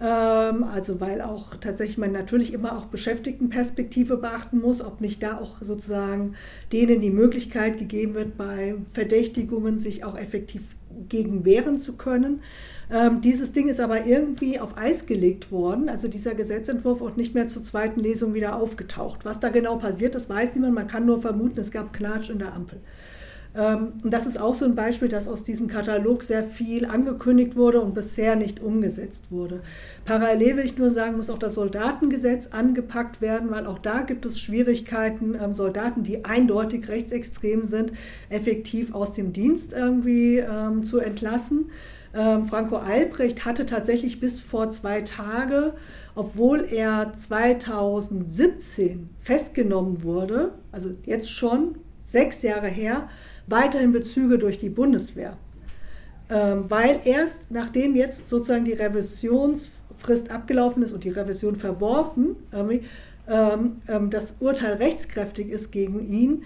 Ähm, 0.00 0.64
also 0.64 1.00
weil 1.00 1.20
auch 1.20 1.56
tatsächlich 1.56 1.98
man 1.98 2.12
natürlich 2.12 2.52
immer 2.52 2.78
auch 2.78 2.86
Beschäftigtenperspektive 2.86 4.16
beachten 4.16 4.60
muss, 4.60 4.80
ob 4.80 5.00
nicht 5.00 5.22
da 5.22 5.38
auch 5.38 5.56
sozusagen 5.60 6.34
denen 6.72 7.00
die 7.00 7.10
Möglichkeit 7.10 7.78
gegeben 7.78 8.14
wird, 8.14 8.36
bei 8.36 8.76
Verdächtigungen 8.92 9.78
sich 9.78 10.04
auch 10.04 10.16
effektiv 10.16 10.62
gegen 11.08 11.44
wehren 11.44 11.78
zu 11.78 11.96
können. 11.96 12.42
Ähm, 12.90 13.20
dieses 13.20 13.52
Ding 13.52 13.68
ist 13.68 13.80
aber 13.80 14.06
irgendwie 14.06 14.60
auf 14.60 14.78
Eis 14.78 15.06
gelegt 15.06 15.52
worden, 15.52 15.88
also 15.88 16.08
dieser 16.08 16.34
Gesetzentwurf 16.34 17.02
auch 17.02 17.16
nicht 17.16 17.34
mehr 17.34 17.46
zur 17.46 17.62
zweiten 17.62 18.00
Lesung 18.00 18.34
wieder 18.34 18.56
aufgetaucht. 18.56 19.24
Was 19.24 19.40
da 19.40 19.50
genau 19.50 19.76
passiert, 19.76 20.14
das 20.14 20.28
weiß 20.28 20.54
niemand. 20.54 20.74
Man 20.74 20.86
kann 20.86 21.04
nur 21.04 21.20
vermuten, 21.20 21.60
es 21.60 21.70
gab 21.70 21.92
Knatsch 21.92 22.30
in 22.30 22.38
der 22.38 22.54
Ampel. 22.54 22.80
Ähm, 23.58 23.94
und 24.04 24.12
das 24.12 24.26
ist 24.26 24.40
auch 24.40 24.54
so 24.54 24.64
ein 24.64 24.76
Beispiel, 24.76 25.08
dass 25.08 25.26
aus 25.26 25.42
diesem 25.42 25.66
Katalog 25.66 26.22
sehr 26.22 26.44
viel 26.44 26.86
angekündigt 26.86 27.56
wurde 27.56 27.80
und 27.80 27.92
bisher 27.92 28.36
nicht 28.36 28.60
umgesetzt 28.60 29.24
wurde. 29.30 29.62
Parallel 30.04 30.58
will 30.58 30.64
ich 30.64 30.78
nur 30.78 30.90
sagen, 30.90 31.16
muss 31.16 31.28
auch 31.28 31.38
das 31.38 31.54
Soldatengesetz 31.54 32.48
angepackt 32.48 33.20
werden, 33.20 33.50
weil 33.50 33.66
auch 33.66 33.80
da 33.80 34.02
gibt 34.02 34.24
es 34.26 34.38
Schwierigkeiten, 34.38 35.34
ähm, 35.34 35.54
Soldaten, 35.54 36.04
die 36.04 36.24
eindeutig 36.24 36.88
rechtsextrem 36.88 37.66
sind, 37.66 37.92
effektiv 38.30 38.94
aus 38.94 39.12
dem 39.14 39.32
Dienst 39.32 39.72
irgendwie 39.72 40.38
ähm, 40.38 40.84
zu 40.84 41.00
entlassen. 41.00 41.70
Franco 42.10 42.76
Albrecht 42.76 43.44
hatte 43.44 43.66
tatsächlich 43.66 44.18
bis 44.18 44.40
vor 44.40 44.70
zwei 44.70 45.02
Tage, 45.02 45.74
obwohl 46.14 46.64
er 46.64 47.12
2017 47.14 49.10
festgenommen 49.20 50.02
wurde, 50.02 50.54
also 50.72 50.88
jetzt 51.04 51.30
schon 51.30 51.76
sechs 52.04 52.40
Jahre 52.40 52.68
her, 52.68 53.08
weiterhin 53.48 53.92
Bezüge 53.92 54.38
durch 54.38 54.58
die 54.58 54.68
Bundeswehr. 54.68 55.36
Ähm, 56.30 56.64
weil 56.68 57.00
erst 57.04 57.50
nachdem 57.50 57.96
jetzt 57.96 58.28
sozusagen 58.28 58.64
die 58.64 58.74
Revisionsfrist 58.74 60.30
abgelaufen 60.30 60.82
ist 60.82 60.92
und 60.92 61.04
die 61.04 61.10
Revision 61.10 61.56
verworfen, 61.56 62.36
ähm, 62.52 62.80
ähm, 63.88 64.10
das 64.10 64.34
Urteil 64.40 64.74
rechtskräftig 64.74 65.50
ist 65.50 65.70
gegen 65.70 66.10
ihn, 66.10 66.44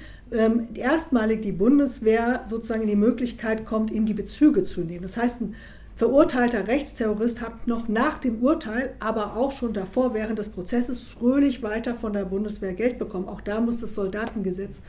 erstmalig 0.75 1.43
die 1.43 1.53
Bundeswehr 1.53 2.43
sozusagen 2.49 2.83
in 2.83 2.89
die 2.89 2.97
Möglichkeit 2.97 3.67
kommt, 3.67 3.91
ihm 3.91 4.07
die 4.07 4.15
Bezüge 4.15 4.63
zu 4.63 4.81
nehmen. 4.81 5.03
Das 5.03 5.19
heißt, 5.19 5.43
ein 5.43 5.55
verurteilter 5.97 6.67
Rechtsterrorist 6.67 7.41
hat 7.41 7.67
noch 7.67 7.89
nach 7.89 8.19
dem 8.19 8.43
Urteil, 8.43 8.95
aber 8.99 9.37
auch 9.37 9.53
schon 9.53 9.73
davor 9.73 10.15
während 10.15 10.39
des 10.39 10.49
Prozesses 10.49 11.05
fröhlich 11.05 11.63
weiter 11.63 11.95
von 11.95 12.13
der 12.13 12.25
Bundeswehr 12.25 12.73
Geld 12.73 12.99
bekommen. 12.99 13.29
Auch 13.29 13.41
da 13.41 13.61
muss 13.61 13.81
das 13.81 13.95
Soldatengesetz 13.95 14.81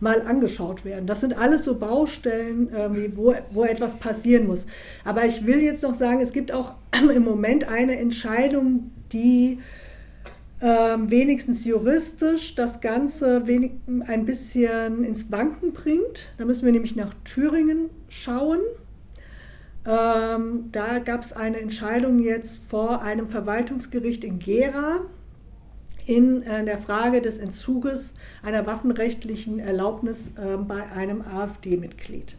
mal 0.00 0.22
angeschaut 0.22 0.84
werden. 0.84 1.06
Das 1.06 1.20
sind 1.20 1.36
alles 1.36 1.64
so 1.64 1.74
Baustellen, 1.74 2.70
ähm, 2.74 3.12
wo, 3.16 3.34
wo 3.50 3.64
etwas 3.64 3.96
passieren 3.96 4.46
muss. 4.46 4.66
Aber 5.04 5.24
ich 5.24 5.44
will 5.44 5.60
jetzt 5.60 5.82
noch 5.82 5.94
sagen, 5.94 6.20
es 6.20 6.32
gibt 6.32 6.52
auch 6.52 6.74
im 7.14 7.24
Moment 7.24 7.68
eine 7.68 7.98
Entscheidung, 7.98 8.90
die 9.12 9.58
ähm, 10.60 11.10
wenigstens 11.10 11.64
juristisch 11.64 12.54
das 12.54 12.80
Ganze 12.80 13.46
wenig, 13.46 13.72
ein 14.06 14.24
bisschen 14.24 15.04
ins 15.04 15.30
Wanken 15.30 15.72
bringt. 15.72 16.28
Da 16.36 16.44
müssen 16.44 16.64
wir 16.64 16.72
nämlich 16.72 16.96
nach 16.96 17.14
Thüringen 17.24 17.90
schauen. 18.08 18.60
Ähm, 19.86 20.70
da 20.72 20.98
gab 20.98 21.22
es 21.22 21.32
eine 21.32 21.60
Entscheidung 21.60 22.18
jetzt 22.18 22.58
vor 22.68 23.02
einem 23.02 23.28
Verwaltungsgericht 23.28 24.24
in 24.24 24.38
Gera 24.38 25.00
in 26.08 26.42
äh, 26.42 26.64
der 26.64 26.78
Frage 26.78 27.20
des 27.20 27.38
Entzuges 27.38 28.14
einer 28.42 28.66
waffenrechtlichen 28.66 29.58
Erlaubnis 29.60 30.30
äh, 30.36 30.56
bei 30.56 30.90
einem 30.90 31.22
AfD-Mitglied. 31.22 32.36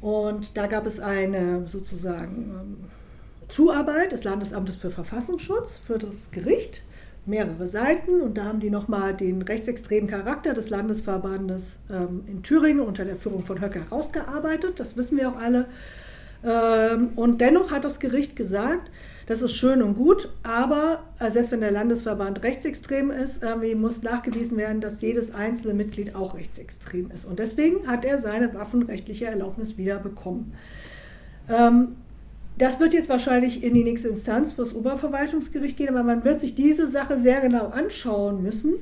Und 0.00 0.56
da 0.56 0.68
gab 0.68 0.86
es 0.86 1.00
eine 1.00 1.66
sozusagen 1.66 2.52
ähm, 2.60 2.76
Zuarbeit 3.48 4.12
des 4.12 4.24
Landesamtes 4.24 4.76
für 4.76 4.90
Verfassungsschutz 4.90 5.78
für 5.78 5.98
das 5.98 6.30
Gericht, 6.30 6.82
mehrere 7.26 7.66
Seiten. 7.66 8.20
Und 8.20 8.38
da 8.38 8.44
haben 8.44 8.60
die 8.60 8.70
nochmal 8.70 9.14
den 9.14 9.42
rechtsextremen 9.42 10.08
Charakter 10.08 10.54
des 10.54 10.70
Landesverbandes 10.70 11.78
ähm, 11.90 12.22
in 12.28 12.44
Thüringen 12.44 12.80
unter 12.80 13.04
der 13.04 13.16
Führung 13.16 13.42
von 13.42 13.60
Höcke 13.60 13.80
herausgearbeitet. 13.80 14.78
Das 14.78 14.96
wissen 14.96 15.18
wir 15.18 15.30
auch 15.30 15.36
alle. 15.36 15.66
Ähm, 16.44 17.10
und 17.16 17.40
dennoch 17.40 17.70
hat 17.70 17.84
das 17.84 18.00
Gericht 18.00 18.36
gesagt, 18.36 18.90
das 19.26 19.42
ist 19.42 19.54
schön 19.54 19.82
und 19.82 19.94
gut, 19.94 20.30
aber 20.42 21.00
äh, 21.18 21.30
selbst 21.30 21.52
wenn 21.52 21.60
der 21.60 21.70
Landesverband 21.70 22.42
rechtsextrem 22.42 23.10
ist, 23.10 23.44
muss 23.76 24.02
nachgewiesen 24.02 24.56
werden, 24.56 24.80
dass 24.80 25.02
jedes 25.02 25.34
einzelne 25.34 25.74
Mitglied 25.74 26.14
auch 26.14 26.34
rechtsextrem 26.34 27.10
ist. 27.10 27.26
Und 27.26 27.38
deswegen 27.38 27.86
hat 27.86 28.06
er 28.06 28.18
seine 28.20 28.54
waffenrechtliche 28.54 29.26
Erlaubnis 29.26 29.76
wieder 29.76 29.98
bekommen. 29.98 30.54
Ähm, 31.50 31.96
das 32.56 32.80
wird 32.80 32.94
jetzt 32.94 33.08
wahrscheinlich 33.08 33.62
in 33.62 33.74
die 33.74 33.84
nächste 33.84 34.08
Instanz, 34.08 34.54
für 34.54 34.62
das 34.62 34.74
Oberverwaltungsgericht 34.74 35.76
gehen, 35.76 35.90
aber 35.90 36.02
man 36.02 36.24
wird 36.24 36.40
sich 36.40 36.54
diese 36.54 36.88
Sache 36.88 37.20
sehr 37.20 37.40
genau 37.40 37.68
anschauen 37.68 38.42
müssen. 38.42 38.74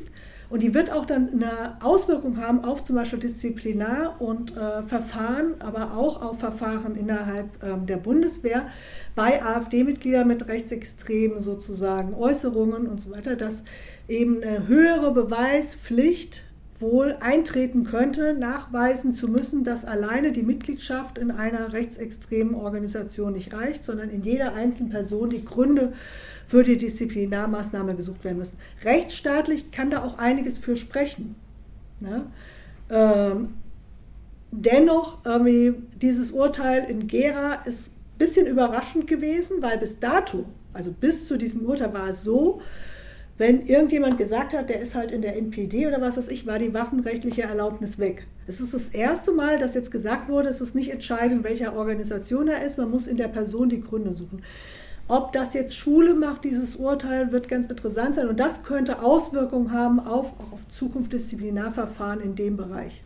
Und 0.49 0.63
die 0.63 0.75
wird 0.75 0.93
auch 0.93 1.07
dann 1.07 1.31
eine 1.33 1.77
Auswirkung 1.83 2.37
haben 2.41 2.65
auf 2.65 2.83
zum 2.85 2.97
Beispiel 2.97 3.19
Disziplinar- 3.19 4.21
und 4.21 4.57
äh, 4.57 4.83
Verfahren, 4.83 5.55
aber 5.61 5.97
auch 5.97 6.23
auf 6.23 6.39
Verfahren 6.39 6.97
innerhalb 6.97 7.63
ähm, 7.65 7.87
der 7.87 7.97
Bundeswehr 7.97 8.69
bei 9.15 9.43
AfD-Mitgliedern 9.43 10.29
mit 10.29 10.47
rechtsextremen 10.47 11.41
sozusagen 11.41 12.15
Äußerungen 12.15 12.87
und 12.87 13.01
so 13.01 13.11
weiter, 13.11 13.35
dass 13.35 13.65
eben 14.09 14.43
eine 14.43 14.69
höhere 14.69 15.13
Beweispflicht 15.13 16.43
wohl 16.79 17.17
eintreten 17.21 17.85
könnte, 17.85 18.35
nachweisen 18.35 19.13
zu 19.13 19.29
müssen, 19.29 19.65
dass 19.65 19.85
alleine 19.85 20.33
die 20.33 20.43
Mitgliedschaft 20.43 21.19
in 21.19 21.31
einer 21.31 21.73
rechtsextremen 21.73 22.55
Organisation 22.55 23.33
nicht 23.33 23.53
reicht, 23.55 23.85
sondern 23.85 24.11
in 24.11 24.23
jeder 24.23 24.55
einzelnen 24.55 24.91
Person 24.91 25.31
die 25.31 25.45
Gründe 25.45 25.93
für 26.47 26.63
die 26.63 26.77
Disziplinarmaßnahme 26.77 27.95
gesucht 27.95 28.25
werden 28.25 28.39
müssen. 28.39 28.59
Rechtsstaatlich 28.85 29.71
kann 29.71 29.91
da 29.91 30.05
auch 30.05 30.19
einiges 30.19 30.59
für 30.59 30.77
sprechen. 30.77 31.35
Ne? 32.01 32.27
Ähm, 32.91 33.55
dennoch, 34.51 35.19
dieses 36.01 36.31
Urteil 36.31 36.85
in 36.85 37.07
Gera 37.07 37.55
ist 37.65 37.89
ein 37.89 38.19
bisschen 38.19 38.47
überraschend 38.47 39.07
gewesen, 39.07 39.63
weil 39.63 39.79
bis 39.79 39.99
dato, 39.99 40.45
also 40.73 40.93
bis 40.93 41.27
zu 41.27 41.37
diesem 41.37 41.65
Urteil 41.65 41.93
war 41.95 42.11
es 42.11 42.23
so, 42.23 42.61
wenn 43.39 43.67
irgendjemand 43.67 44.17
gesagt 44.17 44.55
hat, 44.55 44.71
der 44.71 44.81
ist 44.81 44.95
halt 44.95 45.13
in 45.13 45.21
der 45.21 45.37
NPD 45.37 45.87
oder 45.87 46.01
was 46.01 46.17
weiß 46.17 46.29
ich, 46.29 46.47
war 46.47 46.59
die 46.59 46.73
waffenrechtliche 46.73 47.43
Erlaubnis 47.43 47.99
weg. 47.99 48.27
Es 48.47 48.61
ist 48.61 48.73
das 48.73 48.89
erste 48.89 49.33
Mal, 49.33 49.59
dass 49.59 49.75
jetzt 49.75 49.91
gesagt 49.91 50.29
wurde, 50.29 50.49
es 50.49 50.61
ist 50.61 50.75
nicht 50.75 50.91
entscheidend, 50.91 51.45
welcher 51.45 51.77
Organisation 51.77 52.49
er 52.49 52.65
ist, 52.65 52.79
man 52.79 52.91
muss 52.91 53.07
in 53.07 53.19
der 53.19 53.29
Person 53.29 53.69
die 53.69 53.81
Gründe 53.81 54.15
suchen. 54.15 54.43
Ob 55.09 55.33
das 55.33 55.55
jetzt 55.55 55.77
Schule 55.77 56.15
macht, 56.15 56.45
dieses 56.45 56.77
Urteil, 56.77 57.31
wird 57.31 57.49
ganz 57.49 57.67
interessant 57.67 58.15
sein 58.15 58.29
und 58.29 58.41
das 58.41 58.63
könnte 58.63 59.03
Auswirkungen 59.03 59.71
haben 59.71 60.01
auf, 60.01 60.33
auf 60.53 60.67
Zukunft 60.69 61.13
Disziplinarverfahren 61.13 62.21
in 62.21 62.35
dem 62.35 62.57
Bereich. 62.57 63.03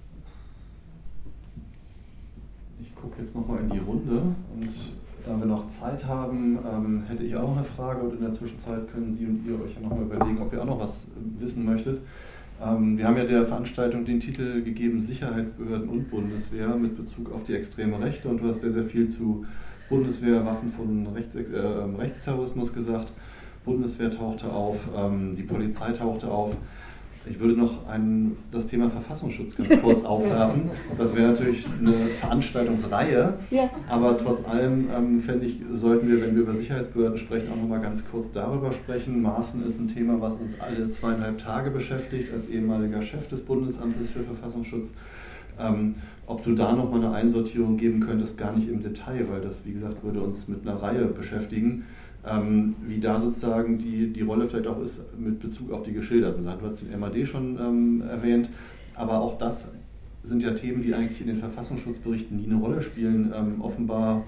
Ich 2.81 2.95
gucke 2.95 3.21
jetzt 3.21 3.35
nochmal 3.35 3.61
in 3.61 3.71
die 3.71 3.79
Runde 3.79 4.23
und 4.55 5.00
da 5.25 5.39
wir 5.39 5.47
noch 5.47 5.69
Zeit 5.69 6.05
haben, 6.07 6.59
ähm, 6.71 7.03
hätte 7.09 7.23
ich 7.25 7.37
auch 7.37 7.43
noch 7.43 7.57
eine 7.57 7.65
Frage 7.65 8.01
und 8.03 8.15
in 8.15 8.21
der 8.21 8.33
Zwischenzeit 8.33 8.91
können 8.93 9.13
Sie 9.13 9.27
und 9.27 9.45
ihr 9.47 9.61
euch 9.63 9.75
ja 9.75 9.81
nochmal 9.81 10.03
überlegen, 10.03 10.41
ob 10.41 10.53
ihr 10.53 10.63
auch 10.63 10.67
noch 10.67 10.81
was 10.81 11.07
wissen 11.39 11.65
möchtet. 11.65 12.01
Ähm, 12.63 12.99
wir 12.99 13.07
haben 13.07 13.17
ja 13.17 13.25
der 13.25 13.45
Veranstaltung 13.45 14.05
den 14.05 14.21
Titel 14.21 14.63
gegeben 14.63 15.01
Sicherheitsbehörden 15.01 15.89
und 15.89 16.11
Bundeswehr 16.11 16.77
mit 16.77 16.97
Bezug 16.97 17.33
auf 17.33 17.45
die 17.45 17.55
extreme 17.55 18.01
Rechte 18.01 18.29
und 18.29 18.43
du 18.43 18.49
hast 18.49 18.61
sehr, 18.61 18.71
sehr 18.71 18.85
viel 18.85 19.09
zu 19.09 19.45
Bundeswehr, 19.89 20.45
Waffen 20.45 20.73
von 20.73 21.07
Rechts, 21.15 21.35
äh, 21.35 21.59
Rechtsterrorismus 21.99 22.73
gesagt. 22.73 23.13
Bundeswehr 23.65 24.11
tauchte 24.11 24.51
auf, 24.51 24.77
ähm, 24.97 25.35
die 25.37 25.43
Polizei 25.43 25.93
tauchte 25.93 26.31
auf. 26.31 26.57
Ich 27.27 27.39
würde 27.39 27.55
noch 27.55 27.87
ein, 27.87 28.37
das 28.51 28.67
Thema 28.67 28.89
Verfassungsschutz 28.89 29.55
ganz 29.55 29.81
kurz 29.83 30.05
aufwerfen. 30.05 30.71
Das 30.97 31.15
wäre 31.15 31.33
natürlich 31.33 31.67
eine 31.79 32.07
Veranstaltungsreihe, 32.19 33.35
ja. 33.51 33.69
aber 33.89 34.17
trotz 34.17 34.47
allem 34.49 34.89
ähm, 34.97 35.21
fände 35.21 35.45
ich, 35.45 35.61
sollten 35.75 36.09
wir, 36.09 36.23
wenn 36.23 36.35
wir 36.35 36.43
über 36.43 36.55
Sicherheitsbehörden 36.55 37.19
sprechen, 37.19 37.53
auch 37.53 37.57
noch 37.57 37.69
mal 37.69 37.81
ganz 37.81 38.03
kurz 38.11 38.33
darüber 38.33 38.73
sprechen. 38.73 39.21
Maaßen 39.21 39.67
ist 39.67 39.79
ein 39.79 39.89
Thema, 39.89 40.21
was 40.21 40.35
uns 40.35 40.59
alle 40.61 40.91
zweieinhalb 40.91 41.39
Tage 41.39 41.71
beschäftigt, 41.71 42.33
als 42.33 42.49
ehemaliger 42.49 43.03
Chef 43.03 43.29
des 43.29 43.43
Bundesamtes 43.43 44.11
für 44.11 44.23
Verfassungsschutz. 44.23 44.95
Ähm, 45.59 45.97
ob 46.27 46.43
du 46.43 46.55
da 46.55 46.73
noch 46.73 46.91
mal 46.91 47.05
eine 47.05 47.13
Einsortierung 47.13 47.77
geben 47.77 48.01
könntest, 48.01 48.39
gar 48.39 48.53
nicht 48.53 48.69
im 48.69 48.83
Detail, 48.83 49.27
weil 49.31 49.43
das, 49.43 49.61
wie 49.65 49.73
gesagt, 49.73 50.03
würde 50.03 50.21
uns 50.21 50.49
mit 50.49 50.67
einer 50.67 50.81
Reihe 50.81 51.05
beschäftigen 51.05 51.85
ähm, 52.27 52.77
wie 52.87 53.01
da 53.01 53.21
sozusagen 53.21 53.79
die, 53.79 54.13
die 54.13 54.23
Rolle 54.23 54.49
vielleicht 54.49 54.67
auch 54.67 54.81
ist 54.81 55.19
mit 55.19 55.41
Bezug 55.41 55.73
auf 55.73 55.83
die 55.83 55.93
geschilderten 55.93 56.43
Sachen. 56.43 56.61
Du 56.61 56.67
hast 56.67 56.83
den 56.83 56.99
MAD 56.99 57.27
schon 57.27 57.59
ähm, 57.59 58.03
erwähnt, 58.09 58.51
aber 58.95 59.21
auch 59.21 59.39
das 59.39 59.69
sind 60.23 60.43
ja 60.43 60.51
Themen, 60.53 60.83
die 60.83 60.95
eigentlich 60.95 61.21
in 61.21 61.29
den 61.29 61.39
Verfassungsschutzberichten 61.39 62.37
nie 62.37 62.47
eine 62.47 62.57
Rolle 62.57 62.83
spielen. 62.83 63.33
Ähm, 63.35 63.63
offenbar 63.63 64.25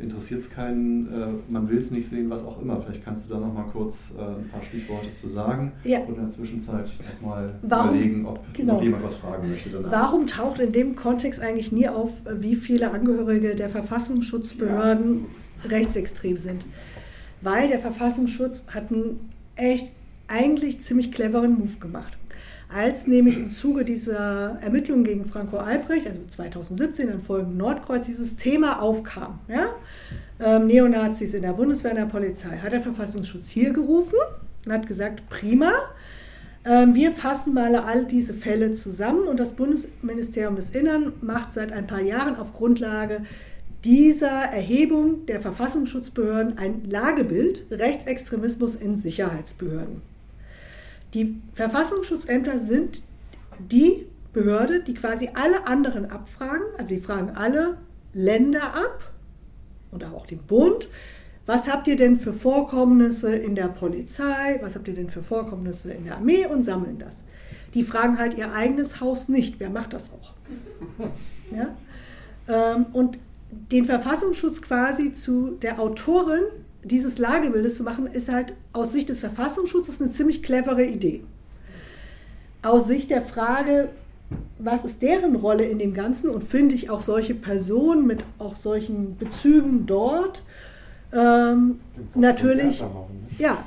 interessiert 0.00 0.40
es 0.40 0.50
keinen, 0.50 1.06
äh, 1.12 1.26
man 1.48 1.68
will 1.68 1.78
es 1.78 1.90
nicht 1.90 2.08
sehen, 2.08 2.30
was 2.30 2.44
auch 2.44 2.60
immer. 2.60 2.80
Vielleicht 2.80 3.04
kannst 3.04 3.24
du 3.28 3.34
da 3.34 3.40
noch 3.40 3.52
mal 3.52 3.64
kurz 3.72 4.12
äh, 4.18 4.22
ein 4.22 4.48
paar 4.48 4.62
Stichworte 4.62 5.12
zu 5.14 5.28
sagen 5.28 5.72
ja. 5.84 6.00
und 6.00 6.16
in 6.16 6.22
der 6.22 6.30
Zwischenzeit 6.30 6.86
noch 7.20 7.28
mal 7.28 7.54
warum, 7.62 7.88
überlegen, 7.90 8.26
ob 8.26 8.40
genau. 8.54 8.74
noch 8.74 8.82
jemand 8.82 9.04
was 9.04 9.16
fragen 9.16 9.50
möchte. 9.50 9.70
Danach. 9.70 9.90
Warum 9.90 10.26
taucht 10.26 10.60
in 10.60 10.72
dem 10.72 10.96
Kontext 10.96 11.40
eigentlich 11.40 11.70
nie 11.72 11.88
auf, 11.88 12.10
wie 12.38 12.56
viele 12.56 12.90
Angehörige 12.90 13.54
der 13.54 13.68
Verfassungsschutzbehörden 13.68 15.26
ja. 15.62 15.70
rechtsextrem 15.70 16.38
sind? 16.38 16.64
Weil 17.42 17.68
der 17.68 17.78
Verfassungsschutz 17.78 18.64
hat 18.72 18.90
einen 18.90 19.30
echt 19.56 19.88
eigentlich 20.28 20.80
ziemlich 20.80 21.12
cleveren 21.12 21.58
Move 21.58 21.78
gemacht. 21.80 22.16
Als 22.72 23.08
nämlich 23.08 23.36
im 23.36 23.50
Zuge 23.50 23.84
dieser 23.84 24.58
Ermittlungen 24.60 25.02
gegen 25.02 25.24
Franco 25.24 25.56
Albrecht, 25.56 26.06
also 26.06 26.20
2017 26.28 27.08
in 27.08 27.20
Folgen 27.20 27.56
Nordkreuz, 27.56 28.06
dieses 28.06 28.36
Thema 28.36 28.80
aufkam, 28.80 29.40
ja? 29.48 29.70
ähm, 30.38 30.68
Neonazis 30.68 31.34
in 31.34 31.42
der 31.42 31.52
Bundeswehr, 31.52 31.90
in 31.90 31.96
der 31.96 32.04
Polizei, 32.04 32.58
hat 32.58 32.72
der 32.72 32.80
Verfassungsschutz 32.80 33.48
hier 33.48 33.72
gerufen 33.72 34.16
und 34.64 34.72
hat 34.72 34.86
gesagt, 34.86 35.28
prima, 35.28 35.72
ähm, 36.64 36.94
wir 36.94 37.12
fassen 37.12 37.54
mal 37.54 37.74
all 37.74 38.04
diese 38.04 38.34
Fälle 38.34 38.72
zusammen 38.72 39.26
und 39.26 39.40
das 39.40 39.54
Bundesministerium 39.54 40.56
des 40.56 40.70
Innern 40.70 41.14
macht 41.22 41.52
seit 41.52 41.72
ein 41.72 41.86
paar 41.86 42.02
Jahren 42.02 42.36
auf 42.36 42.52
Grundlage 42.52 43.22
dieser 43.84 44.28
Erhebung 44.28 45.26
der 45.26 45.40
Verfassungsschutzbehörden 45.40 46.58
ein 46.58 46.84
Lagebild 46.84 47.64
Rechtsextremismus 47.70 48.74
in 48.74 48.96
Sicherheitsbehörden. 48.96 50.02
Die 51.14 51.40
Verfassungsschutzämter 51.54 52.58
sind 52.58 53.02
die 53.58 54.06
Behörde, 54.32 54.82
die 54.82 54.94
quasi 54.94 55.30
alle 55.34 55.66
anderen 55.66 56.06
abfragen, 56.06 56.62
also 56.78 56.94
die 56.94 57.00
fragen 57.00 57.30
alle 57.30 57.78
Länder 58.12 58.62
ab 58.74 59.12
und 59.90 60.04
auch 60.04 60.26
den 60.26 60.38
Bund. 60.38 60.88
Was 61.46 61.68
habt 61.68 61.88
ihr 61.88 61.96
denn 61.96 62.16
für 62.16 62.32
Vorkommnisse 62.32 63.34
in 63.34 63.56
der 63.56 63.68
Polizei? 63.68 64.58
Was 64.62 64.76
habt 64.76 64.86
ihr 64.86 64.94
denn 64.94 65.10
für 65.10 65.22
Vorkommnisse 65.22 65.92
in 65.92 66.04
der 66.04 66.16
Armee? 66.16 66.46
Und 66.46 66.62
sammeln 66.62 66.98
das. 66.98 67.24
Die 67.74 67.82
fragen 67.82 68.18
halt 68.18 68.34
ihr 68.34 68.52
eigenes 68.52 69.00
Haus 69.00 69.28
nicht. 69.28 69.58
Wer 69.58 69.70
macht 69.70 69.92
das 69.92 70.10
auch? 70.12 70.34
Ja? 71.52 71.74
Ähm, 72.46 72.86
und 72.92 73.18
den 73.50 73.84
Verfassungsschutz 73.84 74.62
quasi 74.62 75.12
zu 75.12 75.56
der 75.62 75.80
Autorin 75.80 76.42
dieses 76.82 77.18
Lagebildes 77.18 77.76
zu 77.76 77.82
machen, 77.82 78.06
ist 78.06 78.28
halt 78.28 78.54
aus 78.72 78.92
Sicht 78.92 79.08
des 79.08 79.20
Verfassungsschutzes 79.20 80.00
eine 80.00 80.10
ziemlich 80.10 80.42
clevere 80.42 80.84
Idee. 80.84 81.22
Aus 82.62 82.86
Sicht 82.86 83.10
der 83.10 83.22
Frage, 83.22 83.88
was 84.58 84.84
ist 84.84 85.02
deren 85.02 85.36
Rolle 85.36 85.64
in 85.64 85.78
dem 85.78 85.94
Ganzen 85.94 86.30
und 86.30 86.44
finde 86.44 86.74
ich 86.74 86.90
auch 86.90 87.02
solche 87.02 87.34
Personen 87.34 88.06
mit 88.06 88.24
auch 88.38 88.56
solchen 88.56 89.16
Bezügen 89.18 89.86
dort 89.86 90.42
ähm, 91.12 91.80
natürlich, 92.14 92.84
ja. 93.38 93.64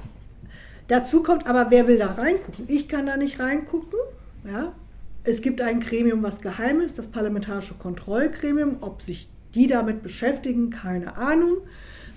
Dazu 0.88 1.24
kommt 1.24 1.48
aber, 1.48 1.72
wer 1.72 1.88
will 1.88 1.98
da 1.98 2.08
reingucken? 2.08 2.66
Ich 2.68 2.88
kann 2.88 3.06
da 3.06 3.18
nicht 3.18 3.40
reingucken. 3.40 3.98
Ja. 4.46 4.74
Es 5.24 5.42
gibt 5.42 5.62
ein 5.62 5.80
Gremium, 5.80 6.24
was 6.24 6.42
geheim 6.42 6.82
ist, 6.82 7.00
das 7.00 7.08
Parlamentarische 7.08 7.74
Kontrollgremium. 7.74 8.78
Ob 8.82 9.02
sich 9.02 9.30
die 9.56 9.68
damit 9.68 10.04
beschäftigen, 10.04 10.70
keine 10.70 11.18
Ahnung, 11.18 11.58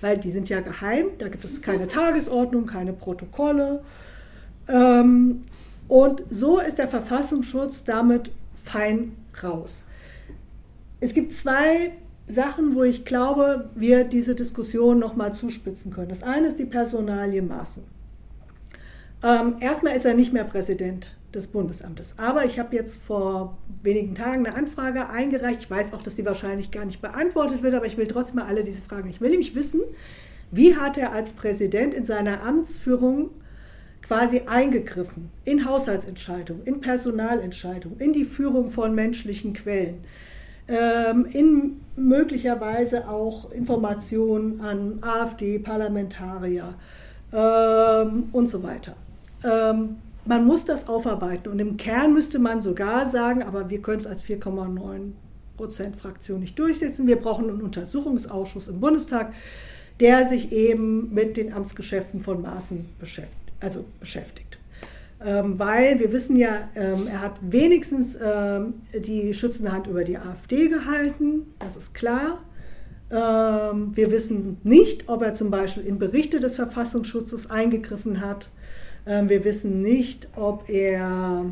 weil 0.01 0.17
die 0.17 0.31
sind 0.31 0.49
ja 0.49 0.61
geheim, 0.61 1.07
da 1.19 1.27
gibt 1.27 1.45
es 1.45 1.61
keine 1.61 1.87
Tagesordnung, 1.87 2.65
keine 2.65 2.93
Protokolle. 2.93 3.83
Ähm, 4.67 5.41
und 5.87 6.23
so 6.29 6.59
ist 6.59 6.77
der 6.77 6.87
Verfassungsschutz 6.87 7.83
damit 7.83 8.31
fein 8.63 9.13
raus. 9.41 9.83
Es 10.99 11.13
gibt 11.13 11.33
zwei 11.33 11.91
Sachen, 12.27 12.75
wo 12.75 12.83
ich 12.83 13.05
glaube, 13.05 13.69
wir 13.75 14.03
diese 14.03 14.35
Diskussion 14.35 14.99
nochmal 14.99 15.33
zuspitzen 15.33 15.91
können. 15.91 16.09
Das 16.09 16.23
eine 16.23 16.47
ist 16.47 16.59
die 16.59 16.65
Personalie 16.65 17.41
Maaßen. 17.41 17.83
Ähm, 19.23 19.55
erstmal 19.59 19.95
ist 19.95 20.05
er 20.05 20.13
nicht 20.13 20.33
mehr 20.33 20.43
Präsident 20.43 21.15
des 21.33 21.47
Bundesamtes. 21.47 22.15
Aber 22.17 22.45
ich 22.45 22.57
habe 22.59 22.75
jetzt 22.75 22.97
vor 22.97 23.57
wenigen 23.83 24.15
Tagen 24.15 24.45
eine 24.45 24.55
Anfrage 24.55 25.09
eingereicht. 25.09 25.61
Ich 25.61 25.69
weiß 25.69 25.93
auch, 25.93 26.01
dass 26.01 26.15
sie 26.15 26.25
wahrscheinlich 26.25 26.71
gar 26.71 26.85
nicht 26.85 27.01
beantwortet 27.01 27.63
wird, 27.63 27.73
aber 27.73 27.85
ich 27.85 27.97
will 27.97 28.07
trotzdem 28.07 28.37
mal 28.37 28.45
alle 28.45 28.63
diese 28.63 28.81
Fragen. 28.81 29.09
Ich 29.09 29.21
will 29.21 29.29
nämlich 29.29 29.55
wissen, 29.55 29.81
wie 30.51 30.75
hat 30.75 30.97
er 30.97 31.11
als 31.11 31.33
Präsident 31.33 31.93
in 31.93 32.05
seiner 32.05 32.43
Amtsführung 32.43 33.31
quasi 34.01 34.43
eingegriffen 34.45 35.29
in 35.43 35.65
Haushaltsentscheidungen, 35.65 36.63
in 36.63 36.79
Personalentscheidungen, 36.79 37.99
in 37.99 38.13
die 38.13 38.23
Führung 38.23 38.69
von 38.69 38.95
menschlichen 38.95 39.53
Quellen, 39.53 40.05
ähm, 40.69 41.25
in 41.25 41.81
möglicherweise 41.97 43.09
auch 43.09 43.51
Informationen 43.51 44.61
an 44.61 44.99
AfD-Parlamentarier 45.01 46.73
ähm, 47.33 48.29
und 48.31 48.47
so 48.49 48.63
weiter. 48.63 48.95
Man 50.27 50.45
muss 50.45 50.65
das 50.65 50.87
aufarbeiten 50.87 51.47
und 51.49 51.59
im 51.59 51.77
Kern 51.77 52.13
müsste 52.13 52.37
man 52.37 52.61
sogar 52.61 53.09
sagen, 53.09 53.43
aber 53.43 53.69
wir 53.69 53.81
können 53.81 53.99
es 53.99 54.05
als 54.07 54.23
4,9 54.23 55.11
Prozent 55.55 55.95
Fraktion 55.95 56.41
nicht 56.41 56.59
durchsetzen. 56.59 57.07
Wir 57.07 57.15
brauchen 57.15 57.49
einen 57.49 57.61
Untersuchungsausschuss 57.61 58.67
im 58.67 58.79
Bundestag, 58.79 59.33
der 59.99 60.27
sich 60.27 60.51
eben 60.51 61.13
mit 61.13 61.37
den 61.37 61.53
Amtsgeschäften 61.53 62.21
von 62.21 62.41
Maßen 62.41 62.85
beschäftigt. 62.99 63.53
Also 63.59 63.85
beschäftigt. 63.99 64.57
Ähm, 65.23 65.57
weil 65.57 65.99
wir 65.99 66.11
wissen 66.11 66.35
ja, 66.35 66.69
ähm, 66.75 67.07
er 67.07 67.21
hat 67.21 67.37
wenigstens 67.41 68.17
ähm, 68.21 68.73
die 68.93 69.33
schützende 69.33 69.71
Hand 69.71 69.87
über 69.87 70.03
die 70.03 70.17
AfD 70.17 70.67
gehalten, 70.67 71.53
das 71.57 71.75
ist 71.75 71.95
klar. 71.95 72.39
Ähm, 73.09 73.95
wir 73.95 74.11
wissen 74.11 74.57
nicht, 74.63 75.09
ob 75.09 75.23
er 75.23 75.33
zum 75.33 75.49
Beispiel 75.49 75.83
in 75.83 75.97
Berichte 75.97 76.39
des 76.39 76.55
Verfassungsschutzes 76.55 77.49
eingegriffen 77.49 78.21
hat. 78.21 78.49
Ähm, 79.07 79.29
wir 79.29 79.43
wissen 79.45 79.81
nicht, 79.81 80.27
ob 80.35 80.69
er 80.69 81.45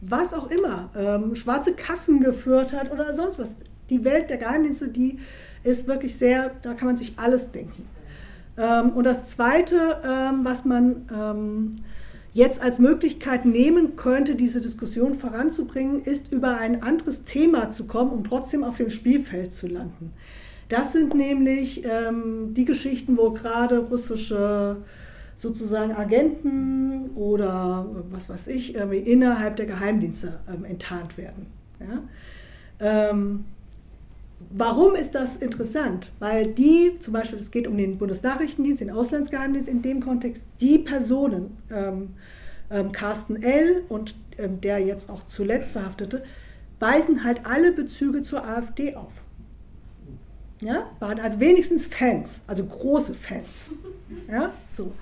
was 0.00 0.32
auch 0.32 0.50
immer, 0.50 0.90
ähm, 0.96 1.34
schwarze 1.34 1.72
Kassen 1.72 2.20
geführt 2.20 2.72
hat 2.72 2.92
oder 2.92 3.12
sonst 3.12 3.38
was. 3.38 3.56
Die 3.90 4.04
Welt 4.04 4.30
der 4.30 4.36
Geheimdienste, 4.36 4.88
die 4.88 5.18
ist 5.64 5.88
wirklich 5.88 6.16
sehr, 6.16 6.52
da 6.62 6.74
kann 6.74 6.86
man 6.86 6.96
sich 6.96 7.14
alles 7.18 7.50
denken. 7.50 7.88
Ähm, 8.56 8.90
und 8.90 9.04
das 9.04 9.26
Zweite, 9.26 9.76
was 10.42 10.64
man 10.64 11.82
jetzt 12.32 12.62
als 12.62 12.78
Möglichkeit 12.78 13.44
nehmen 13.46 13.96
könnte, 13.96 14.34
diese 14.34 14.60
Diskussion 14.60 15.14
voranzubringen, 15.14 16.02
ist 16.02 16.32
über 16.32 16.58
ein 16.58 16.82
anderes 16.82 17.24
Thema 17.24 17.70
zu 17.70 17.86
kommen, 17.86 18.10
um 18.10 18.24
trotzdem 18.24 18.62
auf 18.62 18.76
dem 18.76 18.90
Spielfeld 18.90 19.52
zu 19.52 19.66
landen. 19.66 20.12
Das 20.68 20.92
sind 20.92 21.14
nämlich 21.14 21.84
die 21.84 22.64
Geschichten, 22.64 23.16
wo 23.16 23.30
gerade 23.32 23.78
russische 23.78 24.76
sozusagen 25.36 25.92
Agenten 25.92 27.10
oder 27.14 27.86
was 28.10 28.28
weiß 28.28 28.48
ich, 28.48 28.74
innerhalb 28.74 29.56
der 29.56 29.66
Geheimdienste 29.66 30.40
ähm, 30.48 30.64
enttarnt 30.64 31.18
werden. 31.18 31.46
Ja? 31.80 32.02
Ähm, 33.08 33.44
warum 34.50 34.94
ist 34.94 35.14
das 35.14 35.36
interessant? 35.36 36.10
Weil 36.18 36.46
die, 36.46 36.98
zum 37.00 37.12
Beispiel, 37.12 37.38
es 37.38 37.50
geht 37.50 37.66
um 37.66 37.76
den 37.76 37.98
Bundesnachrichtendienst, 37.98 38.80
den 38.80 38.90
Auslandsgeheimdienst 38.90 39.68
in 39.68 39.82
dem 39.82 40.00
Kontext, 40.00 40.46
die 40.60 40.78
Personen, 40.78 41.56
ähm, 41.70 42.10
ähm, 42.70 42.92
Carsten 42.92 43.42
L. 43.42 43.84
und 43.88 44.14
ähm, 44.38 44.60
der 44.60 44.78
jetzt 44.78 45.10
auch 45.10 45.24
zuletzt 45.26 45.72
Verhaftete, 45.72 46.24
weisen 46.80 47.24
halt 47.24 47.46
alle 47.46 47.72
Bezüge 47.72 48.22
zur 48.22 48.44
AfD 48.44 48.94
auf. 48.94 49.12
Ja, 50.60 50.90
waren 51.00 51.20
also 51.20 51.38
wenigstens 51.38 51.86
Fans, 51.86 52.40
also 52.46 52.64
große 52.64 53.14
Fans. 53.14 53.68
Ja, 54.30 54.52
so 54.70 54.92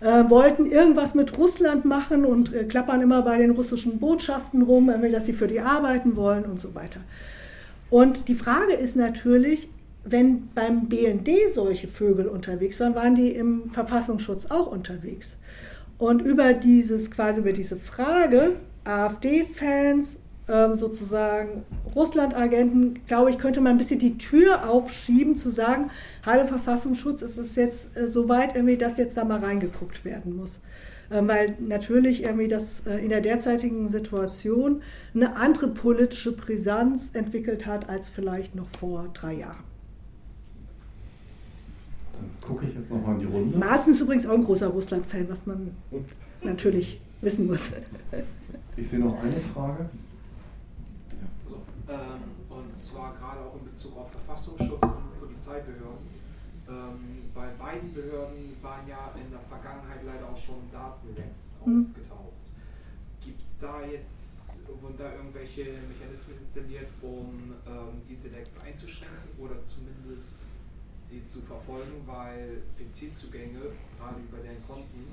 äh, 0.00 0.28
wollten 0.28 0.66
irgendwas 0.66 1.14
mit 1.14 1.36
Russland 1.38 1.84
machen 1.84 2.24
und 2.24 2.54
äh, 2.54 2.64
klappern 2.64 3.00
immer 3.00 3.22
bei 3.22 3.38
den 3.38 3.50
russischen 3.50 3.98
Botschaften 3.98 4.62
rum, 4.62 4.90
dass 5.12 5.26
sie 5.26 5.32
für 5.32 5.46
die 5.46 5.60
arbeiten 5.60 6.16
wollen 6.16 6.44
und 6.44 6.60
so 6.60 6.74
weiter. 6.74 7.00
Und 7.88 8.28
die 8.28 8.34
Frage 8.34 8.74
ist 8.74 8.96
natürlich, 8.96 9.68
wenn 10.04 10.48
beim 10.54 10.88
BND 10.88 11.52
solche 11.52 11.88
Vögel 11.88 12.26
unterwegs 12.26 12.78
waren, 12.80 12.94
waren 12.94 13.14
die 13.14 13.30
im 13.30 13.70
Verfassungsschutz 13.70 14.46
auch 14.46 14.66
unterwegs. 14.66 15.36
Und 15.98 16.22
über 16.22 16.52
dieses, 16.52 17.10
quasi 17.10 17.40
über 17.40 17.52
diese 17.52 17.76
Frage, 17.76 18.56
AfD-Fans 18.84 20.18
ähm, 20.48 20.76
sozusagen 20.76 21.64
Russland-Agenten, 21.94 23.06
glaube 23.06 23.30
ich, 23.30 23.38
könnte 23.38 23.60
man 23.60 23.72
ein 23.72 23.78
bisschen 23.78 23.98
die 23.98 24.16
Tür 24.18 24.68
aufschieben, 24.68 25.36
zu 25.36 25.50
sagen, 25.50 25.90
hallo 26.24 26.46
Verfassungsschutz, 26.46 27.22
ist 27.22 27.38
es 27.38 27.56
jetzt 27.56 27.96
äh, 27.96 28.08
so 28.08 28.28
weit, 28.28 28.54
irgendwie, 28.54 28.76
dass 28.76 28.96
jetzt 28.96 29.16
da 29.16 29.24
mal 29.24 29.40
reingeguckt 29.40 30.04
werden 30.04 30.36
muss. 30.36 30.60
Ähm, 31.10 31.28
weil 31.28 31.56
natürlich 31.60 32.24
irgendwie 32.24 32.48
das 32.48 32.86
äh, 32.86 32.98
in 32.98 33.10
der 33.10 33.20
derzeitigen 33.20 33.88
Situation 33.88 34.82
eine 35.14 35.36
andere 35.36 35.68
politische 35.68 36.32
Brisanz 36.32 37.14
entwickelt 37.14 37.66
hat 37.66 37.88
als 37.88 38.08
vielleicht 38.08 38.54
noch 38.54 38.68
vor 38.80 39.08
drei 39.14 39.34
Jahren. 39.34 39.64
Dann 42.12 42.30
gucke 42.48 42.66
ich 42.66 42.74
jetzt 42.74 42.90
nochmal 42.90 43.14
in 43.14 43.20
die 43.20 43.26
Runde. 43.26 43.58
Maaßen 43.58 43.92
ist 43.92 44.00
übrigens 44.00 44.26
auch 44.26 44.34
ein 44.34 44.44
großer 44.44 44.68
Russland-Fan, 44.68 45.28
was 45.28 45.46
man 45.46 45.72
natürlich 46.42 47.00
wissen 47.20 47.46
muss. 47.46 47.70
Ich 48.76 48.88
sehe 48.88 49.00
noch 49.00 49.22
eine 49.22 49.40
Frage. 49.54 49.88
Ähm, 51.88 52.34
und 52.48 52.74
zwar 52.74 53.14
gerade 53.14 53.40
auch 53.40 53.54
in 53.56 53.64
Bezug 53.64 53.96
auf 53.96 54.10
Verfassungsschutz 54.10 54.82
und 54.82 55.20
Polizeibehörden. 55.20 56.06
Ähm, 56.68 57.30
bei 57.32 57.46
beiden 57.54 57.94
Behörden 57.94 58.56
waren 58.60 58.88
ja 58.88 59.14
in 59.14 59.30
der 59.30 59.40
Vergangenheit 59.40 60.02
leider 60.04 60.28
auch 60.28 60.36
schon 60.36 60.68
Datenlecks 60.72 61.54
mhm. 61.64 61.86
aufgetaucht. 61.86 62.32
Gibt 63.20 63.40
es 63.40 63.58
da 63.58 63.82
jetzt, 63.82 64.66
wurden 64.80 64.96
da 64.98 65.12
irgendwelche 65.14 65.78
Mechanismen 65.86 66.38
installiert, 66.42 66.88
um 67.02 67.54
ähm, 67.66 68.02
diese 68.08 68.28
Lecks 68.28 68.58
einzuschränken 68.58 69.38
oder 69.38 69.64
zumindest 69.64 70.38
sie 71.08 71.22
zu 71.22 71.40
verfolgen, 71.42 72.02
weil 72.06 72.62
PC-Zugänge, 72.78 73.60
gerade 73.98 74.20
über 74.20 74.38
deren 74.38 74.64
Konten, 74.66 75.06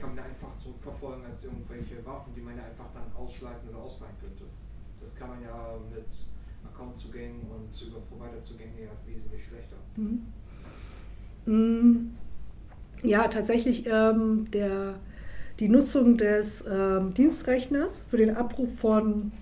kann 0.00 0.14
man 0.14 0.24
einfach 0.24 0.56
zurückverfolgen 0.56 1.24
als 1.24 1.44
irgendwelche 1.44 2.04
Waffen, 2.04 2.34
die 2.34 2.40
man 2.40 2.56
ja 2.56 2.64
einfach 2.64 2.88
dann 2.94 3.10
ausschleifen 3.16 3.68
oder 3.68 3.78
ausleihen 3.78 4.16
könnte. 4.20 4.44
Das 5.00 5.14
kann 5.14 5.28
man 5.28 5.42
ja 5.42 5.78
mit 5.94 6.06
Accountzugängen 6.64 7.42
und 7.42 7.88
über 7.88 8.00
Providerzugängen 8.00 8.74
ja 8.78 8.90
wesentlich 9.06 9.44
schlechter. 9.44 9.76
Mhm. 9.96 10.26
Mm, 11.46 12.16
ja, 13.02 13.28
tatsächlich 13.28 13.86
ähm, 13.86 14.50
der, 14.50 14.94
die 15.60 15.68
Nutzung 15.68 16.16
des 16.16 16.64
ähm, 16.68 17.14
Dienstrechners 17.14 18.02
für 18.08 18.16
den 18.16 18.36
Abruf 18.36 18.74
von 18.78 19.32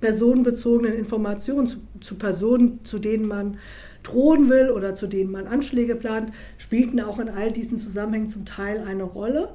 personenbezogenen 0.00 0.92
Informationen 0.92 1.66
zu, 1.66 1.78
zu, 2.00 2.16
Personen, 2.16 2.84
zu 2.84 2.98
denen 2.98 3.26
man 3.26 3.58
drohen 4.02 4.48
will 4.48 4.70
oder 4.70 4.94
zu 4.94 5.06
denen 5.06 5.32
man 5.32 5.46
Anschläge 5.46 5.96
plant, 5.96 6.32
spielten 6.58 7.00
auch 7.00 7.18
in 7.18 7.28
all 7.28 7.50
diesen 7.50 7.78
Zusammenhängen 7.78 8.28
zum 8.28 8.44
Teil 8.44 8.84
eine 8.86 9.02
Rolle. 9.02 9.50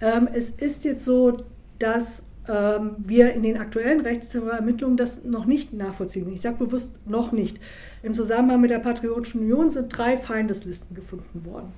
Ähm, 0.00 0.28
es 0.32 0.50
ist 0.50 0.84
jetzt 0.84 1.04
so, 1.04 1.38
dass 1.78 2.22
ähm, 2.48 2.96
wir 2.98 3.32
in 3.32 3.42
den 3.42 3.58
aktuellen 3.58 4.00
Rechtsterrorermittlungen 4.00 4.96
das 4.96 5.24
noch 5.24 5.46
nicht 5.46 5.72
nachvollziehen. 5.72 6.32
Ich 6.32 6.40
sage 6.40 6.56
bewusst 6.64 6.98
noch 7.06 7.32
nicht. 7.32 7.58
Im 8.02 8.14
Zusammenhang 8.14 8.60
mit 8.60 8.70
der 8.70 8.78
Patriotischen 8.78 9.42
Union 9.42 9.70
sind 9.70 9.88
drei 9.88 10.16
Feindeslisten 10.16 10.94
gefunden 10.94 11.44
worden. 11.44 11.72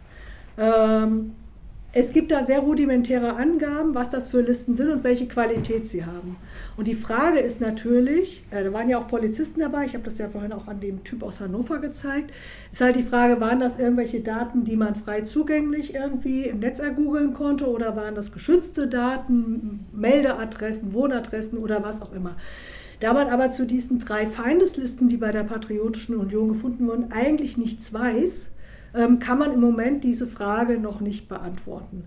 Ähm, 0.59 1.33
es 1.93 2.13
gibt 2.13 2.31
da 2.31 2.45
sehr 2.45 2.61
rudimentäre 2.61 3.37
Angaben, 3.37 3.95
was 3.95 4.11
das 4.11 4.29
für 4.29 4.43
Listen 4.43 4.75
sind 4.75 4.91
und 4.91 5.05
welche 5.05 5.27
Qualität 5.27 5.87
sie 5.87 6.05
haben. 6.05 6.37
Und 6.79 6.87
die 6.87 6.95
Frage 6.95 7.41
ist 7.41 7.61
natürlich, 7.61 8.45
äh, 8.53 8.63
da 8.63 8.73
waren 8.73 8.89
ja 8.89 8.99
auch 8.99 9.09
Polizisten 9.09 9.59
dabei, 9.59 9.85
ich 9.85 9.95
habe 9.95 10.05
das 10.05 10.17
ja 10.19 10.29
vorhin 10.29 10.53
auch 10.53 10.69
an 10.69 10.79
dem 10.79 11.03
Typ 11.03 11.25
aus 11.25 11.41
Hannover 11.41 11.81
gezeigt, 11.81 12.31
ist 12.71 12.81
halt 12.81 12.95
die 12.95 13.03
Frage, 13.03 13.41
waren 13.41 13.59
das 13.59 13.81
irgendwelche 13.81 14.21
Daten, 14.21 14.63
die 14.63 14.77
man 14.77 14.95
frei 14.95 15.23
zugänglich 15.23 15.97
irgendwie 15.97 16.45
im 16.45 16.61
Netz 16.61 16.79
ergoogeln 16.79 17.35
konnte 17.35 17.69
oder 17.69 17.97
waren 17.97 18.15
das 18.15 18.31
geschützte 18.31 18.87
Daten, 18.87 19.87
Meldeadressen, 19.93 20.93
Wohnadressen 20.93 21.59
oder 21.59 21.83
was 21.83 22.01
auch 22.01 22.13
immer. 22.13 22.37
Da 23.01 23.13
man 23.13 23.27
aber 23.27 23.51
zu 23.51 23.67
diesen 23.67 23.99
drei 23.99 24.29
Feindeslisten, 24.29 25.09
die 25.09 25.17
bei 25.17 25.33
der 25.33 25.43
Patriotischen 25.43 26.15
Union 26.15 26.47
gefunden 26.47 26.87
wurden, 26.87 27.11
eigentlich 27.11 27.57
nichts 27.59 27.93
weiß, 27.93 28.51
ähm, 28.95 29.19
kann 29.19 29.41
man 29.41 29.53
im 29.53 29.61
Moment 29.61 30.05
diese 30.05 30.29
Frage 30.29 30.79
noch 30.79 31.01
nicht 31.01 31.29
beantworten. 31.29 32.05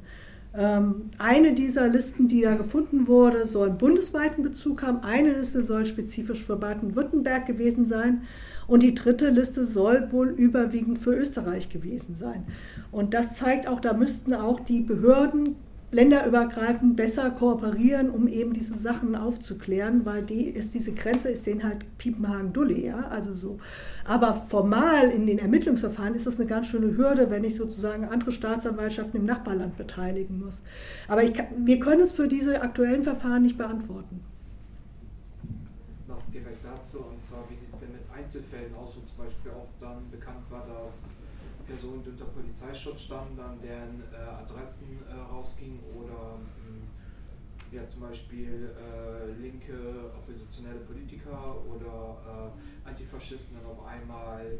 Ähm, 0.54 1.10
eine 1.18 1.54
dieser 1.54 1.88
Listen, 1.88 2.28
die 2.28 2.42
da 2.42 2.56
gefunden 2.56 3.08
wurde, 3.08 3.46
soll 3.48 3.70
bundesweiten 3.70 4.44
Bezug 4.44 4.84
haben. 4.84 5.00
Eine 5.04 5.34
Liste 5.34 5.64
soll 5.64 5.86
spezifisch 5.86 6.46
für 6.46 6.58
Baden-Württemberg 6.58 7.46
gewesen 7.46 7.86
sein. 7.86 8.24
Und 8.68 8.84
die 8.84 8.96
dritte 8.96 9.30
Liste 9.30 9.66
soll 9.66 10.12
wohl 10.12 10.30
überwiegend 10.30 11.00
für 11.00 11.16
Österreich 11.16 11.70
gewesen 11.70 12.16
sein. 12.16 12.46
Und 12.92 13.14
das 13.14 13.38
zeigt 13.38 13.68
auch, 13.68 13.80
da 13.80 13.94
müssten 13.94 14.34
auch 14.34 14.60
die 14.60 14.82
Behörden 14.82 15.56
länderübergreifend 15.92 16.96
besser 16.96 17.30
kooperieren, 17.32 18.10
um 18.10 18.28
eben 18.28 18.54
diese 18.54 18.78
Sachen 18.78 19.16
aufzuklären, 19.16 20.06
weil 20.06 20.24
die 20.24 20.46
ist 20.46 20.74
diese 20.74 20.94
Grenze 20.94 21.30
ist 21.30 21.46
denen 21.46 21.64
halt 21.64 21.86
Piepenhagen-Dulle, 21.98 22.80
ja, 22.80 23.08
also 23.10 23.34
so. 23.34 23.60
Aber 24.06 24.46
formal 24.48 25.10
in 25.10 25.28
den 25.28 25.38
Ermittlungsverfahren 25.38 26.16
ist 26.16 26.28
das 26.28 26.40
eine 26.40 26.48
ganz 26.48 26.68
schöne 26.68 26.96
Hürde, 26.96 27.30
wenn 27.30 27.44
ich 27.44 27.56
sozusagen 27.56 28.06
andere 28.06 28.32
Staatsanwaltschaften 28.32 29.20
im 29.20 29.26
Nachbarland 29.26 29.78
beteiligen 29.78 30.40
muss. 30.40 30.62
Aber 31.10 31.24
kann, 31.26 31.48
wir 31.66 31.80
können 31.80 32.02
es 32.02 32.14
für 32.14 32.28
diese 32.28 32.62
aktuellen 32.62 33.04
Verfahren 33.04 33.44
nicht 33.44 33.58
beantworten. 33.58 34.24
Noch 36.08 36.24
direkt 36.34 36.64
dazu, 36.64 37.00
und 37.00 37.22
zwar, 37.22 37.44
wie 37.50 37.56
sieht 37.56 37.74
es 37.74 37.80
denn 37.82 37.92
mit 37.92 38.02
Einzelfällen 38.18 38.74
aus, 38.76 38.96
wo 38.96 39.06
zum 39.06 39.26
Beispiel 39.26 39.52
auch 39.52 39.68
dann 39.82 40.10
bekannt 40.10 40.50
war, 40.50 40.66
dass 40.68 41.16
Personen, 41.72 42.04
die 42.04 42.10
unter 42.10 42.26
Polizeischutz 42.26 43.04
standen, 43.04 43.38
dann 43.38 43.62
deren 43.62 44.04
äh, 44.12 44.44
Adressen 44.44 45.00
äh, 45.08 45.14
rausgingen 45.14 45.80
oder 45.96 46.36
mh, 46.36 46.68
hm, 46.68 46.82
ja, 47.72 47.88
zum 47.88 48.02
Beispiel 48.02 48.72
äh, 48.76 49.32
linke 49.42 50.12
oppositionelle 50.18 50.80
Politiker 50.80 51.56
oder 51.66 52.52
äh, 52.86 52.90
Antifaschisten 52.90 53.56
dann 53.56 53.72
auf 53.72 53.86
einmal 53.86 54.60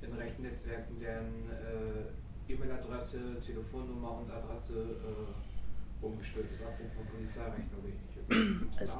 in 0.00 0.12
rechten 0.12 0.42
Netzwerken 0.42 1.00
deren 1.00 1.50
äh, 1.50 2.52
E-Mail-Adresse, 2.52 3.18
Telefonnummer 3.44 4.18
und 4.18 4.30
Adresse 4.30 4.74
äh, 5.02 6.04
umgestellt 6.04 6.46
ist, 6.52 6.62
Abruf 6.62 6.92
von 6.94 7.06
Polizeirechten 7.06 7.70
oder 7.78 7.88
ähnliches. 7.88 8.68
Es, 8.80 8.98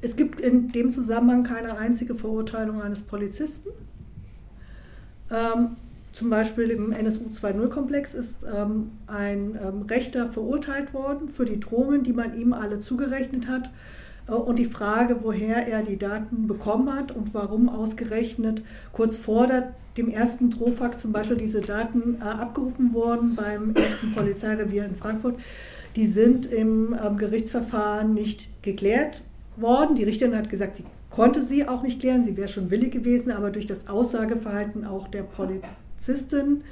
es 0.00 0.16
gibt 0.16 0.40
in 0.40 0.72
dem 0.72 0.90
Zusammenhang 0.90 1.44
keine 1.44 1.76
einzige 1.76 2.14
Verurteilung 2.14 2.80
eines 2.80 3.02
Polizisten. 3.02 3.70
Ähm, 5.30 5.76
zum 6.12 6.28
Beispiel 6.28 6.70
im 6.70 6.92
NSU 6.92 7.24
2.0-Komplex 7.24 8.14
ist 8.14 8.44
ähm, 8.44 8.90
ein 9.06 9.58
ähm, 9.62 9.82
Rechter 9.82 10.28
verurteilt 10.28 10.92
worden 10.92 11.28
für 11.30 11.46
die 11.46 11.58
Drohungen, 11.58 12.02
die 12.02 12.12
man 12.12 12.38
ihm 12.38 12.52
alle 12.52 12.80
zugerechnet 12.80 13.48
hat. 13.48 13.70
Äh, 14.28 14.32
und 14.32 14.58
die 14.58 14.66
Frage, 14.66 15.22
woher 15.22 15.66
er 15.66 15.82
die 15.82 15.96
Daten 15.96 16.46
bekommen 16.46 16.94
hat 16.94 17.12
und 17.12 17.32
warum 17.32 17.68
ausgerechnet 17.68 18.62
kurz 18.92 19.16
vor 19.16 19.46
der, 19.46 19.74
dem 19.96 20.10
ersten 20.10 20.50
Drohfax 20.50 21.00
zum 21.00 21.12
Beispiel 21.12 21.38
diese 21.38 21.62
Daten 21.62 22.18
äh, 22.20 22.24
abgerufen 22.24 22.92
wurden 22.92 23.34
beim 23.34 23.74
ersten 23.74 24.12
Polizeirevier 24.12 24.84
in 24.84 24.96
Frankfurt, 24.96 25.36
die 25.96 26.06
sind 26.06 26.46
im 26.46 26.94
ähm, 27.02 27.16
Gerichtsverfahren 27.16 28.12
nicht 28.12 28.48
geklärt 28.62 29.22
worden. 29.56 29.96
Die 29.96 30.04
Richterin 30.04 30.36
hat 30.36 30.50
gesagt, 30.50 30.76
sie 30.76 30.84
konnte 31.08 31.42
sie 31.42 31.68
auch 31.68 31.82
nicht 31.82 32.00
klären, 32.00 32.22
sie 32.22 32.36
wäre 32.36 32.48
schon 32.48 32.70
willig 32.70 32.92
gewesen, 32.92 33.32
aber 33.32 33.50
durch 33.50 33.66
das 33.66 33.88
Aussageverhalten 33.88 34.86
auch 34.86 35.08
der 35.08 35.22
Polizei 35.22 35.68
Polizisten, 36.02 36.64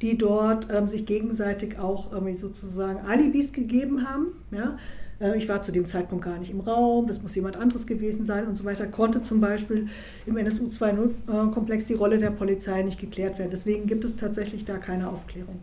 die 0.00 0.16
dort 0.16 0.68
ähm, 0.70 0.88
sich 0.88 1.06
gegenseitig 1.06 1.78
auch 1.78 2.12
ähm, 2.16 2.34
sozusagen 2.36 3.00
Alibis 3.00 3.52
gegeben 3.52 4.08
haben. 4.08 4.26
Ja? 4.50 4.78
Äh, 5.20 5.36
ich 5.36 5.48
war 5.48 5.60
zu 5.60 5.72
dem 5.72 5.86
Zeitpunkt 5.86 6.24
gar 6.24 6.38
nicht 6.38 6.50
im 6.50 6.60
Raum, 6.60 7.08
das 7.08 7.20
muss 7.20 7.34
jemand 7.34 7.56
anderes 7.56 7.86
gewesen 7.86 8.24
sein 8.24 8.46
und 8.46 8.56
so 8.56 8.64
weiter, 8.64 8.86
konnte 8.86 9.22
zum 9.22 9.40
Beispiel 9.40 9.88
im 10.26 10.36
NSU 10.36 10.66
2.0-Komplex 10.66 11.86
die 11.86 11.94
Rolle 11.94 12.18
der 12.18 12.30
Polizei 12.30 12.82
nicht 12.82 13.00
geklärt 13.00 13.38
werden. 13.38 13.50
Deswegen 13.50 13.86
gibt 13.86 14.04
es 14.04 14.16
tatsächlich 14.16 14.64
da 14.64 14.78
keine 14.78 15.08
Aufklärung. 15.08 15.58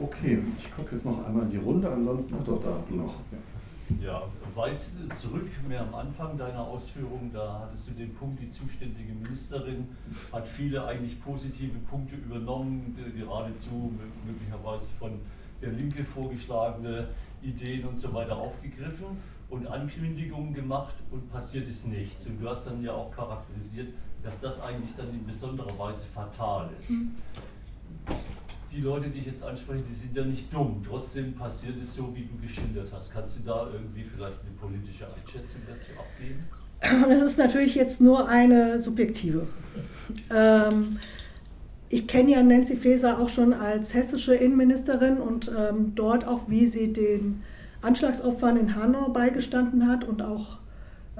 Okay, 0.00 0.38
ich 0.62 0.76
gucke 0.76 0.94
jetzt 0.94 1.04
noch 1.04 1.26
einmal 1.26 1.44
in 1.44 1.50
die 1.50 1.56
Runde, 1.56 1.90
ansonsten 1.90 2.38
hat 2.38 2.46
doch 2.46 2.62
da 2.62 2.84
noch. 2.94 3.14
Ja. 3.32 3.38
Ja, 4.02 4.22
weit 4.54 4.82
zurück, 5.14 5.50
mehr 5.66 5.80
am 5.80 5.94
Anfang 5.94 6.36
deiner 6.36 6.60
Ausführungen, 6.60 7.32
da 7.32 7.60
hattest 7.60 7.88
du 7.88 7.92
den 7.92 8.14
Punkt, 8.14 8.40
die 8.40 8.50
zuständige 8.50 9.14
Ministerin 9.14 9.88
hat 10.30 10.46
viele 10.46 10.84
eigentlich 10.84 11.20
positive 11.22 11.78
Punkte 11.90 12.16
übernommen, 12.16 12.94
geradezu 13.16 13.92
möglicherweise 14.26 14.86
von 14.98 15.18
der 15.62 15.72
Linke 15.72 16.04
vorgeschlagene 16.04 17.08
Ideen 17.40 17.88
und 17.88 17.96
so 17.96 18.12
weiter 18.12 18.36
aufgegriffen 18.36 19.16
und 19.48 19.66
Ankündigungen 19.66 20.52
gemacht 20.52 20.94
und 21.10 21.30
passiert 21.32 21.66
ist 21.66 21.86
nichts. 21.86 22.26
Und 22.26 22.42
du 22.42 22.48
hast 22.48 22.66
dann 22.66 22.82
ja 22.82 22.92
auch 22.92 23.10
charakterisiert, 23.10 23.94
dass 24.22 24.38
das 24.40 24.60
eigentlich 24.60 24.94
dann 24.96 25.08
in 25.10 25.26
besonderer 25.26 25.78
Weise 25.78 26.06
fatal 26.14 26.68
ist. 26.78 26.92
Die 28.70 28.80
Leute, 28.82 29.08
die 29.08 29.20
ich 29.20 29.26
jetzt 29.26 29.42
anspreche, 29.42 29.82
die 29.88 29.94
sind 29.94 30.16
ja 30.16 30.24
nicht 30.24 30.52
dumm. 30.52 30.82
Trotzdem 30.86 31.34
passiert 31.34 31.76
es 31.82 31.94
so, 31.94 32.14
wie 32.14 32.22
du 32.22 32.36
geschildert 32.40 32.88
hast. 32.92 33.12
Kannst 33.12 33.38
du 33.38 33.40
da 33.46 33.68
irgendwie 33.72 34.04
vielleicht 34.04 34.38
eine 34.40 34.52
politische 34.60 35.06
Einschätzung 35.06 35.62
dazu 35.66 35.90
abgeben? 35.98 36.44
Das 37.08 37.22
ist 37.22 37.38
natürlich 37.38 37.74
jetzt 37.74 38.00
nur 38.00 38.28
eine 38.28 38.78
subjektive. 38.78 39.46
Ähm, 40.32 40.98
ich 41.88 42.06
kenne 42.06 42.32
ja 42.32 42.42
Nancy 42.42 42.76
Faeser 42.76 43.18
auch 43.18 43.28
schon 43.28 43.52
als 43.52 43.94
hessische 43.94 44.34
Innenministerin 44.34 45.18
und 45.18 45.50
ähm, 45.56 45.92
dort 45.94 46.26
auch, 46.26 46.48
wie 46.48 46.66
sie 46.66 46.92
den 46.92 47.42
Anschlagsopfern 47.82 48.56
in 48.56 48.76
Hanau 48.76 49.08
beigestanden 49.08 49.88
hat 49.88 50.04
und 50.04 50.22
auch 50.22 50.58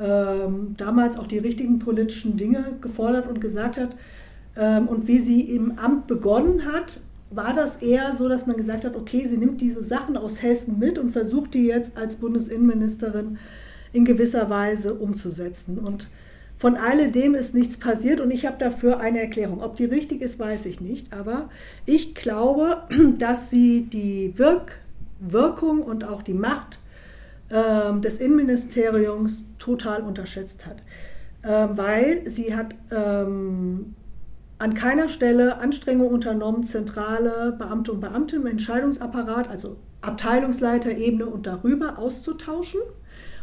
ähm, 0.00 0.74
damals 0.76 1.18
auch 1.18 1.26
die 1.26 1.38
richtigen 1.38 1.78
politischen 1.78 2.36
Dinge 2.36 2.76
gefordert 2.80 3.26
und 3.26 3.40
gesagt 3.40 3.78
hat 3.78 3.96
ähm, 4.56 4.86
und 4.88 5.08
wie 5.08 5.18
sie 5.18 5.40
im 5.40 5.78
Amt 5.78 6.06
begonnen 6.06 6.66
hat 6.66 7.00
war 7.30 7.54
das 7.54 7.76
eher 7.76 8.14
so, 8.16 8.28
dass 8.28 8.46
man 8.46 8.56
gesagt 8.56 8.84
hat, 8.84 8.96
okay, 8.96 9.26
sie 9.26 9.36
nimmt 9.36 9.60
diese 9.60 9.84
Sachen 9.84 10.16
aus 10.16 10.42
Hessen 10.42 10.78
mit 10.78 10.98
und 10.98 11.10
versucht 11.10 11.54
die 11.54 11.66
jetzt 11.66 11.96
als 11.96 12.16
Bundesinnenministerin 12.16 13.38
in 13.92 14.04
gewisser 14.04 14.48
Weise 14.48 14.94
umzusetzen. 14.94 15.78
Und 15.78 16.08
von 16.56 16.76
alledem 16.76 17.34
ist 17.34 17.54
nichts 17.54 17.76
passiert 17.76 18.20
und 18.20 18.30
ich 18.30 18.46
habe 18.46 18.56
dafür 18.58 19.00
eine 19.00 19.20
Erklärung. 19.20 19.62
Ob 19.62 19.76
die 19.76 19.84
richtig 19.84 20.22
ist, 20.22 20.38
weiß 20.38 20.66
ich 20.66 20.80
nicht. 20.80 21.12
Aber 21.12 21.50
ich 21.86 22.14
glaube, 22.14 22.82
dass 23.18 23.50
sie 23.50 23.82
die 23.82 24.36
Wirk 24.36 24.80
Wirkung 25.20 25.82
und 25.82 26.04
auch 26.04 26.22
die 26.22 26.34
Macht 26.34 26.78
ähm, 27.50 28.02
des 28.02 28.18
Innenministeriums 28.18 29.44
total 29.58 30.02
unterschätzt 30.02 30.64
hat. 30.64 30.76
Ähm, 31.44 31.70
weil 31.76 32.28
sie 32.30 32.54
hat 32.54 32.74
ähm, 32.90 33.94
an 34.58 34.74
keiner 34.74 35.08
Stelle 35.08 35.58
Anstrengungen 35.60 36.12
unternommen, 36.12 36.64
zentrale 36.64 37.54
Beamte 37.56 37.92
und 37.92 38.00
Beamte 38.00 38.36
im 38.36 38.46
Entscheidungsapparat, 38.46 39.48
also 39.48 39.76
Abteilungsleiterebene 40.00 41.26
und 41.26 41.46
darüber 41.46 41.98
auszutauschen. 41.98 42.80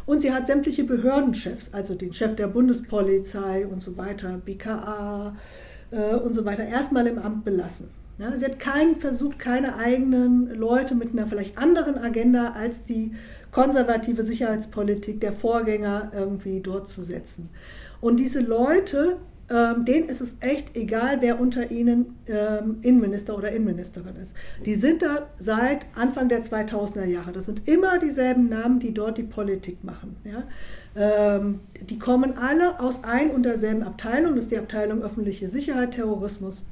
Und 0.05 0.21
sie 0.21 0.31
hat 0.31 0.45
sämtliche 0.45 0.83
Behördenchefs, 0.83 1.73
also 1.73 1.95
den 1.95 2.13
Chef 2.13 2.35
der 2.35 2.47
Bundespolizei 2.47 3.65
und 3.65 3.81
so 3.81 3.97
weiter, 3.97 4.37
BKA 4.43 5.35
äh, 5.91 6.15
und 6.15 6.33
so 6.33 6.45
weiter, 6.45 6.63
erstmal 6.63 7.07
im 7.07 7.17
Amt 7.17 7.43
belassen. 7.43 7.89
Ja, 8.17 8.35
sie 8.37 8.45
hat 8.45 8.59
keinen 8.59 8.95
versucht, 8.95 9.39
keine 9.39 9.75
eigenen 9.75 10.49
Leute 10.55 10.95
mit 10.95 11.11
einer 11.11 11.27
vielleicht 11.27 11.57
anderen 11.57 11.97
Agenda 11.97 12.51
als 12.51 12.85
die 12.85 13.13
konservative 13.51 14.23
Sicherheitspolitik 14.23 15.19
der 15.19 15.33
Vorgänger 15.33 16.11
irgendwie 16.13 16.61
dort 16.61 16.87
zu 16.87 17.01
setzen. 17.01 17.49
Und 17.99 18.19
diese 18.19 18.41
Leute 18.41 19.17
ähm, 19.49 19.85
denen 19.85 20.09
ist 20.09 20.21
es 20.21 20.35
echt 20.39 20.75
egal, 20.75 21.21
wer 21.21 21.39
unter 21.39 21.69
ihnen 21.69 22.15
ähm, 22.27 22.79
Innenminister 22.81 23.37
oder 23.37 23.51
Innenministerin 23.51 24.15
ist. 24.15 24.35
Die 24.65 24.75
sind 24.75 25.03
da 25.03 25.27
seit 25.37 25.85
Anfang 25.95 26.29
der 26.29 26.43
2000er 26.43 27.05
Jahre. 27.05 27.31
Das 27.31 27.45
sind 27.45 27.67
immer 27.67 27.99
dieselben 27.99 28.49
Namen, 28.49 28.79
die 28.79 28.93
dort 28.93 29.17
die 29.17 29.23
Politik 29.23 29.83
machen. 29.83 30.15
Ja? 30.23 30.43
Ähm, 30.95 31.59
die 31.81 31.99
kommen 31.99 32.37
alle 32.37 32.79
aus 32.79 33.03
ein 33.03 33.31
und 33.31 33.43
derselben 33.43 33.83
Abteilung. 33.83 34.35
Das 34.35 34.45
ist 34.45 34.51
die 34.51 34.57
Abteilung 34.57 35.03
öffentliche 35.03 35.47
Sicherheit, 35.47 35.91
Terrorismus 35.91 36.63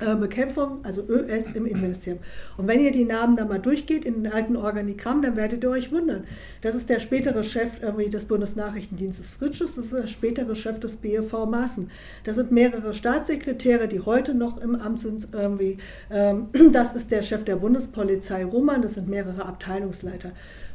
Bekämpfung, 0.00 0.84
also 0.84 1.02
ÖS 1.02 1.50
im 1.50 1.66
Innenministerium. 1.66 2.22
Und 2.56 2.66
wenn 2.66 2.80
ihr 2.80 2.90
die 2.90 3.04
Namen 3.04 3.36
da 3.36 3.44
mal 3.44 3.58
durchgeht 3.58 4.04
in 4.04 4.22
den 4.22 4.32
alten 4.32 4.56
Organigramm, 4.56 5.22
dann 5.22 5.36
werdet 5.36 5.64
ihr 5.64 5.70
euch 5.70 5.92
wundern. 5.92 6.24
Das 6.62 6.74
ist 6.74 6.88
der 6.88 6.98
spätere 6.98 7.42
Chef 7.42 7.78
des 7.80 8.24
Bundesnachrichtendienstes 8.24 9.30
Fritsches, 9.30 9.76
das 9.76 9.86
ist 9.86 9.94
der 9.94 10.06
spätere 10.06 10.54
Chef 10.54 10.80
des 10.80 10.96
BEV 10.96 11.32
Maaßen. 11.46 11.90
Das 12.24 12.36
sind 12.36 12.50
mehrere 12.50 12.94
Staatssekretäre, 12.94 13.88
die 13.88 14.00
heute 14.00 14.34
noch 14.34 14.58
im 14.58 14.74
Amt 14.74 15.00
sind. 15.00 15.28
Irgendwie. 15.32 15.78
Ähm, 16.10 16.48
das 16.72 16.94
ist 16.94 17.10
der 17.10 17.22
Chef 17.22 17.44
der 17.44 17.56
Bundespolizei 17.56 18.44
Roman, 18.44 18.82
das 18.82 18.94
sind 18.94 19.08
mehrere 19.08 19.44
Abteilungsleiter. 19.44 20.32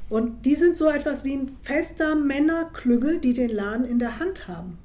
Und 0.10 0.46
die 0.46 0.56
sind 0.56 0.76
so 0.76 0.88
etwas 0.88 1.24
wie 1.24 1.34
ein 1.34 1.58
fester 1.64 2.16
Männerklüngel, 2.16 3.20
die 3.20 3.34
den 3.34 3.50
Laden 3.50 3.86
in 3.86 3.98
der 3.98 4.20
Hand 4.20 4.48
haben. 4.48 4.78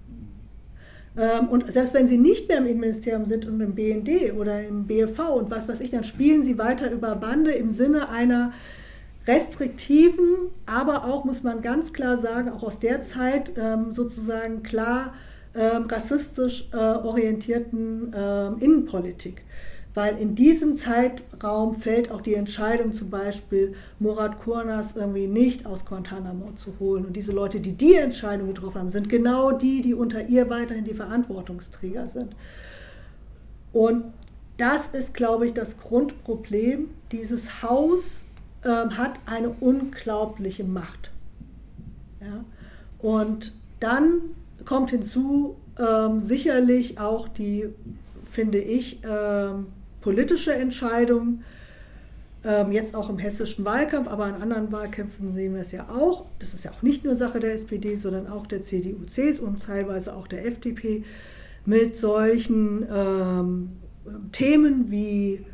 Ähm, 1.16 1.48
und 1.48 1.70
selbst 1.72 1.94
wenn 1.94 2.06
sie 2.06 2.18
nicht 2.18 2.48
mehr 2.48 2.58
im 2.58 2.66
Innenministerium 2.66 3.26
sind 3.26 3.46
und 3.46 3.60
im 3.60 3.74
BND 3.74 4.34
oder 4.34 4.62
im 4.62 4.86
BFV 4.86 5.18
und 5.34 5.50
was 5.50 5.68
weiß 5.68 5.80
ich, 5.80 5.90
dann 5.90 6.04
spielen 6.04 6.42
sie 6.42 6.58
weiter 6.58 6.90
über 6.90 7.14
Bande 7.16 7.52
im 7.52 7.70
Sinne 7.70 8.08
einer 8.08 8.52
restriktiven, 9.26 10.50
aber 10.66 11.04
auch, 11.04 11.24
muss 11.24 11.42
man 11.42 11.60
ganz 11.60 11.92
klar 11.92 12.16
sagen, 12.16 12.50
auch 12.50 12.62
aus 12.62 12.78
der 12.78 13.02
Zeit 13.02 13.52
ähm, 13.56 13.92
sozusagen 13.92 14.62
klar 14.62 15.14
ähm, 15.54 15.86
rassistisch 15.86 16.68
äh, 16.72 16.76
orientierten 16.76 18.12
Innenpolitik 18.60 19.42
weil 19.94 20.18
in 20.18 20.34
diesem 20.34 20.76
Zeitraum 20.76 21.74
fällt 21.74 22.12
auch 22.12 22.20
die 22.20 22.34
Entscheidung 22.34 22.92
zum 22.92 23.10
Beispiel, 23.10 23.74
Murat 23.98 24.38
Kurnas 24.40 24.96
irgendwie 24.96 25.26
nicht 25.26 25.66
aus 25.66 25.84
Guantanamo 25.84 26.52
zu 26.54 26.74
holen. 26.78 27.04
Und 27.06 27.14
diese 27.14 27.32
Leute, 27.32 27.60
die 27.60 27.72
die 27.72 27.96
Entscheidung 27.96 28.48
getroffen 28.48 28.78
haben, 28.78 28.90
sind 28.90 29.08
genau 29.08 29.50
die, 29.52 29.82
die 29.82 29.94
unter 29.94 30.28
ihr 30.28 30.48
weiterhin 30.48 30.84
die 30.84 30.94
Verantwortungsträger 30.94 32.06
sind. 32.06 32.36
Und 33.72 34.04
das 34.58 34.88
ist, 34.88 35.14
glaube 35.14 35.46
ich, 35.46 35.54
das 35.54 35.78
Grundproblem. 35.78 36.90
Dieses 37.10 37.62
Haus 37.62 38.24
ähm, 38.64 38.96
hat 38.96 39.18
eine 39.26 39.48
unglaubliche 39.48 40.64
Macht. 40.64 41.10
Ja? 42.20 42.44
Und 42.98 43.54
dann 43.80 44.20
kommt 44.66 44.90
hinzu 44.90 45.56
ähm, 45.78 46.20
sicherlich 46.20 47.00
auch 47.00 47.26
die, 47.26 47.68
finde 48.30 48.58
ich, 48.58 49.00
ähm, 49.02 49.66
politische 50.00 50.54
Entscheidung, 50.54 51.42
ähm, 52.42 52.72
jetzt 52.72 52.94
auch 52.94 53.10
im 53.10 53.18
hessischen 53.18 53.64
Wahlkampf, 53.64 54.08
aber 54.08 54.28
in 54.28 54.34
anderen 54.34 54.72
Wahlkämpfen 54.72 55.32
sehen 55.32 55.54
wir 55.54 55.60
es 55.60 55.72
ja 55.72 55.88
auch. 55.90 56.26
Das 56.38 56.54
ist 56.54 56.64
ja 56.64 56.70
auch 56.70 56.82
nicht 56.82 57.04
nur 57.04 57.16
Sache 57.16 57.40
der 57.40 57.52
SPD, 57.52 57.96
sondern 57.96 58.26
auch 58.26 58.46
der 58.46 58.62
CDU, 58.62 59.04
CSU 59.06 59.44
und 59.44 59.62
teilweise 59.62 60.16
auch 60.16 60.26
der 60.26 60.46
FDP 60.46 61.04
mit 61.66 61.96
solchen 61.96 62.86
ähm, 62.90 63.70
Themen 64.32 64.90
wie 64.90 65.44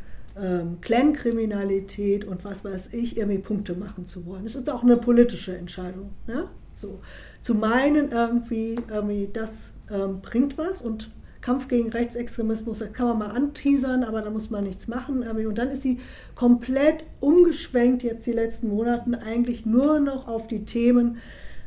ähm, 0.41 0.79
Clankriminalität 0.81 2.25
und 2.25 2.45
was 2.45 2.65
weiß 2.65 2.93
ich, 2.93 3.17
irgendwie 3.17 3.39
Punkte 3.39 3.75
machen 3.75 4.07
zu 4.07 4.27
wollen. 4.27 4.45
Das 4.45 4.55
ist 4.55 4.71
auch 4.71 4.83
eine 4.83 4.97
politische 4.97 5.57
Entscheidung. 5.57 6.11
Ja? 6.29 6.51
So. 6.75 7.01
Zu 7.43 7.55
meinen, 7.55 8.11
irgendwie, 8.11 8.77
irgendwie 8.89 9.29
das 9.33 9.73
ähm, 9.91 10.21
bringt 10.21 10.59
was 10.59 10.83
und 10.83 11.11
Kampf 11.47 11.69
gegen 11.69 11.91
Rechtsextremismus, 11.91 12.81
das 12.81 12.93
kann 12.93 13.07
man 13.07 13.19
mal 13.19 13.31
anteasern, 13.31 14.03
aber 14.03 14.21
da 14.21 14.31
muss 14.31 14.51
man 14.51 14.65
nichts 14.65 14.89
machen. 14.89 15.23
Und 15.23 15.59
dann 15.59 15.69
ist 15.69 15.83
sie 15.83 16.01
komplett 16.35 17.05
umgeschwenkt 17.21 18.03
jetzt 18.03 18.27
die 18.27 18.33
letzten 18.33 18.69
Monate 18.69 19.23
eigentlich 19.23 19.65
nur 19.65 20.01
noch 20.01 20.27
auf 20.27 20.49
die 20.49 20.65
Themen 20.65 21.19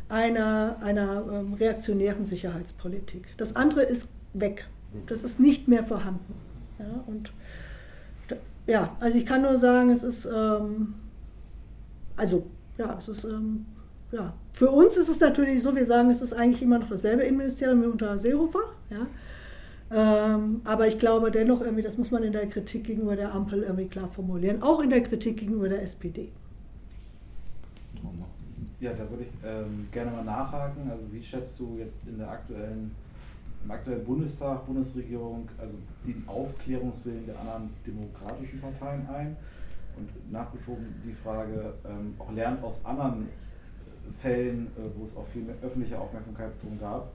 einer, 0.09 0.75
einer 0.83 1.23
ähm, 1.31 1.53
reaktionären 1.53 2.25
Sicherheitspolitik. 2.25 3.27
Das 3.37 3.55
andere 3.55 3.83
ist 3.83 4.09
weg. 4.33 4.67
Das 5.07 5.23
ist 5.23 5.39
nicht 5.39 5.69
mehr 5.69 5.85
vorhanden. 5.85 6.33
Ja, 6.77 7.03
und 7.07 7.31
ja, 8.67 8.97
also 8.99 9.17
ich 9.17 9.25
kann 9.25 9.43
nur 9.43 9.59
sagen, 9.59 9.91
es 9.91 10.03
ist, 10.03 10.25
ähm, 10.25 10.95
also 12.17 12.47
ja, 12.77 12.97
es 12.99 13.07
ist, 13.07 13.23
ähm, 13.23 13.65
ja, 14.11 14.33
für 14.51 14.71
uns 14.71 14.97
ist 14.97 15.07
es 15.07 15.21
natürlich 15.21 15.63
so, 15.63 15.73
wir 15.73 15.85
sagen, 15.85 16.09
es 16.09 16.21
ist 16.21 16.33
eigentlich 16.33 16.61
immer 16.63 16.79
noch 16.79 16.89
dasselbe 16.89 17.23
Innenministerium 17.23 17.81
wie 17.81 17.87
unter 17.87 18.17
Seehofer, 18.17 18.59
ja. 18.89 19.07
Ähm, 19.91 20.61
aber 20.65 20.87
ich 20.87 20.99
glaube 20.99 21.31
dennoch, 21.31 21.61
irgendwie, 21.61 21.81
das 21.81 21.97
muss 21.97 22.11
man 22.11 22.23
in 22.23 22.31
der 22.31 22.47
Kritik 22.47 22.83
gegenüber 22.83 23.15
der 23.15 23.33
Ampel 23.33 23.63
irgendwie 23.63 23.87
klar 23.87 24.07
formulieren, 24.07 24.61
auch 24.61 24.81
in 24.81 24.89
der 24.89 25.01
Kritik 25.01 25.37
gegenüber 25.37 25.67
der 25.67 25.81
SPD. 25.81 26.29
Ja, 28.79 28.93
da 28.93 29.09
würde 29.09 29.23
ich 29.23 29.29
ähm, 29.43 29.87
gerne 29.91 30.11
mal 30.11 30.23
nachhaken. 30.23 30.89
Also 30.89 31.11
wie 31.11 31.21
schätzt 31.21 31.59
du 31.59 31.75
jetzt 31.77 31.97
in 32.07 32.17
der 32.17 32.29
aktuellen, 32.29 32.91
im 33.63 33.71
aktuellen 33.71 34.05
Bundestag, 34.05 34.65
Bundesregierung, 34.65 35.49
also 35.57 35.75
den 36.05 36.23
Aufklärungswillen 36.27 37.25
der 37.25 37.37
anderen 37.39 37.71
demokratischen 37.85 38.61
Parteien 38.61 39.07
ein? 39.09 39.35
Und 39.97 40.31
nachgeschoben 40.31 40.85
die 41.05 41.11
Frage, 41.11 41.73
ähm, 41.85 42.13
auch 42.19 42.31
lernt 42.31 42.63
aus 42.63 42.85
anderen 42.85 43.27
Fällen, 44.21 44.67
äh, 44.77 44.97
wo 44.97 45.03
es 45.03 45.17
auch 45.17 45.27
viel 45.27 45.41
mehr 45.41 45.55
öffentliche 45.61 45.99
Aufmerksamkeit 45.99 46.51
drum 46.61 46.79
gab, 46.79 47.11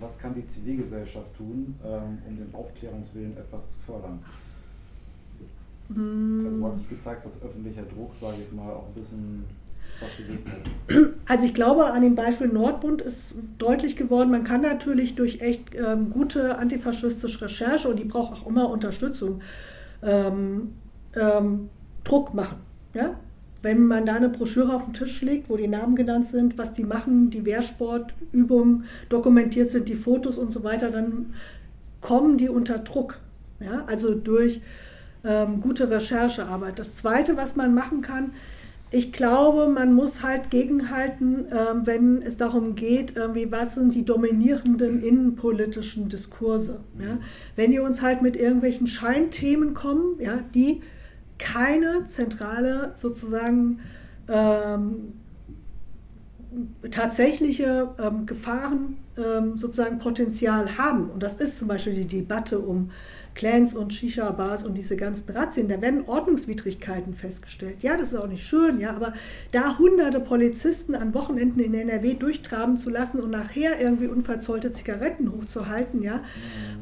was 0.00 0.18
kann 0.18 0.34
die 0.34 0.46
Zivilgesellschaft 0.46 1.36
tun, 1.36 1.74
ähm, 1.84 2.18
um 2.26 2.36
den 2.36 2.54
Aufklärungswillen 2.54 3.36
etwas 3.36 3.70
zu 3.70 3.78
fördern? 3.86 4.18
Mm. 5.88 6.44
Also 6.44 6.66
hat 6.66 6.76
sich 6.76 6.88
gezeigt, 6.88 7.24
dass 7.24 7.42
öffentlicher 7.42 7.82
Druck, 7.82 8.14
sage 8.14 8.36
ich 8.46 8.52
mal, 8.52 8.72
auch 8.72 8.86
ein 8.88 8.94
bisschen 8.94 9.44
was 10.00 10.10
bewegt 10.16 10.48
hat. 10.48 11.14
Also 11.26 11.44
ich 11.44 11.54
glaube, 11.54 11.86
an 11.86 12.02
dem 12.02 12.14
Beispiel 12.14 12.48
Nordbund 12.48 13.02
ist 13.02 13.34
deutlich 13.58 13.96
geworden, 13.96 14.30
man 14.30 14.44
kann 14.44 14.60
natürlich 14.62 15.14
durch 15.14 15.40
echt 15.40 15.74
ähm, 15.74 16.10
gute 16.10 16.58
antifaschistische 16.58 17.42
Recherche, 17.42 17.88
und 17.88 17.98
die 17.98 18.04
braucht 18.04 18.32
auch 18.32 18.46
immer 18.46 18.70
Unterstützung, 18.70 19.40
ähm, 20.02 20.74
ähm, 21.14 21.68
Druck 22.04 22.34
machen. 22.34 22.58
Ja? 22.94 23.18
Wenn 23.62 23.86
man 23.86 24.06
da 24.06 24.14
eine 24.14 24.28
Broschüre 24.28 24.74
auf 24.74 24.84
den 24.84 24.94
Tisch 24.94 25.20
legt, 25.22 25.50
wo 25.50 25.56
die 25.56 25.68
Namen 25.68 25.96
genannt 25.96 26.26
sind, 26.26 26.58
was 26.58 26.74
die 26.74 26.84
machen, 26.84 27.30
die 27.30 27.44
Wehrsportübungen 27.44 28.84
dokumentiert 29.08 29.70
sind, 29.70 29.88
die 29.88 29.96
Fotos 29.96 30.38
und 30.38 30.52
so 30.52 30.62
weiter, 30.62 30.90
dann 30.90 31.34
kommen 32.00 32.38
die 32.38 32.48
unter 32.48 32.78
Druck. 32.78 33.18
Ja? 33.60 33.84
Also 33.86 34.14
durch 34.14 34.60
ähm, 35.24 35.60
gute 35.60 35.90
Recherchearbeit. 35.90 36.78
Das 36.78 36.94
Zweite, 36.94 37.36
was 37.36 37.56
man 37.56 37.74
machen 37.74 38.00
kann, 38.00 38.32
ich 38.90 39.12
glaube, 39.12 39.68
man 39.68 39.92
muss 39.92 40.22
halt 40.22 40.50
gegenhalten, 40.50 41.46
ähm, 41.50 41.82
wenn 41.84 42.22
es 42.22 42.38
darum 42.38 42.74
geht, 42.74 43.16
irgendwie, 43.16 43.52
was 43.52 43.74
sind 43.74 43.94
die 43.94 44.04
dominierenden 44.04 45.02
innenpolitischen 45.02 46.08
Diskurse. 46.08 46.80
Ja? 46.98 47.18
Wenn 47.54 47.70
die 47.70 47.80
uns 47.80 48.00
halt 48.00 48.22
mit 48.22 48.36
irgendwelchen 48.36 48.86
Scheinthemen 48.86 49.74
kommen, 49.74 50.18
ja, 50.20 50.38
die 50.54 50.80
keine 51.38 52.04
zentrale 52.04 52.92
sozusagen 52.96 53.80
ähm, 54.28 55.14
tatsächliche 56.90 57.92
ähm, 57.98 58.26
Gefahren 58.26 58.96
ähm, 59.16 59.58
sozusagen 59.58 59.98
Potenzial 59.98 60.78
haben. 60.78 61.10
Und 61.10 61.22
das 61.22 61.40
ist 61.40 61.58
zum 61.58 61.68
Beispiel 61.68 61.94
die 61.94 62.06
Debatte 62.06 62.58
um 62.58 62.90
Clans 63.38 63.72
und 63.72 63.94
Shisha-Bars 63.94 64.64
und 64.64 64.76
diese 64.76 64.96
ganzen 64.96 65.30
Razzien, 65.30 65.68
da 65.68 65.80
werden 65.80 66.08
Ordnungswidrigkeiten 66.08 67.14
festgestellt. 67.14 67.76
Ja, 67.82 67.96
das 67.96 68.12
ist 68.12 68.18
auch 68.18 68.26
nicht 68.26 68.44
schön, 68.44 68.80
ja, 68.80 68.90
aber 68.90 69.14
da 69.52 69.78
hunderte 69.78 70.18
Polizisten 70.18 70.96
an 70.96 71.14
Wochenenden 71.14 71.60
in 71.60 71.72
NRW 71.72 72.14
durchtraben 72.14 72.76
zu 72.76 72.90
lassen 72.90 73.20
und 73.20 73.30
nachher 73.30 73.80
irgendwie 73.80 74.08
unverzollte 74.08 74.72
Zigaretten 74.72 75.30
hochzuhalten, 75.30 76.02
ja, 76.02 76.20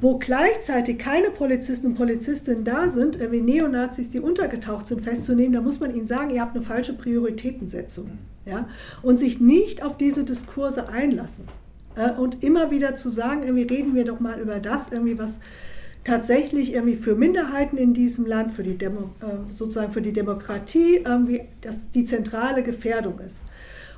wo 0.01 0.19
gleichzeitig 0.19 0.97
keine 0.97 1.29
Polizisten 1.29 1.89
und 1.89 1.95
Polizistinnen 1.95 2.65
da 2.65 2.89
sind, 2.89 3.21
irgendwie 3.21 3.43
Neonazis, 3.43 4.11
die 4.11 4.21
untergetaucht 4.21 4.87
sind, 4.87 5.03
festzunehmen, 5.03 5.53
da 5.53 5.61
muss 5.61 5.79
man 5.79 5.95
ihnen 5.95 6.07
sagen, 6.07 6.31
ihr 6.31 6.41
habt 6.41 6.57
eine 6.57 6.65
falsche 6.65 6.95
Prioritätensetzung, 6.95 8.13
ja, 8.47 8.67
und 9.03 9.19
sich 9.19 9.41
nicht 9.41 9.85
auf 9.85 9.99
diese 9.99 10.25
Diskurse 10.25 10.89
einlassen. 10.89 11.45
Äh, 11.97 12.13
und 12.13 12.43
immer 12.43 12.71
wieder 12.71 12.97
zu 12.97 13.11
sagen, 13.11 13.43
irgendwie 13.43 13.75
reden 13.75 13.95
wir 13.95 14.07
doch 14.07 14.21
mal 14.21 14.41
über 14.41 14.59
das, 14.59 14.91
irgendwie 14.91 15.19
was 15.19 15.41
tatsächlich 16.07 16.73
irgendwie 16.73 16.95
für 16.95 17.17
Minderheiten 17.17 17.77
in 17.77 17.93
diesem 17.93 18.27
Land, 18.27 18.53
für 18.53 18.63
die 18.63 18.79
Demo, 18.79 19.11
äh, 19.21 19.53
sozusagen 19.53 19.91
für 19.91 20.03
die 20.03 20.13
Demokratie, 20.13 20.99
irgendwie 21.05 21.43
das 21.61 21.91
die 21.91 22.05
zentrale 22.05 22.63
Gefährdung 22.63 23.19
ist. 23.19 23.43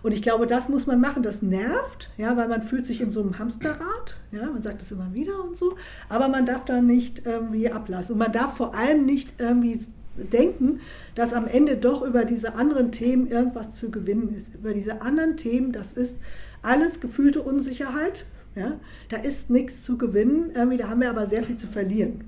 Und 0.03 0.13
ich 0.13 0.23
glaube, 0.23 0.47
das 0.47 0.69
muss 0.69 0.87
man 0.87 1.01
machen. 1.01 1.23
Das 1.23 1.43
nervt, 1.43 2.09
ja, 2.17 2.37
weil 2.37 2.49
man 2.49 2.63
fühlt 2.63 2.87
sich 2.87 3.01
in 3.01 3.11
so 3.11 3.21
einem 3.21 3.39
Hamsterrad. 3.39 4.17
Ja, 4.33 4.47
man 4.47 4.63
sagt 4.63 4.81
es 4.81 4.93
immer 4.93 5.13
wieder 5.13 5.45
und 5.45 5.57
so. 5.57 5.75
Aber 6.09 6.29
man 6.29 6.47
darf 6.47 6.65
da 6.65 6.81
nicht 6.81 7.27
irgendwie 7.27 7.71
ablassen. 7.71 8.15
Und 8.15 8.19
man 8.19 8.33
darf 8.33 8.57
vor 8.57 8.75
allem 8.75 9.05
nicht 9.05 9.35
irgendwie 9.39 9.79
denken, 10.17 10.81
dass 11.15 11.35
am 11.35 11.47
Ende 11.47 11.77
doch 11.77 12.03
über 12.03 12.25
diese 12.25 12.55
anderen 12.55 12.93
Themen 12.93 13.29
irgendwas 13.29 13.75
zu 13.75 13.91
gewinnen 13.91 14.35
ist. 14.35 14.55
Über 14.55 14.73
diese 14.73 15.03
anderen 15.03 15.37
Themen, 15.37 15.73
das 15.73 15.93
ist 15.93 16.17
alles 16.63 17.01
gefühlte 17.01 17.43
Unsicherheit. 17.43 18.25
Ja? 18.59 18.73
Da 19.09 19.19
ist 19.19 19.51
nichts 19.51 19.83
zu 19.83 19.97
gewinnen, 19.97 20.51
irgendwie, 20.55 20.77
da 20.77 20.89
haben 20.89 21.01
wir 21.01 21.11
aber 21.11 21.27
sehr 21.27 21.43
viel 21.43 21.57
zu 21.57 21.67
verlieren. 21.67 22.25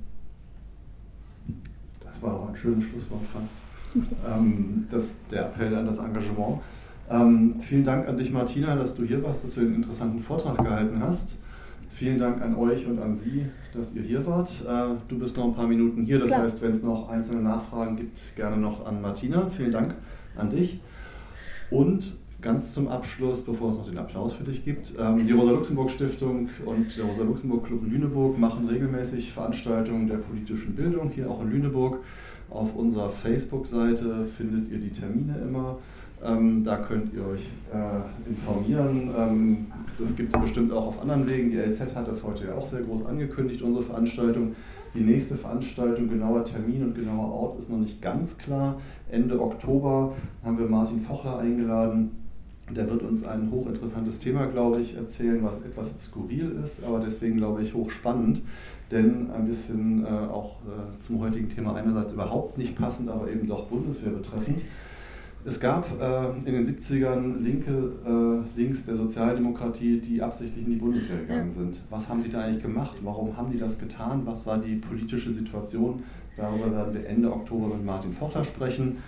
Das 2.01 2.23
war 2.23 2.33
doch 2.33 2.49
ein 2.49 2.57
schönes 2.57 2.85
Schlusswort 2.85 3.23
fast. 3.33 3.55
ähm, 4.27 4.87
das, 4.91 5.17
der 5.31 5.47
Appell 5.47 5.75
an 5.75 5.87
das 5.87 5.99
Engagement. 5.99 6.61
Ähm, 7.11 7.57
vielen 7.61 7.85
Dank 7.85 8.09
an 8.09 8.17
dich, 8.17 8.31
Martina, 8.31 8.77
dass 8.77 8.95
du 8.95 9.05
hier 9.05 9.23
warst, 9.25 9.43
dass 9.43 9.55
du 9.55 9.61
einen 9.61 9.75
interessanten 9.75 10.21
Vortrag 10.21 10.59
gehalten 10.59 11.01
hast. 11.01 11.37
Vielen 11.93 12.21
Dank 12.21 12.41
an 12.41 12.55
euch 12.55 12.87
und 12.87 13.01
an 13.01 13.17
Sie, 13.17 13.47
dass 13.75 13.95
ihr 13.95 14.03
hier 14.03 14.25
wart. 14.27 14.51
Äh, 14.67 14.95
du 15.09 15.19
bist 15.19 15.37
noch 15.37 15.45
ein 15.45 15.55
paar 15.55 15.67
Minuten 15.67 16.05
hier, 16.05 16.21
das 16.21 16.29
Klar. 16.29 16.43
heißt, 16.43 16.63
wenn 16.63 16.71
es 16.71 16.83
noch 16.83 17.09
einzelne 17.09 17.43
Nachfragen 17.43 17.97
gibt, 17.97 18.19
gerne 18.37 18.57
noch 18.57 18.87
an 18.87 19.03
Martina. 19.03 19.51
Vielen 19.57 19.73
Dank 19.73 19.95
an 20.37 20.51
dich. 20.51 20.81
Und 21.71 22.17
Ganz 22.41 22.73
zum 22.73 22.89
Abschluss, 22.89 23.43
bevor 23.43 23.71
es 23.71 23.77
noch 23.77 23.87
den 23.87 23.99
Applaus 23.99 24.33
für 24.33 24.45
dich 24.45 24.65
gibt. 24.65 24.95
Ähm, 24.99 25.27
die 25.27 25.33
Rosa-Luxemburg-Stiftung 25.33 26.49
und 26.65 26.97
der 26.97 27.05
Rosa-Luxemburg-Club 27.05 27.83
Lüneburg 27.87 28.39
machen 28.39 28.67
regelmäßig 28.67 29.33
Veranstaltungen 29.33 30.09
der 30.09 30.17
politischen 30.17 30.75
Bildung, 30.75 31.11
hier 31.11 31.31
auch 31.31 31.43
in 31.43 31.51
Lüneburg. 31.51 31.99
Auf 32.49 32.75
unserer 32.75 33.11
Facebook-Seite 33.11 34.25
findet 34.39 34.73
ihr 34.73 34.79
die 34.79 34.91
Termine 34.91 35.37
immer. 35.43 35.79
Ähm, 36.25 36.65
da 36.65 36.79
könnt 36.79 37.13
ihr 37.13 37.27
euch 37.27 37.47
äh, 37.73 38.29
informieren. 38.29 39.11
Ähm, 39.17 39.67
das 39.99 40.17
gibt 40.17 40.35
es 40.35 40.41
bestimmt 40.41 40.73
auch 40.73 40.87
auf 40.87 41.03
anderen 41.03 41.29
Wegen. 41.29 41.51
Die 41.51 41.59
LZ 41.59 41.95
hat 41.95 42.09
das 42.09 42.23
heute 42.25 42.47
ja 42.47 42.55
auch 42.55 42.69
sehr 42.69 42.81
groß 42.81 43.05
angekündigt, 43.05 43.61
unsere 43.61 43.85
Veranstaltung. 43.85 44.55
Die 44.95 45.03
nächste 45.03 45.37
Veranstaltung, 45.37 46.09
genauer 46.09 46.45
Termin 46.47 46.85
und 46.85 46.95
genauer 46.95 47.33
Ort 47.33 47.59
ist 47.59 47.71
noch 47.71 47.79
nicht 47.79 48.01
ganz 48.01 48.37
klar. 48.39 48.81
Ende 49.11 49.41
Oktober 49.41 50.15
haben 50.43 50.59
wir 50.59 50.67
Martin 50.67 51.01
Fochler 51.03 51.39
eingeladen 51.39 52.20
der 52.75 52.91
wird 52.91 53.03
uns 53.03 53.25
ein 53.25 53.51
hochinteressantes 53.51 54.19
Thema, 54.19 54.47
glaube 54.47 54.81
ich, 54.81 54.97
erzählen, 54.97 55.43
was 55.43 55.61
etwas 55.63 55.95
skurril 56.05 56.57
ist, 56.65 56.85
aber 56.85 57.01
deswegen, 57.01 57.37
glaube 57.37 57.63
ich, 57.63 57.75
hochspannend. 57.75 58.43
Denn 58.91 59.31
ein 59.31 59.47
bisschen 59.47 60.05
äh, 60.05 60.09
auch 60.09 60.59
äh, 60.63 61.01
zum 61.01 61.21
heutigen 61.21 61.49
Thema 61.49 61.75
einerseits 61.75 62.13
überhaupt 62.13 62.59
nicht 62.59 62.77
passend, 62.77 63.09
aber 63.09 63.31
eben 63.31 63.47
doch 63.47 63.67
Bundeswehr 63.67 64.11
betreffend. 64.11 64.63
Es 65.43 65.59
gab 65.59 65.87
äh, 65.99 66.47
in 66.47 66.53
den 66.53 66.67
70ern 66.67 67.39
linke 67.41 67.93
äh, 68.05 68.61
Links 68.61 68.85
der 68.85 68.97
Sozialdemokratie, 68.97 69.99
die 69.99 70.21
absichtlich 70.21 70.67
in 70.67 70.73
die 70.73 70.79
Bundeswehr 70.79 71.17
gegangen 71.19 71.51
sind. 71.51 71.81
Was 71.89 72.09
haben 72.11 72.23
die 72.23 72.29
da 72.29 72.43
eigentlich 72.43 72.63
gemacht? 72.63 72.99
Warum 73.03 73.37
haben 73.39 73.51
die 73.51 73.59
das 73.59 73.79
getan? 73.79 74.23
Was 74.27 74.45
war 74.45 74.59
die 74.59 74.77
politische 74.77 75.33
Situation? 75.33 76.03
Darüber 76.41 76.75
werden 76.75 76.95
wir 76.95 77.07
Ende 77.07 77.31
Oktober 77.31 77.75
mit 77.75 77.85
Martin 77.85 78.13
Fochter 78.13 78.43
sprechen. 78.45 79.03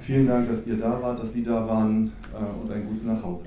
Vielen 0.00 0.26
Dank, 0.26 0.48
dass 0.48 0.66
ihr 0.66 0.76
da 0.76 1.00
wart, 1.02 1.20
dass 1.20 1.32
Sie 1.34 1.42
da 1.42 1.66
waren 1.68 2.12
äh, 2.32 2.62
und 2.62 2.72
einen 2.72 2.86
guten 2.86 3.06
Nachhause. 3.06 3.44